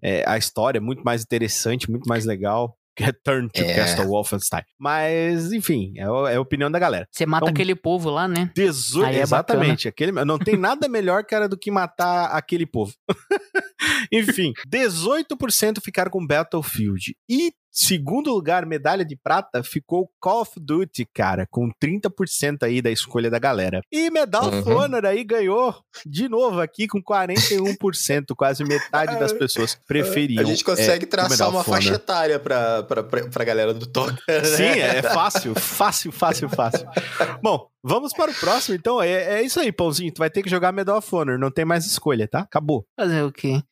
É, 0.02 0.22
a 0.28 0.36
história 0.36 0.78
é 0.78 0.80
muito 0.80 1.02
mais 1.02 1.22
interessante, 1.22 1.90
muito 1.90 2.08
mais 2.08 2.24
legal. 2.24 2.76
Return 2.98 3.48
to 3.50 3.60
É. 3.62 3.74
Castle 3.74 4.06
Wolfenstein. 4.06 4.62
Mas, 4.78 5.52
enfim, 5.52 5.92
é, 5.96 6.02
é 6.32 6.36
a 6.36 6.40
opinião 6.40 6.70
da 6.70 6.78
galera. 6.78 7.06
Você 7.10 7.24
mata 7.26 7.44
Então- 7.44 7.52
aquele 7.52 7.74
povo 7.74 8.10
lá, 8.10 8.26
né? 8.28 8.50
18, 8.54 9.06
Aí 9.06 9.16
é 9.18 9.22
exatamente. 9.22 9.88
Aquele, 9.88 10.12
não 10.12 10.38
tem 10.38 10.56
nada 10.56 10.88
melhor, 10.88 11.24
cara, 11.24 11.48
do 11.48 11.56
que 11.58 11.70
matar 11.70 12.26
aquele 12.26 12.66
povo. 12.66 12.92
Enfim, 14.12 14.52
18% 14.68 15.80
ficaram 15.82 16.10
com 16.10 16.26
Battlefield. 16.26 17.14
E 17.28 17.52
segundo 17.70 18.32
lugar, 18.32 18.66
medalha 18.66 19.04
de 19.04 19.16
prata, 19.16 19.62
ficou 19.62 20.10
Call 20.20 20.42
of 20.42 20.52
Duty, 20.58 21.06
cara, 21.14 21.46
com 21.50 21.70
30% 21.82 22.62
aí 22.62 22.82
da 22.82 22.90
escolha 22.90 23.30
da 23.30 23.38
galera. 23.38 23.80
E 23.92 24.10
Medal 24.10 24.48
of 24.48 24.68
Uhum. 24.68 24.76
Honor 24.76 25.06
aí 25.06 25.22
ganhou 25.24 25.74
de 26.04 26.28
novo 26.28 26.60
aqui 26.60 26.86
com 26.88 27.00
41%, 27.02 28.34
quase 28.36 28.64
metade 28.64 29.18
das 29.18 29.32
pessoas 29.34 29.78
preferiam. 29.86 30.42
A 30.42 30.46
gente 30.46 30.64
consegue 30.64 31.04
é, 31.04 31.08
traçar 31.08 31.48
uma 31.50 31.60
of 31.60 31.70
faixa 31.70 31.94
etária 31.94 32.38
pra, 32.38 32.82
pra, 32.82 33.02
pra, 33.02 33.28
pra 33.28 33.44
galera 33.44 33.72
do 33.74 33.86
toque. 33.86 34.20
né? 34.28 34.44
Sim, 34.44 34.64
é 34.64 35.02
fácil, 35.02 35.54
fácil, 35.54 36.12
fácil, 36.12 36.48
fácil. 36.48 36.86
Bom, 37.42 37.68
vamos 37.82 38.12
para 38.12 38.30
o 38.30 38.34
próximo, 38.34 38.74
então. 38.74 39.02
É, 39.02 39.40
é 39.40 39.42
isso 39.42 39.60
aí, 39.60 39.72
Pãozinho. 39.72 40.12
Tu 40.12 40.18
vai 40.18 40.30
ter 40.30 40.42
que 40.42 40.50
jogar 40.50 40.72
Medal 40.72 40.98
of 40.98 41.14
Honor, 41.14 41.38
não 41.38 41.50
tem 41.50 41.64
mais 41.64 41.86
escolha, 41.86 42.28
tá? 42.28 42.40
Acabou. 42.40 42.86
Fazer 42.98 43.22
o 43.22 43.32
quê? 43.32 43.62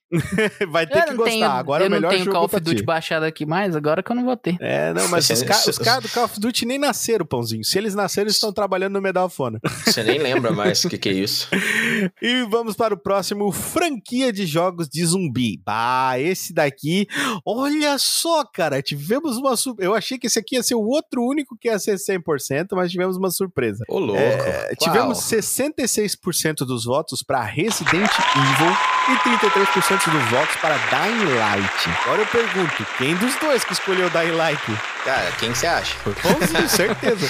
Vai 0.68 0.86
ter 0.86 0.98
eu 0.98 1.04
que 1.06 1.14
gostar. 1.14 1.30
tenho, 1.30 1.44
Agora 1.46 1.82
eu 1.82 1.86
é 1.86 1.88
o 1.88 1.90
melhor 1.90 2.08
não 2.08 2.10
tenho 2.10 2.24
jogo 2.24 2.36
Call 2.36 2.44
of 2.44 2.60
Duty 2.60 2.82
baixado 2.84 3.24
aqui 3.24 3.44
mais, 3.44 3.74
agora 3.74 4.02
que 4.04 4.12
eu 4.12 4.14
não 4.14 4.24
vou 4.24 4.36
ter. 4.36 4.56
É, 4.60 4.94
não, 4.94 5.08
mas 5.08 5.28
os, 5.30 5.42
ca 5.42 5.56
os 5.68 5.78
caras 5.78 6.04
do 6.04 6.08
Call 6.08 6.24
of 6.24 6.38
Duty 6.38 6.64
nem 6.64 6.78
nasceram, 6.78 7.26
Pãozinho. 7.26 7.64
Se 7.64 7.76
eles 7.76 7.94
nasceram, 7.94 8.26
eles 8.26 8.36
estão 8.36 8.52
trabalhando 8.52 8.92
no 8.92 9.02
Medal 9.02 9.26
of 9.26 9.42
Honor. 9.42 9.60
Você 9.84 10.04
nem 10.04 10.18
lembra 10.18 10.52
mais 10.52 10.84
o 10.84 10.88
que, 10.88 10.96
que 10.96 11.08
é 11.08 11.12
isso. 11.12 11.48
E 12.22 12.44
vamos 12.48 12.76
para 12.76 12.94
o 12.94 12.96
próximo, 12.96 13.50
franquia 13.50 14.32
de 14.32 14.46
jogos 14.46 14.88
de 14.88 15.04
zumbi. 15.04 15.60
Bah, 15.64 16.18
esse 16.18 16.54
daqui, 16.54 17.08
olha 17.44 17.98
só, 17.98 18.44
cara, 18.44 18.80
tivemos 18.80 19.36
uma... 19.36 19.54
Eu 19.78 19.94
achei 19.94 20.18
que 20.18 20.28
esse 20.28 20.38
aqui 20.38 20.54
ia 20.54 20.62
ser 20.62 20.76
o 20.76 20.86
outro 20.86 21.22
único 21.22 21.56
que 21.60 21.68
ia 21.68 21.78
ser 21.80 21.96
100%, 21.96 22.68
mas 22.72 22.92
tivemos 22.92 23.16
uma 23.16 23.30
surpresa. 23.30 23.84
Ô, 23.96 23.98
louco. 23.98 24.20
É, 24.20 24.74
tivemos 24.78 25.20
66% 25.20 26.66
dos 26.66 26.84
votos 26.84 27.22
para 27.22 27.42
Resident 27.42 28.10
Evil 28.36 28.76
e 29.08 29.16
33% 29.38 30.10
dos 30.10 30.30
votos 30.30 30.56
para 30.56 30.76
Dying 30.76 31.34
Light. 31.34 31.88
Agora 32.04 32.20
eu 32.20 32.26
pergunto, 32.26 32.86
quem 32.98 33.14
dos 33.16 33.34
dois 33.36 33.64
que 33.64 33.72
escolheu 33.72 34.10
Dying 34.10 34.32
Light? 34.32 34.60
Cara, 35.02 35.30
quem 35.38 35.54
você 35.54 35.66
acha? 35.68 35.94
Foi 35.98 36.12
Pãozinho, 36.14 36.68
certeza. 36.68 37.26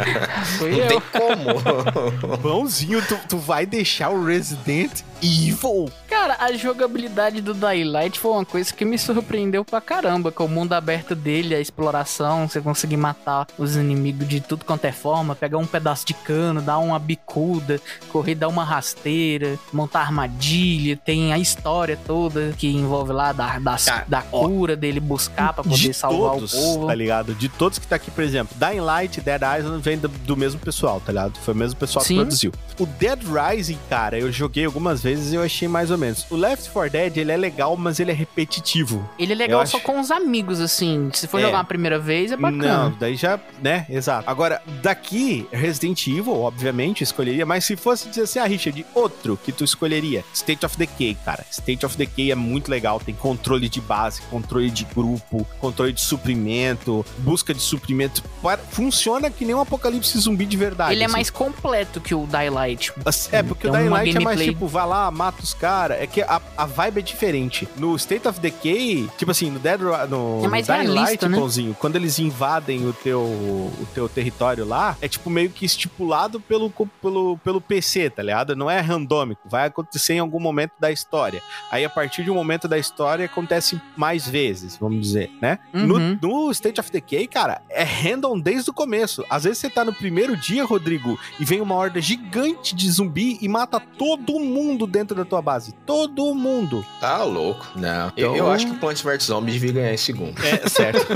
Não 0.58 0.68
eu. 0.68 0.88
tem 0.88 1.02
como. 1.12 2.38
Pãozinho, 2.40 3.06
tu, 3.06 3.16
tu 3.28 3.38
vai 3.38 3.66
deixar 3.66 4.08
o 4.08 4.24
Resident 4.24 5.02
Evil? 5.22 5.92
Cara, 6.08 6.38
a 6.40 6.50
jogabilidade 6.54 7.42
do 7.42 7.52
Dying 7.52 7.84
Light 7.84 8.18
foi 8.18 8.32
uma 8.32 8.44
coisa 8.44 8.72
que 8.72 8.86
me 8.86 8.98
surpreendeu 8.98 9.64
pra 9.64 9.82
caramba, 9.82 10.32
com 10.32 10.46
o 10.46 10.48
mundo 10.48 10.72
aberto 10.72 11.14
dele, 11.14 11.54
a 11.54 11.60
exploração, 11.60 12.48
você 12.48 12.58
conseguir 12.60 12.96
matar 12.96 13.46
os 13.58 13.76
inimigos 13.76 14.26
de 14.26 14.40
tudo 14.40 14.64
quanto 14.64 14.86
é 14.86 14.92
forma, 14.92 15.36
pegar 15.36 15.58
um 15.58 15.66
pedaço 15.66 15.99
de 16.04 16.14
cano, 16.14 16.60
dar 16.60 16.78
uma 16.78 16.98
bicuda, 16.98 17.80
correr, 18.10 18.34
dar 18.34 18.48
uma 18.48 18.64
rasteira, 18.64 19.58
montar 19.72 20.00
armadilha, 20.00 20.96
tem 20.96 21.32
a 21.32 21.38
história 21.38 21.96
toda 22.06 22.52
que 22.56 22.68
envolve 22.68 23.12
lá 23.12 23.32
da, 23.32 23.58
das- 23.58 23.84
Cara, 23.84 24.04
da 24.08 24.24
ó, 24.32 24.46
cura 24.48 24.76
dele 24.76 25.00
buscar 25.00 25.52
pra 25.52 25.62
de 25.62 25.68
poder 25.70 25.94
salvar 25.94 26.32
todos, 26.34 26.54
o 26.54 26.56
povo. 26.56 26.86
tá 26.86 26.94
ligado? 26.94 27.34
De 27.34 27.48
todos 27.48 27.78
que 27.78 27.86
tá 27.86 27.96
aqui, 27.96 28.10
por 28.10 28.22
exemplo, 28.24 28.56
Dying 28.58 28.80
Light 28.80 29.20
Dead 29.20 29.40
Island 29.58 29.82
vem 29.82 29.98
do, 29.98 30.08
do 30.08 30.36
mesmo 30.36 30.60
pessoal, 30.60 31.00
tá 31.00 31.12
ligado? 31.12 31.38
Foi 31.40 31.54
o 31.54 31.56
mesmo 31.56 31.78
pessoal 31.78 32.04
Sim. 32.04 32.14
que 32.14 32.20
produziu. 32.20 32.52
O 32.78 32.86
Dead 32.86 33.20
Rising, 33.24 33.78
cara, 33.88 34.18
eu 34.18 34.30
joguei 34.32 34.64
algumas 34.64 35.02
vezes 35.02 35.32
e 35.32 35.36
eu 35.36 35.42
achei 35.42 35.68
mais 35.68 35.90
ou 35.90 35.98
menos. 35.98 36.26
O 36.30 36.36
Left 36.36 36.70
4 36.70 36.90
Dead, 36.90 37.16
ele 37.18 37.32
é 37.32 37.36
legal, 37.36 37.76
mas 37.76 38.00
ele 38.00 38.10
é 38.10 38.14
repetitivo. 38.14 39.08
Ele 39.18 39.32
é 39.32 39.36
legal 39.36 39.60
Eu 39.60 39.66
só 39.66 39.76
acho- 39.76 39.86
com 39.86 40.00
os 40.00 40.10
amigos, 40.10 40.60
assim. 40.60 41.10
Se 41.12 41.26
for 41.26 41.38
É. 41.38 41.42
jogar 41.42 41.58
uma 41.58 41.64
primeira 41.64 41.98
vez, 41.98 42.32
é 42.32 42.36
Não, 42.36 42.50
bacana. 42.50 42.94
daí 42.98 43.16
já, 43.16 43.38
né? 43.62 43.86
Exato. 43.88 44.28
Agora, 44.28 44.62
daqui, 44.82 45.46
Resident 45.52 45.89
Evil, 46.08 46.40
obviamente, 46.40 47.02
escolheria, 47.02 47.44
mas 47.46 47.64
se 47.64 47.76
fosse 47.76 48.08
dizer 48.08 48.22
assim, 48.22 48.38
ah, 48.38 48.44
Richard, 48.44 48.84
outro 48.94 49.38
que 49.42 49.52
tu 49.52 49.64
escolheria, 49.64 50.24
State 50.32 50.64
of 50.64 50.76
Decay, 50.76 51.16
cara. 51.24 51.44
State 51.50 51.84
of 51.84 51.96
Decay 51.96 52.32
é 52.32 52.34
muito 52.34 52.70
legal, 52.70 53.00
tem 53.00 53.14
controle 53.14 53.68
de 53.68 53.80
base, 53.80 54.22
controle 54.22 54.70
de 54.70 54.84
grupo, 54.84 55.46
controle 55.58 55.92
de 55.92 56.00
suprimento, 56.00 57.04
busca 57.18 57.52
de 57.52 57.60
suprimento. 57.60 58.22
Funciona 58.70 59.30
que 59.30 59.44
nem 59.44 59.54
um 59.54 59.60
apocalipse 59.60 60.18
zumbi 60.18 60.46
de 60.46 60.56
verdade. 60.56 60.92
Ele 60.92 61.02
é 61.02 61.06
assim. 61.06 61.12
mais 61.12 61.30
completo 61.30 62.00
que 62.00 62.14
o 62.14 62.26
Daylight. 62.26 62.92
É, 63.32 63.42
porque 63.42 63.68
Tem 63.68 63.70
o 63.70 63.74
Dying 63.74 63.88
uma 63.88 63.96
Light 63.98 64.16
é 64.16 64.20
mais 64.20 64.40
tipo, 64.40 64.66
vai 64.66 64.86
lá, 64.86 65.10
mata 65.10 65.42
os 65.42 65.54
caras. 65.54 66.00
É 66.00 66.06
que 66.06 66.22
a, 66.22 66.40
a 66.56 66.66
vibe 66.66 66.98
é 66.98 67.02
diferente. 67.02 67.68
No 67.76 67.96
State 67.96 68.26
of 68.26 68.40
Decay, 68.40 69.08
tipo 69.16 69.30
assim, 69.30 69.50
no 69.50 69.58
Dead 69.58 69.80
no 70.08 70.44
É 70.44 70.48
mais 70.48 70.66
Dying 70.66 70.82
realista, 70.82 71.28
Light, 71.28 71.28
né? 71.28 71.74
Quando 71.78 71.96
eles 71.96 72.18
invadem 72.18 72.86
o 72.86 72.92
teu, 72.92 73.20
o 73.20 73.86
teu 73.94 74.08
território 74.08 74.64
lá, 74.64 74.96
é 75.00 75.08
tipo 75.08 75.30
meio 75.30 75.50
que 75.50 75.64
estipulado 75.80 76.40
pelo, 76.40 76.70
pelo, 77.00 77.38
pelo 77.38 77.60
PC, 77.60 78.10
tá 78.10 78.22
ligado? 78.22 78.54
Não 78.54 78.70
é 78.70 78.80
randômico. 78.80 79.40
Vai 79.48 79.66
acontecer 79.66 80.14
em 80.14 80.18
algum 80.18 80.38
momento 80.40 80.72
da 80.78 80.90
história. 80.92 81.42
Aí, 81.70 81.84
a 81.84 81.90
partir 81.90 82.22
de 82.22 82.30
um 82.30 82.34
momento 82.34 82.68
da 82.68 82.78
história, 82.78 83.24
acontece 83.26 83.80
mais 83.96 84.28
vezes, 84.28 84.76
vamos 84.76 85.00
dizer, 85.00 85.30
né? 85.40 85.58
No, 85.72 85.94
Uhum. 86.00 86.18
no 86.20 86.50
State 86.50 86.80
of 86.80 86.90
Decay, 86.90 87.26
cara, 87.26 87.62
é 87.68 87.82
random 87.82 88.38
desde 88.38 88.70
o 88.70 88.72
começo. 88.72 89.24
Às 89.30 89.44
vezes 89.44 89.58
você 89.58 89.70
tá 89.70 89.84
no 89.84 89.92
primeiro 89.92 90.36
dia, 90.36 90.64
Rodrigo, 90.64 91.18
e 91.38 91.44
vem 91.44 91.60
uma 91.60 91.74
horda 91.74 92.00
gigante 92.00 92.74
de 92.74 92.90
zumbi 92.90 93.38
e 93.40 93.48
mata 93.48 93.80
todo 93.80 94.38
mundo 94.38 94.86
dentro 94.86 95.16
da 95.16 95.24
tua 95.24 95.40
base. 95.42 95.72
Todo 95.86 96.34
mundo. 96.34 96.84
Tá 97.00 97.22
louco. 97.24 97.66
Não. 97.76 98.12
Eu, 98.16 98.34
Então- 98.34 98.36
eu 98.36 98.50
acho 98.50 98.66
que 98.66 98.72
o 98.72 98.76
Plants 98.76 99.02
vs 99.02 99.24
Zombies 99.24 99.54
devia 99.54 99.72
ganhar 99.72 99.94
em 99.94 99.96
segundo. 99.96 100.34
É, 100.44 100.68
certo. 100.68 101.06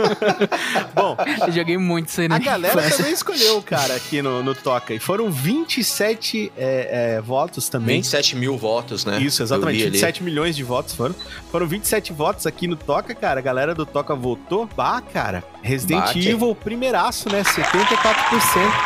Bom, 0.94 1.16
Eu 1.46 1.52
joguei 1.52 1.76
muito 1.78 2.08
isso 2.08 2.20
aí 2.20 2.28
na 2.28 2.36
a 2.36 2.38
galera 2.38 2.90
também 2.90 3.12
escolheu, 3.12 3.62
cara, 3.62 3.94
aqui 3.94 4.20
no, 4.22 4.42
no 4.42 4.53
Toca. 4.54 4.94
E 4.94 4.98
foram 4.98 5.30
27 5.30 6.52
é, 6.56 7.16
é, 7.16 7.20
votos 7.20 7.68
também. 7.68 7.96
27 7.96 8.36
mil 8.36 8.56
votos, 8.56 9.04
né? 9.04 9.20
Isso, 9.20 9.42
exatamente. 9.42 9.76
Eu 9.76 9.80
vi 9.80 9.86
ali. 9.88 9.92
27 9.92 10.22
milhões 10.22 10.56
de 10.56 10.62
votos 10.62 10.94
foram. 10.94 11.14
Foram 11.50 11.66
27 11.66 12.12
votos 12.12 12.46
aqui 12.46 12.66
no 12.66 12.76
Toca, 12.76 13.14
cara. 13.14 13.40
A 13.40 13.42
galera 13.42 13.74
do 13.74 13.84
Toca 13.84 14.14
votou. 14.14 14.68
Bah, 14.76 15.00
cara. 15.00 15.44
Resident 15.62 16.00
Bate. 16.00 16.28
Evil, 16.28 16.54
primeiraço, 16.54 17.30
né? 17.30 17.42
74%. 17.42 17.64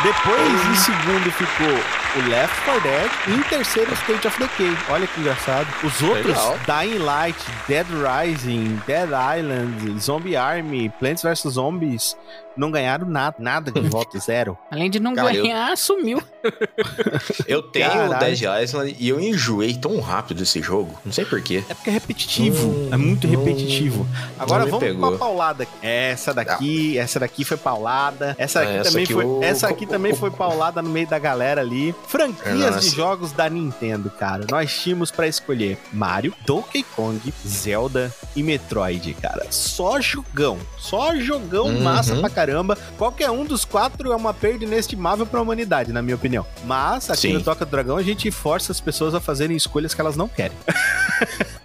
Depois, 0.03 0.67
em 0.71 0.75
segundo, 0.77 1.31
ficou 1.33 2.08
o 2.17 2.29
Left 2.29 2.65
4 2.65 2.81
Dead. 2.83 3.11
E 3.29 3.33
em 3.35 3.43
terceiro, 3.45 3.93
State 3.95 4.27
of 4.27 4.39
Decay. 4.39 4.77
Olha 4.91 5.07
que 5.07 5.21
engraçado. 5.21 5.67
Os 5.85 6.03
outros, 6.03 6.27
Legal. 6.27 6.59
Dying 6.67 6.99
Light, 6.99 7.39
Dead 7.67 7.87
Rising, 7.89 8.81
Dead 8.87 9.09
Island, 9.39 10.01
Zombie 10.01 10.37
Army, 10.37 10.89
Plants 10.99 11.23
vs 11.23 11.53
Zombies, 11.55 12.17
não 12.57 12.71
ganharam 12.71 13.07
nada. 13.07 13.37
Nada 13.39 13.71
de 13.71 13.81
voto, 13.89 14.19
zero. 14.19 14.57
Além 14.71 14.91
de 14.91 14.99
não 14.99 15.15
Cara, 15.15 15.35
eu- 15.35 15.43
ganhar, 15.43 15.77
sumiu. 15.77 16.23
Eu 17.47 17.63
tenho 17.63 17.89
Caralho. 17.91 18.13
o 18.13 18.19
Dead 18.19 18.41
Island 18.63 18.97
e 18.99 19.09
eu 19.09 19.21
enjoei 19.21 19.75
tão 19.75 20.01
rápido 20.01 20.43
esse 20.43 20.61
jogo. 20.63 20.99
Não 21.05 21.13
sei 21.13 21.25
porquê. 21.25 21.65
É 21.69 21.75
porque 21.75 21.91
é 21.91 21.93
repetitivo. 21.93 22.69
Hum, 22.69 22.89
é 22.93 22.97
muito 22.97 23.27
não- 23.27 23.39
repetitivo. 23.45 24.07
Agora 24.39 24.65
vamos 24.67 24.81
pegou. 24.81 25.11
pra 25.11 25.19
paulada. 25.19 25.67
Essa 25.83 26.33
daqui, 26.33 26.97
essa 26.99 27.19
daqui 27.21 27.45
foi 27.45 27.57
paulada. 27.57 28.35
Essa 28.39 28.61
Ah, 28.61 28.63
aqui 28.63 28.73
essa 28.73 28.91
também 28.91 29.05
aqui 29.05 29.13
foi. 29.13 29.25
o- 29.25 29.43
Essa 29.43 29.69
aqui 29.69 29.85
o- 29.85 29.89
também 29.89 30.15
foi 30.15 30.31
paulada 30.31 30.81
no 30.83 30.89
meio 30.91 31.07
da 31.07 31.19
galera 31.19 31.61
ali. 31.61 31.95
Franquias 32.07 32.75
Nossa. 32.77 32.81
de 32.81 32.97
jogos 32.97 33.33
da 33.33 33.49
Nintendo, 33.51 34.09
cara. 34.11 34.47
Nós 34.51 34.73
tínhamos 34.81 35.11
pra 35.11 35.27
escolher 35.27 35.79
Mario, 35.93 36.33
Donkey 36.47 36.83
Kong, 36.83 37.21
Zelda 37.47 38.13
e 38.35 38.43
Metroid, 38.43 39.13
cara. 39.15 39.47
Só 39.51 40.01
jogão. 40.01 40.59
Só 40.79 41.15
jogão 41.17 41.67
Uhum. 41.67 41.83
massa 41.83 42.17
pra 42.17 42.31
caramba. 42.31 42.79
Qualquer 42.97 43.31
um 43.31 43.45
dos 43.45 43.65
quatro 43.65 44.11
é 44.13 44.17
uma 44.17 44.33
perda 44.33 44.65
inestimável 44.65 45.27
pra 45.27 45.41
humanidade, 45.43 45.93
na 45.93 46.01
minha 46.01 46.17
opinião. 46.17 46.47
Mas 46.65 47.11
aqui 47.11 47.21
Sim. 47.29 47.33
no 47.35 47.43
Toca 47.43 47.65
do 47.65 47.71
Dragão 47.71 47.97
a 47.97 48.03
gente 48.03 48.31
força 48.31 48.73
as 48.73 48.81
pessoas 48.81 49.15
a 49.15 49.21
fazerem 49.21 49.57
escolhas 49.57 49.93
que 49.93 50.01
elas 50.01 50.17
não 50.17 50.29
querem. 50.29 50.57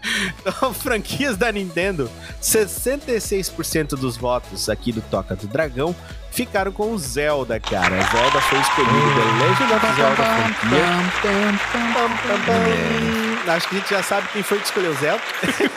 Então, 0.46 0.74
franquias 0.74 1.38
da 1.38 1.52
Nintendo, 1.52 2.10
66% 2.42 3.90
dos 3.96 4.16
votos 4.18 4.70
aqui 4.70 4.92
do 4.92 5.02
Toca 5.02 5.36
do 5.36 5.48
Dragão 5.48 5.96
ficaram 6.34 6.72
com 6.72 6.92
o 6.92 6.98
Zelda, 6.98 7.60
cara. 7.60 8.02
Zelda 8.02 8.42
foi 8.42 8.60
escolhido 8.60 9.14
The 9.14 9.46
Legend 9.46 9.74
of 9.74 9.86
Zelda 9.96 10.24
Frontier. 10.24 10.84
Acho 13.48 13.68
que 13.70 13.76
a 13.76 13.80
gente 13.80 13.90
já 13.90 14.02
sabe 14.04 14.28
quem 14.32 14.42
foi 14.44 14.58
que 14.60 14.66
escolheu 14.66 14.92
o 14.92 14.96
Zelda. 14.96 15.22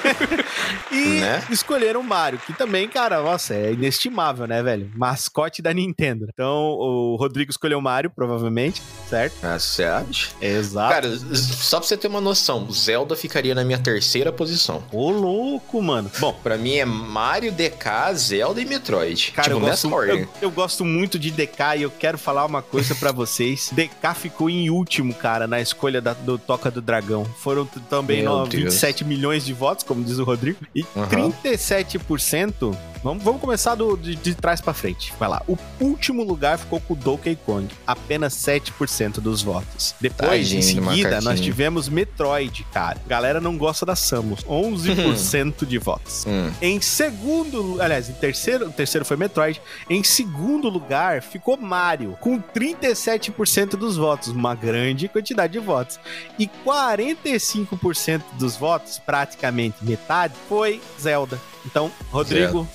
e 0.92 1.20
Né? 1.20 1.42
escolheram 1.50 2.00
o 2.00 2.04
Mario, 2.04 2.38
que 2.38 2.52
também, 2.52 2.88
cara, 2.88 3.20
nossa, 3.22 3.54
é 3.54 3.72
inestimável, 3.72 4.46
né, 4.46 4.62
velho? 4.62 4.90
Mascote 4.94 5.60
da 5.62 5.72
Nintendo. 5.72 6.26
Então, 6.32 6.54
o 6.72 7.16
Rodrigo 7.16 7.50
escolheu 7.50 7.78
o 7.78 7.82
Mario, 7.82 8.10
provavelmente, 8.10 8.82
certo? 9.08 9.34
Ah, 9.42 9.58
você 9.58 9.84
acha? 9.84 10.30
Exato. 10.40 10.92
Cara, 10.94 11.16
só 11.34 11.78
pra 11.78 11.86
você 11.88 11.96
ter 11.96 12.08
uma 12.08 12.20
noção, 12.20 12.70
Zelda 12.70 13.16
ficaria 13.16 13.54
na 13.54 13.64
minha 13.64 13.78
terceira 13.78 14.32
posição. 14.32 14.82
Ô, 14.92 15.10
louco, 15.10 15.82
mano. 15.82 16.10
Bom, 16.18 16.36
Pra 16.42 16.56
mim 16.56 16.74
é 16.76 16.84
Mario, 16.84 17.50
DK, 17.50 18.14
Zelda 18.14 18.60
e 18.60 18.64
Metroid. 18.64 19.32
Cara, 19.32 19.48
tipo, 19.48 19.56
eu, 19.60 19.68
gosto, 19.68 19.88
eu, 20.04 20.28
eu 20.42 20.50
gosto 20.50 20.84
muito 20.84 21.18
de 21.18 21.30
DK 21.30 21.78
e 21.78 21.82
eu 21.82 21.90
quero 21.90 22.16
falar 22.18 22.44
uma 22.44 22.62
coisa 22.62 22.94
pra 22.94 23.10
vocês. 23.12 23.70
DK 23.72 24.14
ficou 24.14 24.48
em 24.48 24.70
último, 24.70 25.12
cara, 25.14 25.46
na 25.46 25.60
escolha 25.60 26.00
da- 26.00 26.12
do 26.12 26.38
Toca 26.38 26.70
do 26.70 26.80
Dragão. 26.80 27.24
Foram 27.38 27.55
t- 27.64 27.80
também 27.88 28.22
Meu 28.22 28.38
no, 28.40 28.46
Deus. 28.46 28.64
27 28.64 29.04
milhões 29.04 29.44
de 29.44 29.52
votos, 29.52 29.84
como 29.84 30.02
diz 30.04 30.18
o 30.18 30.24
Rodrigo. 30.24 30.58
E 30.74 30.84
Aham. 30.96 31.32
37%. 31.42 32.76
Vamos, 33.06 33.22
vamos 33.22 33.40
começar 33.40 33.76
do- 33.76 33.96
de, 33.96 34.16
de 34.16 34.34
trás 34.34 34.60
pra 34.60 34.74
frente. 34.74 35.12
Vai 35.16 35.28
lá. 35.28 35.40
O 35.46 35.56
último 35.80 36.24
lugar 36.24 36.58
ficou 36.58 36.80
com 36.80 36.94
o 36.94 36.96
Donkey 36.96 37.36
Kong. 37.36 37.68
Apenas 37.86 38.34
7% 38.34 39.20
dos 39.20 39.42
votos. 39.42 39.94
Depois, 40.00 40.52
em 40.52 40.56
Tadinho 40.60 40.82
do 40.82 40.88
seguida, 40.90 41.20
nós 41.20 41.40
tivemos 41.40 41.88
Metroid, 41.88 42.66
cara. 42.72 43.00
Galera 43.06 43.40
não 43.40 43.56
gosta 43.56 43.86
da 43.86 43.94
Samus. 43.94 44.42
11% 44.44 45.64
de 45.64 45.78
votos. 45.78 46.24
Hum. 46.26 46.50
Em 46.60 46.80
segundo, 46.80 47.80
aliás, 47.80 48.08
em 48.10 48.12
terceiro, 48.14 48.66
o 48.66 48.72
terceiro 48.72 49.04
foi 49.04 49.16
Metroid. 49.16 49.60
Em 49.88 50.02
segundo 50.02 50.68
lugar 50.68 51.22
ficou 51.22 51.56
Mario, 51.56 52.16
com 52.20 52.40
37% 52.40 53.76
dos 53.76 53.96
votos, 53.96 54.28
uma 54.28 54.54
grande 54.54 55.08
quantidade 55.08 55.52
de 55.52 55.60
votos. 55.60 56.00
E 56.38 56.48
45% 56.64 58.22
dos 58.38 58.56
votos, 58.56 58.98
praticamente 58.98 59.76
metade, 59.84 60.34
foi 60.48 60.80
Zelda. 61.00 61.38
Então, 61.66 61.90
Rodrigo, 62.10 62.66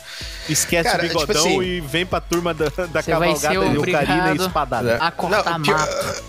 esquece 0.49 0.89
Cara, 0.89 1.03
o 1.03 1.07
tipo 1.07 1.19
bigodão 1.21 1.45
assim, 1.45 1.61
e 1.61 1.79
vem 1.81 2.05
pra 2.05 2.19
turma 2.19 2.53
da, 2.53 2.65
da 2.91 3.01
cavalgada 3.01 3.69
de 3.69 3.77
Ocarina 3.77 4.33
e 4.33 4.37
Espadada. 4.37 4.97
A 4.97 5.09
cortar 5.11 5.57
Não, 5.57 5.73
mato. 5.73 6.23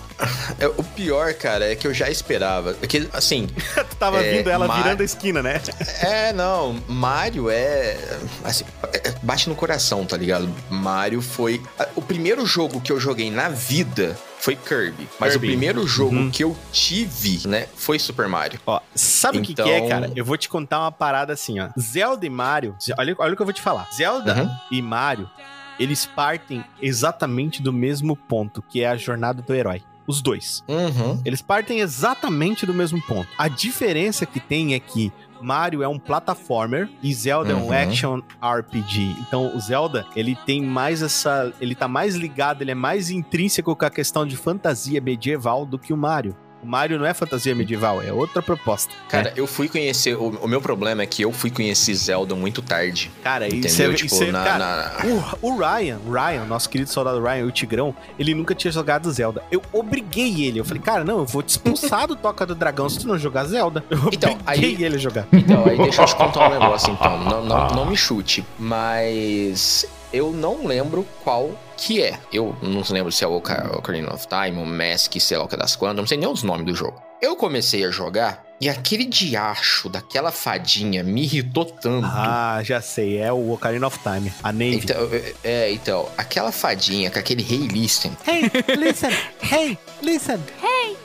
É, 0.59 0.66
o 0.69 0.82
pior, 0.82 1.32
cara, 1.35 1.70
é 1.70 1.74
que 1.77 1.86
eu 1.86 1.93
já 1.94 2.09
esperava. 2.11 2.77
É 2.82 2.86
que, 2.86 3.09
assim, 3.12 3.47
tu 3.90 3.97
tava 3.97 4.23
É, 4.23 4.36
vindo 4.39 4.51
ela 4.51 4.66
Mario- 4.66 4.82
virando 4.85 5.01
a 5.01 5.05
esquina, 5.05 5.43
né? 5.43 5.61
é, 6.03 6.32
não, 6.32 6.81
Mario 6.89 7.51
é. 7.51 7.97
Assim, 8.44 8.65
é- 8.93 9.12
bate 9.23 9.49
no 9.49 9.55
coração, 9.55 10.05
tá 10.05 10.16
ligado? 10.16 10.49
Mario 10.70 11.20
foi. 11.23 11.61
O 11.97 12.03
primeiro 12.03 12.44
jogo 12.47 12.81
que 12.81 12.93
eu 12.93 13.01
joguei 13.01 13.31
na 13.31 13.49
vida 13.49 14.16
foi 14.39 14.57
Kirby. 14.57 15.09
Mas 15.20 15.32
Kirby. 15.32 15.47
o 15.47 15.51
primeiro 15.51 15.86
jogo 15.86 16.16
Uhum. 16.16 16.31
que 16.31 16.43
eu 16.44 16.57
tive, 16.73 17.47
né, 17.47 17.66
foi 17.77 17.99
Super 17.99 18.27
Mario. 18.28 18.59
Ó, 18.66 18.81
sabe 18.94 19.39
o 19.39 19.43
que, 19.43 19.53
Então- 19.53 19.65
que 19.65 19.70
é, 19.70 19.89
cara? 19.89 20.11
Eu 20.16 20.24
vou 20.24 20.36
te 20.36 20.49
contar 20.49 20.81
uma 20.81 20.93
parada 20.93 21.32
assim, 21.32 21.61
ó. 21.61 21.69
Zelda 21.81 22.27
e 22.27 22.31
Mario, 22.31 22.77
olha, 22.99 23.15
olha 23.19 23.32
o 23.32 23.36
que 23.36 23.43
eu 23.43 23.47
vou 23.47 23.53
te 23.53 23.62
falar. 23.62 23.89
Zelda 23.94 24.35
Uhum. 24.43 24.51
e 24.70 24.82
Mario, 24.82 25.31
eles 25.78 26.05
partem 26.07 26.65
exatamente 26.81 27.62
do 27.62 27.73
mesmo 27.73 28.16
ponto, 28.16 28.61
que 28.62 28.82
é 28.82 28.89
a 28.89 28.97
jornada 28.97 29.40
do 29.43 29.55
herói. 29.55 29.82
Os 30.06 30.20
dois. 30.20 30.62
Uhum. 30.68 31.20
Eles 31.24 31.40
partem 31.42 31.80
exatamente 31.80 32.66
do 32.66 32.74
mesmo 32.74 33.00
ponto. 33.02 33.28
A 33.38 33.48
diferença 33.48 34.26
que 34.26 34.40
tem 34.40 34.74
é 34.74 34.80
que 34.80 35.12
Mario 35.40 35.82
é 35.82 35.88
um 35.88 35.98
plataformer 35.98 36.88
e 37.02 37.12
Zelda 37.12 37.52
é 37.52 37.54
um 37.54 37.66
Uhum. 37.66 37.72
action 37.72 38.20
RPG. 38.40 39.16
Então, 39.20 39.56
o 39.56 39.60
Zelda, 39.60 40.06
ele 40.14 40.36
tem 40.46 40.62
mais 40.62 41.02
essa, 41.02 41.52
ele 41.60 41.74
tá 41.74 41.88
mais 41.88 42.14
ligado, 42.14 42.62
ele 42.62 42.70
é 42.70 42.74
mais 42.76 43.10
intrínseco 43.10 43.74
com 43.74 43.84
a 43.84 43.90
questão 43.90 44.24
de 44.26 44.36
fantasia 44.36 45.00
medieval 45.00 45.66
do 45.66 45.78
que 45.78 45.92
o 45.92 45.96
Mario. 45.96 46.36
O 46.62 46.66
Mario 46.66 46.97
não 46.98 47.05
é 47.06 47.12
fantasia 47.12 47.55
medieval, 47.56 48.01
é 48.01 48.12
outra 48.12 48.40
proposta. 48.40 48.94
Cara, 49.09 49.24
né? 49.24 49.32
eu 49.36 49.47
fui 49.48 49.68
conhecer. 49.68 50.14
O, 50.14 50.28
o 50.43 50.47
meu 50.47 50.60
problema 50.60 51.02
é 51.02 51.06
que 51.06 51.22
eu 51.22 51.32
fui 51.32 51.51
conhecer 51.51 51.93
Zelda 51.94 52.36
muito 52.36 52.62
tarde. 52.62 53.10
cara, 53.22 53.48
isso 53.48 53.56
Entendeu? 53.56 53.90
é, 53.90 53.94
tipo, 53.94 54.14
isso 54.14 54.22
é- 54.22 54.30
na. 54.30 54.44
cara, 54.44 54.59
na- 55.05 55.36
O, 55.43 55.48
o 55.51 55.56
Ryan, 55.59 55.98
o 56.06 56.12
Ryan, 56.12 56.44
nosso 56.44 56.70
querido 56.70 56.89
soldado 56.89 57.20
Ryan, 57.20 57.47
o 57.47 57.51
Tigrão, 57.51 57.93
ele 58.18 58.32
nunca 58.34 58.55
tinha 58.55 58.70
jogado 58.70 59.10
Zelda. 59.10 59.43
Eu 59.51 59.60
obriguei 59.72 60.44
ele. 60.44 60.60
Eu 60.60 60.64
falei, 60.64 60.80
cara, 60.82 61.02
não, 61.05 61.18
eu 61.18 61.26
vou 61.26 61.43
te 61.43 61.48
expulsar 61.51 62.06
do 62.06 62.14
Toca 62.14 62.47
do 62.47 62.55
Dragão 62.55 62.89
se 62.89 63.01
tu 63.01 63.09
não 63.09 63.18
jogar 63.18 63.44
Zelda. 63.47 63.84
Eu 63.90 63.98
Então, 64.12 64.32
obriguei 64.32 64.76
aí- 64.76 64.84
ele 64.84 64.97
a 64.97 64.98
jogar. 64.98 65.26
Então, 65.32 65.64
aí 65.66 65.76
deixa 65.76 66.02
eu 66.02 66.06
te 66.06 66.14
contar 66.14 66.48
um 66.48 66.52
negócio, 66.60 66.93
então. 66.93 67.18
Não, 67.24 67.44
não, 67.44 67.66
não 67.70 67.86
me 67.86 67.97
chute. 67.97 68.44
Mas. 68.59 69.84
Eu 70.12 70.30
não 70.30 70.66
lembro 70.66 71.06
qual 71.24 71.51
que 71.76 72.02
é. 72.02 72.18
Eu 72.32 72.55
não 72.62 72.82
lembro 72.90 73.10
se 73.10 73.24
é 73.24 73.26
o 73.26 73.36
Ocarina 73.36 74.12
of 74.12 74.26
Time, 74.28 74.62
o 74.62 74.66
Mask, 74.66 75.18
sei 75.18 75.36
lá 75.36 75.44
o 75.44 75.48
que 75.48 75.56
das 75.56 75.74
quantas, 75.74 75.97
não 75.97 76.06
sei 76.06 76.18
nem 76.18 76.28
os 76.28 76.43
nomes 76.43 76.66
do 76.66 76.74
jogo. 76.74 77.02
Eu 77.20 77.36
comecei 77.36 77.84
a 77.84 77.90
jogar 77.90 78.44
e 78.60 78.68
aquele 78.68 79.05
diacho 79.05 79.89
daquela 79.89 80.30
fadinha 80.30 81.02
me 81.02 81.22
irritou 81.24 81.64
tanto. 81.64 82.06
Ah, 82.06 82.60
já 82.62 82.80
sei. 82.80 83.18
É 83.18 83.32
o 83.32 83.52
Ocarina 83.52 83.86
of 83.86 83.98
Time. 83.98 84.32
A 84.43 84.52
Navy. 84.52 84.76
Então, 84.76 85.09
é, 85.43 85.72
então, 85.72 86.09
aquela 86.16 86.52
fadinha 86.52 87.10
com 87.10 87.18
aquele 87.18 87.43
Hey 87.43 87.66
Listen. 87.68 88.12
Hey, 88.26 88.51
listen! 88.76 89.10
hey, 89.43 89.78
listen! 90.01 90.39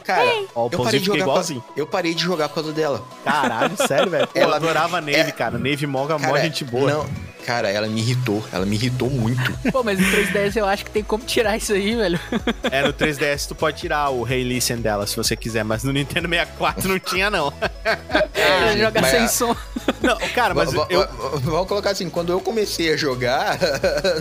Cara, 0.07 0.25
hey. 0.25 0.47
Ó, 0.55 0.67
o 0.67 0.69
eu 0.71 0.79
parei, 0.83 0.99
de 0.99 1.05
jogar 1.05 1.19
igualzinho. 1.19 1.61
Com 1.61 1.73
a, 1.73 1.79
eu 1.79 1.85
parei 1.85 2.13
de 2.15 2.23
jogar 2.23 2.47
por 2.49 2.55
causa 2.55 2.71
dela. 2.71 3.03
Caralho, 3.23 3.75
sério, 3.87 4.09
velho? 4.09 4.27
Eu 4.33 4.43
Ela- 4.43 4.55
adorava 4.55 4.97
a 4.97 5.01
Navy, 5.01 5.15
é- 5.15 5.31
cara. 5.31 5.57
Navy 5.57 5.85
Moga, 5.85 6.17
mó 6.17 6.37
gente 6.37 6.63
boa. 6.63 6.89
Não, 6.89 7.05
cara, 7.45 7.69
ela 7.69 7.87
me 7.87 7.99
irritou. 7.99 8.43
Ela 8.51 8.65
me 8.65 8.75
irritou 8.75 9.09
muito. 9.09 9.51
Pô, 9.71 9.83
mas 9.83 9.99
no 9.99 10.05
3DS 10.05 10.55
eu 10.55 10.65
acho 10.65 10.85
que 10.85 10.91
tem 10.91 11.03
como 11.03 11.23
tirar 11.25 11.57
isso 11.57 11.73
aí, 11.73 11.95
velho. 11.95 12.19
É, 12.71 12.81
no 12.85 12.93
3DS 12.93 13.47
tu 13.47 13.55
pode 13.55 13.77
tirar 13.77 14.09
o 14.09 14.27
Hey 14.27 14.43
Listen 14.43 14.77
dela, 14.77 15.05
se 15.07 15.15
você 15.15 15.35
quiser, 15.35 15.63
mas 15.63 15.83
no 15.83 15.91
Nintendo 15.93 16.27
64 16.27 16.87
não 16.89 16.99
tinha, 16.99 17.29
não. 17.29 17.51
É, 18.33 18.77
joga 18.77 19.01
mas- 19.01 19.11
sem 19.11 19.27
som. 19.27 19.55
Não, 20.01 20.17
cara, 20.35 20.53
mas 20.53 20.71
V- 20.73 20.85
eu, 20.89 21.07
Vamos 21.41 21.67
colocar 21.67 21.91
assim, 21.91 22.09
quando 22.09 22.31
eu 22.31 22.39
comecei 22.41 22.93
a 22.93 22.97
jogar, 22.97 23.57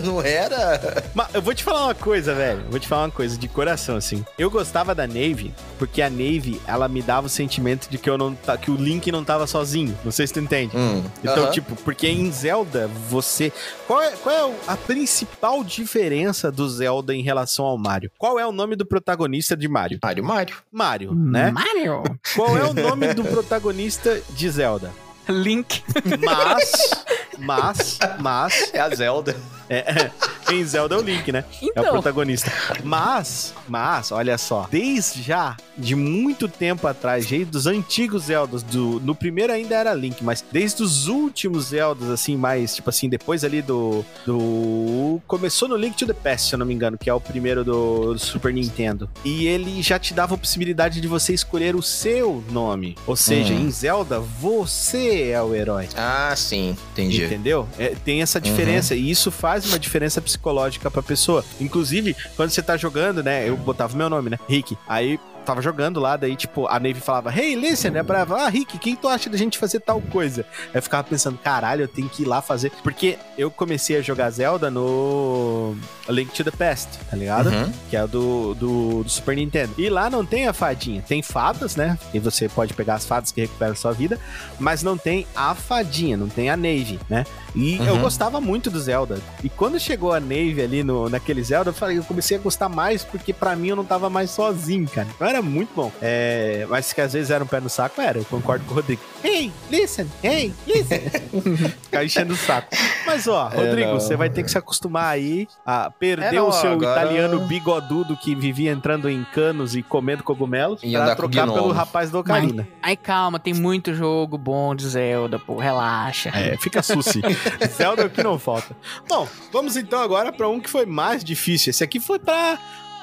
não 0.03 0.21
era. 0.21 1.03
Mas 1.13 1.27
eu 1.33 1.41
vou 1.41 1.53
te 1.53 1.63
falar 1.63 1.85
uma 1.85 1.95
coisa, 1.95 2.33
velho. 2.33 2.61
Eu 2.61 2.69
vou 2.71 2.79
te 2.79 2.87
falar 2.87 3.03
uma 3.03 3.11
coisa 3.11 3.37
de 3.37 3.47
coração, 3.49 3.97
assim. 3.97 4.25
Eu 4.39 4.49
gostava 4.49 4.95
da 4.95 5.05
Navy, 5.05 5.53
porque 5.77 6.01
a 6.01 6.09
Navy, 6.09 6.59
ela 6.67 6.87
me 6.87 7.01
dava 7.01 7.27
o 7.27 7.29
sentimento 7.29 7.89
de 7.89 7.97
que 7.97 8.09
eu 8.09 8.17
não 8.17 8.33
ta- 8.33 8.57
que 8.57 8.71
o 8.71 8.75
Link 8.75 9.11
não 9.11 9.23
tava 9.23 9.45
sozinho. 9.47 9.97
Não 10.03 10.11
sei 10.11 10.25
se 10.27 10.33
tu 10.33 10.39
entende. 10.39 10.75
Hum, 10.75 11.03
Então, 11.23 11.43
aham. 11.43 11.51
tipo, 11.51 11.75
porque 11.77 12.07
em 12.07 12.31
Zelda, 12.31 12.87
você. 13.09 13.51
Qual 13.85 14.01
é, 14.01 14.11
qual 14.11 14.35
é 14.35 14.55
a 14.67 14.75
principal 14.75 15.63
diferença 15.63 16.51
do 16.51 16.67
Zelda 16.69 17.13
em 17.13 17.21
relação 17.21 17.65
ao 17.65 17.77
Mario? 17.77 18.11
Qual 18.17 18.39
é 18.39 18.45
o 18.45 18.51
nome 18.51 18.75
do 18.75 18.85
protagonista 18.85 19.55
de 19.55 19.67
Mario? 19.67 19.99
Mario, 20.03 20.23
Mario. 20.23 20.55
Mario, 20.71 21.13
né? 21.15 21.51
Mario. 21.51 22.03
Qual 22.35 22.57
é 22.57 22.63
o 22.63 22.73
nome 22.73 23.13
do 23.13 23.23
protagonista 23.23 24.21
de 24.31 24.49
Zelda? 24.49 24.91
Link. 25.33 25.83
Mas, 26.23 26.71
mas, 27.37 27.99
mas, 28.19 28.69
É 28.73 28.79
a 28.79 28.89
Zelda. 28.89 29.35
é, 29.69 30.11
em 30.51 30.63
Zelda 30.63 30.95
é 30.95 30.97
o 30.97 31.01
Link, 31.01 31.31
né? 31.31 31.43
É 31.61 31.65
o 31.65 31.69
Então, 31.69 31.91
protagonista. 31.91 32.51
Mas, 32.83 33.53
mas, 33.67 34.11
olha 34.11 34.37
só, 34.37 34.67
desde 34.71 35.21
já, 35.21 35.57
de 35.77 35.93
muito 35.95 36.47
tempo 36.47 36.87
atrás, 36.87 37.25
desde 37.25 37.51
dos 37.51 37.67
antigos 37.67 38.23
Zeldas, 38.23 38.63
do, 38.63 38.99
no 39.01 39.13
primeiro 39.13 39.51
ainda 39.51 39.75
era 39.75 39.93
Link, 39.93 40.23
mas 40.23 40.43
desde 40.51 40.81
os 40.83 41.07
últimos 41.07 41.65
Zeldas, 41.67 42.09
assim, 42.09 42.37
mais, 42.37 42.75
tipo 42.75 42.89
assim, 42.89 43.09
depois 43.09 43.43
ali 43.43 43.61
do, 43.61 44.05
do... 44.25 45.21
Começou 45.27 45.67
no 45.67 45.75
Link 45.75 45.97
to 45.97 46.05
the 46.05 46.13
Past, 46.13 46.47
se 46.49 46.55
eu 46.55 46.59
não 46.59 46.65
me 46.65 46.73
engano, 46.73 46.97
que 46.97 47.09
é 47.09 47.13
o 47.13 47.19
primeiro 47.19 47.63
do, 47.63 48.13
do 48.13 48.19
Super 48.19 48.53
Nintendo. 48.53 49.09
E 49.25 49.47
ele 49.47 49.81
já 49.81 49.99
te 49.99 50.13
dava 50.13 50.35
a 50.35 50.37
possibilidade 50.37 51.01
de 51.01 51.07
você 51.07 51.33
escolher 51.33 51.75
o 51.75 51.81
seu 51.81 52.43
nome. 52.51 52.95
Ou 53.05 53.15
seja, 53.15 53.53
Hum. 53.53 53.67
em 53.67 53.71
Zelda, 53.71 54.19
você 54.19 55.16
é 55.23 55.41
o 55.41 55.53
herói. 55.55 55.87
Ah, 55.95 56.33
sim, 56.35 56.75
entendi. 56.91 57.23
Entendeu? 57.25 57.67
É, 57.77 57.95
tem 58.03 58.21
essa 58.21 58.39
diferença 58.39 58.95
e 58.95 59.09
isso 59.09 59.31
faz 59.31 59.65
uma 59.65 59.79
diferença 59.79 60.21
psicológica 60.21 60.89
pra 60.89 61.01
pessoa. 61.01 61.43
Inclusive, 61.59 62.15
quando 62.35 62.49
você 62.49 62.61
tá 62.61 62.77
jogando, 62.77 63.23
né? 63.23 63.47
Eu 63.47 63.57
botava 63.57 63.95
meu 63.97 64.09
nome, 64.09 64.29
né? 64.29 64.39
Rick. 64.47 64.77
Aí 64.87 65.19
tava 65.47 65.61
jogando 65.61 65.99
lá, 65.99 66.15
daí, 66.17 66.35
tipo, 66.35 66.67
a 66.67 66.73
Navy 66.73 66.99
falava, 66.99 67.33
hey, 67.35 67.55
listen, 67.55 67.91
né? 67.91 68.03
Pra, 68.03 68.21
ah, 68.29 68.49
Rick, 68.49 68.77
quem 68.77 68.95
tu 68.95 69.07
acha 69.07 69.29
da 69.29 69.37
gente 69.37 69.57
fazer 69.57 69.79
tal 69.79 70.01
coisa? 70.01 70.45
Aí 70.65 70.75
eu 70.75 70.81
ficava 70.83 71.03
pensando, 71.03 71.37
caralho, 71.37 71.83
eu 71.83 71.87
tenho 71.87 72.09
que 72.09 72.23
ir 72.23 72.25
lá 72.25 72.41
fazer. 72.41 72.71
Porque 72.83 73.17
eu 73.37 73.49
comecei 73.49 73.97
a 73.97 74.01
jogar 74.01 74.29
Zelda 74.29 74.69
no 74.69 75.75
Link 76.09 76.31
to 76.33 76.43
the 76.43 76.51
Past, 76.51 76.89
tá 77.09 77.15
ligado? 77.15 77.49
Uhum. 77.49 77.71
que 77.89 77.95
é 77.95 78.03
o 78.03 78.07
do, 78.07 78.53
do, 78.55 79.03
do 79.03 79.09
Super 79.09 79.35
Nintendo. 79.35 79.73
E 79.77 79.89
lá 79.89 80.09
não 80.09 80.25
tem 80.25 80.47
a 80.47 80.53
fadinha, 80.53 81.01
tem 81.01 81.21
fadas, 81.21 81.75
né? 81.75 81.97
E 82.13 82.19
você 82.19 82.49
pode 82.49 82.73
pegar 82.73 82.95
as 82.95 83.05
fadas 83.05 83.31
que 83.31 83.41
recuperam 83.41 83.75
sua 83.75 83.93
vida, 83.93 84.19
mas 84.59 84.83
não 84.83 84.97
tem 84.97 85.25
a 85.35 85.55
fadinha, 85.55 86.17
não 86.17 86.27
tem 86.29 86.49
a 86.49 86.57
Navy, 86.57 86.99
né? 87.09 87.25
E 87.55 87.77
eu 87.77 87.95
Uhum. 87.95 88.01
gostava 88.01 88.39
muito 88.41 88.69
do 88.69 88.79
Zelda. 88.79 89.19
E 89.43 89.49
quando 89.49 89.79
chegou 89.79 90.13
a 90.13 90.19
Navy 90.19 90.61
ali 90.61 90.83
no, 90.83 91.09
naquele 91.09 91.41
Zelda, 91.41 91.69
eu 91.69 91.73
falei, 91.73 91.97
eu 91.97 92.03
comecei 92.03 92.37
a 92.37 92.39
gostar 92.39 92.69
mais 92.69 93.03
porque 93.03 93.33
pra 93.33 93.55
mim 93.55 93.69
eu 93.69 93.75
não 93.75 93.85
tava 93.85 94.09
mais 94.09 94.29
sozinho, 94.29 94.87
cara. 94.87 95.07
Então 95.15 95.27
era 95.27 95.36
muito 95.41 95.69
bom. 95.75 95.91
É, 96.01 96.65
mas 96.69 96.91
que 96.93 97.01
às 97.01 97.13
vezes 97.13 97.29
era 97.31 97.43
um 97.43 97.47
pé 97.47 97.59
no 97.59 97.69
saco, 97.69 97.99
era. 98.01 98.17
Eu 98.19 98.25
concordo 98.25 98.65
com 98.65 98.71
o 98.71 98.75
Rodrigo. 98.75 99.01
Hey, 99.23 99.51
listen, 99.69 100.07
hey, 100.23 100.53
listen. 100.65 100.99
Ficava 101.83 102.05
enchendo 102.05 102.33
o 102.33 102.37
saco. 102.37 102.69
Mas 103.05 103.27
ó, 103.27 103.49
É, 103.51 103.55
Rodrigo, 103.55 103.91
não. 103.91 103.99
você 103.99 104.15
vai 104.15 104.29
ter 104.29 104.43
que 104.43 104.51
se 104.51 104.57
acostumar 104.57 105.05
aí 105.13 105.47
a 105.65 105.89
perder 105.89 106.27
É, 106.27 106.31
não, 106.33 106.49
o 106.49 106.51
seu 106.51 106.73
agora- 106.73 107.01
italiano 107.01 107.39
bigodudo 107.47 108.15
que 108.17 108.35
vivia 108.35 108.71
entrando 108.71 109.09
em 109.09 109.23
canos 109.33 109.75
e 109.75 109.81
comendo 109.83 110.23
cogumelos 110.23 110.81
E 110.83 110.91
pra 110.91 111.15
trocar 111.15 111.45
pelo 111.51 111.71
rapaz 111.71 112.09
do 112.11 112.19
Ocarina. 112.19 112.67
Aí 112.81 112.95
calma, 112.95 113.39
tem 113.39 113.53
muito 113.53 113.93
jogo 113.93 114.37
bom 114.37 114.75
de 114.75 114.87
Zelda, 114.87 115.39
pô, 115.39 115.57
relaxa. 115.57 116.29
É, 116.33 116.57
fica 116.57 116.81
suci. 116.83 117.21
Zelda 117.75 118.03
é 118.03 118.05
o 118.05 118.09
que 118.09 118.21
não 118.23 118.37
falta. 118.37 118.75
Bom, 119.07 119.27
vamos 119.51 119.75
então 119.77 120.01
agora 120.01 120.31
pra 120.31 120.47
um 120.49 120.59
que 120.59 120.69
foi 120.69 120.85
mais 120.85 121.23
difícil. 121.23 121.69
Esse 121.71 121.83
aqui 121.83 121.99
foi 121.99 122.19
pra, 122.19 122.57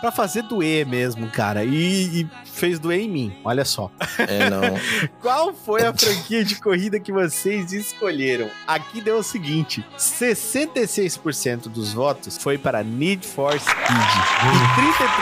pra 0.05 0.13
fazer 0.13 0.43
doer 0.43 0.87
mesmo, 0.87 1.31
cara. 1.31 1.65
E, 1.65 2.21
e 2.21 2.29
fez 2.45 2.79
doer 2.79 3.01
em 3.01 3.09
mim. 3.09 3.37
Olha 3.43 3.65
só. 3.65 3.91
É, 4.19 4.51
não. 4.51 4.61
Qual 5.23 5.55
foi 5.55 5.83
a 5.87 5.95
franquia 5.95 6.45
de 6.45 6.57
corrida 6.57 7.01
que 7.01 7.11
vocês 7.11 7.73
escolheram? 7.73 8.51
Aqui 8.67 9.01
deu 9.01 9.17
o 9.17 9.23
seguinte: 9.23 9.83
66% 9.97 11.69
dos 11.71 11.95
votos 11.95 12.37
foi 12.37 12.59
para 12.59 12.83
Need 12.85 13.27
for 13.27 13.59
Speed. 13.59 13.79
E 13.81 15.13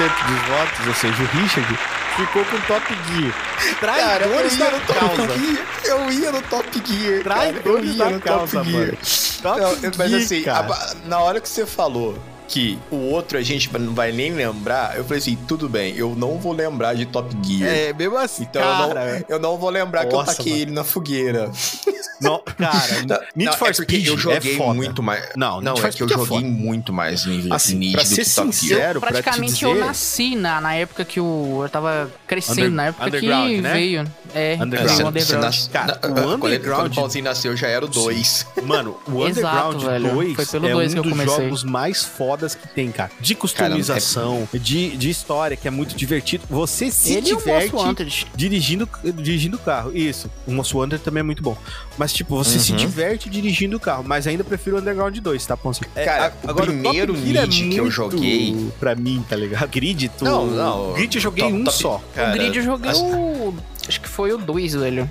33% 0.00 0.26
dos 0.26 0.48
votos, 0.48 0.86
ou 0.86 0.94
seja, 0.94 1.22
o 1.22 1.26
Richard, 1.26 1.78
ficou 2.16 2.42
com 2.46 2.58
Top 2.66 2.86
Gear. 2.88 3.78
Cara, 3.78 4.24
eu 4.24 4.30
Traidores 4.30 4.56
ia 4.56 4.64
da 4.64 4.70
no 4.70 4.80
Top 4.80 4.98
causa. 5.00 5.38
Gear. 5.38 5.66
Eu 5.84 6.12
ia 6.12 6.32
no 6.32 6.42
Top 6.42 6.82
Gear. 6.86 7.24
cara. 7.24 7.46
Eu 7.46 7.52
Traidores 7.52 7.90
ia 7.90 7.96
da 8.04 8.10
no 8.10 8.20
causa, 8.20 8.58
Top 8.58 8.70
Gear. 8.70 8.86
mano. 8.86 8.98
Top 9.42 9.60
Não, 9.60 9.92
mas 9.98 10.10
Gear, 10.10 10.22
assim, 10.22 10.42
cara. 10.42 10.72
a- 10.74 10.94
na 11.06 11.18
hora 11.20 11.40
que 11.40 11.48
você 11.48 11.66
falou 11.66 12.18
que 12.50 12.76
o 12.90 12.96
outro 12.96 13.38
a 13.38 13.42
gente 13.42 13.70
não 13.78 13.94
vai 13.94 14.10
nem 14.10 14.32
lembrar, 14.32 14.96
eu 14.96 15.04
falei 15.04 15.18
assim, 15.20 15.38
tudo 15.46 15.68
bem, 15.68 15.94
eu 15.96 16.16
não 16.16 16.36
vou 16.36 16.52
lembrar 16.52 16.94
de 16.94 17.06
Top 17.06 17.28
Gear. 17.46 17.70
É, 17.72 17.92
mesmo 17.92 18.18
assim, 18.18 18.42
Então 18.42 18.60
eu, 18.60 18.88
cara. 18.88 19.04
não, 19.20 19.24
eu 19.28 19.38
não 19.38 19.56
vou 19.56 19.70
lembrar 19.70 20.04
que 20.06 20.12
eu 20.14 20.18
Nossa, 20.18 20.34
taquei 20.34 20.52
mano. 20.52 20.62
ele 20.64 20.70
na 20.72 20.84
fogueira. 20.84 21.50
Não, 22.20 22.38
cara, 22.38 22.76
Não, 23.08 23.18
Need 23.34 23.50
não, 23.50 23.52
for 23.54 23.70
é 23.70 23.72
Speed 23.72 24.06
eu 24.08 24.18
joguei 24.18 24.52
é 24.52 24.56
foda. 24.58 24.74
muito 24.74 25.02
mais. 25.02 25.30
Não, 25.34 25.58
Não, 25.62 25.72
é 25.72 25.76
que 25.76 25.86
eu 25.86 25.92
Speed 25.92 26.10
é 26.10 26.12
joguei 26.12 26.26
foda. 26.26 26.46
muito 26.46 26.92
mais 26.92 27.24
Need, 27.24 27.48
Assim, 27.50 27.76
Need 27.78 27.92
pra 27.94 28.02
do 28.02 28.08
ser 28.10 28.24
que 28.26 28.34
Top 28.34 28.52
sincero, 28.52 28.68
Gear. 28.68 28.80
Quero 28.88 29.00
pra 29.00 29.08
te 29.08 29.12
Praticamente 29.22 29.64
eu 29.64 29.72
dizer- 29.72 29.84
nasci 29.86 30.36
na, 30.36 30.60
na 30.60 30.74
época 30.74 31.02
que 31.06 31.18
o, 31.18 31.60
eu 31.62 31.68
tava 31.70 32.10
crescendo, 32.26 32.58
Under- 32.60 32.70
na 32.72 32.84
época 32.88 33.10
que 33.10 33.26
né? 33.62 33.72
veio. 33.72 34.04
É, 34.34 34.58
Underground. 34.60 34.90
você- 34.90 35.02
Underground. 35.02 35.14
você 35.18 35.36
nasce- 35.38 35.70
Cara, 35.70 35.86
na- 36.02 36.08
o 36.10 36.12
quando 36.12 36.34
Underground- 36.44 36.80
Quando 36.82 36.92
o 36.92 36.94
Pauzinho 36.94 37.24
nasceu, 37.24 37.56
já 37.56 37.68
era 37.68 37.86
o 37.86 37.88
2. 37.88 38.46
Mano, 38.64 38.98
o 39.08 39.24
Exato, 39.26 39.68
Underground 39.68 39.82
velho. 39.82 40.10
2 40.14 40.34
Foi 40.36 40.44
pelo 40.46 40.68
é 40.68 40.72
2 40.72 40.90
um 40.90 40.92
que 40.92 40.98
eu 40.98 41.02
dos 41.04 41.12
comecei. 41.12 41.44
jogos 41.44 41.64
mais 41.64 42.02
fodas 42.40 42.54
que 42.54 42.66
tem, 42.68 42.90
cara. 42.90 43.10
De 43.20 43.34
customização, 43.34 44.48
de, 44.52 44.96
de 44.96 45.10
história, 45.10 45.56
que 45.56 45.68
é 45.68 45.70
muito 45.70 45.94
divertido. 45.94 46.44
Você 46.48 46.90
se 46.90 47.12
Ele 47.12 47.32
o 47.34 47.36
diverte 47.36 48.26
dirigindo 48.34 48.88
dirigindo 49.14 49.56
o 49.56 49.60
carro. 49.60 49.94
Isso. 49.96 50.30
O 50.46 50.52
Most 50.52 50.74
Wanted 50.76 51.02
também 51.02 51.20
é 51.20 51.24
muito 51.24 51.42
bom. 51.42 51.56
Mas, 51.98 52.12
tipo, 52.12 52.36
você 52.36 52.58
se 52.58 52.70
Uhum. 52.72 52.78
diverte 52.78 53.28
dirigindo 53.28 53.76
o 53.76 53.80
carro. 53.80 54.02
Mas 54.06 54.26
ainda 54.26 54.42
prefiro 54.42 54.76
o 54.76 54.80
Underground 54.80 55.16
2, 55.18 55.46
tá, 55.46 55.56
Ponce? 55.56 55.80
É, 55.94 56.04
Cara, 56.04 56.32
a- 56.46 56.52
o 56.52 56.54
primeiro 56.54 57.14
Top 57.14 57.26
Gear 57.26 57.46
Need 57.46 57.68
que 57.70 57.76
eu 57.76 57.90
joguei- 57.90 58.70
Pra 58.80 58.94
mim, 58.94 59.24
tá 59.28 59.36
ligado? 59.36 59.68
Grid, 59.68 60.08
tu... 60.16 60.24
Não, 60.24 60.46
não, 60.46 60.92
Grid 60.94 61.14
eu 61.16 61.20
joguei 61.20 61.44
Top- 61.44 61.54
um 61.56 61.64
Top- 61.64 61.76
só. 61.76 61.96
o 62.16 62.32
Grid 62.32 62.56
eu 62.56 62.64
joguei 62.64 62.92
o... 62.92 63.54
Acho 63.86 64.00
que 64.00 64.08
foi 64.08 64.32
o 64.32 64.38
2, 64.38 64.74
velho. 64.74 65.10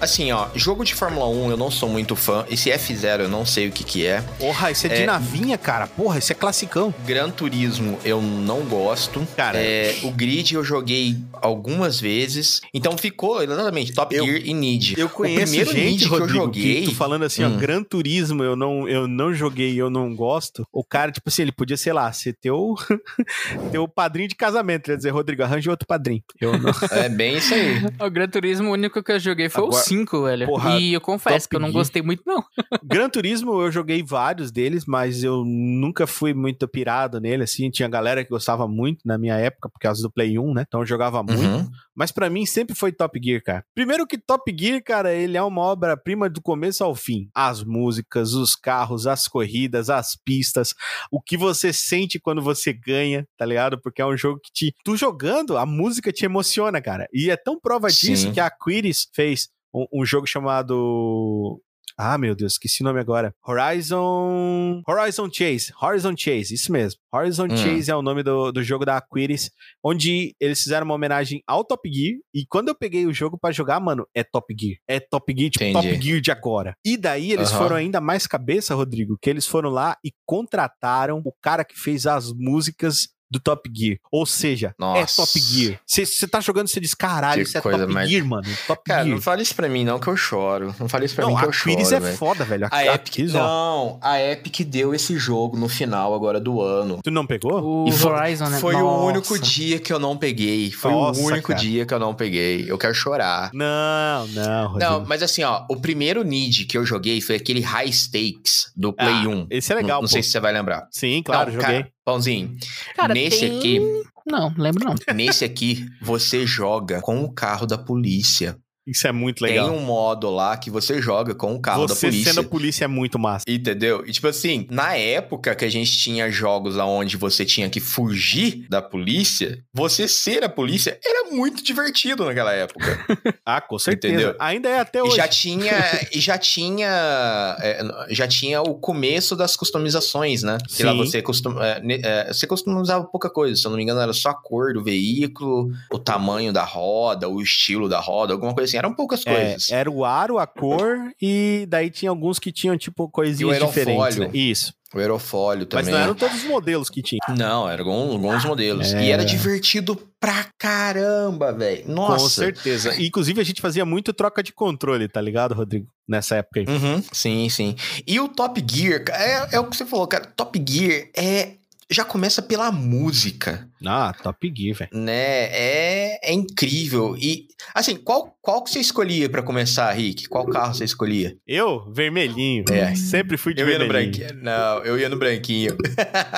Assim, 0.00 0.30
ó, 0.32 0.46
jogo 0.54 0.84
de 0.84 0.94
Fórmula 0.94 1.28
1 1.28 1.50
eu 1.50 1.56
não 1.56 1.70
sou 1.70 1.88
muito 1.88 2.14
fã. 2.14 2.44
Esse 2.50 2.70
F0 2.70 3.20
eu 3.22 3.28
não 3.28 3.44
sei 3.44 3.68
o 3.68 3.72
que 3.72 3.82
que 3.84 4.06
é. 4.06 4.20
Porra, 4.38 4.70
isso 4.70 4.86
é, 4.86 4.90
de 4.90 5.02
É. 5.02 5.06
navinha, 5.06 5.58
cara. 5.58 5.86
Porra, 5.86 6.18
isso 6.18 6.30
é 6.30 6.34
classicão. 6.34 6.94
Gran 7.04 7.30
Turismo 7.30 7.98
eu 8.04 8.22
não 8.22 8.60
gosto. 8.62 9.26
Cara, 9.36 9.58
É, 9.58 9.96
o 10.04 10.10
Grid 10.10 10.54
eu 10.54 10.62
joguei 10.64 11.16
algumas 11.32 12.00
vezes. 12.00 12.60
Então 12.72 12.96
ficou 12.96 13.42
exatamente 13.42 13.92
Top 13.92 14.14
Eu- 14.14 14.24
Gear 14.24 14.40
e 14.44 14.54
Need. 14.54 14.94
Eu 14.98 15.06
o 15.06 15.10
conheço 15.10 15.42
primeiro 15.52 15.72
gente, 15.72 15.84
Need 15.84 15.98
que 16.08 16.14
eu 16.14 16.18
Rodrigo, 16.18 16.38
joguei. 16.44 16.84
tu 16.84 16.94
falando 16.94 17.24
assim, 17.24 17.42
ó, 17.44 17.48
Hum. 17.48 17.56
Gran 17.56 17.82
Turismo 17.82 18.42
eu 18.44 18.54
não, 18.54 18.88
eu 18.88 19.08
não 19.08 19.32
joguei 19.34 19.74
eu 19.76 19.90
não 19.90 20.14
gosto. 20.14 20.66
O 20.72 20.84
cara, 20.84 21.10
tipo 21.10 21.28
assim, 21.28 21.42
ele 21.42 21.52
podia, 21.52 21.76
sei 21.76 21.92
lá, 21.92 22.10
ser 22.12 22.34
teu, 22.40 22.74
teu 23.72 23.88
padrinho 23.88 24.28
de 24.28 24.34
casamento. 24.34 24.86
Ele 24.88 24.94
ia 24.94 24.96
dizer, 24.98 25.10
Rodrigo, 25.10 25.42
arranje 25.42 25.68
outro 25.68 25.86
padrinho. 25.86 26.22
Eu 26.40 26.58
não. 26.58 26.72
É 26.92 27.08
bem 27.08 27.36
isso 27.38 27.54
aí. 27.54 27.78
O 28.00 28.10
Gran 28.10 28.28
Turismo, 28.28 28.68
o 28.68 28.72
único 28.72 29.02
que 29.02 29.12
eu 29.12 29.18
joguei 29.18 29.48
foi 29.48 29.64
Agora- 29.64 29.76
o 29.80 29.84
5, 29.88 30.22
velho. 30.24 30.46
Porra, 30.46 30.78
e 30.78 30.92
eu 30.92 31.00
confesso 31.00 31.48
que 31.48 31.56
eu 31.56 31.60
não 31.60 31.72
gostei 31.72 32.02
muito, 32.02 32.22
não. 32.26 32.42
Gran 32.84 33.08
Turismo, 33.08 33.60
eu 33.60 33.70
joguei 33.70 34.02
vários 34.02 34.50
deles, 34.50 34.84
mas 34.86 35.22
eu 35.24 35.44
nunca 35.44 36.06
fui 36.06 36.34
muito 36.34 36.66
pirado 36.68 37.20
nele, 37.20 37.44
assim. 37.44 37.70
Tinha 37.70 37.88
galera 37.88 38.22
que 38.22 38.30
gostava 38.30 38.68
muito 38.68 39.00
na 39.04 39.18
minha 39.18 39.34
época, 39.36 39.68
por 39.68 39.78
causa 39.78 40.02
do 40.02 40.10
Play 40.10 40.38
1, 40.38 40.54
né? 40.54 40.64
Então 40.66 40.80
eu 40.80 40.86
jogava 40.86 41.22
muito. 41.22 41.42
Uhum. 41.42 41.68
Mas 41.94 42.12
pra 42.12 42.30
mim 42.30 42.46
sempre 42.46 42.74
foi 42.74 42.92
Top 42.92 43.18
Gear, 43.22 43.42
cara. 43.42 43.64
Primeiro 43.74 44.06
que 44.06 44.18
Top 44.18 44.54
Gear, 44.56 44.82
cara, 44.82 45.12
ele 45.12 45.36
é 45.36 45.42
uma 45.42 45.62
obra-prima 45.62 46.28
do 46.28 46.40
começo 46.40 46.84
ao 46.84 46.94
fim. 46.94 47.28
As 47.34 47.64
músicas, 47.64 48.34
os 48.34 48.54
carros, 48.54 49.06
as 49.06 49.26
corridas, 49.26 49.90
as 49.90 50.16
pistas, 50.16 50.74
o 51.10 51.20
que 51.20 51.36
você 51.36 51.72
sente 51.72 52.20
quando 52.20 52.40
você 52.42 52.72
ganha, 52.72 53.26
tá 53.36 53.44
ligado? 53.44 53.80
Porque 53.80 54.00
é 54.00 54.06
um 54.06 54.16
jogo 54.16 54.40
que 54.42 54.52
te. 54.52 54.74
Tu 54.84 54.96
jogando, 54.96 55.56
a 55.56 55.66
música 55.66 56.12
te 56.12 56.24
emociona, 56.24 56.80
cara. 56.80 57.08
E 57.12 57.30
é 57.30 57.36
tão 57.36 57.58
prova 57.58 57.88
disso 57.88 58.28
Sim. 58.28 58.32
que 58.32 58.40
a 58.40 58.50
Quiris 58.50 59.08
fez 59.14 59.48
um, 59.78 60.00
um 60.02 60.04
jogo 60.04 60.26
chamado. 60.26 61.60
Ah, 62.00 62.16
meu 62.16 62.34
Deus, 62.36 62.52
esqueci 62.52 62.82
o 62.82 62.84
nome 62.84 63.00
agora. 63.00 63.34
Horizon. 63.44 64.82
Horizon 64.86 65.28
Chase. 65.32 65.72
Horizon 65.82 66.14
Chase, 66.16 66.54
isso 66.54 66.70
mesmo. 66.70 67.00
Horizon 67.12 67.46
Hum. 67.46 67.56
Chase 67.56 67.90
é 67.90 67.96
o 67.96 68.02
nome 68.02 68.22
do, 68.22 68.52
do 68.52 68.62
jogo 68.62 68.84
da 68.84 68.96
Aquiris, 68.98 69.50
onde 69.82 70.34
eles 70.38 70.62
fizeram 70.62 70.84
uma 70.84 70.94
homenagem 70.94 71.42
ao 71.44 71.64
Top 71.64 71.90
Gear. 71.90 72.14
E 72.32 72.46
quando 72.48 72.68
eu 72.68 72.74
peguei 72.74 73.04
o 73.06 73.12
jogo 73.12 73.36
pra 73.36 73.50
jogar, 73.50 73.80
mano, 73.80 74.06
é 74.14 74.22
Top 74.22 74.54
Gear. 74.56 74.76
É 74.86 75.00
Top 75.00 75.34
Gear, 75.36 75.50
tipo 75.50 75.64
Entendi. 75.64 75.88
Top 75.88 76.02
Gear 76.04 76.20
de 76.20 76.30
agora. 76.30 76.74
E 76.84 76.96
daí 76.96 77.32
eles 77.32 77.50
foram 77.50 77.74
ainda 77.74 78.00
mais 78.00 78.28
cabeça, 78.28 78.76
Rodrigo, 78.76 79.18
que 79.20 79.28
eles 79.28 79.46
foram 79.46 79.70
lá 79.70 79.96
e 80.04 80.12
contrataram 80.24 81.20
o 81.24 81.32
cara 81.42 81.64
que 81.64 81.76
fez 81.76 82.06
as 82.06 82.32
músicas 82.32 83.08
do 83.30 83.38
Top 83.40 83.68
Gear. 83.74 83.98
Ou 84.10 84.24
seja, 84.26 84.74
Nossa. 84.78 85.00
é 85.22 85.24
Top 85.26 85.38
Gear. 85.38 85.80
Você 85.86 86.26
tá 86.28 86.40
jogando, 86.40 86.68
você 86.68 86.80
diz, 86.80 86.94
caralho, 86.94 87.42
isso 87.42 87.56
é 87.56 87.60
coisa 87.60 87.80
Top 87.80 87.92
mais- 87.92 88.08
Gear, 88.10 88.24
mano. 88.26 88.46
Top 88.66 88.82
Cara, 88.84 89.04
Gear. 89.04 89.14
não 89.14 89.22
fale 89.22 89.42
isso 89.42 89.54
pra 89.54 89.68
mim, 89.68 89.84
não, 89.84 89.98
que 89.98 90.06
eu 90.08 90.16
choro. 90.16 90.74
Não 90.78 90.88
fale 90.88 91.06
isso 91.06 91.14
pra 91.14 91.24
Não, 91.24 91.32
mim 91.32 91.38
que 91.38 91.44
a 91.44 91.48
eu 91.48 91.52
choro. 91.52 91.76
Quiris 91.76 91.92
é 91.92 92.00
foda, 92.00 92.44
velho. 92.44 92.68
A 92.70 92.84
Epic, 92.86 93.12
Quiris, 93.14 93.34
ó. 93.34 93.38
não, 93.38 93.98
a 94.02 94.20
Epic 94.20 94.60
deu 94.66 94.94
esse 94.94 95.16
jogo 95.18 95.56
no 95.56 95.68
final 95.68 96.14
agora 96.14 96.40
do 96.40 96.60
ano. 96.60 97.00
Tu 97.02 97.10
não 97.10 97.26
pegou? 97.26 97.84
O 97.84 97.88
E 97.88 97.92
foi- 97.92 98.12
Horizon, 98.12 98.46
né? 98.48 98.58
Foi 98.58 98.74
o 98.74 98.80
Nossa. 98.80 99.04
único 99.04 99.38
dia 99.38 99.78
que 99.78 99.92
eu 99.92 99.98
não 99.98 100.16
peguei. 100.16 100.70
Foi 100.70 100.90
Nossa, 100.90 101.20
o 101.20 101.24
único 101.24 101.48
cara. 101.48 101.60
dia 101.60 101.84
que 101.86 101.92
eu 101.94 101.98
não 101.98 102.14
peguei. 102.14 102.64
Eu 102.70 102.78
quero 102.78 102.94
chorar. 102.94 103.50
Não, 103.52 104.26
não, 104.28 104.68
Rodrigo. 104.72 104.90
Não, 104.92 105.04
mas 105.06 105.22
assim, 105.22 105.42
ó, 105.42 105.64
o 105.70 105.76
primeiro 105.76 106.22
Need 106.24 106.64
que 106.64 106.76
eu 106.78 106.84
joguei 106.84 107.20
foi 107.20 107.36
aquele 107.36 107.60
High 107.60 107.92
Stakes 107.92 108.72
do 108.76 108.92
Play 108.92 109.08
Ah, 109.24 109.28
1. 109.28 109.46
Esse 109.50 109.72
é 109.72 109.76
legal, 109.76 109.96
Não, 109.96 110.02
não 110.02 110.08
sei 110.08 110.22
se 110.22 110.30
você 110.30 110.40
vai 110.40 110.52
lembrar. 110.52 110.86
Sim, 110.90 111.22
claro, 111.24 111.52
Não, 111.52 111.60
joguei. 111.60 111.82
cara, 111.82 111.92
pãozinho. 112.12 112.56
Cara, 112.96 113.12
nesse 113.12 113.40
tem- 113.40 113.58
aqui, 113.58 113.80
Não, 114.26 114.52
lembro 114.56 114.84
não. 114.84 114.94
nesse 115.14 115.44
aqui, 115.44 115.86
você 116.00 116.46
joga 116.46 117.00
com 117.02 117.22
o 117.22 117.30
carro 117.32 117.66
da 117.66 117.76
polícia. 117.76 118.56
Isso 118.88 119.06
é 119.06 119.12
muito 119.12 119.42
legal. 119.42 119.68
Tem 119.68 119.78
um 119.78 119.82
modo 119.82 120.30
lá 120.30 120.56
que 120.56 120.70
você 120.70 121.00
joga 121.02 121.34
com 121.34 121.54
o 121.54 121.60
carro 121.60 121.86
da 121.86 121.94
Você 121.94 122.06
polícia. 122.06 122.32
sendo 122.32 122.40
a 122.40 122.48
polícia 122.48 122.84
é 122.86 122.88
muito 122.88 123.18
massa. 123.18 123.44
Entendeu? 123.46 124.02
E 124.06 124.12
tipo 124.12 124.26
assim, 124.26 124.66
na 124.70 124.96
época 124.96 125.54
que 125.54 125.64
a 125.64 125.70
gente 125.70 125.98
tinha 125.98 126.30
jogos 126.30 126.76
lá 126.76 126.86
onde 126.86 127.18
você 127.18 127.44
tinha 127.44 127.68
que 127.68 127.80
fugir 127.80 128.66
da 128.68 128.80
polícia, 128.80 129.62
você 129.74 130.08
ser 130.08 130.42
a 130.42 130.48
polícia 130.48 130.98
era 131.04 131.30
muito 131.30 131.62
divertido 131.62 132.24
naquela 132.24 132.52
época. 132.52 132.98
Ah, 133.44 133.62
com 133.62 133.78
certeza. 133.78 134.14
Entendeu? 134.14 134.36
Ainda 134.38 134.68
é 134.68 134.78
até 134.78 134.98
e 134.98 135.02
hoje. 135.02 135.16
já 135.16 135.26
tinha, 135.26 135.72
e 136.12 136.20
já 136.20 136.36
tinha, 136.36 137.56
é, 137.60 137.80
já 138.10 138.28
tinha 138.28 138.60
o 138.60 138.74
começo 138.74 139.34
das 139.34 139.56
customizações, 139.56 140.42
né? 140.42 140.58
Que 140.68 140.82
lá 140.82 140.92
Sim. 140.92 140.98
você 140.98 141.22
custom, 141.22 141.62
é, 141.62 141.80
é, 142.02 142.32
você 142.32 142.46
customizava 142.46 143.04
pouca 143.04 143.30
coisa, 143.30 143.56
se 143.56 143.66
eu 143.66 143.70
não 143.70 143.78
me 143.78 143.82
engano 143.82 144.00
era 144.00 144.12
só 144.12 144.30
a 144.30 144.34
cor 144.34 144.74
do 144.74 144.84
veículo, 144.84 145.70
o 145.90 145.98
tamanho 145.98 146.52
da 146.52 146.62
roda, 146.62 147.26
o 147.26 147.40
estilo 147.40 147.88
da 147.88 148.00
roda, 148.00 148.34
alguma 148.34 148.54
coisa 148.54 148.68
assim. 148.68 148.77
Eram 148.78 148.94
poucas 148.94 149.26
É, 149.26 149.34
coisas. 149.34 149.70
era 149.70 149.90
o 149.90 150.04
aro, 150.04 150.38
a 150.38 150.46
cor, 150.46 150.96
e 151.20 151.66
daí 151.68 151.90
tinha 151.90 152.10
alguns 152.10 152.38
que 152.38 152.50
tinham, 152.52 152.76
tipo, 152.78 153.02
E 153.02 153.06
o 153.06 153.08
coisinhas 153.08 153.52
aerofólio. 153.54 153.84
diferentes. 154.08 154.16
Né? 154.18 154.30
Isso. 154.32 154.72
O 154.94 154.98
aerofólio 154.98 155.68
Mas 155.70 155.84
também. 155.84 155.92
não 155.94 156.00
eram 156.00 156.14
todos 156.14 156.36
os 156.38 156.44
modelos 156.44 156.88
que 156.88 157.02
tinha. 157.02 157.18
Não, 157.36 157.68
eram 157.68 157.90
alguns, 157.90 158.42
modelos. 158.44 158.94
É. 158.94 159.04
E 159.04 159.10
era 159.10 159.22
divertido 159.22 159.94
pra 160.18 160.46
caramba, 160.58 161.52
velho. 161.52 161.84
Nossa. 161.86 162.22
Com 162.22 162.28
certeza. 162.30 163.02
Inclusive, 163.02 163.38
a 163.38 163.44
gente 163.44 163.60
fazia 163.60 163.84
muito 163.84 164.14
troca 164.14 164.42
de 164.42 164.50
controle, 164.52 165.06
tá 165.06 165.20
ligado, 165.20 165.54
Rodrigo? 165.54 165.86
Nessa 166.08 166.36
época 166.36 166.60
aí. 166.60 166.66
Uhum, 166.66 167.02
sim, 167.12 167.48
sim. 167.50 167.76
E 168.06 168.18
o 168.18 168.28
Top 168.28 168.64
Gear, 168.66 169.04
é, 169.10 169.56
é 169.56 169.60
o 169.60 169.64
que 169.66 169.76
você 169.76 169.84
falou, 169.84 170.06
cara. 170.06 170.24
Top 170.34 170.58
Gear 170.66 171.08
é. 171.14 171.52
Já 171.90 172.04
começa 172.04 172.42
pela 172.42 172.70
música, 172.70 173.66
Ah, 173.86 174.12
Top 174.22 174.52
Gear, 174.56 174.76
velho. 174.76 174.90
né? 174.92 175.44
É, 175.50 176.30
é 176.30 176.32
incrível. 176.32 177.16
E, 177.16 177.46
assim, 177.74 177.96
qual, 177.96 178.36
qual 178.42 178.62
que 178.64 178.70
você 178.70 178.80
escolhia 178.80 179.28
pra 179.28 179.42
começar, 179.42 179.90
Rick? 179.92 180.28
Qual 180.28 180.46
carro 180.46 180.74
você 180.74 180.84
escolhia? 180.84 181.36
Eu, 181.46 181.90
vermelhinho. 181.92 182.64
É. 182.70 182.94
Sempre 182.94 183.36
fui 183.36 183.54
de 183.54 183.60
Eu 183.62 183.68
ia 183.68 183.78
no 183.78 183.84
vermelhinho. 183.86 184.12
branquinho. 184.18 184.42
Não, 184.44 184.84
eu 184.84 184.98
ia 184.98 185.08
no 185.08 185.18
branquinho. 185.18 185.76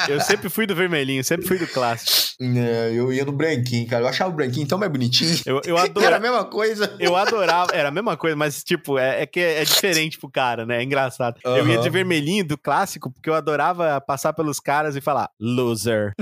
Eu 0.09 0.21
sempre 0.21 0.49
fui 0.49 0.67
do 0.67 0.75
vermelhinho, 0.75 1.23
sempre 1.25 1.47
fui 1.47 1.59
do 1.59 1.67
clássico. 1.67 2.31
Não, 2.41 2.63
eu 2.63 3.13
ia 3.13 3.25
no 3.25 3.33
branquinho, 3.33 3.87
cara. 3.87 4.05
Eu 4.05 4.09
achava 4.09 4.31
o 4.31 4.35
branquinho 4.35 4.67
tão 4.67 4.79
mais 4.79 4.91
bonitinho. 4.91 5.37
Eu, 5.47 5.61
eu 5.65 5.77
Era 5.77 5.87
a 5.87 5.91
adorava. 5.91 6.21
mesma 6.21 6.45
coisa. 6.45 6.97
Eu 6.99 7.15
adorava, 7.17 7.73
era 7.75 7.89
a 7.89 7.93
mesma 7.93 8.17
coisa, 8.17 8.35
mas 8.37 8.63
tipo, 8.65 8.99
é, 8.99 9.23
é 9.23 9.27
que 9.27 9.41
é 9.41 9.63
diferente 9.65 10.19
pro 10.19 10.31
cara, 10.31 10.65
né? 10.67 10.81
É 10.81 10.83
engraçado. 10.83 11.39
Eu 11.45 11.67
ia 11.69 11.79
de 11.79 11.91
vermelhinho 11.91 12.45
do 12.45 12.57
clássico, 12.59 13.11
porque 13.11 13.29
eu 13.29 13.35
adorava 13.35 14.01
passar 14.01 14.33
pelos 14.33 14.59
caras 14.59 14.97
e 14.97 15.01
falar, 15.01 15.29
loser. 15.39 16.15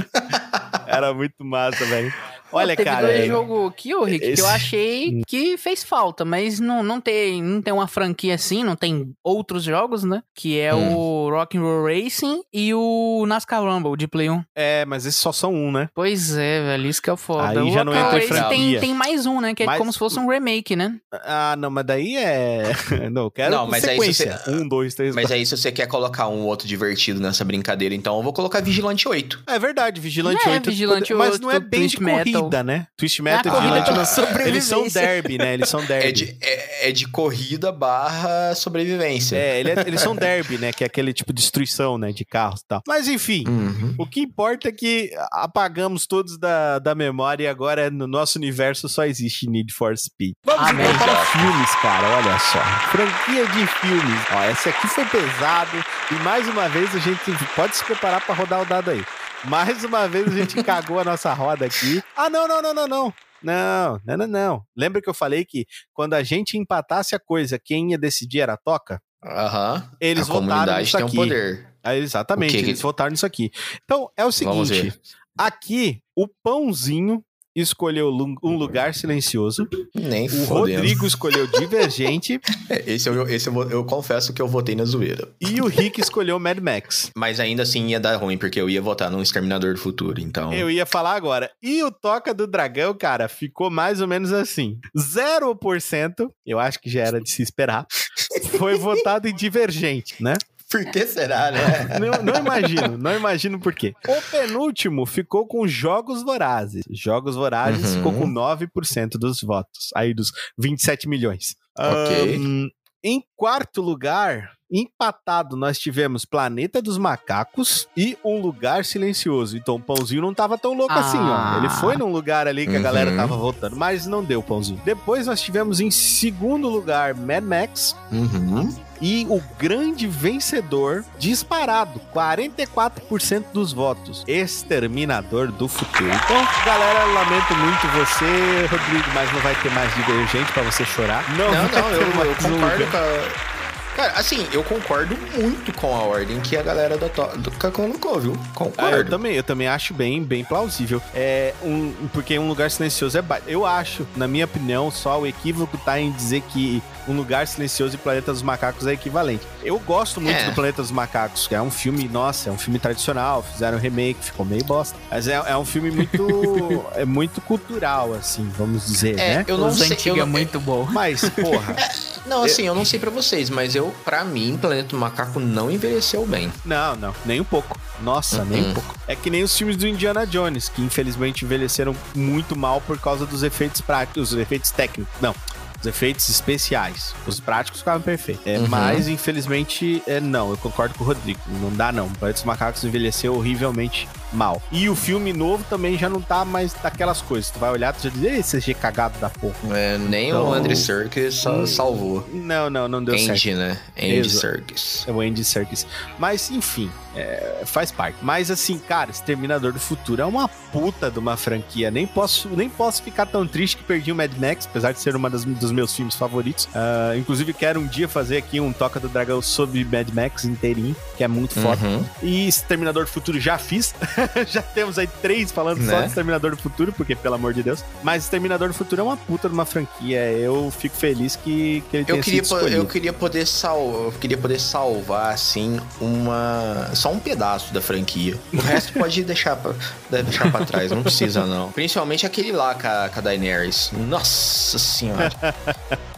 Era 0.89 1.13
muito 1.13 1.45
massa, 1.45 1.85
velho. 1.85 2.13
Olha, 2.53 2.77
teve 2.77 2.89
cara. 2.89 3.07
dois 3.07 3.21
é- 3.21 3.27
jogos 3.27 3.71
aqui, 3.71 3.95
ô 3.95 4.05
Rick, 4.05 4.25
que 4.25 4.33
esse- 4.33 4.43
eu 4.43 4.47
achei 4.49 5.23
que 5.27 5.57
fez 5.59 5.83
falta, 5.85 6.25
mas 6.25 6.59
não, 6.61 6.83
não, 6.83 7.01
tem, 7.01 7.43
não 7.43 7.61
tem 7.63 7.73
uma 7.73 7.87
franquia 7.87 8.35
assim, 8.35 8.63
não 8.65 8.75
tem 8.77 9.13
outros 9.23 9.63
jogos, 9.65 10.05
né? 10.05 10.23
Que 10.35 10.59
é 10.59 10.75
Hum. 10.75 10.95
o 10.97 11.31
Rock'n'Roll 11.31 11.85
Racing 11.87 12.41
e 12.53 12.73
o 12.75 13.25
NASCAR 13.27 13.63
Rumble 13.63 13.97
de 13.97 14.07
Play 14.09 14.31
1. 14.31 14.43
É, 14.55 14.85
mas 14.85 15.05
esses 15.07 15.21
só 15.21 15.33
são 15.33 15.53
um, 15.55 15.71
né? 15.73 15.89
Pois 15.95 16.37
é, 16.37 16.63
velho, 16.63 16.87
isso 16.89 17.03
que 17.03 17.11
é 17.11 17.13
o 17.13 17.17
foda. 17.17 17.49
Aí 17.61 17.69
o 17.69 17.71
já 17.73 17.85
não 17.85 17.93
entra 17.95 18.19
em 18.19 18.27
Racing 18.27 18.29
tem, 18.29 18.39
franquia. 18.39 18.81
tem 18.81 18.95
mais 18.95 19.27
um, 19.27 19.41
né? 19.41 19.55
Que 19.55 19.63
é 19.63 19.67
Mas- 19.67 19.79
como 19.79 19.93
se 19.93 19.99
fosse 19.99 20.19
um 20.19 20.29
remake, 20.29 20.75
né? 20.77 20.97
Ah, 21.13 21.55
não, 21.59 21.71
mas 21.71 21.85
daí 21.85 22.17
é. 22.17 22.63
não, 23.11 23.25
eu 23.25 23.31
quero 23.31 23.55
Não, 23.55 23.67
mas 23.67 23.85
aí 23.85 23.97
se 24.01 24.15
sequência. 24.15 24.39
você- 24.45 24.51
Um, 24.51 24.69
dois, 24.69 24.95
três, 24.95 25.15
Mas 25.15 25.31
aí, 25.31 25.45
se 25.45 25.57
você 25.57 25.71
quer 25.73 25.87
colocar 25.87 26.29
um 26.29 26.45
outro 26.47 26.67
divertido 26.67 27.21
nessa 27.21 27.45
brincadeira, 27.45 27.95
então 27.95 28.17
eu 28.17 28.23
vou 28.23 28.33
colocar 28.33 28.61
Vigilante 28.63 29.09
8. 29.09 29.43
É 29.47 29.59
verdade, 29.59 30.01
Vigilante 30.01 30.47
É, 30.49 30.53
8. 30.53 30.71
Vigilante 30.71 31.15
mas 31.15 31.41
não 31.41 31.51
é 31.51 31.55
8, 31.55 31.69
bem 31.69 31.87
de 31.87 32.01
Metal. 32.03 32.38
Corrida, 32.41 32.63
né? 32.65 32.87
Twist 32.97 33.19
É 33.19 33.21
a 33.21 33.25
Metal 33.25 33.53
e 33.53 33.57
corrida 33.57 33.91
não. 33.93 34.05
sobrevivência. 34.05 34.49
Eles 34.49 34.65
são 34.65 34.89
derby, 34.89 35.39
né? 35.39 35.55
Eles 35.55 35.69
são 35.69 35.85
derby. 35.85 36.07
É 36.09 36.13
de, 36.13 36.37
é, 36.43 36.89
é 36.89 36.93
de 36.93 37.07
corrida 37.09 37.71
barra 37.73 38.55
sobrevivência. 38.55 39.37
É, 39.37 39.61
ele 39.61 39.71
é- 39.71 39.85
eles 39.87 40.01
são 40.01 40.15
derby, 40.15 40.59
né? 40.59 40.73
Que 40.73 40.85
é 40.85 40.87
aquele 40.87 41.13
tipo 41.13 41.33
de 41.33 41.41
destruição, 41.41 41.97
né? 41.99 42.13
De 42.13 42.25
carros 42.25 42.61
e 42.61 42.67
tal. 42.69 42.83
Mas 42.87 43.09
enfim, 43.09 43.45
Uhum. 43.49 43.95
o 43.99 44.07
que 44.07 44.21
importa 44.21 44.69
é 44.69 44.73
que 44.73 45.11
apagamos 45.33 46.07
todos 46.07 46.39
da, 46.39 46.79
da 46.79 46.95
memória 46.95 47.45
e 47.45 47.47
agora 47.47 47.91
no 47.91 48.07
nosso 48.07 48.39
universo 48.39 48.89
só 48.89 49.05
existe 49.05 49.49
Need 49.49 49.73
for 49.73 49.97
Speed. 49.97 50.35
Vamos 50.45 50.69
Amém. 50.69 50.87
então 50.87 50.99
para 50.99 51.25
filmes, 51.27 51.75
cara. 51.83 52.09
Olha 52.09 52.39
só. 52.39 52.61
Franquia 52.91 53.47
de 53.47 53.67
filmes. 53.67 54.21
Ó, 54.33 54.45
esse 54.51 54.69
aqui 54.69 54.87
foi 54.89 55.05
pesado 55.07 55.85
e 56.11 56.15
mais 56.23 56.47
uma 56.49 56.69
vez 56.69 56.95
a 56.95 56.99
gente 56.99 57.19
pode 57.55 57.77
se 57.77 57.85
preparar 57.85 58.25
para 58.25 58.35
rodar 58.35 58.61
o 58.63 58.65
dado 58.65 58.91
aí. 58.91 59.05
Mais 59.45 59.85
uma 59.85 60.09
vez 60.09 60.27
a 60.29 60.31
gente 60.37 60.63
cagou 60.63 60.99
a 60.99 61.05
nossa 61.05 61.33
roda 61.33 61.67
aqui. 61.67 62.03
Ah, 62.17 62.29
não, 62.29 62.47
não, 62.49 62.61
não, 62.63 62.75
não, 62.75 62.89
não. 62.89 63.15
Não, 63.41 64.01
não, 64.05 64.17
não, 64.17 64.27
não. 64.27 64.63
Lembra 64.77 65.01
que 65.01 65.09
eu 65.09 65.15
falei 65.15 65.45
que 65.45 65.65
quando 65.95 66.15
a 66.15 66.23
gente 66.25 66.59
empatasse 66.59 67.15
a 67.15 67.21
coisa, 67.21 67.59
quem 67.59 67.93
ia 67.93 67.99
decidir 67.99 68.41
era 68.41 68.55
a 68.55 68.57
Toca? 68.57 69.01
Aham. 69.25 69.89
Eles 70.01 70.29
a 70.29 70.33
votaram 70.33 70.77
nisso 70.79 70.97
tem 70.97 71.07
aqui. 71.07 71.17
um 71.17 71.23
poder. 71.23 71.69
Ah, 71.83 71.95
exatamente, 71.97 72.57
que 72.57 72.63
que- 72.65 72.71
eles 72.71 72.81
votaram 72.83 73.11
nisso 73.13 73.25
aqui. 73.27 73.51
Então, 73.85 74.11
é 74.17 74.25
o 74.25 74.31
Vamos 74.31 74.69
seguinte: 74.69 74.91
ver. 74.91 75.01
aqui, 75.39 76.03
o 76.17 76.27
Pãozinho 76.43 77.25
escolheu 77.61 78.09
um 78.43 78.57
lugar 78.57 78.95
silencioso, 78.95 79.69
Nem 79.95 80.27
o 80.27 80.31
fodendo. 80.47 80.79
Rodrigo 80.79 81.07
escolheu 81.07 81.47
Divergente 81.47 82.41
É, 82.69 82.93
Esse, 82.93 83.09
eu, 83.09 83.27
esse 83.29 83.49
eu, 83.49 83.71
eu 83.71 83.85
confesso 83.85 84.33
que 84.33 84.43
eu 84.43 84.49
votei 84.49 84.75
na 84.75 84.85
zoeira. 84.85 85.29
e 85.41 85.61
o 85.61 85.67
Rick 85.67 86.01
escolheu 86.01 86.39
Mad 86.39 86.59
Max. 86.59 87.11
Mas 87.17 87.41
ainda 87.41 87.63
assim 87.63 87.89
ia 87.89 88.01
dar 88.01 88.17
ruim, 88.17 88.37
porque 88.37 88.61
eu 88.61 88.69
ia 88.69 88.81
votar 88.83 89.11
num 89.11 89.23
Exterminador 89.23 89.75
do 89.75 89.81
Futuro, 89.81 90.21
então... 90.21 90.53
Eu 90.53 90.71
ia 90.71 90.85
falar 90.85 91.15
agora. 91.15 91.51
E 91.63 91.83
o 91.83 91.91
Toca 91.91 92.35
do 92.35 92.47
Dragão, 92.47 92.95
cara, 92.95 93.29
ficou 93.29 93.71
mais 93.71 94.01
ou 94.01 94.07
menos 94.09 94.33
assim: 94.33 94.79
0%, 94.97 96.29
eu 96.47 96.59
acho 96.59 96.81
que 96.81 96.91
já 96.91 97.03
era 97.03 97.21
de 97.21 97.31
se 97.31 97.43
esperar, 97.43 97.87
foi 98.59 98.77
votado 98.77 99.29
em 99.29 99.35
Divergente, 99.35 100.15
né? 100.23 100.35
Por 100.71 100.85
que 100.91 101.07
será, 101.07 101.51
né? 101.51 101.99
Não, 101.99 102.23
não 102.23 102.35
imagino, 102.41 102.99
não 102.99 103.17
imagino 103.17 103.59
por 103.59 103.75
quê. 103.75 103.95
O 104.07 104.31
penúltimo 104.31 105.07
ficou 105.07 105.47
com 105.47 105.67
Jogos 105.67 106.23
Vorazes. 106.23 106.85
Jogos 106.91 107.37
Vorazes 107.37 107.91
Uhum. 107.91 107.97
ficou 107.97 108.13
com 108.13 108.27
9% 108.29 109.13
dos 109.19 109.41
votos, 109.41 109.89
aí 109.97 110.13
dos 110.13 110.31
27 110.59 111.09
milhões. 111.09 111.57
Ok. 111.79 112.37
Ahn, 112.37 112.69
em 113.03 113.23
quarto 113.37 113.81
lugar, 113.81 114.51
Empatado, 114.71 115.57
nós 115.57 115.79
tivemos 115.79 116.25
Planeta 116.25 116.81
dos 116.83 116.99
Macacos 116.99 117.89
e 117.97 118.17
Um 118.25 118.41
Lugar 118.41 118.85
Silencioso. 118.85 119.57
Então 119.57 119.77
o 119.77 119.81
Pãozinho 119.81 120.21
não 120.23 120.35
tava 120.35 120.59
tão 120.59 120.75
louco 120.75 120.93
Ah. 120.93 121.01
assim, 121.01 121.19
ó. 121.19 121.59
Ele 121.59 121.69
foi 121.71 121.97
num 121.97 122.13
lugar 122.13 122.47
ali 122.47 122.67
que 122.67 122.77
a 122.77 122.81
galera 122.81 123.11
Uhum. 123.11 123.17
tava 123.17 123.37
voltando, 123.37 123.77
mas 123.77 124.07
não 124.07 124.23
deu 124.23 124.43
Pãozinho. 124.43 124.81
Depois 124.85 125.27
nós 125.27 125.41
tivemos 125.41 125.81
em 125.81 125.91
segundo 125.91 126.69
lugar 126.69 127.15
Mad 127.15 127.43
Max. 127.45 127.97
Uhum. 128.13 128.75
E 129.01 129.25
o 129.31 129.41
grande 129.57 130.09
vencedor, 130.09 131.05
disparado, 131.21 132.01
44% 132.13 133.45
dos 133.53 133.73
votos, 133.73 134.25
Exterminador 134.27 135.53
do 135.53 135.69
Futuro. 135.69 136.11
Então, 136.11 136.49
galera, 136.67 137.05
lamento 137.05 137.55
muito 137.55 137.87
você, 137.97 138.67
Rodrigo, 138.69 139.09
mas 139.15 139.33
não 139.33 139.41
vai 139.41 139.55
ter 139.63 139.71
mais 139.71 139.95
Divergente 139.95 140.53
pra 140.53 140.65
você 140.65 140.85
chorar. 140.85 141.25
Não, 141.37 141.47
Não, 141.53 141.69
não, 141.69 141.91
eu, 141.91 142.03
eu 142.03 142.35
concordo 142.35 142.87
com 142.91 142.97
a... 142.97 143.58
Cara, 143.99 144.13
assim, 144.13 144.47
eu 144.53 144.63
concordo 144.63 145.17
muito 145.37 145.73
com 145.73 145.93
a 145.93 145.99
ordem 146.05 146.39
que 146.39 146.57
a 146.57 146.63
galera 146.63 146.97
da 146.97 147.09
do 147.09 147.51
que 147.51 147.71
colocou, 147.73 148.21
viu? 148.21 148.33
Ah, 148.37 148.45
eu 148.47 148.55
Concordo. 148.55 149.11
também, 149.11 149.35
eu 149.35 149.43
também 149.43 149.67
acho 149.67 149.93
bem, 149.93 150.23
bem 150.23 150.45
plausível. 150.45 151.03
É 151.13 151.53
um, 151.65 151.93
porque 152.13 152.39
um 152.39 152.47
lugar 152.47 152.71
silencioso 152.71 153.19
é 153.19 153.23
ba... 153.23 153.41
Eu 153.45 153.67
acho, 153.67 154.07
na 154.15 154.29
minha 154.29 154.45
opinião, 154.45 154.89
só 154.89 155.19
o 155.21 155.27
equívoco 155.27 155.77
tá 155.79 155.99
em 155.99 156.13
dizer 156.13 156.43
que 156.43 156.81
um 157.09 157.17
lugar 157.17 157.45
silencioso 157.49 157.97
e 157.97 157.99
Planeta 157.99 158.31
dos 158.33 158.41
Macacos 158.43 158.87
é 158.87 158.93
equivalente. 158.93 159.45
Eu 159.65 159.81
gosto 159.81 160.21
muito 160.21 160.37
É. 160.37 160.45
do 160.45 160.53
Planeta 160.53 160.81
dos 160.81 160.93
Macacos, 160.93 161.49
que 161.49 161.55
é 161.57 161.61
um 161.61 161.71
filme, 161.71 162.07
nossa, 162.07 162.51
é 162.51 162.53
um 162.53 162.59
filme 162.59 162.79
tradicional, 162.79 163.43
fizeram 163.43 163.79
um 163.79 163.81
remake, 163.81 164.27
ficou 164.27 164.47
meio 164.47 164.63
bosta. 164.63 164.97
Mas 165.11 165.27
é, 165.27 165.43
é 165.45 165.57
um 165.57 165.65
filme 165.65 165.91
muito 165.91 166.85
é 166.95 167.05
muito 167.05 167.41
cultural, 167.41 168.15
assim, 168.15 168.49
vamos 168.57 168.87
dizer, 168.87 169.19
É, 169.19 169.39
né? 169.39 169.45
eu 169.49 169.59
não 169.59 169.69
Os 169.69 169.79
sei. 169.79 169.87
antigos 169.93 170.07
Eu 170.19 170.23
é 170.23 170.27
não, 170.27 170.33
muito 170.33 170.61
bom. 170.61 170.87
Mas, 170.93 171.29
porra, 171.31 171.75
não, 172.29 172.45
assim, 172.45 172.67
eu 172.67 172.75
não 172.75 172.85
sei 172.85 172.99
pra 173.01 173.11
vocês, 173.11 173.49
mas 173.51 173.75
eu, 173.75 173.95
pra 174.05 174.25
mim, 174.25 174.57
Planeta 174.61 174.89
do 174.91 174.97
Macaco 174.97 175.41
não 175.41 175.71
envelheceu 175.71 176.25
bem. 176.27 176.53
Não, 176.65 176.95
não, 176.97 177.15
nem 177.25 177.41
um 177.41 177.45
pouco. 177.45 177.79
Nossa, 178.03 178.45
nem 178.45 178.63
um 178.63 178.67
Uhum. 178.69 178.75
pouco. 178.75 178.95
É 179.09 179.17
que 179.17 179.29
nem 179.31 179.43
os 179.43 179.57
filmes 179.57 179.77
do 179.77 179.87
Indiana 179.89 180.27
Jones, 180.27 180.69
que 180.69 180.81
infelizmente 180.83 181.45
envelheceram 181.45 181.97
muito 182.15 182.55
mal 182.55 182.81
por 182.81 182.99
causa 182.99 183.27
dos 183.27 183.43
efeitos 183.43 183.81
práticos, 183.81 184.33
os 184.33 184.39
efeitos 184.39 184.71
técnicos. 184.71 185.13
Não. 185.21 185.35
Os 185.81 185.87
efeitos 185.87 186.29
especiais. 186.29 187.15
Os 187.27 187.39
práticos 187.39 187.81
ficavam 187.81 188.01
perfeitos. 188.03 188.45
É, 188.47 188.59
Uhum. 188.59 188.67
Mas, 188.69 189.07
infelizmente, 189.07 190.03
é, 190.09 190.19
não. 190.21 190.51
Eu 190.51 190.57
concordo 190.57 190.93
com 190.97 191.05
o 191.05 191.07
Rodrigo. 191.07 191.39
Não 191.61 191.73
dá, 191.73 191.93
não. 191.93 192.07
O 192.07 192.11
Planeta 192.11 192.39
dos 192.39 192.45
Macacos 192.45 192.83
envelheceu 192.85 193.35
horrivelmente 193.35 194.09
mal. 194.33 194.61
E 194.71 194.89
o 194.89 194.95
filme 194.95 195.33
novo 195.33 195.65
também 195.71 195.97
já 195.99 196.09
não 196.09 196.21
tá 196.21 196.45
mais 196.45 196.73
daquelas 196.75 197.21
coisas. 197.23 197.51
Tu 197.51 197.59
vai 197.59 197.71
olhar, 197.71 197.93
tu 197.95 198.03
já 198.05 198.11
diz, 198.11 198.23
ei, 198.25 198.43
CG 198.61 198.75
cagado 198.75 199.19
da 199.19 199.29
porra. 199.31 199.55
É, 199.73 199.99
nem 199.99 200.29
Então- 200.29 200.49
o 200.49 200.53
Andy 200.53 200.77
Serkis 200.77 201.45
Hum, 201.47 201.67
salvou. 201.67 202.29
Não, 202.33 202.69
não, 202.71 202.89
não 202.89 203.03
deu 203.03 203.19
certo. 203.19 203.31
Andy, 203.33 203.55
né? 203.55 203.79
Andy. 203.97 204.31
Serkis. 204.31 205.05
É 205.07 205.13
o 205.13 205.21
Andy 205.21 205.45
Serkis. 205.45 205.87
Mas, 206.19 206.51
enfim, 206.51 206.91
é, 207.17 207.63
faz 207.65 207.91
parte. 207.91 208.19
Mas, 208.23 208.51
assim, 208.51 208.79
cara, 208.79 209.11
Exterminador 209.11 209.73
do 209.73 209.81
Futuro 209.81 210.21
é 210.23 210.25
uma 210.27 210.49
puta 210.49 211.11
de 211.11 211.19
uma 211.19 211.37
franquia. 211.37 211.91
Nem 211.91 212.07
posso, 212.07 212.49
nem 212.51 212.69
posso 212.69 213.03
ficar 213.03 213.27
tão 213.27 213.47
triste 213.47 213.77
que 213.79 213.85
perdi 213.85 214.13
o 214.13 214.15
Mad 214.17 214.33
Max, 214.37 214.67
apesar 214.67 214.93
de 214.93 215.01
ser 215.01 215.17
das- 215.19 215.45
dos 215.45 215.73
meus 215.73 215.95
filmes 215.95 216.15
favoritos. 216.15 216.69
Ah, 216.75 217.15
inclusive, 217.17 217.53
quero 217.53 217.81
um 217.81 217.87
dia 217.87 218.09
fazer 218.09 218.37
aqui 218.37 218.61
um 218.61 218.73
Toca 218.73 219.01
do 219.01 219.09
Dragão 219.09 219.41
sobre 219.43 219.85
Mad 219.85 220.09
Max 220.13 220.45
inteirinho, 220.45 220.95
que 221.17 221.25
é 221.25 221.29
muito 221.29 221.55
foda. 221.61 221.85
Uhum. 221.87 222.05
E 222.23 222.47
Exterminador 222.47 223.05
do 223.05 223.11
Futuro 223.11 223.41
já 223.41 223.59
fiz. 223.59 223.95
já 224.49 224.63
temos 224.63 224.99
aí 224.99 225.07
três 225.21 225.51
falando 225.53 225.79
só 225.85 225.93
Né? 225.93 226.03
de 226.03 226.09
Exterminador 226.09 226.51
do 226.53 226.57
Futuro, 226.57 226.93
porque, 226.93 227.15
pelo 227.15 227.35
amor 227.35 227.53
de 227.55 227.63
Deus. 227.63 227.85
Mas 228.03 228.25
Exterminador 228.25 228.69
do 228.69 228.75
Futuro 228.75 229.01
é 229.01 229.05
uma 229.05 229.17
puta 229.17 229.49
de 229.49 229.55
uma 229.55 229.65
franquia. 229.65 230.21
Eu 230.33 230.73
fico 230.77 230.97
feliz 230.97 231.37
que, 231.37 231.83
que 231.91 231.97
ele 231.99 232.05
tenha 232.05 232.19
Eu 232.19 232.23
queria, 232.23 232.43
sido 232.45 232.49
po- 232.51 232.57
escolhido. 232.57 232.81
eu 232.83 232.87
queria 232.87 233.13
poder 233.13 233.47
sal, 233.47 233.79
eu 234.07 234.15
queria 234.21 234.37
poder 234.39 234.59
salvar 234.61 235.33
assim 235.35 235.79
uma 236.01 236.91
só 236.95 237.13
um 237.13 237.19
pedaço 237.19 237.73
da 237.73 237.81
franquia. 237.81 238.37
O 238.53 238.57
resto 238.61 238.93
pode 238.99 239.23
deixar 239.25 239.57
pra, 239.57 239.73
deve 240.11 240.25
deixar 240.25 240.51
para 240.51 240.65
trás, 240.65 240.91
não 240.91 241.03
precisa 241.03 241.45
não. 241.47 241.71
Principalmente 241.73 242.27
aquele 242.27 242.53
lá 242.53 242.75
com 242.75 242.87
a, 242.87 243.09
com 243.09 243.19
a 243.19 243.23
Daenerys. 243.23 243.91
Nossa 243.93 244.79
senhora. 244.79 245.31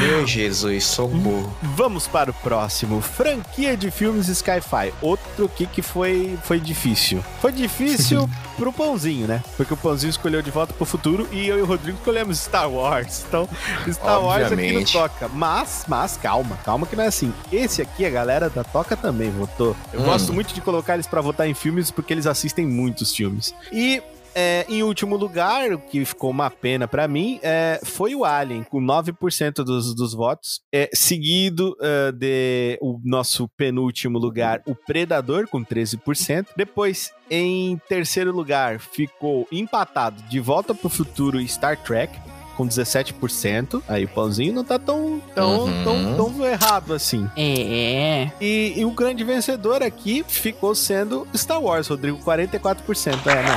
Meu 0.00 0.26
Jesus, 0.26 0.84
socorro. 0.84 1.54
Vamos 1.74 2.06
para 2.06 2.30
o 2.30 2.34
próximo. 2.34 3.00
Franquia 3.02 3.76
de 3.76 3.90
filmes 3.90 4.28
Skyfi. 4.28 4.92
Outro 5.02 5.48
que, 5.48 5.66
que 5.66 5.82
foi, 5.82 6.38
foi 6.44 6.58
difícil. 6.60 7.22
Foi 7.40 7.52
difícil 7.52 8.28
pro 8.56 8.72
Pãozinho, 8.72 9.26
né? 9.26 9.42
Porque 9.56 9.74
o 9.74 9.76
Pãozinho 9.76 10.10
escolheu 10.10 10.40
De 10.42 10.50
Volta 10.50 10.72
pro 10.72 10.84
Futuro 10.86 11.28
e 11.32 11.46
eu 11.48 11.58
e 11.58 11.62
o 11.62 11.66
Rodrigo 11.66 11.98
escolhemos 11.98 12.38
Star 12.38 12.70
Wars. 12.70 13.24
Então, 13.28 13.48
Star 13.90 14.22
Wars 14.22 14.44
aqui 14.46 14.54
não 14.54 14.62
Obviamente. 14.64 14.92
toca. 14.92 15.28
Mas, 15.28 15.84
mas, 15.88 16.16
calma. 16.16 16.56
Calma 16.64 16.86
que 16.86 16.96
não 16.96 17.04
é 17.04 17.08
assim. 17.08 17.32
Esse 17.52 17.82
aqui, 17.82 18.04
a 18.06 18.10
galera 18.10 18.48
da 18.48 18.62
Toca 18.64 18.96
também 18.96 19.30
votou. 19.30 19.76
Eu 19.92 20.00
Hum. 20.00 20.04
gosto 20.04 20.32
muito 20.32 20.54
de 20.54 20.60
colocar 20.60 20.94
eles 20.94 21.06
pra 21.06 21.20
votar 21.20 21.48
em 21.48 21.54
filmes 21.54 21.90
porque 21.90 22.12
eles 22.12 22.26
assistem 22.26 22.66
muitos 22.66 23.14
filmes. 23.14 23.52
E 23.72 24.02
é, 24.34 24.64
em 24.68 24.82
último 24.82 25.16
lugar, 25.16 25.72
o 25.72 25.78
que 25.78 26.04
ficou 26.04 26.30
uma 26.30 26.50
pena 26.50 26.86
pra 26.88 27.06
mim, 27.08 27.38
é, 27.42 27.80
foi 27.84 28.14
o 28.14 28.24
Alien, 28.24 28.64
com 28.64 28.80
9% 28.80 29.64
dos, 29.64 29.94
dos 29.94 30.14
votos. 30.14 30.60
É, 30.72 30.88
seguido 30.94 31.76
é, 31.80 32.12
de 32.12 32.78
o 32.80 33.00
nosso 33.04 33.48
penúltimo 33.56 34.18
lugar, 34.18 34.62
o 34.66 34.74
Predador, 34.74 35.48
com 35.48 35.64
13%. 35.64 36.46
Depois, 36.56 37.12
em 37.30 37.80
terceiro 37.88 38.32
lugar, 38.32 38.78
ficou 38.78 39.46
empatado 39.50 40.22
De 40.24 40.40
Volta 40.40 40.74
pro 40.74 40.88
Futuro 40.88 41.40
e 41.40 41.48
Star 41.48 41.76
Trek. 41.82 42.18
Com 42.56 42.66
17%. 42.66 43.80
Aí 43.86 44.04
o 44.04 44.08
pãozinho 44.08 44.52
não 44.52 44.64
tá 44.64 44.80
tão, 44.80 45.22
tão, 45.32 45.60
Uhum. 45.66 45.84
tão, 45.84 46.16
tão 46.16 46.44
errado 46.44 46.92
assim. 46.92 47.30
É. 47.36 48.32
E, 48.40 48.72
e 48.76 48.84
o 48.84 48.90
grande 48.90 49.22
vencedor 49.22 49.80
aqui 49.80 50.24
ficou 50.26 50.74
sendo 50.74 51.24
Star 51.36 51.62
Wars, 51.62 51.86
Rodrigo, 51.86 52.18
44%. 52.18 53.14
É, 53.28 53.42
não. 53.46 53.54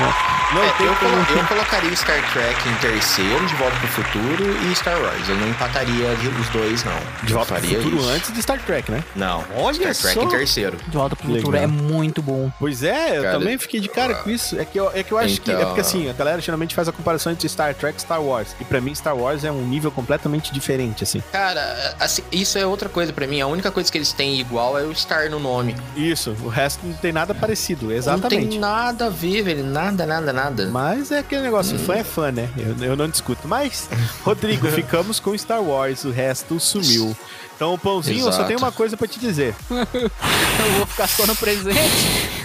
Não, 0.00 0.54
não 0.54 0.64
É, 0.64 0.70
tem 0.72 0.86
eu, 0.86 0.94
colo- 0.96 1.12
eu 1.38 1.44
colocaria 1.46 1.94
Star 1.96 2.32
Trek 2.32 2.68
em 2.68 2.74
terceiro, 2.76 3.46
De 3.46 3.54
Volta 3.56 3.76
pro 3.78 3.88
Futuro 3.88 4.44
e 4.70 4.74
Star 4.74 4.98
Wars. 5.00 5.28
Eu 5.28 5.36
não 5.36 5.48
empataria 5.48 6.08
os 6.40 6.48
dois, 6.48 6.82
não. 6.84 6.96
De 7.22 7.32
volta 7.32 7.54
pro 7.54 7.66
futuro 7.68 7.96
isso. 7.96 8.08
antes 8.08 8.32
de 8.32 8.42
Star 8.42 8.58
Trek, 8.60 8.90
né? 8.90 9.04
Não, 9.14 9.44
Olha 9.56 9.92
Star 9.92 10.12
Trek 10.12 10.14
só. 10.14 10.22
em 10.22 10.28
terceiro. 10.28 10.76
De 10.88 10.96
volta 10.96 11.14
pro 11.14 11.26
futuro 11.26 11.50
legal. 11.50 11.64
é 11.64 11.66
muito 11.66 12.22
bom. 12.22 12.50
Pois 12.58 12.82
é, 12.82 13.18
eu 13.18 13.22
Cara, 13.22 13.38
também 13.38 13.58
fiquei 13.58 13.80
de 13.80 13.88
cara 13.88 14.14
com 14.14 14.30
isso. 14.30 14.58
É 14.58 14.64
que 14.64 14.78
eu, 14.78 14.90
é 14.94 15.02
que 15.02 15.12
eu 15.12 15.18
acho 15.18 15.40
que. 15.40 15.50
É 15.50 15.54
Então- 15.54 15.66
porque 15.66 15.80
assim, 15.82 16.08
a 16.08 16.12
galera 16.12 16.40
geralmente 16.40 16.74
faz 16.74 16.88
a 16.88 16.92
comparação 16.92 17.30
entre 17.32 17.48
Star 17.48 17.74
Trek 17.74 17.98
e 17.98 18.00
Star 18.02 18.20
Wars. 18.22 18.56
E 18.60 18.64
pra 18.64 18.80
mim, 18.80 18.94
Star 18.94 19.16
Wars 19.16 19.44
é 19.44 19.52
um 19.52 19.62
nível 19.66 19.90
completamente 19.90 20.52
diferente, 20.52 21.04
assim. 21.04 21.22
Cara, 21.32 21.94
assim, 22.00 22.22
isso 22.32 22.58
é 22.58 22.64
outra 22.66 22.88
coisa 22.88 23.12
pra 23.12 23.26
mim. 23.26 23.40
A 23.40 23.46
única 23.46 23.70
coisa 23.70 23.90
que 23.92 23.98
eles 23.98 24.12
têm 24.12 24.40
igual 24.40 24.78
é 24.78 24.82
o 24.82 24.94
Star 24.94 25.30
no 25.30 25.38
nome. 25.38 25.76
Isso, 25.96 26.34
o 26.42 26.48
resto 26.48 26.84
não 26.86 26.94
tem 26.94 27.12
nada 27.12 27.34
parecido, 27.34 27.86
Não 27.86 27.92
exatamente. 27.92 28.48
tem 28.50 28.58
nada 28.58 29.06
a 29.06 29.10
ver, 29.10 29.42
velho. 29.42 29.64
Nada, 29.64 29.81
nada, 29.90 30.32
nada. 30.32 30.66
Mas 30.70 31.10
é 31.10 31.18
aquele 31.18 31.42
negócio, 31.42 31.78
fã 31.78 31.94
é 31.96 32.04
fã, 32.04 32.30
né? 32.30 32.48
Eu, 32.56 32.76
eu 32.90 32.96
não 32.96 33.08
discuto. 33.08 33.48
Mas, 33.48 33.88
Rodrigo, 34.22 34.66
ficamos 34.72 35.18
com 35.18 35.36
Star 35.36 35.62
Wars, 35.62 36.04
o 36.04 36.10
resto 36.10 36.60
sumiu. 36.60 37.16
Então, 37.56 37.78
Pãozinho, 37.78 38.18
eu 38.18 38.24
só 38.24 38.28
Exato. 38.30 38.46
tenho 38.48 38.58
uma 38.58 38.72
coisa 38.72 38.96
pra 38.96 39.06
te 39.06 39.18
dizer. 39.20 39.54
Eu 39.70 40.72
vou 40.78 40.86
ficar 40.86 41.06
só 41.06 41.26
no 41.26 41.34
presente. 41.36 41.78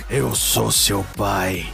Eu 0.09 0.35
sou 0.35 0.72
seu 0.72 1.03
pai. 1.15 1.68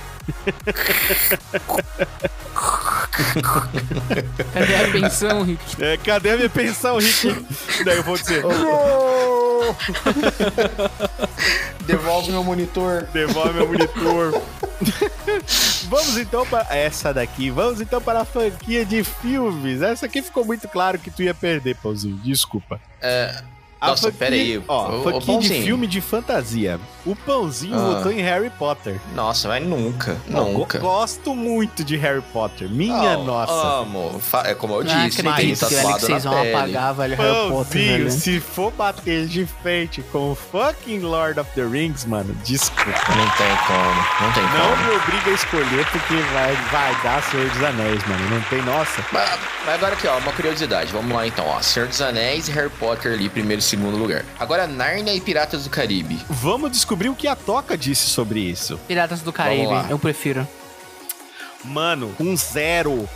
Cadê 4.53 4.75
a 4.75 4.91
pensão, 4.91 5.43
Rick? 5.43 5.83
É, 5.83 5.97
cadê 5.97 6.31
a 6.31 6.37
minha 6.37 6.49
pensão, 6.49 6.97
Rick? 6.97 7.45
Daí 7.83 7.97
eu 7.97 8.03
vou 8.03 8.17
dizer, 8.17 8.43
Devolve 11.85 12.31
meu 12.31 12.43
monitor. 12.43 13.05
devolve 13.13 13.53
meu 13.53 13.67
monitor. 13.67 14.41
Vamos 15.89 16.17
então 16.17 16.45
para 16.45 16.75
essa 16.75 17.13
daqui. 17.13 17.49
Vamos 17.49 17.81
então 17.81 18.01
para 18.01 18.21
a 18.21 18.25
franquia 18.25 18.85
de 18.85 19.03
filmes. 19.03 19.81
Essa 19.81 20.05
aqui 20.05 20.21
ficou 20.21 20.45
muito 20.45 20.67
claro 20.67 20.99
que 20.99 21.11
tu 21.11 21.23
ia 21.23 21.33
perder, 21.33 21.75
Pãozinho. 21.75 22.17
Desculpa. 22.17 22.79
É, 23.01 23.43
Nossa, 23.89 24.11
pera 24.11 24.35
aí. 24.35 24.61
Ó, 24.67 25.01
franquia 25.03 25.39
de 25.39 25.49
filme 25.63 25.87
de 25.87 26.01
fantasia. 26.01 26.79
O 27.05 27.15
Pãozinho 27.15 27.75
Ah. 27.75 27.95
votou 27.95 28.11
em 28.11 28.21
Harry 28.21 28.49
Potter. 28.49 28.99
nossa, 29.13 29.47
mas 29.49 29.65
nunca. 29.65 30.17
Não, 30.27 30.53
nunca. 30.53 30.79
go- 30.79 30.87
Gosto 30.87 31.35
muito 31.35 31.83
de 31.83 31.97
Harry 31.97 32.21
Potter. 32.31 32.69
Minha 32.69 33.15
Não, 33.17 33.25
nossa. 33.25 33.51
Amo. 33.81 34.21
É 34.45 34.53
como 34.55 34.75
eu 34.75 34.83
Não 34.85 35.05
disse, 35.07 35.21
tem 35.21 35.29
acredito, 35.31 35.59
velho, 35.59 35.69
que 35.69 35.75
tatuado 35.83 35.99
vocês 36.05 36.23
vão 36.23 36.33
pele. 36.41 36.55
apagar, 36.55 36.93
velho, 36.93 37.15
Harry 37.17 37.33
Potter, 37.33 37.51
Pãozinho, 37.51 37.97
velho. 37.97 38.11
se 38.11 38.39
for 38.39 38.71
bater 38.71 39.25
de 39.27 39.45
frente 39.61 40.01
com 40.11 40.31
o 40.31 40.35
fucking 40.35 40.99
Lord 40.99 41.39
of 41.39 41.49
the 41.55 41.63
Rings, 41.65 42.05
mano, 42.05 42.33
desculpa. 42.43 42.91
Não 43.15 43.29
tem 43.31 43.57
como. 43.67 44.03
Não 44.21 44.31
tem 44.33 44.43
Não 44.43 44.69
como. 44.75 44.83
me 44.87 44.95
obriga 44.95 45.31
a 45.31 45.33
escolher 45.33 45.85
porque 45.91 46.15
vai, 46.33 46.55
vai 46.71 47.01
dar 47.03 47.21
Senhor 47.23 47.49
dos 47.49 47.63
Anéis, 47.63 48.01
mano. 48.07 48.29
Não 48.29 48.41
tem, 48.43 48.61
nossa. 48.61 49.03
Mas, 49.11 49.29
mas 49.65 49.75
agora 49.75 49.93
aqui, 49.93 50.07
ó, 50.07 50.17
uma 50.19 50.31
curiosidade. 50.31 50.91
Vamos 50.93 51.13
lá 51.13 51.27
então, 51.27 51.45
ó. 51.47 51.61
Senhor 51.61 51.87
dos 51.89 52.01
Anéis 52.01 52.47
e 52.47 52.51
Harry 52.53 52.69
Potter 52.69 53.13
ali, 53.13 53.27
primeiro 53.27 53.59
e 53.59 53.63
segundo 53.73 53.97
lugar. 53.97 54.23
Agora, 54.39 54.67
Narnia 54.67 55.15
e 55.15 55.19
Piratas 55.19 55.63
do 55.63 55.69
Caribe. 55.69 56.19
Vamos 56.29 56.71
descobrir 56.71 57.09
o 57.09 57.15
que 57.15 57.27
a 57.27 57.35
Toca 57.35 57.75
disse 57.75 58.07
sobre 58.07 58.39
isso. 58.39 58.77
Piratas 58.87 59.21
do 59.21 59.33
Caribe, 59.33 59.89
eu 59.89 59.97
prefiro. 59.97 60.47
Mano, 61.63 62.13
com 62.17 62.33
0%, 62.33 63.07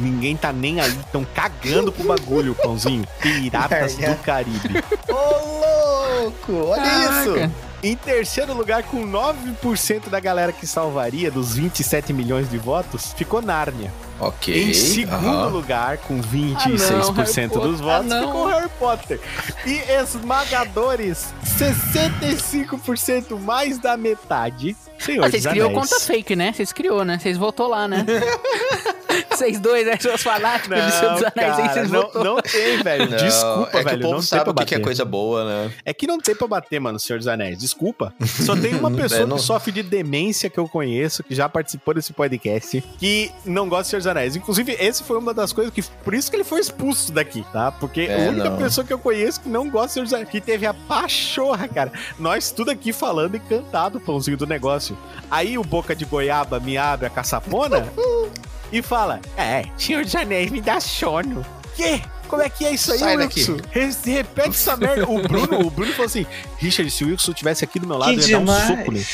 ninguém 0.00 0.36
tá 0.36 0.52
nem 0.52 0.80
aí. 0.80 0.96
Tão 1.12 1.24
cagando 1.24 1.92
pro 1.92 2.04
bagulho, 2.04 2.54
pãozinho. 2.54 3.06
Piratas 3.20 3.96
do 3.96 4.16
Caribe. 4.22 4.82
Ô, 5.08 6.22
louco! 6.22 6.68
Olha 6.68 6.82
Caraca. 6.82 7.22
isso! 7.22 7.52
Em 7.82 7.94
terceiro 7.94 8.54
lugar, 8.54 8.82
com 8.84 9.06
9% 9.06 10.08
da 10.08 10.18
galera 10.18 10.52
que 10.52 10.66
salvaria, 10.66 11.30
dos 11.30 11.54
27 11.54 12.12
milhões 12.12 12.48
de 12.48 12.56
votos, 12.56 13.12
ficou 13.12 13.42
Nárnia. 13.42 13.92
Ok. 14.18 14.70
Em 14.70 14.72
segundo 14.72 15.14
aham. 15.28 15.46
lugar, 15.48 15.98
com 15.98 16.18
Ah, 16.18 16.22
26% 16.22 17.54
não, 17.54 17.62
dos 17.70 17.80
votos, 17.80 18.10
Ah, 18.12 18.20
não. 18.20 18.26
ficou 18.28 18.46
Harry 18.46 18.68
Potter. 18.78 19.20
E 19.66 19.74
esmagadores, 20.00 21.34
65% 21.44 23.38
mais 23.38 23.78
da 23.78 23.96
metade. 23.96 24.76
Senhor 24.98 25.24
Ah, 25.24 25.30
vocês 25.30 25.46
criou 25.46 25.70
conta 25.70 26.00
fake, 26.00 26.34
né? 26.34 26.52
Vocês 26.54 26.72
criou, 26.72 27.04
né? 27.04 27.18
Vocês 27.18 27.36
votou 27.36 27.68
lá, 27.68 27.86
né? 27.86 28.04
Vocês 29.30 29.58
dois, 29.60 29.86
né? 29.86 29.96
Seus 30.00 30.22
fanáticos 30.22 30.68
do 30.82 30.90
Senhor 30.90 31.12
dos 31.12 31.20
Não, 31.22 31.28
Anéis, 31.36 31.56
cara, 31.56 31.72
vocês 31.74 31.90
não, 31.90 32.02
votou. 32.02 32.24
não 32.24 32.36
tem, 32.40 32.82
velho. 32.82 33.10
Não, 33.10 33.16
Desculpa, 33.18 33.70
é 33.72 33.78
que 33.78 33.84
velho. 33.84 33.96
o 33.98 34.00
povo 34.02 34.12
não 34.14 34.18
tem 34.20 34.26
sabe 34.28 34.44
pra 34.44 34.62
o 34.62 34.66
que 34.66 34.74
é 34.74 34.78
coisa 34.80 35.04
boa, 35.04 35.44
né? 35.44 35.72
É 35.84 35.92
que 35.94 36.06
não 36.06 36.18
tem 36.18 36.34
pra 36.34 36.46
bater, 36.46 36.80
mano, 36.80 36.98
Senhor 36.98 37.18
dos 37.18 37.28
Anéis. 37.28 37.58
Desculpa. 37.58 38.14
Só 38.24 38.56
tem 38.56 38.74
uma 38.76 38.90
pessoa 38.90 39.22
É, 39.22 39.26
não- 39.26 39.36
que 39.36 39.42
sofre 39.42 39.72
de 39.72 39.82
demência 39.82 40.48
que 40.50 40.58
eu 40.58 40.66
conheço, 40.68 41.22
que 41.22 41.34
já 41.34 41.48
participou 41.48 41.92
desse 41.94 42.12
podcast, 42.12 42.82
que 42.98 43.30
não 43.44 43.68
gosta 43.68 43.84
de 43.84 43.88
Senhor 43.90 44.00
dos 44.00 44.05
Anéis. 44.06 44.36
Inclusive, 44.36 44.76
esse 44.78 45.02
foi 45.02 45.18
uma 45.18 45.32
das 45.34 45.52
coisas 45.52 45.72
que. 45.72 45.82
Por 45.82 46.14
isso 46.14 46.30
que 46.30 46.36
ele 46.36 46.44
foi 46.44 46.60
expulso 46.60 47.12
daqui, 47.12 47.44
tá? 47.52 47.70
Porque 47.72 48.02
É, 48.02 48.26
a 48.26 48.30
única 48.30 48.50
não. 48.50 48.56
pessoa 48.56 48.84
que 48.86 48.92
eu 48.92 48.98
conheço 48.98 49.40
que 49.40 49.48
não 49.48 49.68
gosta 49.68 49.86
de 49.88 49.92
Senhor 49.94 50.04
dos 50.04 50.12
Anéis, 50.14 50.28
que 50.28 50.40
teve 50.40 50.66
a 50.66 50.74
pachorra, 50.74 51.68
cara. 51.68 51.92
Nós 52.18 52.50
tudo 52.50 52.70
aqui 52.70 52.92
falando 52.92 53.34
e 53.36 53.40
cantado 53.40 53.98
o 53.98 54.00
pãozinho 54.00 54.36
do 54.36 54.46
negócio. 54.46 54.96
Aí 55.30 55.56
o 55.58 55.62
Boca 55.64 55.94
de 55.94 56.04
Goiaba 56.04 56.58
me 56.60 56.76
abre 56.78 57.06
a 57.06 57.10
caçapona 57.10 57.86
e 58.72 58.82
fala: 58.82 59.20
É, 59.36 59.64
Senhor 59.76 60.04
dos 60.04 60.14
Anéis 60.14 60.50
me 60.50 60.60
dá 60.60 60.80
sono. 60.80 61.44
Quê? 61.74 62.00
Como 62.28 62.42
é 62.42 62.48
que 62.48 62.64
é 62.64 62.72
isso 62.72 62.90
aí, 62.92 62.98
Sai 62.98 63.16
daqui. 63.16 63.38
Wilson? 63.40 63.56
Re- 63.70 64.12
Repete 64.12 64.48
essa 64.48 64.76
merda. 64.76 65.08
O 65.08 65.22
Bruno, 65.22 65.60
o 65.66 65.70
Bruno 65.70 65.92
falou 65.92 66.06
assim: 66.06 66.26
Richard, 66.58 66.90
se 66.90 67.04
o 67.04 67.08
Wilson 67.08 67.32
tivesse 67.32 67.62
aqui 67.64 67.78
do 67.78 67.86
meu 67.86 67.96
lado, 67.96 68.14
Que 68.14 68.20
eu 68.20 68.28
ia 68.28 68.36
dar 68.36 68.38
um 68.38 68.44
demais. 68.46 68.66
soco 68.66 68.90
nele. 68.90 69.06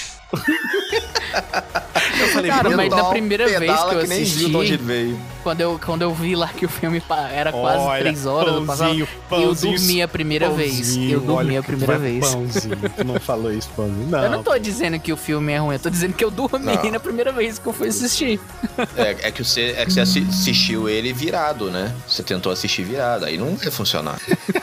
Eu 2.20 2.28
falei, 2.28 2.50
Cara, 2.50 2.70
mas 2.76 2.90
da 2.90 3.04
primeira 3.04 3.46
vez 3.46 3.60
que 3.60 3.94
eu 3.94 4.06
nem 4.06 4.22
assisti- 4.22 4.38
viu 4.38 4.48
de 4.48 4.56
onde 4.56 4.72
ele 4.74 4.82
veio. 4.82 5.20
Quando 5.42 5.60
eu, 5.60 5.80
quando 5.84 6.02
eu 6.02 6.14
vi 6.14 6.36
lá 6.36 6.48
que 6.48 6.64
o 6.64 6.68
filme 6.68 7.02
era 7.32 7.50
quase 7.52 7.78
olha, 7.78 8.00
três 8.02 8.26
horas, 8.26 8.54
eu, 8.54 8.64
passava, 8.64 8.90
pãozinho, 8.90 9.02
eu 9.04 9.22
pãozinho, 9.28 9.76
dormi 9.78 10.02
a 10.02 10.08
primeira 10.08 10.50
vez. 10.50 10.74
pãozinho, 10.74 11.10
Eu 11.12 11.20
dormi 11.20 11.56
a 11.56 11.62
primeira 11.62 11.98
vez. 11.98 12.30
Pãozinho, 12.32 12.76
tu 12.96 13.04
não 13.04 13.20
falou 13.20 13.52
isso, 13.52 13.68
pãozinho. 13.76 14.08
Não, 14.08 14.22
Eu 14.24 14.30
não 14.30 14.42
tô 14.42 14.56
dizendo 14.58 14.98
que 15.00 15.12
o 15.12 15.16
filme 15.16 15.52
é 15.52 15.58
ruim, 15.58 15.74
eu 15.74 15.80
tô 15.80 15.90
dizendo 15.90 16.14
que 16.14 16.24
eu 16.24 16.30
dormi 16.30 16.64
Não. 16.76 16.90
na 16.92 17.00
primeira 17.00 17.32
vez 17.32 17.58
que 17.58 17.66
eu 17.66 17.72
fui 17.72 17.88
assistir. 17.88 18.40
É, 18.96 19.28
é 19.28 19.30
que 19.30 19.44
você, 19.44 19.74
é 19.76 19.84
que 19.84 19.92
você 19.92 20.00
assi- 20.00 20.26
assistiu 20.28 20.88
ele 20.88 21.12
virado, 21.12 21.70
né? 21.70 21.92
Você 22.06 22.22
tentou 22.22 22.52
assistir 22.52 22.84
virado, 22.84 23.24
aí 23.24 23.36
não 23.36 23.56
vai 23.56 23.70
funcionar. 23.70 24.18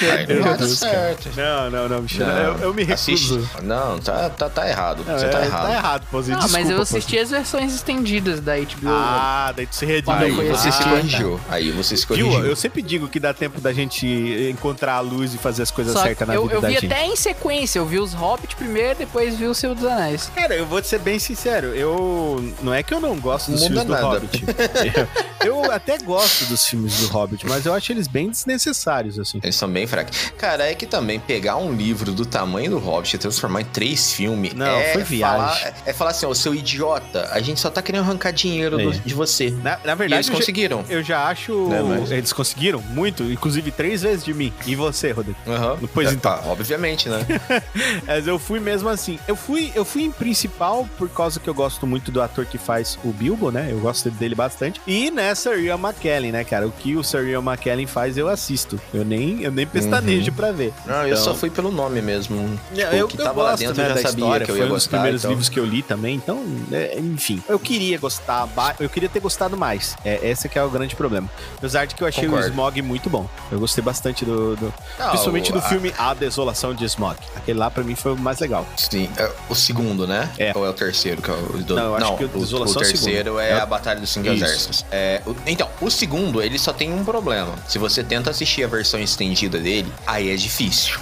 aí 0.00 0.26
não 0.34 0.42
vai 0.42 0.56
dar 0.58 0.66
certo. 0.66 1.28
Não, 1.36 1.70
não, 1.70 1.88
não, 1.88 2.02
Michel, 2.02 2.26
Não, 2.26 2.34
eu, 2.36 2.58
eu 2.58 2.74
me 2.74 2.82
assiste. 2.92 3.30
recuso. 3.34 3.48
Não, 3.62 3.98
tá, 3.98 4.28
tá, 4.30 4.48
tá 4.48 4.68
errado. 4.68 5.04
Não, 5.06 5.18
você 5.18 5.26
é, 5.26 5.28
tá 5.28 5.44
errado. 5.44 5.66
Tá 5.66 5.72
errado, 5.74 6.06
pãozinho. 6.10 6.38
Não, 6.38 6.48
mas 6.48 6.70
eu 6.70 6.80
assisti 6.80 7.18
as 7.18 7.30
versões 7.30 7.74
estendidas 7.74 8.40
da 8.40 8.56
HBO. 8.56 8.66
pãozinho. 8.66 8.90
Ah, 8.90 9.52
daí 9.54 9.66
tu 9.66 9.76
se 9.76 9.84
Aí 10.06 10.30
você 10.32 10.72
se 10.72 10.82
corrigiu. 10.82 11.40
Aí 11.48 11.70
você 11.70 11.96
se 11.96 12.06
Viu? 12.06 12.26
corrigiu. 12.28 12.46
Eu 12.46 12.56
sempre 12.56 12.82
digo 12.82 13.08
que 13.08 13.18
dá 13.20 13.32
tempo 13.34 13.60
da 13.60 13.72
gente 13.72 14.06
encontrar 14.50 14.94
a 14.94 15.00
luz 15.00 15.34
e 15.34 15.38
fazer 15.38 15.62
as 15.62 15.70
coisas 15.70 15.92
Só 15.94 16.02
certas 16.02 16.26
na 16.28 16.34
eu, 16.34 16.42
vida 16.42 16.54
eu 16.54 16.60
da 16.60 16.68
vi 16.68 16.74
gente. 16.74 16.86
até 16.86 17.04
em 17.06 17.16
sequência, 17.16 17.78
eu 17.78 17.86
vi 17.86 17.98
os 17.98 18.12
Hobbit 18.12 18.56
primeiro, 18.56 18.98
depois 18.98 19.36
vi 19.36 19.46
o 19.46 19.54
Senhor 19.54 19.74
dos 19.74 19.84
Anéis. 19.84 20.30
Cara, 20.34 20.54
eu 20.54 20.66
vou 20.66 20.80
te 20.80 20.88
ser 20.88 20.98
bem 21.00 21.18
sincero, 21.18 21.68
eu 21.74 22.52
não 22.62 22.72
é 22.74 22.82
que 22.82 22.92
eu 22.94 23.00
não 23.00 23.16
gosto 23.18 23.50
dos 23.50 23.62
filmes 23.62 23.84
do 23.84 23.92
nada. 23.92 24.06
Hobbit. 24.06 24.44
eu, 25.44 25.62
eu 25.64 25.72
até 25.72 25.98
gosto 25.98 26.44
dos 26.46 26.66
filmes 26.66 26.98
do 27.00 27.06
Hobbit, 27.08 27.46
mas 27.46 27.66
eu 27.66 27.72
acho 27.74 27.92
eles 27.92 28.06
bem 28.08 28.30
desnecessários, 28.30 29.18
assim. 29.18 29.40
Eles 29.42 29.56
são 29.56 29.68
bem 29.68 29.86
fracos. 29.86 30.32
Cara, 30.38 30.64
é 30.70 30.74
que 30.74 30.86
também 30.86 31.18
pegar 31.20 31.56
um 31.56 31.72
livro 31.72 32.12
do 32.12 32.24
tamanho 32.26 32.70
do 32.70 32.78
Hobbit 32.78 33.14
e 33.16 33.18
transformar 33.18 33.62
em 33.62 33.64
três 33.66 34.12
filmes 34.12 34.52
Não, 34.54 34.66
é 34.66 34.92
foi 34.92 35.02
viagem. 35.02 35.38
Falar, 35.40 35.74
é 35.86 35.92
falar 35.92 36.10
assim, 36.10 36.26
ô 36.26 36.34
seu 36.34 36.54
idiota, 36.54 37.28
a 37.32 37.40
gente 37.40 37.60
só 37.60 37.70
tá 37.70 37.80
querendo 37.82 38.02
arrancar 38.02 38.32
dinheiro 38.32 38.78
É. 38.80 38.84
do- 38.84 38.90
de 38.92 39.14
você. 39.14 39.50
Na, 39.50 39.78
na 39.90 39.94
verdade, 39.96 40.18
eles 40.20 40.26
eu 40.28 40.32
já- 40.32 40.38
conseguiram. 40.38 40.84
eu 40.88 41.02
já 41.02 41.26
acho. 41.28 41.68
Né, 41.68 41.82
mas- 41.82 42.10
Eles 42.10 42.32
conseguiram 42.32 42.80
muito, 42.80 43.22
inclusive 43.24 43.70
três 43.70 44.02
vezes 44.02 44.24
de 44.24 44.32
mim. 44.34 44.52
E 44.66 44.74
você, 44.74 45.10
Rodrigo? 45.12 45.38
Aham. 45.46 45.78
Pois 45.92 46.08
É, 46.08 46.12
então. 46.12 46.32
tá, 46.36 46.42
obviamente, 46.48 47.08
né? 47.08 47.24
Mas 48.06 48.26
eu 48.26 48.38
fui 48.38 48.60
mesmo 48.60 48.88
assim. 48.88 49.18
Eu 49.26 49.36
fui, 49.36 49.70
eu 49.74 49.84
fui 49.84 50.02
em 50.02 50.10
principal 50.10 50.88
por 50.98 51.08
causa 51.08 51.38
que 51.40 51.48
eu 51.48 51.54
gosto 51.54 51.86
muito 51.86 52.10
do 52.10 52.20
ator 52.22 52.46
que 52.46 52.58
faz 52.58 52.98
o 53.04 53.08
Bilbo, 53.12 53.50
né? 53.50 53.68
Eu 53.70 53.78
gosto 53.80 54.10
dele 54.10 54.34
bastante. 54.34 54.80
E 54.86 55.10
né, 55.10 55.34
Sir 55.34 55.58
Ian 55.60 55.78
McKellen, 55.78 56.32
né, 56.32 56.44
cara? 56.44 56.66
O 56.66 56.72
que 56.72 56.96
o 56.96 57.02
Sir 57.04 57.26
Ian 57.28 57.40
McKellen 57.42 57.86
faz, 57.86 58.16
eu 58.16 58.28
assisto. 58.28 58.80
Eu 58.92 59.04
nem, 59.04 59.42
eu 59.42 59.50
nem 59.52 59.66
pestanejo 59.66 60.32
pra 60.32 60.52
ver. 60.52 60.72
Não, 60.86 61.02
eu 61.02 61.08
Então- 61.08 61.24
só 61.24 61.34
fui 61.34 61.50
pelo 61.50 61.70
nome 61.70 62.00
mesmo. 62.02 62.58
Tipo, 62.74 62.94
eu, 62.94 63.06
o 63.06 63.08
que 63.08 63.20
eu 63.20 63.24
tava 63.24 63.42
lá 63.42 63.50
gosto, 63.50 63.60
dentro 63.62 63.76
né, 63.76 63.84
eu 63.84 63.88
já 63.96 64.02
sabia 64.08 64.24
história, 64.24 64.44
que 64.46 64.50
eu 64.52 64.56
foi 64.56 64.64
ia 64.64 64.66
um 64.70 64.74
dos 64.74 64.84
gostar. 64.84 64.96
primeiros 64.98 65.20
então. 65.22 65.30
livros 65.30 65.48
que 65.48 65.58
eu 65.60 65.64
li 65.64 65.82
também, 65.82 66.14
então, 66.16 66.44
é, 66.72 66.98
enfim. 66.98 67.42
Eu 67.48 67.58
queria 67.58 67.98
gostar, 67.98 68.48
eu 68.78 68.88
queria 68.88 69.08
ter 69.08 69.20
gostado 69.20 69.56
mais. 69.56 69.79
É, 70.04 70.28
esse 70.28 70.48
que 70.48 70.58
é 70.58 70.62
o 70.62 70.70
grande 70.70 70.94
problema. 70.96 71.28
Apesar 71.58 71.84
de 71.86 71.94
que 71.94 72.02
eu 72.02 72.06
achei 72.08 72.24
Concordo. 72.24 72.46
o 72.46 72.50
Smog 72.50 72.82
muito 72.82 73.08
bom. 73.10 73.28
Eu 73.50 73.58
gostei 73.60 73.82
bastante 73.82 74.24
do... 74.24 74.56
do- 74.56 74.74
Não, 74.98 75.08
principalmente 75.10 75.50
o- 75.50 75.54
do 75.54 75.58
a- 75.58 75.62
filme 75.62 75.94
A 75.98 76.14
Desolação 76.14 76.74
de 76.74 76.84
Smog. 76.84 77.16
Aquele 77.36 77.58
lá, 77.58 77.70
pra 77.70 77.82
mim, 77.82 77.94
foi 77.94 78.12
o 78.12 78.16
mais 78.16 78.38
legal. 78.38 78.66
Sim, 78.76 79.08
é 79.16 79.30
o 79.48 79.54
segundo, 79.54 80.06
né? 80.06 80.30
É. 80.38 80.52
Ou 80.54 80.64
é 80.66 80.70
o 80.70 80.72
terceiro? 80.72 81.20
Que 81.22 81.30
é 81.30 81.34
o, 81.34 81.38
do... 81.62 81.74
Não, 81.76 81.84
eu 81.84 81.96
acho 81.96 82.16
que 82.16 82.24
o 82.24 82.28
Desolação 82.28 82.82
é 82.82 82.84
o 82.84 82.88
terceiro 82.88 83.38
é 83.38 83.50
É 83.50 83.56
o- 83.56 83.62
a 83.62 83.66
Batalha 83.66 84.00
dos 84.00 84.10
Cinco 84.10 84.28
Isso. 84.28 84.44
Exércitos. 84.44 84.86
É, 84.90 85.22
o- 85.26 85.34
Então, 85.46 85.68
o 85.80 85.90
segundo, 85.90 86.40
ele 86.42 86.58
só 86.58 86.72
tem 86.72 86.92
um 86.92 87.04
problema. 87.04 87.54
Se 87.68 87.78
você 87.78 88.02
tenta 88.04 88.30
assistir 88.30 88.64
a 88.64 88.68
versão 88.68 89.00
estendida 89.00 89.58
dele, 89.58 89.92
aí 90.06 90.30
é 90.30 90.36
difícil. 90.36 90.98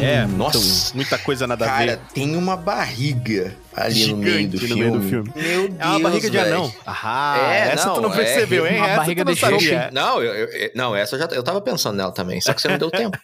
É, 0.00 0.24
Hum, 0.24 0.28
muito- 0.28 0.36
nossa. 0.58 0.94
muita 0.94 1.18
coisa 1.18 1.46
nada 1.46 1.64
a 1.64 1.68
Cara, 1.68 1.84
ver. 1.86 2.00
tem 2.14 2.36
uma 2.36 2.56
barriga 2.56 3.54
ali 3.74 4.06
no 4.06 4.16
meio 4.18 4.48
do 4.48 4.56
Gigante 4.58 4.74
filme. 4.74 4.80
meio 4.90 4.92
do 5.00 5.08
filme. 5.08 5.32
Meu 5.34 5.68
Deus, 5.68 5.80
É 5.80 5.86
uma 5.86 5.98
barriga 6.00 6.30
de 6.30 6.36
velho. 6.36 6.54
anão. 6.54 6.74
Ah, 6.86 7.36
É, 7.52 7.58
essa 7.72 7.86
não, 7.86 7.94
tu 7.94 8.00
não 8.02 8.12
é 8.12 8.16
percebeu, 8.16 8.66
hein? 8.66 8.76
uma 8.76 8.86
essa 8.86 8.96
barriga 8.96 9.24
de 9.24 9.36
sabia. 9.36 9.90
Não, 9.92 10.22
eu, 10.22 10.32
eu- 10.46 10.70
não, 10.74 10.94
essa 10.96 11.16
eu 11.16 11.20
já 11.20 11.26
eu 11.32 11.42
tava 11.42 11.60
pensando 11.60 11.96
nela 11.96 12.12
também, 12.12 12.40
só 12.40 12.52
que 12.52 12.60
você 12.62 12.68
não 12.68 12.78
deu 12.78 12.90
tempo. 12.90 13.16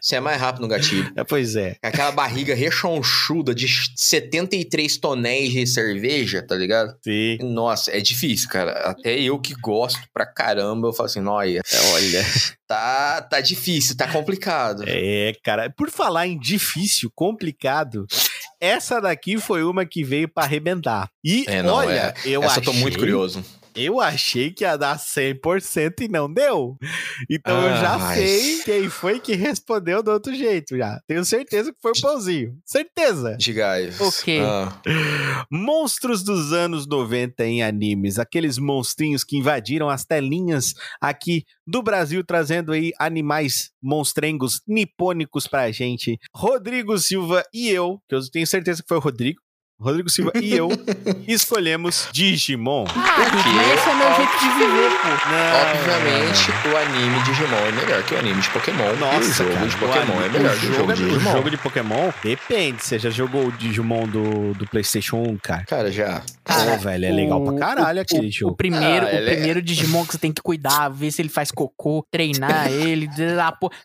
Você 0.00 0.16
é 0.16 0.20
mais 0.20 0.40
rápido 0.40 0.62
no 0.62 0.68
gatilho. 0.68 1.10
É, 1.16 1.24
pois 1.24 1.56
é. 1.56 1.76
Aquela 1.82 2.12
barriga 2.12 2.54
rechonchuda 2.54 3.54
de 3.54 3.66
73 3.96 4.96
tonéis 4.98 5.50
de 5.52 5.66
cerveja, 5.66 6.42
tá 6.42 6.54
ligado? 6.54 6.94
Sim. 7.02 7.38
Nossa, 7.42 7.90
é 7.90 8.00
difícil, 8.00 8.48
cara. 8.48 8.72
Até 8.90 9.18
eu 9.18 9.38
que 9.38 9.54
gosto 9.54 10.00
pra 10.12 10.26
caramba, 10.26 10.88
eu 10.88 10.92
falo 10.92 11.06
assim, 11.06 11.24
olha, 11.26 11.62
Olha. 11.92 12.24
tá, 12.66 13.22
tá 13.22 13.40
difícil, 13.40 13.96
tá 13.96 14.06
complicado. 14.08 14.84
É, 14.86 15.32
cara. 15.42 15.70
Por 15.70 15.90
falar 15.90 16.26
em 16.26 16.38
difícil, 16.38 17.10
complicado, 17.14 18.06
essa 18.60 19.00
daqui 19.00 19.38
foi 19.38 19.62
uma 19.62 19.84
que 19.84 20.02
veio 20.04 20.28
pra 20.28 20.44
arrebentar. 20.44 21.08
E 21.24 21.44
É, 21.46 21.62
não, 21.62 21.74
olha, 21.74 22.14
eu 22.24 22.42
Essa 22.42 22.60
achei... 22.60 22.62
eu 22.62 22.64
tô 22.64 22.72
muito 22.74 22.98
curioso. 22.98 23.44
Eu 23.76 24.00
achei 24.00 24.50
que 24.50 24.64
ia 24.64 24.76
dar 24.76 24.98
100% 24.98 26.00
e 26.00 26.08
não 26.08 26.32
deu. 26.32 26.76
Então 27.30 27.62
eu 27.62 27.76
já 27.76 27.96
Ai. 27.96 28.16
sei 28.16 28.62
quem 28.64 28.88
foi 28.88 29.20
que 29.20 29.34
respondeu 29.34 30.02
do 30.02 30.10
outro 30.10 30.34
jeito 30.34 30.76
já. 30.76 31.00
Tenho 31.06 31.24
certeza 31.24 31.72
que 31.72 31.78
foi 31.80 31.92
o 31.92 32.00
Pãozinho. 32.00 32.58
Certeza. 32.64 33.36
Digais. 33.38 34.00
O 34.00 34.10
quê? 34.24 34.40
Ah, 34.42 35.46
Monstros 35.50 36.22
dos 36.22 36.52
anos 36.52 36.86
90 36.86 37.44
em 37.44 37.62
animes, 37.62 38.18
aqueles 38.18 38.58
monstrinhos 38.58 39.22
que 39.22 39.36
invadiram 39.36 39.88
as 39.88 40.04
telinhas 40.04 40.74
aqui 41.00 41.44
do 41.66 41.82
Brasil, 41.82 42.24
trazendo 42.24 42.72
aí 42.72 42.92
animais 42.98 43.70
monstrengos 43.82 44.62
nipônicos 44.66 45.46
pra 45.46 45.70
gente. 45.70 46.18
Rodrigo 46.34 46.98
Silva 46.98 47.42
e 47.52 47.68
eu, 47.68 48.00
que 48.08 48.14
eu 48.14 48.30
tenho 48.30 48.46
certeza 48.46 48.82
que 48.82 48.88
foi 48.88 48.96
o 48.96 49.00
Rodrigo. 49.00 49.40
Rodrigo 49.78 50.08
Silva 50.08 50.32
e 50.40 50.54
eu 50.54 50.68
escolhemos 51.28 52.08
Digimon. 52.10 52.86
Ah, 52.88 52.94
mas 53.54 53.78
esse 53.78 53.88
é 53.90 53.94
meu 53.94 54.14
jeito 54.14 54.38
de 54.38 54.48
viver, 54.58 54.90
pô. 54.90 55.08
Não. 55.30 55.70
Obviamente, 55.70 56.50
o 56.72 56.76
anime 56.78 57.22
Digimon 57.24 57.56
é 57.58 57.72
melhor 57.72 58.02
que 58.04 58.14
o 58.14 58.18
anime 58.18 58.40
de 58.40 58.48
Pokémon. 58.50 58.96
Nossa, 58.96 59.42
e 59.42 59.46
o 59.46 59.50
jogo 59.50 59.52
cara, 59.52 59.66
de 59.66 59.74
o 59.76 59.78
Pokémon 59.78 60.12
anime- 60.18 60.24
é 60.24 60.28
melhor 60.30 60.56
o 60.56 60.60
que 60.60 60.66
o 60.66 60.72
jogo 60.74 60.92
de 60.94 61.02
O 61.04 61.08
Digimon. 61.10 61.32
jogo 61.32 61.50
de 61.50 61.56
Pokémon 61.58 62.12
depende. 62.24 62.82
Você 62.82 62.98
já 62.98 63.10
jogou 63.10 63.46
o 63.48 63.52
Digimon 63.52 64.06
do, 64.08 64.54
do 64.54 64.66
PlayStation 64.66 65.18
1, 65.22 65.36
cara? 65.42 65.64
Cara, 65.66 65.92
já. 65.92 66.22
Pô, 66.42 66.78
velho, 66.78 67.04
é 67.04 67.10
legal 67.12 67.44
pra 67.44 67.54
caralho 67.58 67.98
o, 67.98 68.02
aquele 68.02 68.28
o, 68.28 68.32
jogo. 68.32 68.52
O 68.52 68.56
primeiro, 68.56 69.06
Ah, 69.06 69.10
o 69.10 69.12
é- 69.14 69.24
primeiro 69.34 69.60
Digimon 69.60 70.06
que 70.06 70.12
você 70.12 70.18
tem 70.18 70.32
que 70.32 70.40
cuidar, 70.40 70.88
ver 70.88 71.10
se 71.10 71.20
ele 71.20 71.28
faz 71.28 71.50
cocô, 71.50 72.02
treinar 72.10 72.66
ele. 72.72 73.08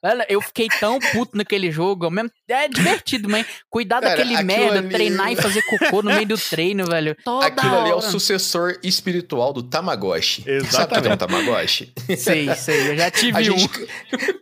Olha, 0.01 0.25
Eu 0.29 0.39
fiquei 0.41 0.67
tão 0.79 0.99
puto 0.99 1.35
naquele 1.37 1.69
jogo. 1.69 2.09
Mesmo, 2.09 2.31
é 2.49 2.69
divertido, 2.69 3.27
mas 3.29 3.45
cuidar 3.69 3.99
Cara, 3.99 4.15
daquele 4.15 4.41
merda, 4.41 4.79
ali- 4.79 4.89
treinar 4.89 5.31
e 5.33 5.35
fazer 5.35 5.61
cocô 5.63 5.80
no 6.03 6.03
meio 6.13 6.27
do 6.27 6.37
treino, 6.49 6.85
velho. 6.85 7.15
Toda 7.23 7.45
Aquilo 7.45 7.75
ali 7.79 7.89
é 7.89 7.93
o 7.93 7.97
hora. 7.97 8.09
sucessor 8.09 8.77
espiritual 8.83 9.53
do 9.53 9.63
Tamagotchi. 9.63 10.41
Sabe 10.43 10.57
o 10.57 10.61
que 10.61 10.65
é 10.65 10.67
Exatamente. 10.67 11.13
um 11.13 11.17
Tamagotchi? 11.17 11.93
Sei, 12.17 12.53
sei. 12.55 12.89
Eu 12.89 12.97
já 12.97 13.09
tive 13.11 13.37
A 13.37 13.53
um. 13.53 13.57
gente, 13.57 13.87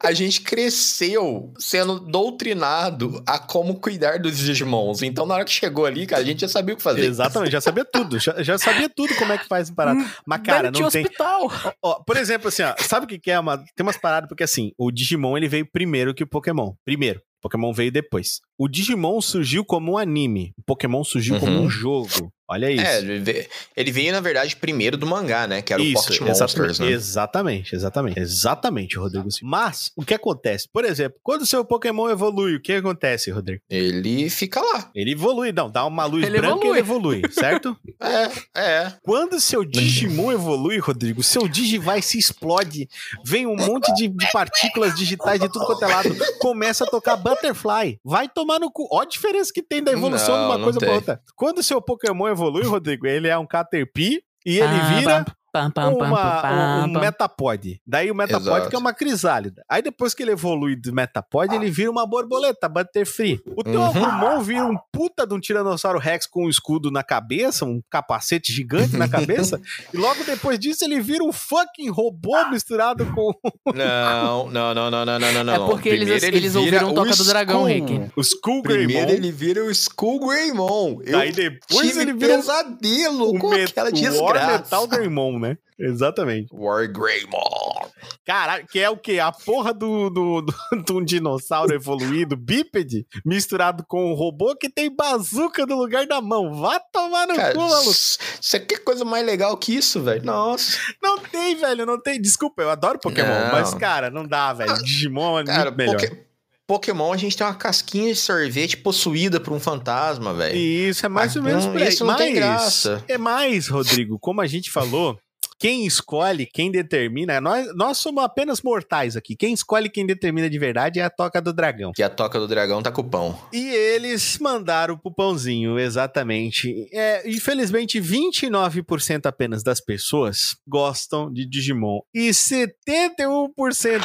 a 0.03 0.11
gente 0.13 0.41
cresceu 0.41 1.53
sendo 1.57 1.99
doutrinado 1.99 3.21
a 3.25 3.37
como 3.39 3.75
cuidar 3.79 4.19
dos 4.19 4.37
Digimons. 4.37 5.01
Então, 5.01 5.25
na 5.25 5.35
hora 5.35 5.45
que 5.45 5.51
chegou 5.51 5.85
ali, 5.85 6.05
cara, 6.05 6.21
a 6.21 6.25
gente 6.25 6.41
já 6.41 6.47
sabia 6.47 6.73
o 6.73 6.77
que 6.77 6.83
fazer. 6.83 7.05
Exatamente, 7.05 7.51
já 7.51 7.61
sabia 7.61 7.85
tudo. 7.85 8.19
Já, 8.19 8.41
já 8.41 8.57
sabia 8.57 8.89
tudo 8.89 9.13
como 9.15 9.31
é 9.33 9.37
que 9.37 9.47
faz 9.47 9.69
parada. 9.69 10.03
Mas, 10.25 10.41
cara, 10.41 10.71
não 10.71 10.89
tem. 10.89 11.03
hospital. 11.03 11.51
Ó, 11.83 11.95
por 12.03 12.17
exemplo, 12.17 12.47
assim, 12.47 12.63
ó, 12.63 12.73
sabe 12.79 13.05
o 13.05 13.09
que, 13.09 13.19
que 13.19 13.31
é 13.31 13.39
uma. 13.39 13.57
Tem 13.57 13.83
umas 13.83 13.97
paradas, 13.97 14.27
porque 14.27 14.43
assim, 14.43 14.71
o 14.77 14.91
Digimon 14.91 15.37
ele 15.37 15.47
veio 15.47 15.65
primeiro 15.71 16.13
que 16.13 16.23
o 16.23 16.27
Pokémon. 16.27 16.73
Primeiro. 16.85 17.21
Pokémon 17.41 17.71
veio 17.73 17.91
depois. 17.91 18.41
O 18.57 18.67
Digimon 18.67 19.21
surgiu 19.21 19.63
como 19.63 19.93
um 19.93 19.97
anime. 19.97 20.53
O 20.57 20.63
Pokémon 20.63 21.03
surgiu 21.03 21.39
como 21.39 21.51
Uhum. 21.53 21.63
um 21.65 21.69
jogo. 21.69 22.31
Olha 22.49 22.71
isso. 22.71 22.83
É, 22.83 22.97
ele 22.99 23.19
ve- 23.19 23.47
ele 23.77 23.91
veio, 23.91 24.11
na 24.11 24.19
verdade, 24.19 24.55
primeiro 24.55 24.97
do 24.97 25.05
mangá, 25.05 25.45
né? 25.47 25.61
Que 25.61 25.71
era 25.71 25.81
o 25.81 25.85
Isso, 25.85 25.93
Pocket 26.03 26.21
exatamente, 26.21 26.39
Monsters, 26.67 26.79
né? 26.79 26.91
exatamente, 26.91 27.75
exatamente, 27.75 28.19
exatamente, 28.19 28.97
Rodrigo. 28.97 29.27
Mas 29.43 29.91
o 29.95 30.03
que 30.03 30.13
acontece? 30.13 30.67
Por 30.71 30.83
exemplo, 30.85 31.19
quando 31.23 31.41
o 31.43 31.45
seu 31.45 31.63
Pokémon 31.63 32.09
evolui, 32.09 32.55
o 32.55 32.61
que 32.61 32.73
acontece, 32.73 33.29
Rodrigo? 33.31 33.61
Ele 33.69 34.29
fica 34.29 34.59
lá. 34.61 34.89
Ele 34.95 35.11
evolui, 35.11 35.51
não, 35.51 35.69
dá 35.69 35.85
uma 35.85 36.05
luz 36.05 36.25
Ele 36.25 36.39
branca 36.39 36.65
e 36.65 36.69
ele 36.69 36.79
evolui, 36.79 37.21
certo? 37.31 37.77
É, 38.01 38.59
é. 38.59 38.93
Quando 39.03 39.33
o 39.33 39.39
seu 39.39 39.63
Digimon 39.63 40.31
evolui, 40.31 40.79
Rodrigo, 40.79 41.21
seu 41.21 41.47
Digivice 41.47 42.17
explode, 42.17 42.89
vem 43.23 43.45
um 43.45 43.55
monte 43.55 43.93
de, 43.93 44.07
de 44.07 44.31
partículas 44.31 44.95
digitais 44.95 45.39
de 45.39 45.47
tudo 45.51 45.65
quanto 45.65 45.83
é 45.83 45.87
lado, 45.87 46.15
começa 46.39 46.83
a 46.83 46.87
tocar 46.87 47.15
Butterfly. 47.15 47.99
Vai 48.03 48.27
tomar 48.27 48.59
no 48.59 48.71
cu. 48.71 48.87
Olha 48.91 49.03
a 49.05 49.09
diferença 49.09 49.51
que 49.53 49.61
tem 49.61 49.83
da 49.83 49.91
evolução 49.91 50.35
Não, 50.35 50.49
de 50.49 50.55
uma 50.55 50.63
coisa 50.63 50.79
pra 50.79 50.87
tem. 50.87 50.95
outra. 50.97 51.21
Quando 51.35 51.59
o 51.59 51.63
seu 51.63 51.81
Pokémon 51.81 52.27
evolui, 52.27 52.38
Rodrigo, 52.43 53.05
ele 53.07 53.27
é 53.27 53.37
um 53.37 53.45
Caterpie 53.45 54.21
e 54.45 54.57
ele 54.59 54.63
Ah, 54.63 54.93
vira 54.93 55.23
pam, 55.25 55.35
pam, 55.51 55.71
pam, 55.71 55.89
uma, 55.89 56.07
pam, 56.41 56.81
um, 56.81 56.83
um 56.89 56.93
pam. 56.93 56.99
Metapod. 57.01 57.81
Daí 57.85 58.11
o 58.11 58.15
Metapod 58.15 58.47
Exato. 58.49 58.69
que 58.69 58.75
é 58.75 58.79
uma 58.79 58.93
crisálida. 58.93 59.63
Aí 59.69 59.81
depois 59.81 60.13
que 60.13 60.23
ele 60.23 60.31
evolui 60.31 60.75
do 60.75 60.93
Metapod, 60.93 61.53
ele 61.53 61.69
vira 61.71 61.89
uma 61.91 62.05
borboleta, 62.05 62.67
Butterfree. 62.69 63.41
O 63.55 63.63
teu 63.63 63.79
Uhum. 63.79 63.85
Agumon 64.05 64.41
vira 64.41 64.65
um 64.65 64.77
puta 64.91 65.25
de 65.25 65.33
um 65.33 65.39
Tiranossauro 65.39 65.99
Rex 65.99 66.25
com 66.27 66.45
um 66.45 66.49
escudo 66.49 66.91
na 66.91 67.03
cabeça, 67.03 67.65
um 67.65 67.81
capacete 67.89 68.51
gigante 68.51 68.95
na 68.97 69.07
cabeça. 69.07 69.59
e 69.93 69.97
logo 69.97 70.23
depois 70.23 70.59
disso 70.59 70.83
ele 70.85 70.99
vira 71.01 71.23
um 71.23 71.31
fucking 71.31 71.89
robô 71.89 72.35
misturado 72.49 73.05
com 73.13 73.33
Não, 73.73 74.49
não, 74.51 74.73
não, 74.73 74.91
não, 74.91 75.05
não, 75.05 75.19
não, 75.19 75.31
não, 75.33 75.43
não. 75.43 75.53
É 75.53 75.59
porque 75.69 75.89
eles- 75.89 75.99
Primeiro 76.09 76.25
ele 76.25 76.37
eles 76.37 76.53
vira 76.53 76.59
ouviram 76.85 76.93
Toca 76.93 77.11
o 77.13 77.15
do 77.15 77.23
Dragão. 77.25 77.63
Rick. 77.63 78.11
o 78.15 78.21
Skull 78.21 78.61
Primeiro 78.63 79.07
Greymon. 79.07 79.09
ele 79.13 79.31
vira 79.31 79.63
o 79.63 79.71
Skull 79.71 80.27
Greymon. 80.27 81.01
Eu 81.05 81.17
Daí 81.17 81.31
depois 81.31 81.87
tive 81.87 82.01
ele 82.01 82.13
vira 82.13 82.35
pesadelo 82.37 83.35
o 83.35 83.39
com 83.39 83.51
aquela 83.53 83.89
o 83.89 83.91
desgraça. 83.93 84.51
Metal 84.59 84.87
Greymon, 84.87 85.38
né? 85.39 85.57
Exatamente. 85.79 86.49
War 86.53 86.87
Greymon. 86.91 87.89
Caralho, 88.25 88.67
que 88.67 88.79
é 88.79 88.89
o 88.89 88.97
quê? 88.97 89.19
A 89.19 89.31
porra 89.31 89.73
do, 89.73 90.09
do, 90.09 90.41
do, 90.41 90.53
de 90.85 90.93
um 90.93 91.03
dinossauro 91.03 91.73
evoluído, 91.73 92.35
bípede, 92.35 93.05
misturado 93.25 93.83
com 93.87 94.11
um 94.11 94.13
robô 94.13 94.55
que 94.55 94.69
tem 94.69 94.93
bazuca 94.93 95.65
no 95.65 95.75
lugar 95.77 96.05
da 96.05 96.21
mão. 96.21 96.53
Vá 96.53 96.79
tomar 96.79 97.27
no 97.27 97.35
Cara, 97.35 97.53
cu, 97.55 97.61
maluco. 97.61 97.91
você 97.93 98.59
quer 98.59 98.79
coisa 98.79 99.03
mais 99.05 99.25
legal 99.25 99.55
que 99.57 99.73
isso, 99.75 100.01
velho? 100.01 100.23
Nossa. 100.23 100.77
Não 101.01 101.17
tem, 101.19 101.55
velho, 101.55 101.85
não 101.85 101.99
tem. 101.99 102.21
Desculpa, 102.21 102.61
eu 102.61 102.69
adoro 102.69 102.99
Pokémon, 102.99 103.27
Não. 103.27 103.51
mas, 103.53 103.73
cara, 103.73 104.09
não 104.09 104.25
dá, 104.27 104.53
velho. 104.53 104.73
Digimon 104.83 105.39
é 105.39 105.43
Cara, 105.45 105.65
muito 105.71 105.77
melhor. 105.77 105.93
Poké- 105.99 106.25
Pokémon, 106.67 107.11
a 107.11 107.17
gente 107.17 107.35
tem 107.35 107.47
uma 107.47 107.55
casquinha 107.55 108.13
de 108.13 108.19
sorvete 108.19 108.77
possuída 108.77 109.39
por 109.39 109.51
um 109.53 109.59
fantasma, 109.59 110.35
velho. 110.35 110.55
Isso 110.55 111.03
é 111.03 111.09
mais 111.09 111.35
Ah, 111.35 111.39
ou 111.39 111.45
menos 111.45 111.65
não, 111.65 111.71
por 111.71 111.81
aí. 111.81 111.87
isso 111.89 112.05
não 112.05 112.15
tem 112.15 112.27
Mas 112.29 112.35
graça. 112.35 113.03
É 113.07 113.17
mais, 113.17 113.67
Rodrigo, 113.67 114.19
como 114.19 114.39
a 114.39 114.45
gente 114.45 114.69
falou, 114.69 115.17
quem 115.59 115.85
escolhe, 115.85 116.45
quem 116.45 116.71
determina, 116.71 117.41
nós, 117.41 117.75
nós 117.75 117.97
somos 117.97 118.23
apenas 118.23 118.61
mortais 118.61 119.17
aqui. 119.17 119.35
Quem 119.35 119.53
escolhe, 119.53 119.89
quem 119.89 120.05
determina 120.05 120.49
de 120.49 120.57
verdade 120.57 120.99
é 120.99 121.03
a 121.03 121.09
Toca 121.09 121.41
do 121.41 121.51
Dragão. 121.51 121.91
Que 121.93 122.01
a 122.01 122.09
toca 122.09 122.39
do 122.39 122.47
dragão 122.47 122.81
tá 122.81 122.91
com 122.91 123.01
o 123.01 123.09
pão. 123.09 123.37
E 123.51 123.67
eles 123.69 124.37
mandaram 124.39 124.97
pro 124.97 125.13
pãozinho, 125.13 125.77
exatamente. 125.77 126.87
É, 126.93 127.29
infelizmente, 127.29 127.99
29% 127.99 129.25
apenas 129.25 129.61
das 129.61 129.81
pessoas 129.81 130.55
gostam 130.65 131.31
de 131.31 131.45
Digimon. 131.45 131.99
E 132.13 132.29
71%, 132.29 132.69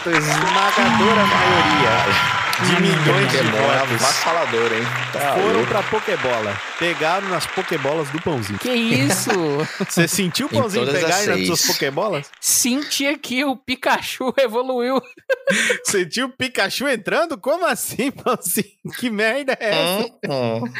esmagadora 0.07 1.27
maioria 1.27 2.44
de 2.63 2.81
milhões 2.81 3.31
de 3.33 3.39
votos, 3.39 4.03
avassalador, 4.03 4.73
hein? 4.73 4.83
Tá 5.13 5.35
foram 5.35 5.53
louco. 5.55 5.67
pra 5.67 5.83
Pokébola. 5.83 6.61
Pegaram 6.79 7.29
nas 7.29 7.47
Pokébolas 7.47 8.09
do 8.11 8.21
pãozinho. 8.21 8.59
Que 8.59 8.71
isso? 8.73 9.31
Você 9.89 10.07
sentiu 10.07 10.47
o 10.47 10.51
pãozinho 10.51 10.87
pegar 10.91 11.27
nas 11.27 11.47
suas 11.47 11.67
Pokébolas? 11.67 12.31
Senti 12.41 13.17
que 13.19 13.45
o 13.45 13.57
Pikachu 13.57 14.33
evoluiu. 14.39 15.01
Sentiu 15.85 16.27
o 16.27 16.31
Pikachu 16.31 16.89
entrando? 16.89 17.37
Como 17.39 17.67
assim, 17.67 18.11
pãozinho? 18.11 18.65
Que 18.99 19.11
merda 19.11 19.57
é 19.61 19.71
essa? 19.71 20.09
Hum, 20.29 20.63
hum. 20.65 20.73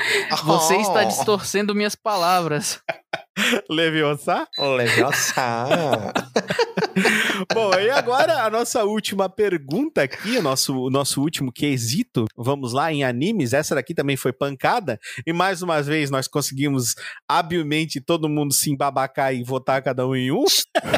Você 0.45 0.77
está 0.77 1.03
Oh, 1.03 1.09
distorcendo 1.09 1.75
minhas 1.75 1.95
palavras. 1.95 2.81
Leviosa? 3.69 4.47
Leviosa. 4.59 6.13
Bom, 7.53 7.75
e 7.75 7.91
agora 7.91 8.45
a 8.45 8.51
nossa 8.51 8.85
última 8.85 9.29
pergunta 9.29 10.03
aqui, 10.03 10.39
o 10.39 10.43
nosso, 10.43 10.77
o 10.77 10.91
nosso 10.91 11.21
último 11.21 11.53
quesito. 11.53 12.25
Vamos 12.37 12.73
lá, 12.73 12.93
em 12.93 13.03
animes. 13.05 13.53
Essa 13.53 13.75
daqui 13.75 13.95
também 13.95 14.17
foi 14.17 14.33
pancada. 14.33 14.99
E 15.27 15.33
mais 15.33 15.63
uma 15.63 15.83
vez 15.83 16.11
nós 16.11 16.29
conseguimos 16.29 16.95
habilmente 17.29 18.01
todo 18.01 18.29
mundo 18.29 18.53
se 18.55 18.71
embabacar 18.71 19.35
e 19.35 19.43
votar 19.43 19.83
cada 19.83 20.07
um 20.07 20.15
em 20.15 20.31
um. 20.31 20.45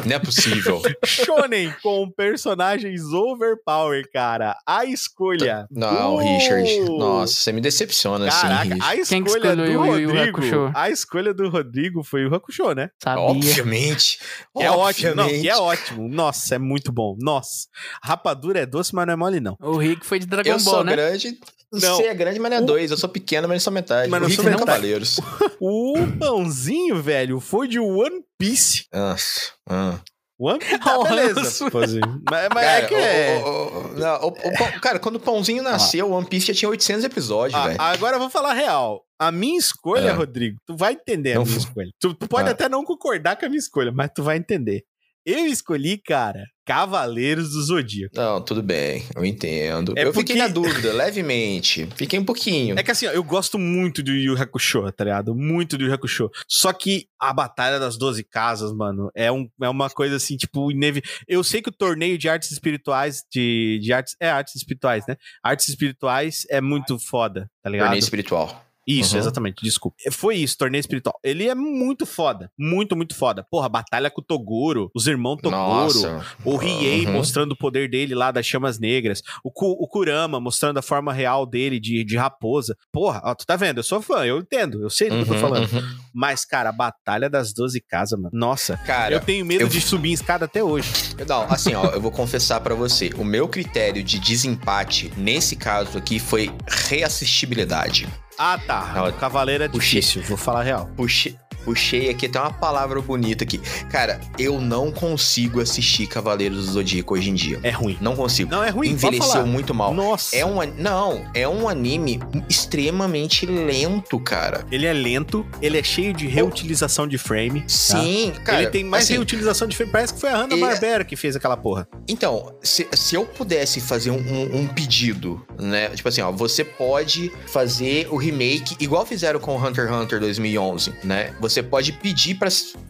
Não 0.05 0.15
é 0.15 0.19
possível. 0.19 0.81
Shonen 1.05 1.73
com 1.81 2.09
personagens 2.11 3.01
overpower, 3.05 4.07
cara. 4.11 4.55
A 4.65 4.85
escolha. 4.85 5.67
Não, 5.71 6.17
do- 6.17 6.21
Richard. 6.23 6.79
Nossa, 6.97 7.33
você 7.33 7.51
me 7.51 7.61
decepciona 7.61 8.27
assim, 8.27 8.41
Caraca, 8.41 8.63
Richard. 8.75 9.01
a 9.01 9.05
Quem 9.05 9.23
que 9.23 9.29
escolha 9.29 9.55
do 9.55 9.63
o 9.63 9.85
Rodrigo. 9.85 10.71
A 10.75 10.89
escolha 10.89 11.33
do 11.33 11.49
Rodrigo 11.49 12.03
foi 12.07 12.25
o 12.25 12.33
Hakusho, 12.33 12.73
né? 12.73 12.89
Sabia. 13.03 13.23
Obviamente. 13.23 14.19
Que 14.55 14.63
é 14.63 14.71
ótimo, 14.71 15.15
não, 15.15 15.27
é 15.29 15.57
ótimo. 15.57 16.07
Nossa, 16.09 16.55
é 16.55 16.57
muito 16.57 16.91
bom. 16.91 17.15
Nossa. 17.19 17.67
Rapadura 18.03 18.59
é 18.59 18.65
doce, 18.65 18.93
mas 18.95 19.05
não 19.05 19.13
é 19.13 19.15
mole, 19.15 19.39
não. 19.39 19.57
O 19.61 19.77
Rick 19.77 20.05
foi 20.05 20.19
de 20.19 20.25
Dragon 20.25 20.49
Eu 20.49 20.55
Ball, 20.55 20.73
sou 20.75 20.83
né? 20.83 20.91
grande. 20.93 21.37
Não. 21.71 21.97
Você 21.97 22.03
é 22.03 22.13
grande, 22.13 22.39
mas 22.39 22.51
não 22.51 22.57
é 22.59 22.61
dois. 22.61 22.91
Eu 22.91 22.97
sou 22.97 23.09
pequeno, 23.09 23.47
mas 23.47 23.55
não 23.55 23.59
sou 23.59 23.73
metade. 23.73 24.09
Mas 24.09 24.21
não 24.21 24.27
o 24.27 24.31
sou 24.31 24.43
Rick 24.45 24.55
é 24.55 24.59
metade. 24.59 24.65
Cavaleiros. 24.71 25.19
O 25.59 25.95
pãozinho, 26.17 27.01
velho, 27.01 27.39
foi 27.39 27.67
de 27.67 27.79
One 27.79 28.23
Piece. 28.37 28.85
Nossa. 28.93 29.51
ah. 29.69 29.99
One 30.39 30.59
Piece, 30.59 30.77
tá, 30.79 31.03
beleza. 31.03 31.71
pãozinho. 31.71 32.21
Mas, 32.29 32.49
mas 32.53 32.65
Cara, 32.65 32.77
é 32.77 32.85
que 32.85 32.95
é. 32.95 33.41
o- 33.43 33.47
o- 33.47 33.87
o- 33.87 34.27
o- 34.27 34.77
o 34.77 34.81
cara, 34.81 34.99
quando 34.99 35.15
o 35.15 35.19
Pãozinho 35.19 35.63
nasceu, 35.63 36.07
o 36.09 36.11
One 36.11 36.27
Piece 36.27 36.47
já 36.47 36.53
tinha 36.53 36.69
800 36.69 37.03
episódios, 37.03 37.59
Ah, 37.59 37.67
velho. 37.67 37.81
agora 37.81 38.15
eu 38.15 38.19
vou 38.19 38.29
falar 38.29 38.51
a 38.51 38.53
real. 38.53 39.03
A 39.19 39.31
minha 39.31 39.57
escolha, 39.57 40.09
É. 40.09 40.11
Rodrigo, 40.11 40.57
tu 40.65 40.75
vai 40.77 40.93
entender 40.93 41.31
a 41.31 41.35
Não 41.35 41.43
minha 41.43 41.53
fu- 41.59 41.67
escolha. 41.67 41.89
Tu, 41.99 42.13
tu 42.13 42.27
pode 42.27 42.49
Ah. 42.49 42.51
até 42.51 42.69
não 42.69 42.83
concordar 42.85 43.35
com 43.35 43.45
a 43.47 43.49
minha 43.49 43.57
escolha, 43.59 43.91
mas 43.91 44.11
tu 44.13 44.21
vai 44.21 44.37
entender. 44.37 44.83
Eu 45.25 45.45
escolhi, 45.47 45.97
cara, 45.97 46.43
Cavaleiros 46.67 47.51
do 47.51 47.63
Zodíaco. 47.63 48.13
Não, 48.13 48.41
tudo 48.41 48.61
bem, 48.61 49.05
eu 49.15 49.23
entendo. 49.23 49.93
É 49.95 50.01
eu 50.03 50.11
porque- 50.11 50.33
fiquei 50.33 50.35
na 50.35 50.49
dúvida, 50.49 50.91
levemente. 50.91 51.87
Fiquei 51.95 52.19
um 52.19 52.25
pouquinho. 52.25 52.77
É 52.77 52.83
que 52.83 52.91
assim, 52.91 53.07
ó, 53.07 53.11
eu 53.11 53.23
gosto 53.23 53.57
muito 53.57 54.03
do 54.03 54.11
Yu 54.11 54.35
Hakusho, 54.37 54.91
tá 54.91 55.05
ligado? 55.05 55.33
Muito 55.33 55.77
do 55.77 55.85
Yu 55.85 55.93
Hakusho. 55.93 56.29
Só 56.45 56.73
que 56.73 57.07
a 57.17 57.31
Batalha 57.31 57.79
das 57.79 57.97
Doze 57.97 58.21
Casas, 58.21 58.73
mano, 58.73 59.09
é, 59.15 59.31
um, 59.31 59.49
é 59.61 59.69
uma 59.69 59.89
coisa 59.89 60.17
assim, 60.17 60.35
tipo, 60.35 60.69
inevitável. 60.69 61.17
Eu 61.25 61.41
sei 61.41 61.61
que 61.61 61.69
o 61.69 61.71
torneio 61.71 62.17
de 62.17 62.27
artes 62.27 62.51
espirituais, 62.51 63.23
de, 63.31 63.79
de 63.81 63.93
artes, 63.93 64.15
é 64.19 64.29
artes 64.29 64.55
espirituais, 64.55 65.05
né? 65.07 65.15
Artes 65.41 65.69
espirituais 65.69 66.45
é 66.49 66.59
muito 66.59 66.99
foda, 66.99 67.49
tá 67.63 67.69
ligado? 67.69 67.85
Torneio 67.87 68.03
espiritual. 68.03 68.66
Isso, 68.87 69.15
Uhum. 69.15 69.19
exatamente, 69.19 69.61
desculpa. 69.63 69.97
Foi 70.11 70.37
isso, 70.37 70.57
torneio 70.57 70.79
espiritual. 70.79 71.19
Ele 71.21 71.45
é 71.47 71.53
muito 71.53 72.05
foda, 72.05 72.49
muito, 72.57 72.95
muito 72.95 73.13
foda. 73.15 73.45
Porra, 73.51 73.67
batalha 73.67 74.09
com 74.09 74.21
o 74.21 74.23
Toguro, 74.23 74.89
os 74.95 75.07
irmãos 75.07 75.35
Toguro, 75.41 75.57
Nossa. 75.61 76.25
o 76.45 76.55
Riei 76.55 77.05
Uhum. 77.05 77.11
mostrando 77.13 77.51
o 77.51 77.57
poder 77.57 77.89
dele 77.89 78.15
lá 78.15 78.31
das 78.31 78.45
chamas 78.45 78.79
negras, 78.79 79.21
o, 79.43 79.51
Ku- 79.51 79.75
o 79.77 79.87
Kurama 79.87 80.39
mostrando 80.39 80.77
a 80.77 80.81
forma 80.81 81.11
real 81.11 81.45
dele 81.45 81.79
de, 81.79 82.03
de 82.05 82.15
raposa. 82.15 82.75
Porra, 82.93 83.19
ó, 83.25 83.35
tu 83.35 83.45
tá 83.45 83.55
vendo? 83.57 83.79
Eu 83.79 83.83
sou 83.83 84.01
fã, 84.01 84.25
eu 84.25 84.39
entendo, 84.39 84.81
eu 84.81 84.89
sei 84.89 85.09
do 85.09 85.15
que 85.17 85.21
eu 85.23 85.25
tô 85.27 85.33
Uhum, 85.33 85.39
falando. 85.39 85.71
uhum. 85.73 85.97
Mas, 86.13 86.45
cara, 86.45 86.69
a 86.69 86.71
batalha 86.73 87.29
das 87.29 87.53
12 87.53 87.81
casas, 87.81 88.17
mano. 88.17 88.29
Nossa, 88.33 88.77
Cara, 88.85 89.13
eu 89.13 89.19
tenho 89.19 89.45
medo 89.45 89.63
eu- 89.63 89.67
de 89.67 89.81
subir 89.81 90.11
em 90.11 90.13
escada 90.13 90.45
até 90.45 90.63
hoje. 90.63 90.89
Não, 91.27 91.43
assim, 91.51 91.73
ó, 91.75 91.87
eu 91.87 91.99
vou 91.99 92.11
confessar 92.11 92.61
pra 92.61 92.73
você. 92.73 93.09
O 93.17 93.25
meu 93.25 93.47
critério 93.49 94.01
de 94.01 94.17
desempate, 94.17 95.11
nesse 95.17 95.55
caso 95.57 95.97
aqui, 95.97 96.19
foi 96.19 96.49
reassistibilidade. 96.67 98.07
Ah, 98.37 98.57
tá. 98.57 99.11
Cavaleiro 99.19 99.63
é 99.63 99.67
difícil, 99.67 100.21
vou 100.23 100.37
falar 100.37 100.63
real. 100.63 100.89
Puxei, 100.95 101.37
puxei 101.67 102.09
aqui 102.09 102.27
até 102.27 102.39
uma 102.39 102.53
palavra 102.53 103.01
bonita 103.01 103.43
aqui. 103.43 103.57
Cara, 103.89 104.21
eu 104.39 104.61
não 104.61 104.89
consigo 104.89 105.59
assistir 105.59 106.07
Cavaleiros 106.07 106.65
do 106.65 106.71
Zodíaco 106.71 107.13
hoje 107.13 107.29
em 107.29 107.33
dia. 107.35 107.59
É 107.61 107.71
ruim. 107.71 107.97
Não 107.99 108.15
consigo. 108.15 108.49
Não, 108.49 108.63
é 108.63 108.69
ruim, 108.69 108.91
Envelheceu 108.91 109.45
muito 109.45 109.73
mal. 109.73 109.93
Nossa. 109.93 110.33
É 110.33 110.45
um, 110.45 110.59
não, 110.77 111.25
é 111.33 111.45
um 111.45 111.67
anime 111.67 112.21
extremamente 112.49 113.45
lento, 113.45 114.17
cara. 114.19 114.65
Ele 114.71 114.85
é 114.85 114.93
lento, 114.93 115.45
ele 115.61 115.77
é 115.77 115.83
cheio 115.83 116.13
de 116.13 116.25
reutilização 116.25 117.05
de 117.05 117.17
frame. 117.17 117.61
tá? 117.61 117.67
Sim, 117.67 118.31
cara. 118.45 118.61
ele 118.61 118.71
tem 118.71 118.83
mais 118.85 119.03
assim, 119.03 119.13
reutilização 119.15 119.67
de 119.67 119.75
frame. 119.75 119.91
Parece 119.91 120.13
que 120.13 120.21
foi 120.21 120.29
a 120.29 120.37
Hanna-Barbera 120.37 121.03
que 121.03 121.15
fez 121.17 121.35
aquela 121.35 121.57
porra. 121.57 121.85
Então, 122.07 122.53
se, 122.63 122.87
se 122.93 123.15
eu 123.15 123.25
pudesse 123.25 123.81
fazer 123.81 124.11
um, 124.11 124.15
um- 124.17 124.61
um 124.61 124.67
pedido, 124.67 125.45
né? 125.59 125.89
Tipo 125.89 126.07
assim, 126.07 126.21
ó, 126.21 126.31
você 126.31 126.63
pode 126.63 127.29
fazer 127.47 128.07
o 128.09 128.15
remake, 128.17 128.75
igual 128.79 129.05
fizeram 129.05 129.39
com 129.39 129.55
Hunter 129.57 129.87
x 129.87 129.93
Hunter 129.95 130.19
2011, 130.19 130.93
né? 131.03 131.33
Você 131.41 131.56
pode 131.63 131.91
pedir 131.91 132.37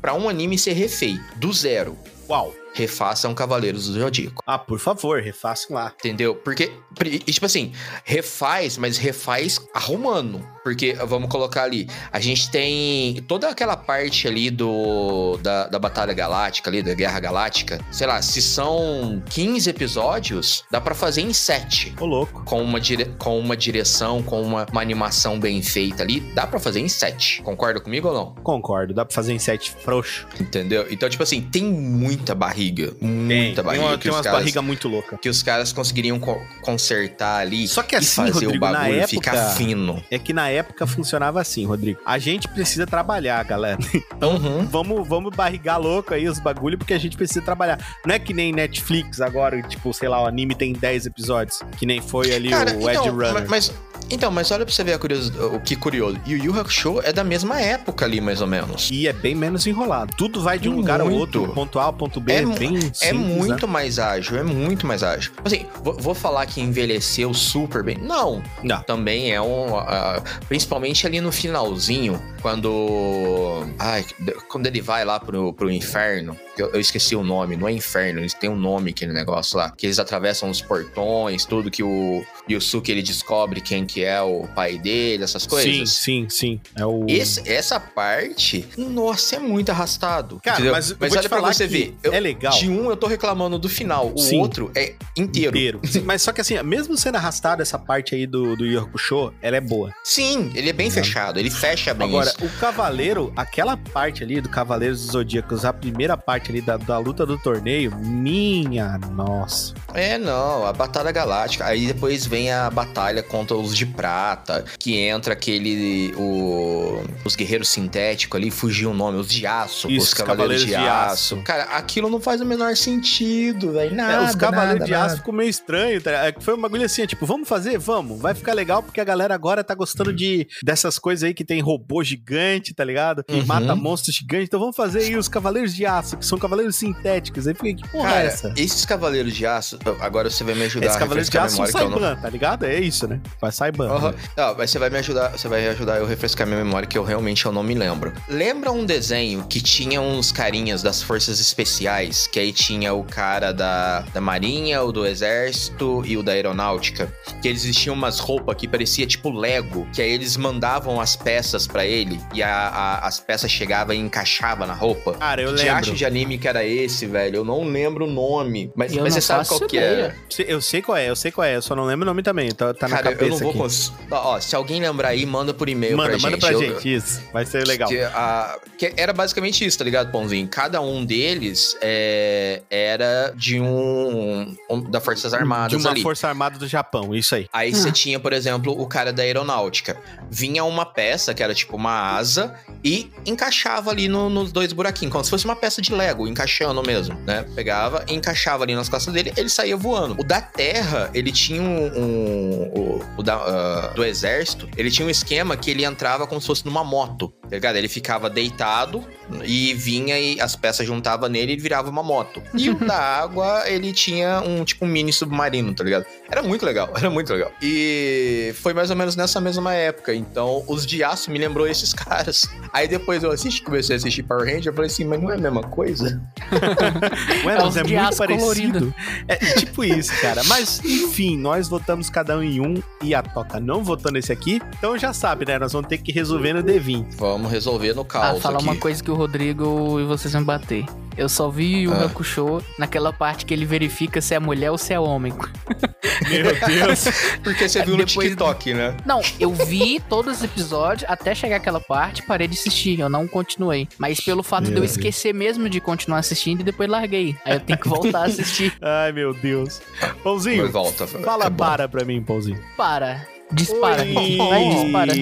pra 0.02 0.14
um 0.14 0.30
anime 0.30 0.58
ser 0.58 0.74
refeito, 0.74 1.24
do 1.38 1.52
zero. 1.52 1.98
Uau. 2.30 2.54
Refaçam 2.78 3.34
Cavaleiros 3.34 3.88
do 3.88 3.94
Zodíaco. 3.94 4.44
Ah, 4.46 4.60
por 4.60 4.80
favor, 4.80 5.20
refaçam 5.20 5.76
lá. 5.76 5.92
Entendeu? 6.00 6.36
Porque, 6.36 6.72
e, 7.04 7.20
tipo 7.20 7.46
assim, 7.46 7.72
refaz, 8.04 8.78
mas 8.78 8.98
refaz 8.98 9.60
arrumando. 9.74 10.48
Porque, 10.64 10.94
vamos 10.94 11.30
colocar 11.30 11.64
ali, 11.64 11.90
a 12.12 12.20
gente 12.20 12.52
tem 12.52 13.16
toda 13.28 13.50
aquela 13.50 13.76
parte 13.76 14.28
ali 14.28 14.52
do 14.52 15.38
da, 15.38 15.68
da 15.68 15.80
Batalha 15.80 16.14
Galáctica 16.14 16.70
ali, 16.70 16.84
da 16.84 16.94
Guerra 16.94 17.20
Galáctica. 17.20 17.80
Sei 17.90 18.06
lá, 18.06 18.22
se 18.22 18.42
são 18.42 19.24
15 19.30 19.70
episódios, 19.70 20.66
dá 20.70 20.80
para 20.80 20.94
fazer 20.94 21.22
em 21.22 21.34
7. 21.34 21.96
Ô, 22.00 22.06
louco. 22.06 22.44
Com 22.44 22.62
uma, 22.62 22.80
dire, 22.80 23.06
com 23.18 23.40
uma 23.40 23.58
direção, 23.58 24.22
com 24.22 24.42
uma, 24.42 24.68
uma 24.72 24.82
animação 24.82 25.40
bem 25.40 25.62
feita 25.62 26.04
ali, 26.04 26.20
dá 26.36 26.46
para 26.46 26.60
fazer 26.60 26.80
em 26.80 26.90
7. 26.90 27.42
Concorda 27.42 27.80
comigo 27.80 28.10
ou 28.10 28.14
não? 28.14 28.36
Concordo, 28.44 28.94
dá 28.94 29.06
pra 29.06 29.16
fazer 29.16 29.34
em 29.34 29.40
7 29.40 29.72
frouxo. 29.72 30.28
Entendeu? 30.40 30.86
Então, 30.92 31.10
tipo 31.10 31.24
assim, 31.24 31.42
tem 31.42 31.64
muita 31.64 32.36
barriga. 32.36 32.67
Muita 33.02 33.56
tem, 33.56 33.64
barriga. 33.64 33.72
Tem, 33.72 33.80
uma, 33.80 33.98
tem 33.98 34.12
umas 34.12 34.22
caras, 34.22 34.40
barriga 34.40 34.62
muito 34.62 34.88
louca. 34.88 35.18
Que 35.18 35.30
os 35.30 35.44
caras 35.44 35.72
conseguiriam 35.72 36.20
co 36.20 36.38
consertar 36.62 37.42
ali. 37.42 37.68
Só 37.68 37.84
que 37.84 37.96
assim, 37.96 38.24
e 38.24 38.32
fazer 38.32 38.46
Rodrigo, 38.46 38.56
o 38.56 38.60
bagulho 38.60 38.94
época, 38.96 39.08
ficar 39.08 39.50
fino. 39.56 40.04
É 40.10 40.20
que 40.20 40.34
na 40.34 40.50
época 40.50 40.86
funcionava 40.86 41.42
assim, 41.42 41.66
Rodrigo. 41.66 42.00
A 42.06 42.18
gente 42.18 42.48
precisa 42.48 42.86
trabalhar, 42.86 43.44
galera. 43.44 43.80
Então, 44.16 44.36
uhum. 44.38 44.66
vamos, 44.66 45.08
vamos 45.08 45.36
barrigar 45.36 45.80
louco 45.80 46.14
aí 46.14 46.28
os 46.28 46.40
bagulho, 46.40 46.78
porque 46.78 46.94
a 46.94 47.00
gente 47.00 47.18
precisa 47.18 47.42
trabalhar. 47.42 47.80
Não 48.06 48.14
é 48.14 48.20
que 48.20 48.34
nem 48.34 48.52
Netflix 48.52 49.22
agora, 49.22 49.62
tipo, 49.62 49.94
sei 49.94 50.10
lá, 50.10 50.24
o 50.24 50.26
anime 50.26 50.56
tem 50.56 50.74
10 50.74 51.06
episódios, 51.06 51.60
que 51.78 51.86
nem 51.86 52.02
foi 52.02 52.34
ali 52.34 52.50
Cara, 52.50 52.76
o 52.76 52.90
então, 52.90 52.90
Edge 52.90 53.10
Runner. 53.10 53.50
Mas, 53.50 53.72
então, 54.10 54.32
mas 54.32 54.52
olha 54.52 54.66
pra 54.66 54.74
você 54.74 54.84
ver 54.84 54.94
a 54.94 55.00
curioso, 55.00 55.32
o 55.54 55.60
que 55.60 55.76
curioso. 55.76 56.20
E 56.26 56.36
o 56.36 56.38
Yu 56.38 56.60
Hakusho 56.60 57.02
é 57.04 57.12
da 57.12 57.24
mesma 57.24 57.60
época 57.60 58.06
ali, 58.06 58.22
mais 58.22 58.42
ou 58.42 58.48
menos. 58.48 58.90
E 58.92 59.08
é 59.08 59.14
bem 59.14 59.36
menos 59.36 59.68
enrolado. 59.68 60.14
Tudo 60.16 60.42
vai 60.42 60.58
de 60.58 60.70
um 60.70 60.74
muito. 60.74 60.82
lugar 60.82 61.02
ao 61.02 61.12
outro, 61.12 61.48
ponto 61.50 61.80
A, 61.80 61.92
ponto 61.92 62.20
B, 62.20 62.34
é, 62.34 62.38
é 62.38 62.46
bem 62.46 62.80
simples, 62.80 63.02
É 63.02 63.14
muito 63.14 63.68
né? 63.68 63.74
mais 63.74 64.00
ágil, 64.00 64.38
é 64.38 64.44
muito 64.44 64.86
mais 64.88 65.04
ágil. 65.04 65.32
Assim, 65.44 65.66
vou, 65.84 65.94
vou, 65.98 66.16
falar 66.16 66.46
que 66.46 66.62
envelheceu 66.62 67.34
super 67.34 67.84
bem. 67.84 67.98
Não. 67.98 68.42
Não. 68.64 68.82
Também 68.84 69.32
é 69.32 69.42
um... 69.42 69.78
Uh, 69.78 70.22
principalmente 70.48 71.06
ali 71.06 71.22
no 71.22 71.32
finalzinho, 71.32 72.22
quando... 72.42 73.66
Ai, 73.78 74.06
quando 74.50 74.68
ele 74.68 74.82
vai 74.82 75.06
lá 75.06 75.20
pro, 75.20 75.54
pro 75.54 75.70
inferno, 75.70 76.38
eu, 76.58 76.72
eu, 76.72 76.80
esqueci 76.80 77.16
o 77.16 77.24
nome, 77.24 77.56
não 77.56 77.68
é 77.68 77.72
inferno, 77.72 78.20
eles 78.20 78.34
têm 78.34 78.50
um 78.50 78.56
nome 78.56 78.92
aquele 78.92 79.14
negócio 79.14 79.58
lá, 79.58 79.72
que 79.72 79.86
eles 79.86 80.00
atravessam 80.00 80.50
os 80.50 80.62
portões, 80.62 81.46
tudo 81.46 81.70
que 81.70 81.84
o 81.84 82.26
Yusuke 82.50 82.92
ele 82.92 83.04
descobre 83.04 83.62
quem 83.62 83.86
que 83.86 83.97
é 84.04 84.22
o 84.22 84.48
pai 84.56 84.78
dele, 84.78 85.24
essas 85.24 85.46
coisas. 85.46 85.92
Sim, 85.92 86.28
sim, 86.28 86.30
sim. 86.30 86.62
É 86.76 86.86
o... 86.86 87.06
Esse, 87.08 87.48
essa 87.50 87.80
parte, 87.80 88.68
nossa, 88.78 89.36
é 89.36 89.40
muito 89.40 89.70
arrastado. 89.70 90.40
Cara, 90.44 90.58
entendeu? 90.58 90.74
mas, 90.74 90.96
mas 91.00 91.16
olha 91.16 91.30
pra 91.30 91.42
você 91.42 91.68
ver. 91.68 91.96
Eu, 92.04 92.14
é 92.14 92.20
legal. 92.20 92.54
De 92.54 92.70
um 92.70 92.90
eu 92.90 92.98
tô 92.98 93.08
reclamando 93.08 93.58
do 93.58 93.70
final, 93.70 94.12
o 94.14 94.18
sim. 94.18 94.40
outro 94.40 94.72
é 94.76 94.96
inteiro. 95.16 95.58
Inteiro. 95.58 95.82
Sim, 95.84 96.02
mas 96.06 96.22
só 96.22 96.32
que 96.32 96.42
assim, 96.42 96.62
mesmo 96.64 96.98
sendo 96.98 97.16
arrastado 97.16 97.62
essa 97.62 97.78
parte 97.78 98.16
aí 98.16 98.26
do, 98.26 98.56
do 98.56 98.80
Hakusho, 98.80 99.34
ela 99.42 99.58
é 99.58 99.62
boa. 99.62 99.94
Sim, 100.04 100.52
ele 100.56 100.70
é 100.70 100.74
bem 100.74 100.90
fechado, 100.90 101.40
ele 101.40 101.50
fecha 101.50 101.94
bem 101.94 102.08
Agora, 102.08 102.28
isso. 102.28 102.46
o 102.46 102.50
Cavaleiro, 102.60 103.32
aquela 103.36 103.78
parte 103.78 104.24
ali 104.24 104.42
do 104.42 104.50
Cavaleiros 104.50 105.02
dos 105.02 105.12
Zodíacos, 105.12 105.66
a 105.66 105.74
primeira 105.74 106.18
parte 106.18 106.52
ali 106.52 106.62
da, 106.62 106.78
da 106.78 106.98
luta 106.98 107.26
do 107.26 107.38
torneio, 107.38 107.96
minha 107.98 108.98
nossa. 109.12 109.74
É, 109.98 110.18
não, 110.18 110.66
a 110.66 110.72
Batalha 110.72 111.12
Galáctica. 111.12 111.66
Aí 111.66 111.88
depois 111.88 112.26
vem 112.26 112.52
a 112.52 112.70
batalha 112.70 113.24
contra 113.24 113.58
os 113.58 113.76
de 113.76 113.86
prata, 113.86 114.64
que 114.80 114.96
entra 114.98 115.34
aquele. 115.34 116.14
O, 116.16 117.02
os 117.26 117.36
guerreiros 117.36 117.70
sintéticos 117.70 118.40
ali, 118.40 118.52
fugiu 118.52 118.92
o 118.92 118.94
nome, 118.94 119.18
os 119.18 119.28
de 119.28 119.46
aço, 119.46 119.90
Isso, 119.90 120.08
os 120.08 120.14
cavaleiros, 120.14 120.64
cavaleiros 120.64 120.66
de, 120.66 120.68
de 120.68 120.76
aço. 120.76 121.36
aço. 121.36 121.44
Cara, 121.44 121.64
aquilo 121.76 122.10
não 122.10 122.20
faz 122.22 122.40
o 122.42 122.46
menor 122.46 122.76
sentido, 122.76 123.74
velho. 123.74 123.96
Nada. 123.96 124.14
É, 124.14 124.30
os 124.30 124.36
cavaleiros 124.36 124.74
nada, 124.82 124.86
de 124.86 124.92
nada. 124.92 125.06
aço 125.06 125.18
ficou 125.18 125.34
meio 125.34 125.50
estranho. 125.50 126.02
Tá? 126.02 126.12
Foi 126.42 126.54
um 126.54 126.62
bagulho 126.62 126.86
assim, 126.86 127.06
tipo, 127.06 127.26
vamos 127.26 127.48
fazer? 127.50 127.78
Vamos. 127.80 128.22
Vai 128.22 128.34
ficar 128.36 128.54
legal 128.54 128.84
porque 128.84 129.02
a 129.02 129.04
galera 129.04 129.34
agora 129.34 129.64
tá 129.64 129.74
gostando 129.74 130.14
de 130.14 130.48
dessas 130.64 131.00
coisas 131.00 131.24
aí 131.24 131.34
que 131.34 131.44
tem 131.44 131.60
robô 131.62 132.04
gigante, 132.04 132.74
tá 132.74 132.84
ligado? 132.84 133.24
Que 133.24 133.38
Uhum. 133.38 133.46
mata 133.46 133.76
monstros 133.76 134.16
gigantes. 134.16 134.46
Então 134.48 134.60
vamos 134.60 134.76
fazer 134.76 135.00
aí 135.00 135.16
os 135.16 135.28
cavaleiros 135.28 135.74
de 135.74 135.86
aço, 135.86 136.18
que 136.18 136.26
são 136.26 136.38
cavaleiros 136.38 136.76
sintéticos. 136.76 137.48
Aí 137.48 137.54
fiquei, 137.54 137.74
que 137.76 137.88
porra 137.90 138.10
Cara, 138.10 138.24
é 138.24 138.28
essa? 138.28 138.54
esses 138.58 138.86
cavaleiros 138.86 139.34
de 139.34 139.46
aço, 139.46 139.78
agora 140.00 140.30
você 140.30 140.44
vai 140.44 140.56
me 140.56 140.64
ajudar 140.66 140.88
Esses 140.88 141.02
a 141.02 141.06
de 141.06 141.08
refrescar 141.08 141.44
a 141.44 141.46
aço 141.46 141.56
são 141.56 141.66
memória 141.66 141.74
que 141.74 141.80
eu 141.80 141.90
não... 141.90 142.00
Saiban, 142.00 142.22
tá 142.22 142.30
ligado? 142.30 142.66
É 142.66 142.80
isso, 142.80 143.08
né? 143.08 143.20
Vai 143.40 143.52
Saiban. 143.52 143.94
Uhum. 143.94 144.12
né? 144.12 144.16
Não, 144.36 144.56
mas 144.58 144.72
você 144.72 144.80
vai 144.80 144.90
me 144.90 144.98
ajudar, 144.98 145.30
você 145.30 145.48
vai 145.48 145.68
ajudar 145.70 145.98
eu 145.98 146.06
a 146.06 146.08
refrescar 146.08 146.48
minha 146.48 146.64
memória 146.64 146.88
que 146.88 146.98
eu 146.98 147.04
realmente 147.04 147.46
eu 147.46 147.52
não 147.52 147.64
me 147.64 147.74
lembro. 147.74 148.14
Lembra 148.28 148.72
um 148.72 148.86
desenho 148.86 149.46
que 149.48 149.62
tinha 149.62 150.02
uns 150.02 150.32
carinhas 150.32 150.82
das 150.82 151.02
forças 151.02 151.40
especiais, 151.40 152.28
que 152.28 152.40
aí 152.40 152.52
tinha 152.52 152.94
o 152.94 153.04
cara 153.04 153.52
da, 153.52 154.02
da 154.14 154.22
marinha, 154.22 154.84
o 154.84 154.92
do 154.92 155.06
exército 155.06 156.04
e 156.06 156.18
o 156.18 156.24
da 156.24 156.32
aeronáutica, 156.32 157.12
que 157.42 157.48
eles 157.48 157.64
vestiam 157.64 157.96
umas 157.96 158.20
roupas 158.20 158.56
que 158.56 158.68
parecia 158.68 159.06
tipo 159.06 159.30
Lego, 159.30 159.88
que 159.94 160.02
aí 160.02 160.12
eles 160.12 160.38
mandavam 160.38 161.00
as 161.00 161.16
peças 161.16 161.68
para 161.68 161.86
ele 161.86 162.20
e 162.34 162.42
a, 162.42 162.50
a, 162.50 163.08
as 163.08 163.20
peças 163.20 163.52
chegavam 163.52 163.96
e 163.96 164.00
encaixava 164.00 164.66
na 164.66 164.74
roupa. 164.74 165.14
Cara, 165.14 165.42
eu 165.42 165.54
que 165.54 165.64
lembro. 165.64 165.76
acho 165.76 165.94
de 165.94 166.06
anime 166.06 166.38
que 166.38 166.48
era 166.48 166.66
esse, 166.66 167.06
velho? 167.06 167.38
Eu 167.38 167.46
não 167.46 167.64
lembro 167.64 168.06
o 168.06 168.10
nome, 168.10 168.72
mas, 168.76 168.94
mas 168.94 169.04
não 169.04 169.10
você 169.10 169.22
sabe 169.22 169.48
qual 169.48 169.60
que 169.68 169.78
ideia. 169.78 170.16
é. 170.40 170.46
Eu 170.48 170.62
sei 170.62 170.82
qual 170.82 170.98
é, 170.98 171.10
eu 171.10 171.16
sei 171.16 171.32
qual 171.32 171.46
é, 171.46 171.56
eu 171.58 171.62
só 171.62 171.76
não 171.76 171.86
lembro 171.86 172.04
o 172.04 172.06
nome 172.06 172.24
também. 172.24 172.50
Tá, 172.52 172.74
tá 172.74 172.88
na 172.88 172.98
Cara, 172.98 173.10
cabeça 173.16 173.24
eu 173.26 173.30
não 173.32 173.38
vou 173.40 173.50
aqui. 173.50 173.58
cons... 173.60 173.94
Ó, 174.12 174.40
se 174.40 174.56
alguém 174.56 174.80
lembrar 174.82 175.10
aí, 175.10 175.26
manda 175.26 175.54
por 175.54 175.68
e-mail 175.70 175.98
Manda, 175.98 176.12
pra 176.12 176.20
manda 176.20 176.32
gente. 176.32 176.40
pra 176.42 176.52
Eu- 176.54 176.60
gente, 176.60 176.94
isso. 176.96 177.22
Vai 177.34 177.46
ser 177.46 177.66
legal. 177.68 177.90
Que, 177.90 178.00
a- 178.02 178.60
que 178.78 178.94
era 178.98 179.14
basicamente 179.14 179.66
isso, 179.66 179.78
tá 179.78 179.84
ligado, 179.84 180.12
Pãozinho? 180.12 180.48
Cada 180.48 180.80
um 180.82 181.04
deles 181.06 181.76
é, 181.82 182.62
era 182.70 183.34
de 183.36 183.60
um, 183.60 184.56
um- 184.70 184.82
da 184.90 185.00
Forças 185.02 185.34
Armadas 185.34 185.70
De 185.70 185.76
uma 185.78 185.92
ali. 185.92 186.02
força 186.02 186.28
armada 186.28 186.58
do 186.58 186.68
Japão, 186.68 187.14
isso 187.16 187.36
aí. 187.36 187.48
Aí 187.52 187.74
você 187.74 187.92
tinha, 187.92 188.20
por 188.20 188.34
exemplo, 188.34 188.80
o 188.80 188.86
cara 188.88 189.12
da 189.12 189.24
aeronáutica. 189.24 189.98
Vinha 190.30 190.64
uma 190.64 190.86
peça, 190.86 191.34
que 191.34 191.42
era 191.44 191.54
tipo 191.54 191.76
uma 191.76 192.16
asa, 192.16 192.54
e 192.84 193.10
encaixava 193.26 193.92
ali 193.92 194.08
no- 194.08 194.30
nos 194.30 194.52
dois 194.52 194.72
buraquinhos, 194.74 195.12
como 195.12 195.24
se 195.24 195.30
fosse 195.30 195.46
uma 195.46 195.56
peça 195.56 195.82
de 195.82 195.94
Lego, 195.94 196.28
encaixando 196.28 196.82
mesmo, 196.84 197.16
né? 197.26 197.46
Pegava 197.56 198.04
e 198.08 198.14
encaixava 198.14 198.64
ali 198.64 198.76
nas 198.76 198.90
costas 198.90 199.14
dele, 199.14 199.34
ele 199.36 199.50
saía 199.58 199.76
voando. 199.76 200.16
O 200.20 200.24
da 200.24 200.40
Terra, 200.42 201.10
ele 201.14 201.32
tinha 201.32 201.62
um. 201.62 201.88
um- 201.88 202.72
o 202.76 202.98
o 203.18 203.24
da, 203.24 203.36
ah, 203.36 203.88
do 203.96 204.04
Exército, 204.06 204.70
ele 204.78 204.92
tinha 204.92 205.06
um 205.06 205.10
esquema 205.10 205.58
que 205.58 205.72
ele 205.72 205.84
entrava 205.84 206.28
como 206.28 206.40
se 206.40 206.46
fosse 206.48 206.64
numa 206.66 206.84
moto, 206.84 207.34
tá 207.50 207.56
ligado? 207.56 207.76
Ele 207.76 207.88
ficava 207.88 208.30
deitado 208.30 209.04
e 209.44 209.74
vinha 209.74 210.18
e 210.20 210.40
as 210.40 210.56
peças 210.56 210.86
juntavam 210.86 211.28
nele 211.30 211.54
e 211.54 211.58
virava 211.58 211.90
uma 211.90 212.04
moto. 212.04 212.42
E 212.54 212.70
o 212.70 212.76
da 212.76 212.98
água, 212.98 213.64
ele 213.68 213.92
tinha 213.94 214.42
um 214.42 214.64
tipo 214.64 214.86
um 214.86 214.88
mini 214.88 215.12
submarino, 215.14 215.74
tá 215.74 215.84
ligado? 215.84 216.06
Era 216.30 216.44
muito 216.44 216.66
legal, 216.66 216.92
era 216.96 217.10
muito 217.10 217.32
legal. 217.34 217.52
E 217.62 218.54
foi 218.62 218.74
mais 218.74 218.90
ou 218.90 218.96
menos 218.96 219.16
nessa 219.16 219.40
mesma 219.42 219.74
época. 219.74 220.14
Então, 220.14 220.64
os 220.68 220.86
de 220.86 221.04
aço 221.04 221.32
me 221.32 221.38
lembrou 221.40 221.68
esses 221.68 221.94
caras. 221.96 222.48
Aí 222.74 222.88
depois 222.88 223.24
eu 223.24 223.32
assisti, 223.32 223.62
comecei 223.62 223.96
a 223.96 223.98
assistir 223.98 224.24
Power 224.24 224.46
Ranger, 224.46 224.68
eu 224.68 224.74
falei 224.74 224.88
assim, 224.90 225.04
mas 225.06 225.22
não 225.22 225.32
é 225.32 225.36
a 225.36 225.38
mesma 225.38 225.62
coisa? 225.64 226.22
Ué, 227.46 227.54
É 227.54 227.62
mas 227.62 227.78
é 227.78 227.84
muito 227.84 228.18
parecido. 228.18 228.40
colorido. 228.42 228.94
É 229.28 229.36
tipo 229.36 229.84
isso, 229.84 230.12
cara. 230.22 230.44
Mas, 230.46 230.82
enfim, 230.84 231.38
nós 231.38 231.68
votamos 231.68 232.10
cada 232.10 232.38
um 232.38 232.44
em 232.44 232.60
um 232.60 232.82
e 233.02 233.14
a 233.14 233.22
Toca 233.22 233.60
não 233.60 233.84
votou 233.84 234.12
nesse 234.12 234.32
aqui. 234.32 234.62
Então 234.78 234.98
já 234.98 235.14
sabe, 235.14 235.46
né? 235.46 235.58
Nós 235.60 235.72
vamos 235.74 235.88
ter 235.88 235.98
que 235.98 236.12
resolver 236.12 236.54
no 236.54 236.64
D20. 236.64 237.16
Vamos 237.18 237.37
resolver 237.46 237.94
no 237.94 238.02
Ah, 238.02 238.06
caos 238.06 238.42
falar 238.42 238.56
aqui. 238.58 238.64
uma 238.66 238.76
coisa 238.76 239.04
que 239.04 239.12
o 239.12 239.16
Rodrigo 239.16 240.00
e 240.00 240.04
vocês 240.06 240.34
vão 240.34 240.44
bater. 240.44 240.86
Eu 241.18 241.28
só 241.28 241.50
vi 241.50 241.88
o 241.88 241.94
Ah. 241.94 242.06
Hakusho 242.06 242.62
naquela 242.78 243.12
parte 243.12 243.46
que 243.46 243.54
ele 243.54 243.66
verifica 243.66 244.22
se 244.22 244.36
é 244.36 244.40
mulher 244.40 244.70
ou 244.72 244.78
se 244.78 244.94
é 244.94 245.00
homem. 245.00 245.34
Meu 246.30 246.44
Deus. 246.68 247.06
Porque 247.44 247.68
você 247.68 247.84
viu 247.84 247.98
no 247.98 248.06
Depois- 248.06 248.30
TikTok, 248.30 248.74
né? 248.74 248.96
Não, 249.06 249.22
eu 249.40 249.52
vi 249.52 250.00
todos 250.08 250.38
os 250.38 250.44
episódios 250.44 251.10
até 251.10 251.34
chegar 251.36 251.58
aquela 251.58 251.80
parte, 251.80 252.22
parei 252.24 252.48
de 252.48 252.56
assistir, 252.58 253.00
eu 253.00 253.10
não 253.10 253.28
continuei. 253.28 253.88
Mas 253.98 254.20
pelo 254.20 254.44
fato 254.44 254.66
de 254.66 254.72
eu 254.72 254.76
Meu 254.76 254.84
esquecer 254.86 255.34
mesmo 255.34 255.68
de 255.70 255.80
continuar 255.82 256.20
assistindo 256.20 256.62
e 256.62 256.64
depois 256.64 256.90
larguei. 256.90 257.36
Aí 257.46 257.54
eu 257.54 257.60
tenho 257.60 257.80
que 257.80 257.88
voltar 257.88 258.22
a 258.22 258.26
assistir. 258.26 258.74
Ai, 258.82 259.12
meu 259.12 259.34
Deus. 259.34 259.82
Pãozinho, 260.24 260.64
Mas 260.64 260.72
volta. 260.72 261.08
fala 261.08 261.46
é 261.46 261.50
para 261.50 261.88
pra 261.90 262.06
mim, 262.06 262.22
Pãozinho. 262.22 262.60
Para. 262.78 263.26
Dispara. 263.52 264.04
Oi. 264.04 264.38
Vai, 264.38 264.70
dispara. 264.70 265.14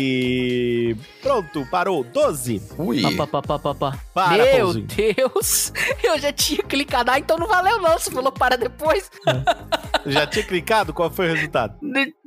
Pronto, 1.21 1.67
parou. 1.69 2.03
12. 2.03 2.61
Ui. 2.77 3.01
Pá, 3.15 3.27
pá, 3.27 3.41
pá, 3.41 3.59
pá, 3.59 3.75
pá. 3.75 3.97
Para, 4.13 4.43
Meu 4.43 4.57
Pãozinho. 4.65 4.87
Deus! 4.87 5.73
Eu 6.03 6.17
já 6.19 6.31
tinha 6.31 6.63
clicado. 6.63 7.11
Ah, 7.11 7.19
então 7.19 7.37
não 7.37 7.47
valeu 7.47 7.79
não. 7.81 7.97
Você 7.97 8.09
falou 8.11 8.31
para 8.31 8.57
depois. 8.57 9.09
Já 10.07 10.27
tinha 10.27 10.45
clicado? 10.45 10.93
Qual 10.93 11.09
foi 11.09 11.27
o 11.31 11.33
resultado? 11.33 11.79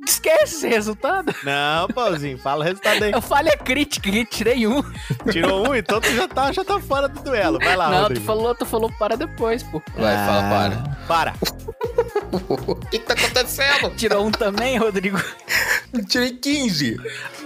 Esquece 0.05 0.55
esse 0.57 0.67
resultado. 0.67 1.33
Não, 1.45 1.87
Pãozinho, 1.87 2.37
fala 2.37 2.59
o 2.59 2.67
resultado 2.67 3.03
aí. 3.05 3.11
Eu 3.13 3.21
falei 3.21 3.53
a 3.53 3.57
crítica, 3.57 4.11
que 4.11 4.25
tirei 4.25 4.67
um. 4.67 4.83
Tirou 5.31 5.65
um, 5.69 5.73
então 5.73 6.01
tu 6.01 6.13
já 6.13 6.27
tá, 6.27 6.51
já 6.51 6.65
tá 6.65 6.77
fora 6.81 7.07
do 7.07 7.21
duelo. 7.23 7.57
Vai 7.57 7.77
lá, 7.77 7.89
não, 7.89 7.97
tu 7.99 8.01
Rodrigo. 8.03 8.25
falou, 8.25 8.53
tu 8.55 8.65
falou 8.65 8.91
para 8.99 9.15
depois, 9.15 9.63
pô. 9.63 9.81
Vai, 9.95 10.13
fala, 10.13 10.41
Ah, 10.41 10.49
Para. 11.07 11.31
para. 11.31 11.33
O 12.31 12.75
que, 12.75 12.99
que 12.99 13.05
tá 13.05 13.13
acontecendo? 13.13 13.89
Tirou 13.95 14.25
um 14.27 14.31
também, 14.31 14.77
Rodrigo. 14.77 15.17
Tirei 16.07 16.31
15. 16.33 16.97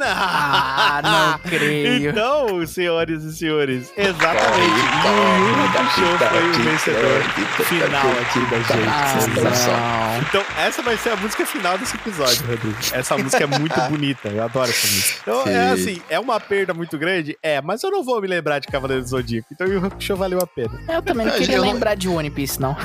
Ah, 0.01 1.01
não 1.03 1.39
creio. 1.49 2.09
Então, 2.11 2.65
senhores 2.67 3.23
e 3.23 3.35
senhores, 3.35 3.91
exatamente. 3.95 4.79
Yu 5.05 5.47
Yu 5.47 5.63
Hakusho 5.63 6.17
foi 6.29 6.49
o 6.49 6.53
vencedor 6.63 7.23
final 7.65 8.11
aqui 8.21 8.39
da 8.49 8.57
gente. 8.57 8.89
Ah, 8.89 10.13
não. 10.17 10.27
Então, 10.27 10.43
essa 10.59 10.81
vai 10.81 10.97
ser 10.97 11.09
a 11.11 11.15
música 11.15 11.45
final 11.45 11.77
desse 11.77 11.95
episódio, 11.95 12.45
Rodrigo. 12.45 12.77
Essa 12.91 13.17
música 13.17 13.43
é 13.43 13.47
muito 13.47 13.79
bonita, 13.89 14.27
eu 14.29 14.43
adoro 14.43 14.69
essa 14.69 14.87
música. 14.87 15.19
Então, 15.21 15.41
é 15.47 15.75
Sim. 15.77 15.81
assim, 15.91 16.01
é 16.09 16.19
uma 16.19 16.39
perda 16.39 16.73
muito 16.73 16.97
grande? 16.97 17.37
É, 17.41 17.61
mas 17.61 17.81
eu 17.83 17.91
não 17.91 18.03
vou 18.03 18.21
me 18.21 18.27
lembrar 18.27 18.59
de 18.59 18.67
Cavaleiro 18.67 19.03
do 19.03 19.07
Zodíaco. 19.09 19.47
Então, 19.51 19.67
Yu 19.67 19.85
Hakusho 19.85 20.15
valeu 20.15 20.39
a 20.39 20.47
pena. 20.47 20.79
Eu 20.89 21.01
também 21.01 21.25
não 21.25 21.33
Eu 21.33 21.39
queria 21.39 21.57
não- 21.57 21.63
lembrar 21.65 21.95
de 21.95 22.07
One 22.09 22.29
Piece, 22.29 22.59
não. 22.59 22.75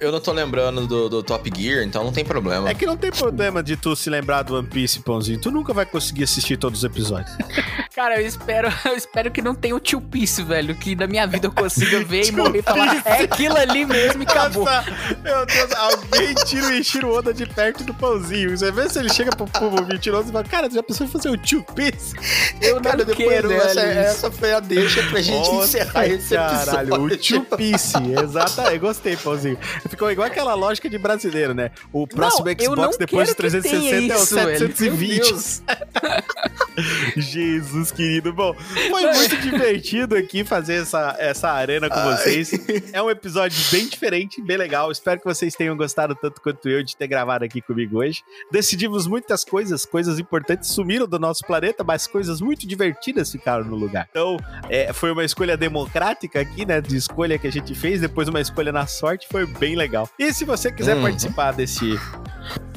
Eu 0.00 0.10
não 0.10 0.20
tô 0.20 0.32
lembrando 0.32 0.86
do, 0.86 1.08
do 1.08 1.22
Top 1.22 1.50
Gear, 1.54 1.84
então 1.84 2.02
não 2.02 2.12
tem 2.12 2.24
problema. 2.24 2.68
É 2.68 2.74
que 2.74 2.86
não 2.86 2.96
tem 2.96 3.10
problema 3.10 3.62
de 3.62 3.76
tu 3.76 3.94
se 3.94 4.08
lembrar 4.10 4.42
do 4.42 4.56
One 4.56 4.66
Piece, 4.66 5.00
Pãozinho. 5.02 5.40
Tu 5.40 5.50
nunca 5.50 5.72
vai 5.72 5.84
conseguir 5.84 6.24
assistir 6.24 6.56
todos 6.56 6.78
os 6.80 6.84
episódios. 6.84 7.36
Cara, 7.94 8.20
eu 8.20 8.26
espero, 8.26 8.68
eu 8.86 8.96
espero 8.96 9.30
que 9.30 9.42
não 9.42 9.54
tenha 9.54 9.76
o 9.76 9.80
Tio 9.80 10.00
Piece, 10.00 10.42
velho. 10.42 10.74
Que 10.74 10.94
na 10.94 11.06
minha 11.06 11.26
vida 11.26 11.46
eu 11.46 11.52
consiga 11.52 12.02
ver 12.04 12.28
e 12.28 12.32
morrer 12.32 12.60
e 12.60 12.62
falar, 12.62 13.02
é 13.04 13.22
aquilo 13.24 13.56
ali 13.56 13.84
mesmo 13.84 14.22
e 14.22 14.26
acabou. 14.26 14.64
Nossa, 14.64 14.84
meu 15.22 15.44
Deus, 15.46 15.72
alguém 15.72 16.34
tira 16.46 16.66
o 16.68 16.72
Ishiro 16.72 17.12
Oda 17.12 17.34
de 17.34 17.46
perto 17.46 17.84
do 17.84 17.92
pãozinho. 17.92 18.56
Você 18.56 18.70
vê 18.72 18.88
se 18.88 18.98
ele 18.98 19.12
chega 19.12 19.34
pro 19.36 19.46
povo 19.46 19.84
mentiroso 19.86 20.28
e 20.28 20.32
fala, 20.32 20.44
cara, 20.44 20.68
você 20.70 20.76
já 20.76 20.82
pensou 20.82 21.06
em 21.06 21.10
fazer 21.10 21.28
o 21.30 21.36
tio 21.36 21.62
Piece? 21.74 22.14
Eu 22.60 22.76
não 22.76 22.82
Cara, 22.82 23.04
depois 23.04 23.28
quero, 23.28 23.48
dessa, 23.48 23.74
velho. 23.74 23.98
essa 23.98 24.30
foi 24.30 24.52
a 24.52 24.60
deixa 24.60 25.02
pra 25.04 25.20
gente 25.20 25.48
Nossa, 25.48 25.64
encerrar 25.64 26.06
esse 26.06 26.34
episódio. 26.34 26.66
Caralho, 26.66 27.02
o 27.02 27.16
tio 27.16 27.44
Piece, 27.44 27.96
exatamente. 28.22 28.78
Gostei, 28.78 29.16
pãozinho. 29.16 29.58
Ficou 29.88 30.10
igual 30.10 30.26
aquela 30.26 30.54
lógica 30.54 30.88
de 30.88 30.98
brasileiro, 30.98 31.54
né? 31.54 31.70
O 31.92 32.06
próximo 32.06 32.46
Não, 32.46 32.52
Xbox 32.52 32.78
não 32.78 32.98
depois 32.98 33.28
do 33.28 33.34
quero 33.36 33.50
que 33.50 33.58
360 33.58 33.78
tenha 33.78 34.12
é 34.12 34.16
o 34.16 34.22
isso, 34.22 34.34
velho. 34.34 34.48
Meu 34.48 34.58
720. 34.58 34.91
Deus. 34.96 35.62
Jesus 37.16 37.90
querido. 37.92 38.32
Bom, 38.32 38.54
foi 38.54 39.02
muito 39.12 39.36
divertido 39.38 40.16
aqui 40.16 40.44
fazer 40.44 40.82
essa, 40.82 41.14
essa 41.18 41.50
arena 41.50 41.88
com 41.88 42.00
vocês. 42.02 42.50
É 42.92 43.02
um 43.02 43.10
episódio 43.10 43.58
bem 43.70 43.86
diferente, 43.86 44.40
bem 44.42 44.56
legal. 44.56 44.90
Espero 44.90 45.20
que 45.20 45.26
vocês 45.26 45.54
tenham 45.54 45.76
gostado 45.76 46.14
tanto 46.14 46.40
quanto 46.40 46.68
eu 46.68 46.82
de 46.82 46.96
ter 46.96 47.06
gravado 47.06 47.44
aqui 47.44 47.60
comigo 47.60 47.98
hoje. 47.98 48.22
Decidimos 48.50 49.06
muitas 49.06 49.44
coisas, 49.44 49.84
coisas 49.84 50.18
importantes 50.18 50.70
sumiram 50.70 51.06
do 51.06 51.18
nosso 51.18 51.44
planeta, 51.46 51.84
mas 51.84 52.06
coisas 52.06 52.40
muito 52.40 52.66
divertidas 52.66 53.30
ficaram 53.30 53.64
no 53.64 53.76
lugar. 53.76 54.08
Então, 54.10 54.36
é, 54.70 54.92
foi 54.92 55.12
uma 55.12 55.24
escolha 55.24 55.56
democrática 55.56 56.40
aqui, 56.40 56.64
né? 56.64 56.80
De 56.80 56.96
escolha 56.96 57.38
que 57.38 57.46
a 57.46 57.52
gente 57.52 57.74
fez, 57.74 58.00
depois 58.00 58.28
uma 58.28 58.40
escolha 58.40 58.72
na 58.72 58.86
sorte, 58.86 59.26
foi 59.30 59.46
bem 59.46 59.76
legal. 59.76 60.08
E 60.18 60.32
se 60.32 60.44
você 60.44 60.70
quiser 60.72 60.96
Uhum. 60.96 61.02
participar 61.02 61.52
desse 61.52 61.98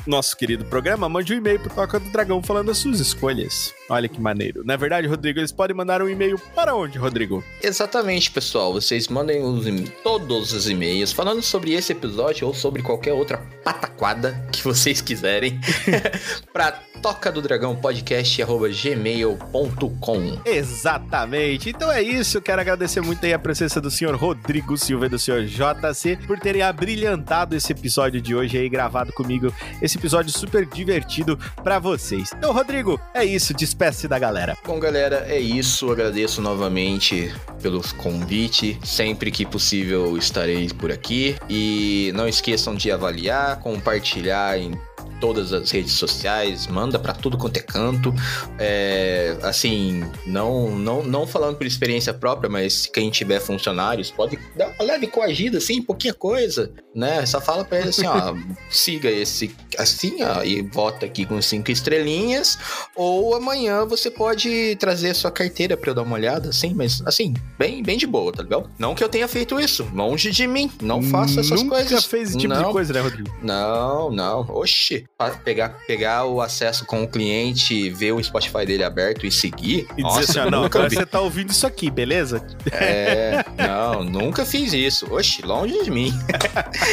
nosso 0.06 0.38
querido 0.38 0.65
programa, 0.65 1.10
mande 1.10 1.34
um 1.34 1.38
e-mail 1.38 1.60
pro 1.60 1.73
Toca 1.73 1.99
do 1.99 2.10
Dragão 2.10 2.41
falando 2.41 2.72
as 2.72 2.77
suas 2.77 2.99
escolhas. 2.99 3.73
Olha 3.90 4.10
que 4.10 4.20
maneiro. 4.20 4.64
Na 4.66 4.76
verdade, 4.76 5.07
Rodrigo, 5.07 5.40
eles 5.40 5.52
podem 5.52 5.76
mandar 5.76 6.02
um 6.02 6.10
e-mail 6.10 6.40
para 6.56 6.76
onde, 6.76 6.98
Rodrigo? 6.98 7.44
Exatamente, 7.62 8.32
pessoal. 8.32 8.74
Vocês 8.74 9.07
mandem 9.07 9.44
os 9.44 9.66
todos 10.03 10.53
os 10.53 10.70
e-mails 10.70 11.12
falando 11.12 11.41
sobre 11.41 11.74
esse 11.74 11.91
episódio 11.91 12.48
ou 12.48 12.53
sobre 12.53 12.82
qualquer 12.82 13.14
outra 13.14 13.38
pataquada 13.64 14.48
que 14.52 14.62
vocês 14.64 15.02
quiserem 15.02 15.60
pra 16.52 16.80
toca 17.02 17.32
do 17.32 17.40
dragão 17.41 17.76
podcast 17.76 18.41
gmail.com. 18.82 20.40
Exatamente. 20.44 21.70
Então 21.70 21.91
é 21.91 22.02
isso. 22.02 22.38
Eu 22.38 22.41
quero 22.41 22.62
agradecer 22.62 23.02
muito 23.02 23.24
aí 23.24 23.34
a 23.34 23.38
presença 23.38 23.80
do 23.80 23.91
senhor 23.91 24.16
Rodrigo 24.16 24.76
Silva 24.76 25.06
e 25.06 25.10
do 25.10 25.20
senhor 25.20 25.45
JC 25.45 26.18
por 26.26 26.40
terem 26.40 26.64
abrilhantado 26.64 27.56
esse 27.56 27.72
episódio 27.72 28.20
de 28.20 28.34
hoje 28.34 28.57
aí, 28.57 28.68
gravado 28.68 29.14
comigo. 29.14 29.53
Esse 29.82 29.99
episódio 29.99 30.32
super 30.32 30.66
divertido 30.66 31.38
pra 31.64 31.78
vocês. 31.78 32.32
Então, 32.36 32.52
Rodrigo, 32.52 32.99
é 33.14 33.24
isso. 33.24 33.53
Despeça-se 33.76 34.07
da 34.07 34.18
galera. 34.18 34.57
Bom, 34.65 34.80
galera, 34.80 35.26
é 35.27 35.38
isso. 35.38 35.91
Agradeço 35.91 36.41
novamente 36.41 37.30
pelo 37.61 37.81
convite. 37.97 38.80
Sempre 38.85 39.30
que 39.30 39.45
possível 39.45 40.15
estarei 40.18 40.69
por 40.69 40.93
aqui. 40.93 41.35
E 41.49 42.10
não 42.15 42.26
esqueçam 42.26 42.73
de 42.73 42.89
avaliar, 42.89 43.60
compartilhar 43.60 44.57
em 44.57 44.80
todas 45.19 45.52
as 45.52 45.72
redes 45.72 45.93
sociais, 45.93 46.68
manda 46.68 46.99
pra 46.99 47.14
tudo 47.14 47.38
quanto 47.38 47.57
é 47.57 47.61
canto. 47.61 48.14
É, 48.57 49.38
assim, 49.41 50.03
não, 50.26 50.76
não, 50.76 51.03
não 51.03 51.27
falando 51.27 51.57
por 51.57 51.65
experiência 51.65 52.14
própria, 52.14 52.49
mas 52.49 52.85
quem 52.85 53.10
tiver 53.10 53.39
funcionários 53.39 54.11
pode 54.11 54.38
dar 54.56 54.69
uma 54.69 54.84
leve 54.84 55.07
coagida, 55.07 55.57
assim, 55.57 55.81
pouquinha 55.81 56.14
coisa, 56.14 56.72
né? 56.95 57.26
Só 57.26 57.41
fala 57.41 57.65
pra 57.65 57.80
ele 57.80 57.89
assim, 57.89 58.07
ó, 58.07 58.34
siga 58.72 59.09
esse 59.09 59.53
assim, 59.77 60.23
ó, 60.23 60.41
e 60.43 60.61
vota 60.61 61.05
aqui 61.05 61.26
com 61.26 61.41
cinco 61.41 61.69
estrelinhas. 61.69 62.57
Ou 62.95 63.35
amanhã 63.35 63.85
você 63.85 64.09
pode 64.09 64.76
trazer 64.80 65.09
a 65.09 65.13
sua 65.13 65.30
carteira 65.31 65.76
pra 65.76 65.91
eu 65.91 65.95
dar 65.95 66.03
uma 66.03 66.15
olhada, 66.15 66.49
assim, 66.49 66.73
mas 66.73 67.01
assim, 67.05 67.34
bem, 67.59 67.84
bem 67.84 67.97
de 67.97 68.07
boa, 68.07 68.31
tá 68.31 68.41
ligado? 68.43 68.69
Não 68.80 68.95
que 68.95 69.03
eu 69.03 69.09
tenha 69.09 69.27
feito 69.27 69.59
isso, 69.59 69.88
longe 69.93 70.31
de 70.31 70.47
mim, 70.47 70.72
não 70.81 71.01
faço 71.01 71.39
essas 71.39 71.61
Nunca 71.61 71.76
coisas. 71.76 72.05
fez 72.05 72.30
esse 72.30 72.38
tipo 72.38 72.53
não, 72.53 72.63
de 72.67 72.72
coisa, 72.72 72.93
né, 72.93 73.01
Rodrigo? 73.01 73.30
não, 73.43 74.09
não. 74.11 74.41
Oxi. 74.49 75.05
Pegar, 75.43 75.69
pegar 75.88 76.26
o 76.26 76.39
acesso 76.39 76.85
com 76.85 77.03
o 77.03 77.07
cliente, 77.07 77.89
ver 77.89 78.13
o 78.13 78.23
Spotify 78.23 78.65
dele 78.65 78.84
aberto 78.84 79.26
e 79.26 79.31
seguir. 79.31 79.88
E 79.97 80.01
Nossa, 80.01 80.19
dizer 80.22 80.31
assim, 80.31 80.47
ó, 80.47 80.51
não, 80.51 80.63
nunca 80.63 80.80
agora 80.80 80.89
vi. 80.89 80.95
você 80.95 81.05
tá 81.05 81.19
ouvindo 81.19 81.49
isso 81.49 81.65
aqui, 81.67 81.89
beleza? 81.89 82.45
É, 82.72 83.43
não, 83.57 84.03
nunca 84.03 84.45
fiz 84.45 84.72
isso. 84.72 85.11
Oxi, 85.13 85.41
longe 85.41 85.84
de 85.84 85.91
mim. 85.91 86.13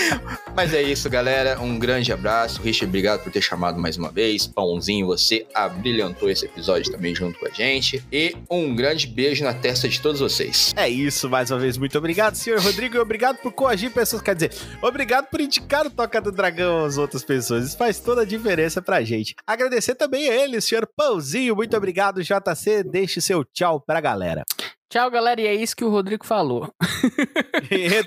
Mas 0.55 0.75
é 0.75 0.83
isso, 0.83 1.09
galera. 1.09 1.61
Um 1.61 1.79
grande 1.79 2.13
abraço. 2.13 2.61
Richard, 2.61 2.87
obrigado 2.87 3.23
por 3.23 3.33
ter 3.33 3.41
chamado 3.41 3.81
mais 3.81 3.97
uma 3.97 4.11
vez. 4.11 4.47
Pãozinho, 4.47 5.07
você 5.07 5.47
abrilhantou 5.55 6.29
esse 6.29 6.45
episódio 6.45 6.93
também 6.93 7.15
junto 7.15 7.39
com 7.39 7.47
a 7.47 7.51
gente. 7.51 8.05
E 8.13 8.37
um 8.51 8.75
grande 8.75 9.07
beijo 9.07 9.45
na 9.45 9.55
testa 9.55 9.89
de 9.89 10.01
todos 10.01 10.21
vocês. 10.21 10.73
É 10.77 10.89
isso, 10.89 11.29
mais 11.29 11.51
uma 11.51 11.59
vez, 11.59 11.77
muito 11.79 11.97
obrigado, 11.97 12.35
senhor 12.35 12.61
Rodrigo, 12.61 12.97
e 12.97 12.99
obrigado 12.99 13.39
por 13.39 13.53
coagir 13.53 13.91
pessoas, 13.91 14.23
quer 14.23 14.35
dizer, 14.35 14.53
obrigado 14.83 15.27
por 15.29 15.41
indicar 15.41 15.87
o 15.87 15.91
Toca 15.91 16.21
do 16.21 16.33
Dragão 16.33 16.85
às 16.85 16.99
outras 16.99 17.25
pessoas, 17.25 17.67
isso 17.67 17.77
faz 17.77 17.99
toda 18.01 18.23
a 18.23 18.27
diferença 18.27 18.83
pra 18.83 19.03
gente. 19.03 19.35
Agradecer 19.47 19.95
também 19.95 20.29
a 20.29 20.35
ele, 20.35 20.61
senhor 20.61 20.89
Pãozinho, 20.97 21.57
muito 21.57 21.77
obrigado, 21.77 22.23
JC, 22.23 22.83
deixe 22.85 23.21
seu 23.21 23.45
tchau 23.45 23.81
pra 23.81 24.01
galera. 24.01 24.43
Tchau, 24.93 25.11
galera. 25.11 25.41
E 25.41 25.47
é 25.47 25.55
isso 25.55 25.75
que 25.75 25.87
o 25.87 25.89
Rodrigo 25.89 26.27
falou. 26.27 26.71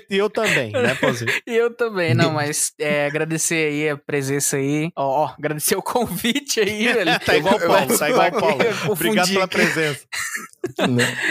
E 0.08 0.16
eu 0.16 0.30
também, 0.30 0.70
né, 0.70 0.94
Pãozinho? 0.94 1.32
E 1.44 1.52
eu 1.52 1.74
também, 1.74 2.14
não, 2.14 2.30
mas 2.30 2.72
é, 2.78 3.06
agradecer 3.06 3.72
aí 3.72 3.88
a 3.88 3.96
presença 3.96 4.56
aí. 4.56 4.92
Ó, 4.94 5.24
ó, 5.24 5.34
agradecer 5.36 5.74
o 5.74 5.82
convite 5.82 6.60
aí, 6.60 6.86
velho. 6.94 7.18
Tá 7.18 7.36
igual 7.36 7.56
o 7.56 7.66
Paulo, 7.66 7.98
tá 7.98 8.08
igual 8.08 8.28
o 8.28 8.40
Paulo. 8.40 8.62
Eu 8.62 8.92
Obrigado 8.92 9.28
pela 9.28 9.48
presença. 9.48 10.04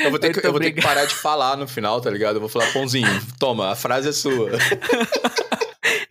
Eu 0.04 0.10
vou, 0.10 0.20
ter 0.20 0.34
que, 0.34 0.46
eu 0.46 0.52
vou 0.52 0.62
ter 0.62 0.72
que 0.72 0.82
parar 0.82 1.06
de 1.06 1.14
falar 1.14 1.58
no 1.58 1.68
final, 1.68 2.00
tá 2.00 2.10
ligado? 2.10 2.38
Eu 2.38 2.40
vou 2.40 2.50
falar, 2.50 2.72
Pãozinho, 2.72 3.08
toma, 3.38 3.70
a 3.72 3.76
frase 3.76 4.10
é 4.10 4.12
sua. 4.12 4.50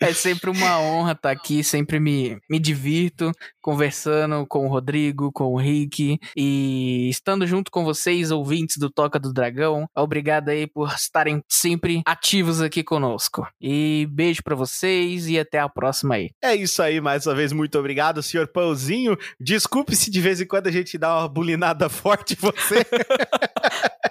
É 0.01 0.13
sempre 0.13 0.51
uma 0.51 0.81
honra 0.81 1.13
estar 1.13 1.31
aqui, 1.31 1.63
sempre 1.63 1.99
me, 1.99 2.39
me 2.49 2.59
divirto 2.59 3.33
conversando 3.65 4.47
com 4.47 4.67
o 4.67 4.69
Rodrigo, 4.69 5.33
com 5.33 5.55
o 5.55 5.57
Rick 5.57 6.19
e 6.37 7.09
estando 7.09 7.47
junto 7.47 7.71
com 7.71 7.83
vocês, 7.83 8.31
ouvintes 8.31 8.77
do 8.77 8.91
Toca 8.91 9.19
do 9.19 9.33
Dragão. 9.33 9.87
Obrigado 9.97 10.51
aí 10.51 10.67
por 10.67 10.93
estarem 10.93 11.43
sempre 11.49 12.03
ativos 12.07 12.61
aqui 12.61 12.85
conosco. 12.85 13.49
E 13.59 14.07
beijo 14.11 14.43
pra 14.43 14.55
vocês 14.55 15.27
e 15.29 15.39
até 15.39 15.59
a 15.59 15.69
próxima 15.69 16.17
aí. 16.17 16.31
É 16.43 16.55
isso 16.55 16.83
aí, 16.83 17.01
mais 17.01 17.27
uma 17.27 17.35
vez, 17.35 17.53
muito 17.53 17.79
obrigado, 17.79 18.23
senhor 18.23 18.49
Pãozinho. 18.49 19.17
Desculpe 19.41 19.97
se 19.97 20.11
de 20.11 20.21
vez 20.21 20.43
em 20.43 20.47
quando 20.47 20.67
a 20.67 20.71
gente 20.71 20.99
dá 20.99 21.21
uma 21.21 21.29
bulinada 21.29 21.89
forte 21.89 22.35
em 22.35 22.37
você. 22.37 22.85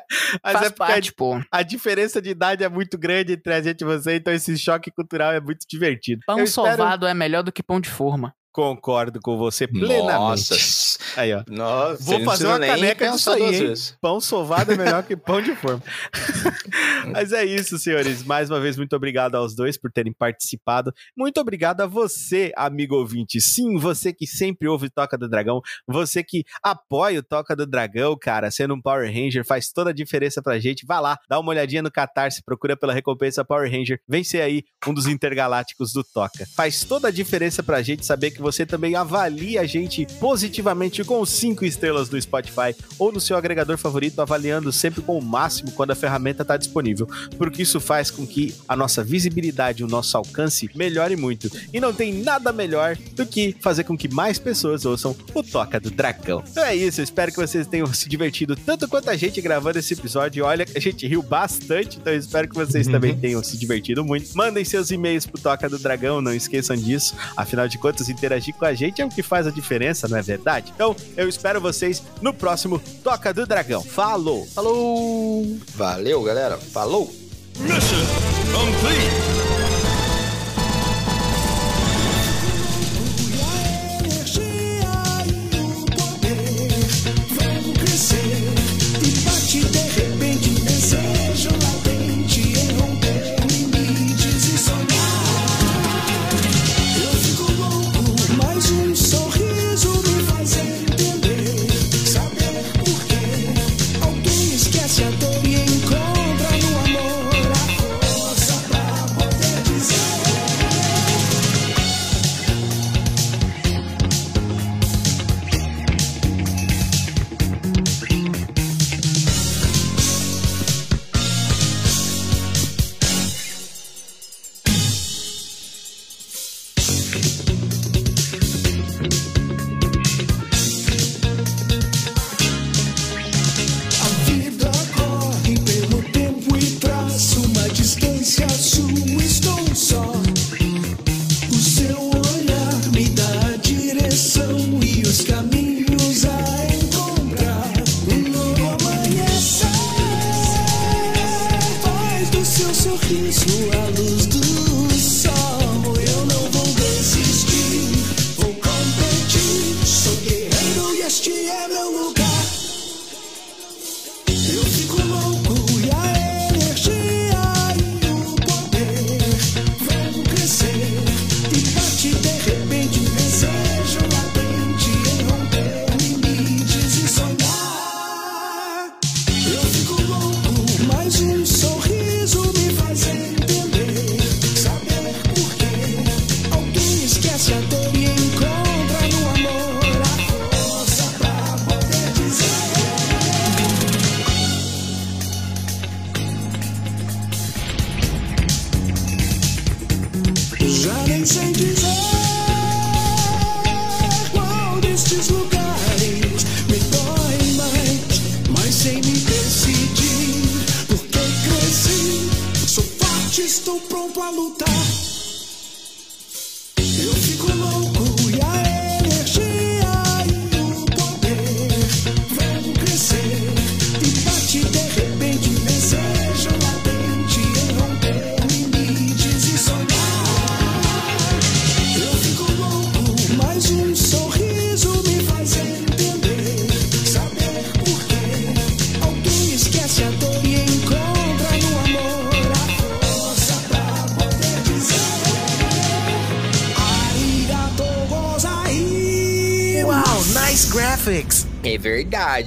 Mas 0.43 0.53
Faz 0.53 0.65
é 0.67 0.69
porque 0.69 0.83
a 0.83 0.87
parte, 0.87 1.13
pô. 1.13 1.41
A 1.51 1.63
diferença 1.63 2.21
de 2.21 2.29
idade 2.29 2.63
é 2.63 2.69
muito 2.69 2.97
grande 2.97 3.33
entre 3.33 3.53
a 3.53 3.61
gente 3.61 3.81
e 3.81 3.85
você, 3.85 4.15
então 4.15 4.33
esse 4.33 4.57
choque 4.57 4.91
cultural 4.91 5.31
é 5.31 5.39
muito 5.39 5.67
divertido. 5.73 6.21
Pão 6.25 6.37
Eu 6.39 6.45
espero- 6.45 6.77
sovado 6.77 7.05
é 7.07 7.13
melhor 7.13 7.43
do 7.43 7.51
que 7.51 7.61
pão 7.63 7.79
de 7.81 7.89
forma. 7.89 8.33
Concordo 8.53 9.19
com 9.19 9.35
você 9.35 9.67
plenamente. 9.67 10.51
Nossa. 10.51 10.99
Aí, 11.15 11.33
ó. 11.33 11.43
Nossa, 11.49 12.03
Vou 12.03 12.23
fazer 12.23 12.45
uma 12.45 12.59
caneca 12.59 13.09
disso 13.09 13.31
aí, 13.31 13.41
hein? 13.41 13.51
vezes. 13.67 13.97
Pão 13.99 14.21
sovado 14.21 14.71
é 14.71 14.77
melhor 14.77 15.01
que 15.01 15.17
pão 15.17 15.41
de 15.41 15.55
forma. 15.55 15.81
Mas 17.11 17.33
é 17.33 17.43
isso, 17.43 17.79
senhores. 17.79 18.23
Mais 18.23 18.51
uma 18.51 18.59
vez, 18.59 18.77
muito 18.77 18.95
obrigado 18.95 19.33
aos 19.33 19.55
dois 19.55 19.75
por 19.75 19.91
terem 19.91 20.13
participado. 20.13 20.93
Muito 21.17 21.41
obrigado 21.41 21.81
a 21.81 21.87
você, 21.87 22.51
amigo 22.55 22.95
ouvinte. 22.95 23.41
Sim, 23.41 23.77
você 23.77 24.13
que 24.13 24.27
sempre 24.27 24.67
ouve 24.67 24.87
Toca 24.87 25.17
do 25.17 25.27
Dragão, 25.27 25.59
você 25.87 26.23
que 26.23 26.43
apoia 26.61 27.19
o 27.19 27.23
Toca 27.23 27.55
do 27.55 27.65
Dragão, 27.65 28.15
cara, 28.15 28.51
sendo 28.51 28.75
um 28.75 28.81
Power 28.81 29.11
Ranger, 29.11 29.43
faz 29.43 29.71
toda 29.71 29.89
a 29.89 29.93
diferença 29.93 30.43
pra 30.43 30.59
gente. 30.59 30.85
Vá 30.85 30.99
lá, 30.99 31.17
dá 31.27 31.39
uma 31.39 31.49
olhadinha 31.49 31.81
no 31.81 31.91
Catarse, 31.91 32.43
procura 32.45 32.77
pela 32.77 32.93
recompensa 32.93 33.43
Power 33.43 33.69
Ranger, 33.71 33.99
vem 34.07 34.23
ser 34.23 34.41
aí 34.41 34.61
um 34.87 34.93
dos 34.93 35.07
intergalácticos 35.07 35.91
do 35.91 36.03
Toca. 36.03 36.45
Faz 36.55 36.83
toda 36.83 37.07
a 37.07 37.11
diferença 37.11 37.63
pra 37.63 37.81
gente 37.81 38.05
saber 38.05 38.29
que 38.29 38.42
você 38.43 38.65
também 38.65 38.95
avalie 38.95 39.57
a 39.57 39.65
gente 39.65 40.05
positivamente 40.19 41.03
com 41.03 41.25
cinco 41.25 41.65
estrelas 41.65 42.09
no 42.09 42.21
Spotify 42.21 42.75
ou 42.99 43.11
no 43.11 43.19
seu 43.19 43.35
agregador 43.35 43.77
favorito, 43.77 44.21
avaliando 44.21 44.71
sempre 44.71 45.01
com 45.01 45.17
o 45.17 45.21
máximo 45.23 45.71
quando 45.71 45.91
a 45.91 45.95
ferramenta 45.95 46.43
está 46.43 46.57
disponível, 46.57 47.07
porque 47.37 47.63
isso 47.63 47.79
faz 47.79 48.11
com 48.11 48.27
que 48.27 48.53
a 48.67 48.75
nossa 48.75 49.03
visibilidade, 49.03 49.83
o 49.83 49.87
nosso 49.87 50.15
alcance 50.17 50.69
melhore 50.75 51.15
muito. 51.15 51.49
E 51.71 51.79
não 51.79 51.93
tem 51.93 52.13
nada 52.13 52.51
melhor 52.51 52.97
do 53.13 53.25
que 53.25 53.55
fazer 53.59 53.83
com 53.83 53.97
que 53.97 54.07
mais 54.07 54.37
pessoas 54.37 54.85
ouçam 54.85 55.15
o 55.33 55.41
Toca 55.41 55.79
do 55.79 55.89
Dragão. 55.89 56.43
Então 56.49 56.63
é 56.63 56.75
isso, 56.75 56.99
eu 56.99 57.03
espero 57.03 57.31
que 57.31 57.37
vocês 57.37 57.65
tenham 57.67 57.91
se 57.93 58.09
divertido 58.09 58.55
tanto 58.55 58.87
quanto 58.87 59.09
a 59.09 59.15
gente 59.15 59.41
gravando 59.41 59.79
esse 59.79 59.93
episódio. 59.93 60.45
Olha, 60.45 60.65
a 60.75 60.79
gente 60.79 61.07
riu 61.07 61.21
bastante, 61.23 61.97
então 61.97 62.11
eu 62.11 62.19
espero 62.19 62.47
que 62.47 62.55
vocês 62.55 62.87
também 62.87 63.11
uhum. 63.11 63.19
tenham 63.19 63.43
se 63.43 63.57
divertido 63.57 64.03
muito. 64.03 64.35
Mandem 64.35 64.65
seus 64.65 64.91
e-mails 64.91 65.25
pro 65.25 65.41
Toca 65.41 65.69
do 65.69 65.79
Dragão, 65.79 66.21
não 66.21 66.33
esqueçam 66.33 66.75
disso. 66.75 67.15
Afinal 67.37 67.67
de 67.67 67.77
contas, 67.77 68.09
interagir 68.09 68.32
com 68.53 68.65
a 68.65 68.73
gente 68.73 69.01
é 69.01 69.05
o 69.05 69.09
que 69.09 69.21
faz 69.21 69.45
a 69.47 69.51
diferença, 69.51 70.07
não 70.07 70.17
é 70.17 70.21
verdade? 70.21 70.71
Então, 70.73 70.95
eu 71.15 71.27
espero 71.27 71.61
vocês 71.61 72.01
no 72.21 72.33
próximo 72.33 72.81
Toca 73.03 73.33
do 73.33 73.45
Dragão. 73.45 73.83
Falou! 73.83 74.45
Falou! 74.47 75.57
Valeu, 75.75 76.23
galera. 76.23 76.57
Falou! 76.57 77.13
Mission 77.59 78.05
complete! 78.51 79.62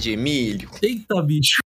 Verdade, 0.07 0.11
Emílio. 0.13 0.69
Eita, 0.81 1.21
bicho. 1.21 1.66